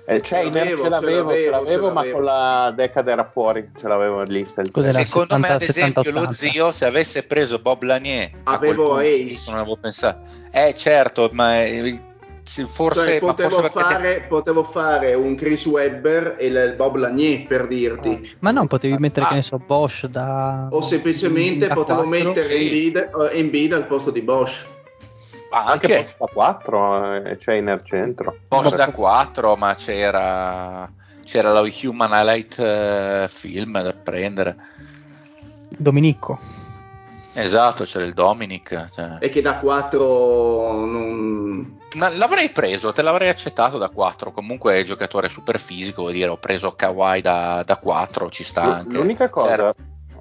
Eh, 0.09 0.21
c'è, 0.21 0.43
Ce 0.45 0.51
l'avevo, 0.51 0.83
ce 0.83 0.89
l'avevo, 0.89 1.31
ce 1.31 1.43
ce 1.43 1.49
l'avevo, 1.49 1.91
ma 1.91 2.05
con 2.09 2.23
la 2.23 2.73
decade 2.75 3.11
era 3.11 3.25
fuori, 3.25 3.67
ce 3.77 3.87
l'avevo 3.87 4.21
in 4.21 4.31
lista. 4.31 4.63
Secondo 4.63 5.37
me, 5.37 5.49
ad 5.49 5.61
70, 5.61 5.69
esempio, 5.99 6.11
lo 6.11 6.19
80. 6.29 6.33
zio, 6.33 6.71
se 6.71 6.85
avesse 6.85 7.23
preso 7.23 7.59
Bob 7.59 7.81
Lanier, 7.83 8.29
Avevo 8.43 8.87
punto, 8.95 8.97
Ace. 8.99 9.43
non 9.47 9.59
avevo 9.59 9.75
pensato. 9.77 10.21
Eh, 10.51 10.73
certo, 10.75 11.29
ma 11.33 11.61
eh, 11.61 11.99
forse, 12.67 13.01
Cioè, 13.05 13.19
ma 13.21 13.27
potevo, 13.27 13.49
forse 13.49 13.61
perché 13.73 13.79
fare, 13.93 14.25
potevo 14.29 14.63
fare 14.63 15.13
un 15.13 15.35
Chris 15.35 15.65
Webber 15.65 16.35
e 16.37 16.45
il 16.47 16.73
Bob 16.77 16.95
Lanier 16.95 17.45
per 17.45 17.67
dirti. 17.67 18.35
Ma 18.39 18.51
non 18.51 18.67
potevi 18.67 18.95
mettere, 18.97 19.25
Ah. 19.25 19.29
che 19.29 19.35
ne 19.35 19.41
so, 19.41 19.57
Bosch 19.57 20.05
da. 20.05 20.67
O 20.71 20.79
semplicemente 20.79 21.67
da 21.67 21.73
potevo 21.73 22.03
quattro? 22.03 22.27
mettere 22.29 22.47
sì. 22.47 22.63
Embiid, 22.63 22.95
eh, 23.33 23.37
Embiid 23.39 23.73
al 23.73 23.87
posto 23.87 24.11
di 24.11 24.21
Bosch. 24.21 24.65
Ah, 25.51 25.65
Anche 25.65 25.95
anche 25.95 26.15
Bosch 26.17 26.17
da 26.17 26.25
4 26.33 27.13
eh, 27.13 27.37
c'è 27.37 27.53
in 27.53 27.69
al 27.69 27.83
centro. 27.83 28.37
Bosch 28.47 28.75
da 28.75 28.91
4, 28.91 29.55
ma 29.55 29.73
c'era 29.75 30.89
c'era 31.27 31.51
la 31.51 31.61
Human 31.83 32.09
Highlight 32.11 32.57
eh, 32.57 33.27
film 33.29 33.81
da 33.81 33.93
prendere. 33.93 34.55
Dominicco. 35.77 36.39
Esatto, 37.33 37.83
c'era 37.83 38.05
il 38.05 38.13
Dominic. 38.13 38.87
cioè. 38.93 39.17
E 39.19 39.29
che 39.29 39.41
da 39.41 39.57
4 39.57 40.85
non... 40.85 41.79
Ma 41.97 42.09
l'avrei 42.09 42.49
preso, 42.49 42.93
te 42.93 43.01
l'avrei 43.01 43.29
accettato 43.29 43.77
da 43.77 43.89
4. 43.89 44.31
Comunque 44.31 44.75
è 44.75 44.83
giocatore 44.83 45.27
super 45.27 45.59
fisico, 45.59 46.01
vuol 46.03 46.13
dire, 46.13 46.29
ho 46.29 46.37
preso 46.37 46.71
Kawhi 46.71 47.21
da, 47.21 47.61
da 47.65 47.75
4, 47.75 48.29
ci 48.29 48.43
sta 48.43 48.61
anche. 48.77 48.97
L'unica 48.97 49.29
cosa, 49.29 49.55
Cioè, 49.55 49.73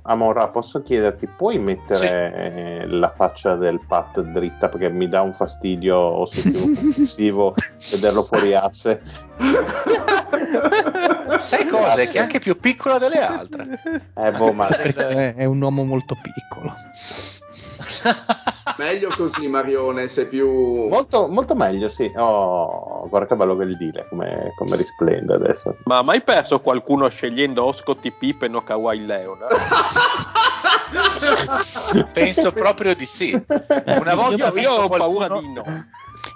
Amora, 0.09 0.47
posso 0.49 0.83
chiederti, 0.83 1.27
puoi 1.27 1.59
mettere 1.59 2.33
eh, 2.35 2.87
la 2.87 3.12
faccia 3.12 3.57
del 3.57 3.81
Pat 3.87 4.20
dritta 4.20 4.69
perché 4.69 4.89
mi 4.89 5.09
dà 5.09 5.23
un 5.23 5.35
fastidio 5.35 5.97
ossessivo 5.97 7.55
vederlo 7.91 8.23
fuori 8.23 8.55
asse? 8.55 9.03
Sai 11.39 11.66
cosa? 11.66 11.95
È 11.95 12.09
che 12.09 12.19
è 12.19 12.20
anche 12.20 12.39
più 12.39 12.59
piccola 12.59 12.99
delle 12.99 13.19
altre. 13.19 13.81
Eh, 14.15 14.31
boh, 14.33 14.53
ma 14.53 14.69
è 14.69 15.45
un 15.45 15.61
uomo 15.61 15.83
molto 15.83 16.16
piccolo. 16.23 16.73
Meglio 18.78 19.09
così, 19.16 19.48
Marione, 19.48 20.07
sei 20.09 20.27
più... 20.27 20.89
molto, 20.89 21.28
molto 21.28 21.55
meglio, 21.55 21.89
sì. 21.89 22.11
Oh, 22.16 23.09
guarda 23.09 23.28
che 23.28 23.36
bello 23.36 23.57
che 23.57 23.65
il 23.65 23.77
dire, 23.78 24.07
come, 24.11 24.53
come 24.55 24.77
risplende 24.77 25.32
adesso. 25.35 25.77
Ma 25.85 25.98
ha 25.98 26.03
mai 26.03 26.20
perso 26.23 26.61
qualcuno 26.61 27.09
scegliendo 27.09 27.62
o 27.62 27.73
Scottie 27.73 28.12
Pippen 28.12 28.55
o 28.55 28.62
Kawhi 28.62 29.07
Leonard? 29.07 29.55
Penso 32.12 32.53
proprio 32.53 32.94
di 32.94 33.07
sì. 33.07 33.32
Una 33.32 34.15
volta 34.15 34.48
Io, 34.48 34.61
io 34.61 34.73
ho 34.73 34.89
qualcuno- 34.89 35.27
paura 35.27 35.40
di 35.40 35.53
no. 35.53 35.65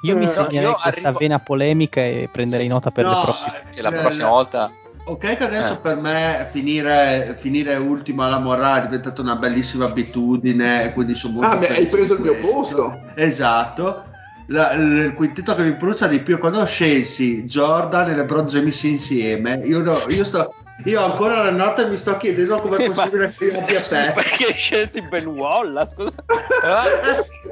Io 0.02 0.16
mi 0.16 0.24
No, 0.24 0.30
segnerei 0.30 0.68
io 0.68 0.72
questa 0.80 1.00
arrivo- 1.00 1.18
vena 1.18 1.38
polemica 1.40 2.00
e 2.00 2.28
prenderei 2.32 2.68
nota 2.68 2.90
per 2.90 3.04
le 3.06 3.12
No, 3.12 3.20
prossime. 3.22 3.64
Che 3.70 3.82
la 3.82 3.90
cioè, 3.90 4.00
prossima 4.00 4.28
volta 4.28 4.72
Ok, 5.10 5.36
che 5.36 5.42
adesso 5.44 5.72
Eh. 5.72 5.78
per 5.78 5.96
me 5.96 6.48
finire, 6.52 7.36
finire 7.40 7.74
ultimo 7.74 8.22
alla 8.22 8.38
Morra 8.38 8.78
è 8.78 8.82
diventata 8.82 9.20
una 9.20 9.34
bellissima 9.34 9.86
abitudine, 9.86 10.92
quindi 10.92 11.14
sono 11.14 11.34
molto 11.34 11.48
Ah, 11.50 11.56
mi 11.56 11.66
hai 11.66 11.86
preso 11.86 12.14
il 12.14 12.20
mio 12.20 12.36
posto. 12.36 13.00
Esatto. 13.16 14.04
La- 14.46 14.72
il 14.72 14.96
il 15.06 15.14
quintetto 15.14 15.54
che 15.56 15.62
mi 15.62 15.74
produce 15.74 16.08
di 16.08 16.20
più 16.20 16.38
quando 16.38 16.64
scelsi 16.64 17.44
Jordan 17.44 18.10
e 18.10 18.14
LeBron 18.14 18.46
James 18.46 18.82
insieme 18.84 19.60
io, 19.64 19.82
no- 19.82 20.04
io 20.08 20.24
sto 20.24 20.54
io 20.84 21.04
ancora 21.04 21.42
la 21.42 21.50
notte 21.50 21.86
mi 21.86 21.96
sto 21.96 22.16
chiedendo 22.16 22.58
come 22.58 22.76
è 22.84 22.86
possibile 22.90 23.34
che 23.36 23.44
io 23.46 23.58
abbia 23.58 23.80
te 23.82 24.12
Perché 24.14 24.52
scelsi 24.54 25.00
Ben 25.02 25.26
Wallace? 25.26 25.92
Scusa. 25.94 26.12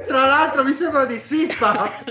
Tra 0.07 0.25
l'altro 0.25 0.63
mi 0.63 0.73
sembra 0.73 1.05
di 1.05 1.19
sì 1.19 1.47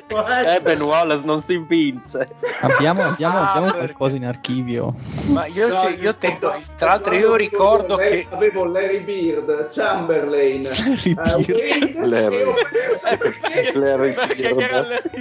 Eh. 0.08 0.60
Ben 0.62 0.80
Wallace 0.82 1.22
non 1.24 1.40
si 1.40 1.56
vince. 1.58 2.26
Abbiamo, 2.60 3.02
abbiamo- 3.02 3.38
Ah, 3.38 3.52
abbiamo 3.54 3.72
qualcosa 3.76 4.16
in 4.16 4.24
archivio. 4.26 4.94
Ma 5.26 5.46
io, 5.46 5.68
No, 5.68 5.88
io 5.88 6.14
tento, 6.16 6.48
no, 6.50 6.60
tra 6.76 6.88
l'altro 6.88 7.14
io 7.14 7.34
ricordo 7.34 7.94
avevo- 7.94 8.10
che 8.10 8.26
avevo 8.34 8.64
Larry 8.64 9.00
Bird, 9.00 9.68
Chamberlain, 9.70 10.62
Larry 10.62 11.14
Bird. 11.14 11.48
Wade, 11.48 12.06
Larry. 12.06 12.44
perso- 12.44 13.78
Larry 13.78 14.14
era 14.14 15.12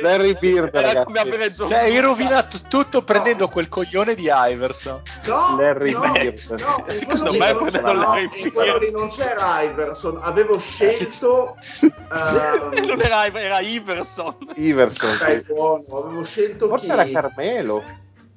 Larry 0.00 0.36
Era 0.72 0.92
ragazzi. 0.92 1.66
cioè, 1.66 1.78
hai 1.78 1.98
rovinato 2.00 2.58
tutto 2.68 3.02
prendendo 3.02 3.48
quel 3.48 3.68
coglione 3.68 4.14
di 4.14 4.25
Iverson. 4.30 5.00
No, 5.26 5.56
Larry 5.56 5.92
no, 5.92 6.00
Bird. 6.12 6.48
no, 6.60 6.84
in 6.88 6.98
Secondo 6.98 7.30
quello 7.36 7.64
me 7.64 7.80
non 7.80 7.82
no, 7.82 7.92
Larry 7.92 8.30
in 8.42 8.52
quello 8.52 8.78
lì 8.78 8.90
non 8.90 9.08
c'era 9.08 9.62
Iverson, 9.62 10.18
avevo 10.22 10.58
scelto 10.58 11.56
ehm, 11.80 12.84
Non 12.86 13.00
era, 13.00 13.26
era 13.26 13.60
Iverson. 13.60 14.36
Iverson. 14.56 15.16
dai, 15.18 15.38
sì. 15.40 15.52
buono, 15.52 15.84
avevo 16.04 16.24
scelto 16.24 16.68
Forse 16.68 16.86
chi? 16.86 16.92
era 16.92 17.08
Carmelo. 17.08 17.82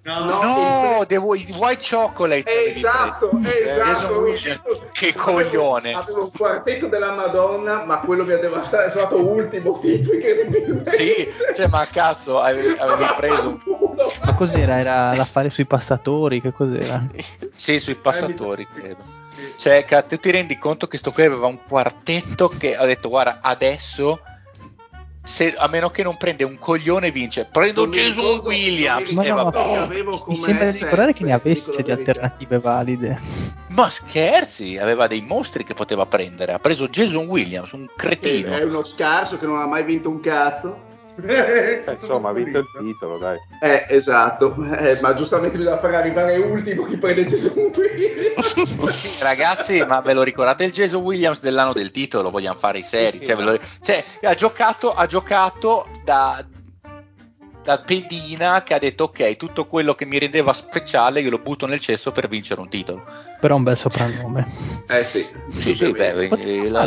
No, 0.01 0.23
No, 0.25 1.05
devo, 1.05 1.35
il 1.35 1.53
white 1.55 1.83
chocolate. 1.87 2.49
avevi 2.49 2.69
Esatto, 2.69 3.29
preso. 3.41 3.67
esatto. 3.67 4.35
Scelto- 4.35 4.87
Che 4.93 5.09
avevo- 5.09 5.23
coglione. 5.23 5.93
Avevo 5.93 6.23
un 6.23 6.31
quartetto 6.31 6.87
della 6.87 7.13
Madonna, 7.13 7.83
ma 7.83 7.99
quello 7.99 8.23
mi 8.23 8.31
ha 8.33 8.37
devastato, 8.37 8.85
è 8.87 8.89
stato 8.89 9.17
ultimo 9.17 9.77
tipo 9.77 10.13
incredibilmente. 10.13 10.89
Sì, 10.89 11.27
cioè, 11.53 11.67
ma 11.67 11.85
cazzo, 11.91 12.39
avevi, 12.39 12.75
avevi 12.79 13.05
preso. 13.17 13.59
Ma 14.23 14.33
cos'era? 14.35 14.79
Era 14.79 15.13
l'affare 15.15 15.49
sui 15.49 15.65
passatori? 15.65 16.41
Che 16.41 16.53
cos'era? 16.53 17.05
Sì, 17.53 17.79
sui 17.79 17.95
passatori, 17.95 18.65
credo. 18.73 19.03
Cioè, 19.57 19.85
tu 20.07 20.17
ti 20.17 20.31
rendi 20.31 20.57
conto 20.57 20.87
che 20.87 20.97
sto 20.97 21.11
qui 21.11 21.23
aveva 21.23 21.47
un 21.47 21.59
quartetto 21.67 22.47
che 22.47 22.75
ha 22.75 22.85
detto, 22.85 23.09
guarda, 23.09 23.39
adesso, 23.41 24.21
se- 25.29 25.53
a 25.55 25.67
meno 25.67 25.89
che 25.91 26.03
non 26.03 26.17
prende 26.17 26.43
un 26.43 26.57
coglione, 26.57 27.11
vince. 27.11 27.45
Prendo 27.51 27.85
Non 27.85 27.93
ricordo- 27.93 28.47
Williams. 28.47 29.11
Ma 29.11 29.23
no, 29.27 29.35
vabbè. 29.35 29.57
che 29.57 29.75
avevo 29.77 30.21
Mi 30.27 30.35
sembra 30.35 30.71
di 30.71 30.79
ricordare 30.79 31.13
che 31.13 31.23
ne 31.23 31.33
avesse 31.33 31.69
di 31.71 31.83
verità. 31.83 31.93
alternative 31.93 32.59
valide. 32.59 33.19
Ma 33.69 33.89
scherzi, 33.89 34.77
aveva 34.77 35.07
dei 35.07 35.21
mostri 35.21 35.63
che 35.63 35.73
poteva 35.75 36.05
prendere. 36.07 36.53
Ha 36.53 36.59
preso 36.59 36.87
Jason 36.87 37.27
Williams, 37.27 37.71
un 37.71 37.85
cretino. 37.95 38.53
È 38.55 38.63
uno 38.63 38.83
scarso 38.83 39.37
che 39.37 39.45
non 39.45 39.59
ha 39.59 39.67
mai 39.67 39.83
vinto 39.83 40.09
un 40.09 40.19
cazzo. 40.19 40.87
Eh, 41.25 41.83
insomma, 41.99 42.29
ha 42.29 42.33
vinto 42.33 42.59
il 42.59 42.67
titolo, 42.79 43.17
dai. 43.17 43.37
Eh, 43.61 43.85
esatto. 43.89 44.55
Eh, 44.77 44.99
ma 45.01 45.13
giustamente 45.13 45.57
bisogna 45.57 45.79
far 45.79 45.93
arrivare 45.95 46.37
ultimo 46.37 46.85
chi 46.85 46.97
prende 46.97 47.25
Jason 47.25 47.71
Williams. 47.75 49.19
Ragazzi, 49.19 49.83
ma 49.85 50.01
ve 50.01 50.13
lo 50.13 50.23
ricordate 50.23 50.63
il 50.63 50.71
Jason 50.71 51.01
Williams 51.01 51.39
dell'anno 51.39 51.73
del 51.73 51.91
titolo? 51.91 52.29
Vogliamo 52.29 52.57
fare 52.57 52.79
i 52.79 52.83
seri. 52.83 53.23
Cioè, 53.23 53.35
lo- 53.35 53.59
cioè, 53.81 54.03
ha 54.23 54.35
giocato, 54.35 54.93
ha 54.93 55.05
giocato 55.05 55.87
da, 56.03 56.45
da 57.63 57.79
pedina 57.79 58.63
che 58.63 58.73
ha 58.73 58.79
detto 58.79 59.05
ok, 59.05 59.35
tutto 59.35 59.65
quello 59.67 59.93
che 59.95 60.05
mi 60.05 60.17
rendeva 60.17 60.53
speciale 60.53 61.19
io 61.21 61.29
lo 61.29 61.39
butto 61.39 61.65
nel 61.65 61.79
cesso 61.79 62.11
per 62.11 62.27
vincere 62.27 62.61
un 62.61 62.69
titolo. 62.69 63.03
Però 63.39 63.55
un 63.55 63.63
bel 63.63 63.77
soprannome. 63.77 64.45
Eh 64.87 65.03
sì. 65.03 65.25
Sì, 65.49 65.75
sì, 65.75 65.91
beh, 65.91 66.25
eh, 66.25 66.27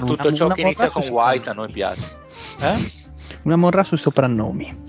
tutto 0.01 0.27
una- 0.29 0.33
ciò 0.35 0.45
una 0.47 0.55
che 0.55 0.61
inizia 0.63 0.91
con 0.91 1.07
White 1.09 1.51
a 1.51 1.53
noi 1.53 1.71
piace. 1.71 2.21
Eh? 2.61 3.01
Una 3.43 3.57
morra 3.57 3.85
sui 3.85 3.97
soprannomi. 3.97 4.85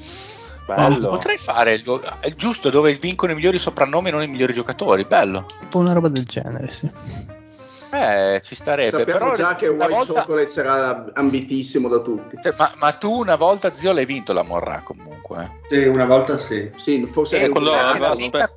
Bello. 0.65 1.10
Potrei 1.10 1.38
fare 1.38 1.74
il, 1.74 2.18
è 2.22 2.34
giusto 2.36 2.70
dove 2.70 2.94
vincono 2.94 3.34
i 3.34 3.36
migliori 3.36 3.60
soprannomi 3.60 4.07
e 4.07 4.11
non 4.11 4.24
i 4.24 4.28
migliori 4.28 4.53
giocatori, 4.53 5.03
bello. 5.06 5.45
Tipo 5.60 5.78
una 5.80 5.91
roba 5.94 6.07
del 6.07 6.24
genere, 6.24 6.70
sì. 6.72 6.90
Eh, 7.91 8.41
ci 8.44 8.56
starebbe. 8.56 8.90
Sappiamo 8.90 9.20
però 9.20 9.36
già 9.36 9.56
che 9.56 9.68
una 9.68 9.86
White 9.86 10.06
volta- 10.06 10.22
Chocolate 10.22 10.48
sarà 10.48 11.06
ambitissimo 11.14 11.88
da 11.90 11.99
tutti. 11.99 12.38
Cioè, 12.41 12.56
ma, 12.57 12.72
ma 12.78 12.91
tu 12.94 13.11
una 13.11 13.36
volta, 13.36 13.74
zio, 13.74 13.91
l'hai 13.91 14.06
vinto 14.06 14.34
la 14.34 14.41
Morra 14.44 14.82
comunque. 14.84 15.44
eh. 15.44 15.68
Sì, 15.68 15.88
una 15.88 16.06
volta 16.06 16.38
sì. 16.38 16.72
Sì, 16.78 17.06
forse 17.06 17.40
Eh, 17.41 17.45
è 17.45 17.49
quando 17.49 17.70
un- 17.72 17.76
e 17.78 17.99
l'ha 17.99 18.15
vinta, 18.15 18.52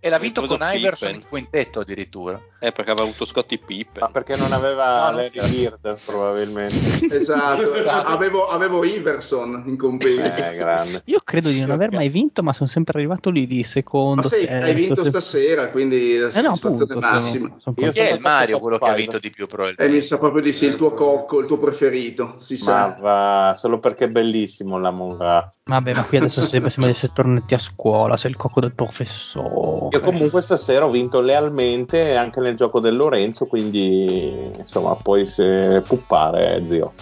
e 0.00 0.08
l'ha 0.08 0.18
vinto 0.18 0.46
con 0.46 0.58
Iverson 0.62 1.14
in 1.14 1.24
quintetto 1.28 1.80
addirittura. 1.80 2.40
Eh, 2.64 2.72
perché 2.72 2.90
aveva 2.92 3.04
avuto 3.06 3.24
Scottie 3.26 3.58
Pippen. 3.58 4.02
Ma 4.02 4.08
perché 4.08 4.36
non 4.36 4.52
aveva 4.52 5.10
No, 5.10 5.10
no. 5.10 5.16
Larry 5.18 5.48
Bird, 5.50 5.98
probabilmente. 6.06 7.14
Esatto, 7.14 7.74
Esatto. 7.74 8.08
avevo, 8.08 8.46
avevo 8.46 8.84
Iverson 8.84 9.64
in 9.66 9.76
compenso. 9.76 10.40
Eh, 10.50 10.54
grande. 10.56 11.02
Io 11.06 11.20
credo 11.22 11.50
di 11.50 11.60
non 11.60 11.70
aver 11.70 11.92
mai 11.92 12.08
vinto, 12.08 12.42
ma 12.42 12.52
sono 12.52 12.68
sempre 12.68 12.98
arrivato 12.98 13.28
lì 13.30 13.46
di 13.46 13.62
secondo. 13.64 14.22
Ma 14.22 14.28
sei, 14.28 14.46
terzo, 14.46 14.66
hai 14.66 14.74
vinto 14.74 15.02
se- 15.04 15.10
stasera, 15.10 15.70
quindi 15.70 16.16
la 16.16 16.28
Eh 16.30 16.40
no, 16.40 16.50
appunto. 16.52 16.86
massima. 16.98 17.48
sono- 17.48 17.58
sono 17.60 17.76
Io 17.78 17.90
Chi 17.90 17.98
è 17.98 18.12
il 18.12 18.20
Mario 18.20 18.58
quello 18.60 18.78
che 18.78 18.88
ha 18.88 18.94
vinto 18.94 19.18
di 19.18 19.30
più 19.30 19.44
E 19.44 19.46
mi 19.46 19.54
probabilmente? 19.54 20.02
sa 20.02 20.18
proprio 20.18 20.42
di 20.42 20.52
sì, 20.52 20.64
il 20.66 20.76
tuo 20.76 20.94
cocco, 20.94 21.40
il 21.40 21.46
tuo 21.46 21.58
preferito, 21.58 22.36
si 22.38 22.58
Ma 22.64 22.94
sa. 22.96 22.96
va, 23.00 23.54
solo 23.58 23.78
perché 23.78 24.04
è 24.04 24.08
bellissimo 24.08 24.78
la 24.78 24.90
Monra. 24.90 25.48
Vabbè, 25.64 25.94
ma 25.94 26.04
qui 26.04 26.16
adesso 26.18 26.40
sembra 26.40 26.70
sembra 26.70 26.90
di 26.90 26.96
essere 26.96 27.12
tornati 27.14 27.54
a 27.54 27.58
scuola, 27.58 28.16
sei 28.16 28.30
il 28.30 28.36
cocco 28.36 28.60
del 28.60 28.72
professore. 28.74 29.88
Io 29.96 30.00
comunque 30.00 30.40
stasera 30.42 30.84
ho 30.86 30.90
vinto 30.90 31.20
lealmente 31.20 32.14
anche 32.16 32.40
nel 32.40 32.53
gioco 32.56 32.80
del 32.80 32.96
Lorenzo, 32.96 33.44
quindi 33.46 34.50
insomma 34.58 34.94
puoi 34.94 35.28
se- 35.28 35.82
puppare, 35.86 36.64
zio. 36.66 36.92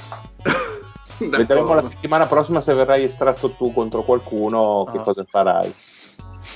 Vedremo 1.19 1.75
la 1.75 1.83
settimana 1.83 2.27
prossima 2.27 2.61
se 2.61 2.75
verrai 2.75 3.05
estratto 3.05 3.51
tu 3.51 3.73
contro 3.73 4.03
qualcuno, 4.03 4.85
che 4.91 4.99
Ah. 4.99 5.03
cosa 5.03 5.25
farai. 5.29 5.71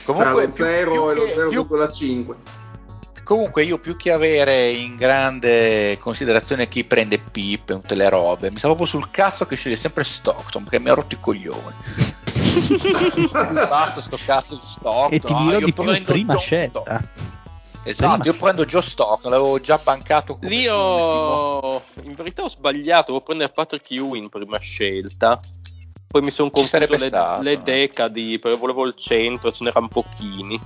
Tra 0.04 0.14
Comunque, 0.14 0.46
lo 0.46 0.52
più- 0.52 0.64
0 0.64 0.90
più 0.90 1.10
e 1.10 1.14
lo 1.14 1.24
che- 1.24 1.34
0,5. 1.56 2.34
Comunque 3.22 3.64
io 3.64 3.78
più 3.78 3.96
che 3.96 4.12
avere 4.12 4.70
in 4.70 4.94
grande 4.96 5.98
considerazione 5.98 6.68
chi 6.68 6.84
prende 6.84 7.18
Pip 7.18 7.70
e 7.70 7.74
tutte 7.74 7.96
le 7.96 8.08
robe, 8.08 8.50
mi 8.52 8.58
sta 8.58 8.68
proprio 8.68 8.86
sul 8.86 9.10
cazzo 9.10 9.46
che 9.46 9.56
sceglie 9.56 9.74
sempre 9.74 10.04
Stockton 10.04 10.62
perché 10.62 10.78
mi 10.78 10.90
ha 10.90 10.94
rotto 10.94 11.14
i 11.14 11.20
coglioni. 11.20 11.74
Basta 13.32 14.00
sto 14.00 14.16
cazzo 14.24 14.54
di 14.56 14.60
Stockton. 14.64 15.12
E 15.12 15.18
ti 15.18 15.32
ah, 15.32 15.38
dirò 15.38 15.58
io 15.58 15.64
di 15.66 15.72
più, 15.72 15.82
prima 16.04 16.34
John 16.34 16.42
scelta. 16.42 16.80
Stockton. 16.82 17.08
Esatto, 17.88 18.26
io 18.26 18.34
prendo 18.34 18.64
Joe 18.64 18.82
Stockton, 18.82 19.30
l'avevo 19.30 19.60
già 19.60 19.78
bancato 19.78 20.36
come 20.36 20.48
Lì 20.48 20.66
ultimo. 20.66 20.74
ho... 20.74 21.82
in 22.02 22.14
verità 22.14 22.42
ho 22.42 22.48
sbagliato, 22.48 23.12
volevo 23.12 23.24
prendere 23.24 23.52
Patrick 23.52 23.88
Ewing 23.90 24.28
prima 24.28 24.58
scelta. 24.58 25.38
Poi 26.08 26.22
mi 26.22 26.32
sono 26.32 26.50
confuso 26.50 26.86
le, 26.88 26.98
stato, 26.98 27.42
le 27.42 27.52
eh. 27.52 27.58
decadi, 27.58 28.38
perché 28.40 28.56
volevo 28.56 28.84
il 28.86 28.94
centro, 28.96 29.52
ce 29.52 29.64
n'erano 29.64 29.88
pochini. 29.88 30.58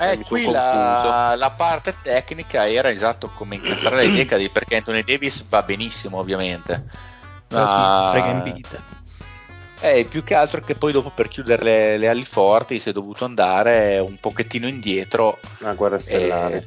Eh, 0.00 0.16
mi 0.18 0.24
qui 0.24 0.44
la, 0.44 1.34
la 1.36 1.50
parte 1.50 1.94
tecnica 2.02 2.68
era 2.68 2.90
esatto 2.90 3.30
come 3.34 3.56
incastrare 3.56 4.06
le 4.06 4.12
decadi 4.14 4.48
perché 4.50 4.76
Anthony 4.76 5.02
Davis 5.02 5.44
va 5.48 5.62
benissimo 5.62 6.18
ovviamente. 6.18 6.84
Però 7.48 7.64
Ma- 7.64 8.08
frega 8.10 8.26
Embiid. 8.26 8.80
Eh, 9.80 10.06
più 10.08 10.24
che 10.24 10.34
altro 10.34 10.60
che 10.60 10.74
poi 10.74 10.90
dopo 10.92 11.10
per 11.14 11.28
chiudere 11.28 11.62
le, 11.62 11.96
le 11.98 12.08
ali 12.08 12.24
forti 12.24 12.80
si 12.80 12.88
è 12.88 12.92
dovuto 12.92 13.24
andare 13.24 13.98
un 13.98 14.16
pochettino 14.18 14.66
indietro 14.66 15.38
La 15.58 15.74
guerra 15.74 15.98
stellare. 16.00 16.54
eh, 16.56 16.66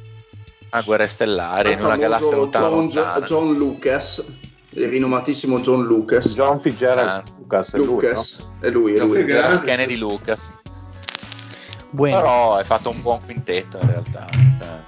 a 0.70 0.80
guerre 0.80 1.06
stellari 1.06 1.72
in 1.72 1.84
una 1.84 1.96
galassia 1.96 2.34
lontana 2.36 2.68
John, 2.68 2.76
lontana. 2.78 3.20
John 3.26 3.54
Lucas, 3.54 4.24
il 4.70 4.88
rinomatissimo 4.88 5.60
John 5.60 5.82
Lucas. 5.84 6.32
John 6.32 6.58
Fitzgerald 6.58 7.06
Ah. 7.08 7.22
Lucas 7.36 7.72
è 7.74 7.76
lui, 7.76 7.86
no? 7.86 7.92
Lucas, 7.92 8.48
è 8.60 8.70
lui, 8.70 8.92
è 8.94 8.96
John 8.96 9.08
lui. 9.08 9.60
Kennedy 9.60 9.96
Lucas. 9.96 10.50
Bueno, 11.90 12.16
Però 12.16 12.54
hai 12.56 12.64
fatto 12.64 12.88
un 12.88 13.02
buon 13.02 13.20
quintetto 13.22 13.78
in 13.82 13.86
realtà. 13.88 14.26
cioè, 14.30 14.78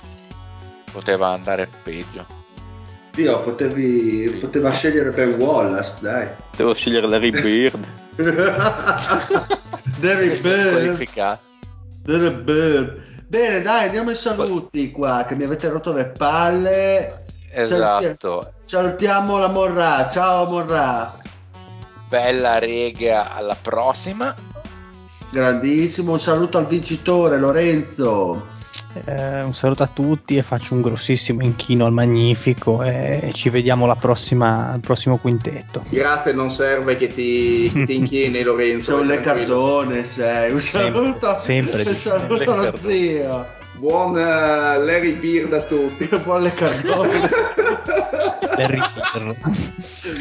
poteva 0.91 1.29
andare 1.29 1.69
peggio. 1.83 2.25
Dio, 3.15 3.41
potevi, 3.41 4.29
Sì. 4.29 4.35
poteva 4.39 4.71
scegliere 4.71 5.11
Ben 5.11 5.35
Wallace, 5.41 5.97
dai. 6.01 6.27
Devo 6.57 6.75
scegliere 6.75 7.09
Larry 7.09 7.31
Bird. 7.31 7.85
È 8.17 8.23
Bird. 10.41 11.39
Derry 12.03 12.43
Bird. 12.43 13.03
Bene, 13.29 13.63
dai, 13.63 13.87
andiamo 13.87 14.11
ai 14.11 14.17
saluti 14.17 14.91
qua, 14.91 15.25
che 15.27 15.35
mi 15.35 15.45
avete 15.45 15.69
rotto 15.69 15.93
le 15.93 16.07
palle. 16.07 17.25
Esatto. 17.51 18.53
Salutiamo 18.65 19.39
la 19.39 19.49
Morra. 19.49 20.09
Ciao 20.09 20.47
Morra. 20.47 21.15
Bella 22.09 22.59
rega, 22.59 23.33
alla 23.33 23.57
prossima. 23.61 24.35
Grandissimo, 25.31 26.13
un 26.13 26.21
saluto 26.21 26.59
al 26.59 26.67
vincitore 26.67 27.39
Lorenzo. 27.39 28.53
Eh, 29.05 29.43
un 29.43 29.55
saluto 29.55 29.83
a 29.83 29.89
tutti 29.93 30.37
e 30.37 30.43
faccio 30.43 30.75
un 30.75 30.83
grossissimo 30.83 31.43
inchino 31.43 31.87
al 31.87 31.93
magnifico 31.93 32.83
e 32.83 33.31
ci 33.35 33.49
vediamo 33.51 33.87
la 33.87 33.97
prossima, 33.97 34.71
al 34.73 34.81
prossimo 34.81 35.17
quintetto. 35.19 35.83
Grazie, 35.89 36.33
non 36.33 36.51
serve 36.51 36.97
che 36.97 37.07
ti, 37.09 37.71
che 37.73 37.85
ti 37.87 37.95
inchini 37.97 38.43
Lorenzo. 38.43 38.93
Sono 38.93 39.03
le 39.05 39.21
tranquillo. 39.21 39.55
cardone, 39.57 40.05
sei. 40.05 40.53
Un 40.53 40.61
Sempre, 40.61 40.93
saluto, 40.93 41.39
sempre 41.39 41.83
un 41.83 41.89
di- 41.89 41.95
saluto 41.95 42.53
allo 42.53 42.77
zio. 42.77 43.47
Buon 43.77 44.17
eh, 44.17 44.23
Larry 44.23 45.15
Beard 45.15 45.53
a 45.53 45.61
tutti. 45.63 46.07
Buon 46.23 46.43
le 46.43 46.53
cardone. 46.55 47.29
Larry. 48.57 48.79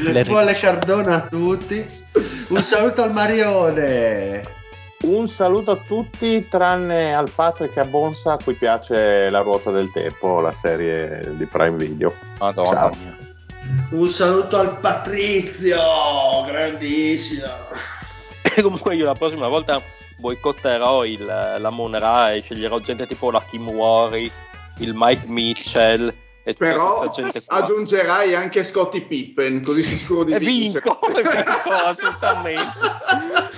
Larry- 0.04 0.24
Buon 0.26 0.46
le 0.46 0.54
cardone 0.54 1.14
a 1.14 1.22
tutti. 1.30 1.86
Un 2.48 2.62
saluto 2.62 3.04
al 3.04 3.12
Marione. 3.14 4.42
Un 5.04 5.28
saluto 5.28 5.72
a 5.72 5.76
tutti, 5.76 6.48
tranne 6.48 7.14
al 7.14 7.30
Patrick 7.30 7.76
e 7.76 7.82
a 7.82 7.86
Bonsa, 7.86 8.34
a 8.34 8.38
cui 8.42 8.54
piace 8.54 9.30
La 9.30 9.42
ruota 9.42 9.70
del 9.70 9.92
tempo, 9.92 10.40
la 10.40 10.54
serie 10.54 11.20
di 11.36 11.46
Prime 11.46 11.76
Video. 11.76 12.14
Madonna 12.40 12.70
Ciao. 12.70 12.92
mia. 13.02 13.18
Un 13.90 14.08
saluto 14.08 14.58
al 14.58 14.80
Patrizio, 14.80 15.78
grandissimo. 16.46 17.48
E 18.56 18.62
comunque 18.64 18.96
io 18.96 19.04
la 19.04 19.14
prossima 19.14 19.50
volta 19.50 19.82
boicotterò 20.16 21.04
il, 21.04 21.26
la 21.26 21.70
Monra 21.70 22.32
e 22.32 22.42
sceglierò 22.42 22.80
gente 22.80 23.06
tipo 23.06 23.30
la 23.30 23.44
Kim 23.50 23.70
Worry, 23.70 24.32
il 24.78 24.94
Mike 24.96 25.28
Mitchell 25.28 26.14
e 26.46 26.54
Però 26.56 27.10
aggiungerai 27.48 28.36
anche 28.36 28.64
Scottie 28.66 29.02
Pippen, 29.04 29.64
così 29.64 29.82
sicuro 29.98 30.24
di 30.26 30.34
E 30.34 30.40
vincere. 30.40 30.84
vinco, 30.84 31.08
e 31.08 31.22
vinco 31.24 31.70
assolutamente. 31.72 32.62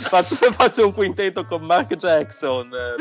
faccio, 0.10 0.36
faccio 0.52 0.86
un 0.86 0.94
quintetto 0.94 1.46
con 1.46 1.64
Mark 1.64 1.96
Jackson, 1.96 2.70
eh, 2.74 2.96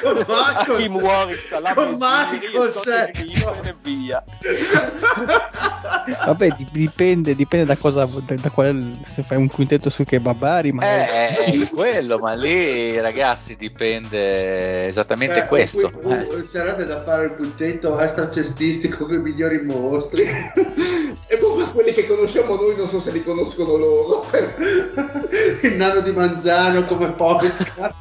Con 0.00 0.24
Michael- 0.28 0.76
Kim 0.76 0.94
Warwick, 0.96 1.74
con 1.74 1.98
Scottie 2.00 3.12
Jackson. 3.12 3.64
E 3.64 3.74
via. 3.82 4.22
Vabbè, 6.26 6.48
di- 6.56 6.66
dipende, 6.70 7.34
dipende 7.34 7.64
da 7.66 7.76
cosa, 7.76 8.06
da 8.06 8.50
quale, 8.50 8.92
se 9.04 9.22
fai 9.22 9.38
un 9.38 9.48
quintetto 9.48 9.88
su 9.90 10.04
kebabari, 10.04 10.70
ma 10.72 10.84
Eh, 10.84 11.34
è 11.36 11.68
quello, 11.70 12.18
ma 12.18 12.32
lì 12.34 12.98
ragazzi 13.00 13.56
dipende 13.56 14.86
esattamente 14.86 15.42
Eh, 15.44 15.46
questo. 15.46 15.90
un- 16.02 16.12
Eh. 16.12 16.44
Sarebbe 16.44 16.84
da 16.84 17.02
fare 17.02 17.24
il 17.26 17.34
quintetto 17.36 17.96
extracestistico 18.44 19.06
con 19.06 19.14
i 19.14 19.18
migliori 19.18 19.62
mostri. 19.62 20.24
e 21.26 21.36
poi 21.36 21.64
quelli 21.72 21.92
che 21.92 22.06
conosciamo 22.06 22.54
noi 22.56 22.76
non 22.76 22.86
so 22.86 23.00
se 23.00 23.10
li 23.10 23.22
conoscono 23.22 23.76
loro. 23.76 24.24
il 25.62 25.74
nano 25.74 26.00
di 26.00 26.12
Manzano 26.12 26.84
come 26.84 27.12
podcast. 27.12 27.94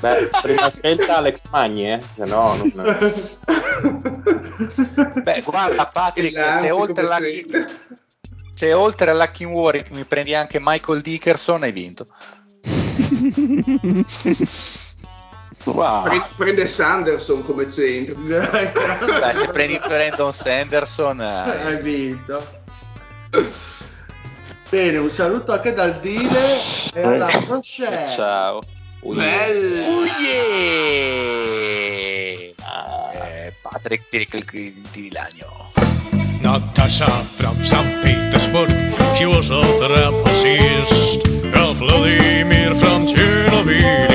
Beh, 0.00 0.30
prima 0.42 0.70
scelta 0.70 1.18
Alex 1.18 1.42
Magni, 1.50 1.92
eh? 1.92 2.00
se 2.14 2.24
no 2.24 2.56
non... 2.56 2.72
Beh, 5.22 5.42
guarda 5.42 5.86
Patrick, 5.86 6.58
se 6.60 6.70
oltre, 6.70 7.06
presente. 7.06 7.66
se 8.54 8.72
oltre 8.72 9.10
alla 9.10 9.30
King 9.30 9.52
Warwick 9.52 9.90
mi 9.92 10.04
prendi 10.04 10.34
anche 10.34 10.58
Michael 10.60 11.00
Dickerson 11.00 11.62
hai 11.62 11.72
vinto. 11.72 12.06
Wow. 15.64 16.06
Prende 16.36 16.66
Sanderson 16.66 17.42
come 17.42 17.70
centro. 17.70 18.14
Beh, 18.20 19.34
se 19.34 19.48
prendi 19.48 19.78
Brandon 19.78 20.32
Sanderson 20.32 21.20
eh. 21.22 21.64
hai 21.64 21.82
vinto. 21.82 22.46
Bene, 24.68 24.98
un 24.98 25.10
saluto 25.10 25.52
anche 25.52 25.72
dal 25.72 26.00
Dile 26.00 26.58
e 26.92 27.02
alla 27.02 27.28
eh. 27.28 27.44
Rochelle. 27.46 28.12
Ciao. 28.14 28.60
Oh 29.00 29.14
yeah. 29.14 29.48
Oh 29.88 30.04
yeah. 30.04 31.04
Ah, 32.62 33.12
eh, 33.12 33.54
Patrick 33.62 34.08
Tirilagno. 34.90 35.72
Natasha 36.40 37.06
from 37.06 37.56
St. 37.62 38.02
Petersburg, 38.02 38.70
she 39.14 39.24
was 39.24 39.50
a 39.50 39.62
trapezist. 39.78 41.32
Vladimir 41.74 42.74
from 42.74 43.06
Chernobyl. 43.06 44.13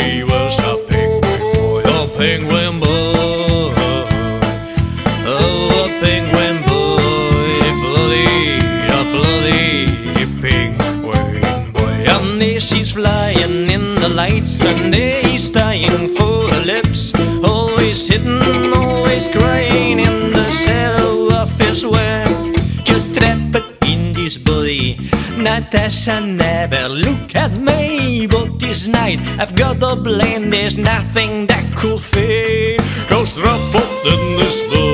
temptation. 25.70 26.38
Never 26.38 26.90
look 26.90 27.36
at 27.36 27.52
me, 27.52 28.28
but 28.28 28.60
this 28.60 28.88
night 28.88 29.20
I've 29.40 29.56
got 29.56 29.80
the 29.80 30.00
blame. 30.02 30.50
There's 30.50 30.78
nothing 30.78 31.48
that 31.48 31.76
could 31.76 32.00
fail. 32.00 32.80
Cause 33.10 33.40
Raffotten 33.40 34.40
is 34.42 34.64
the 34.70 34.89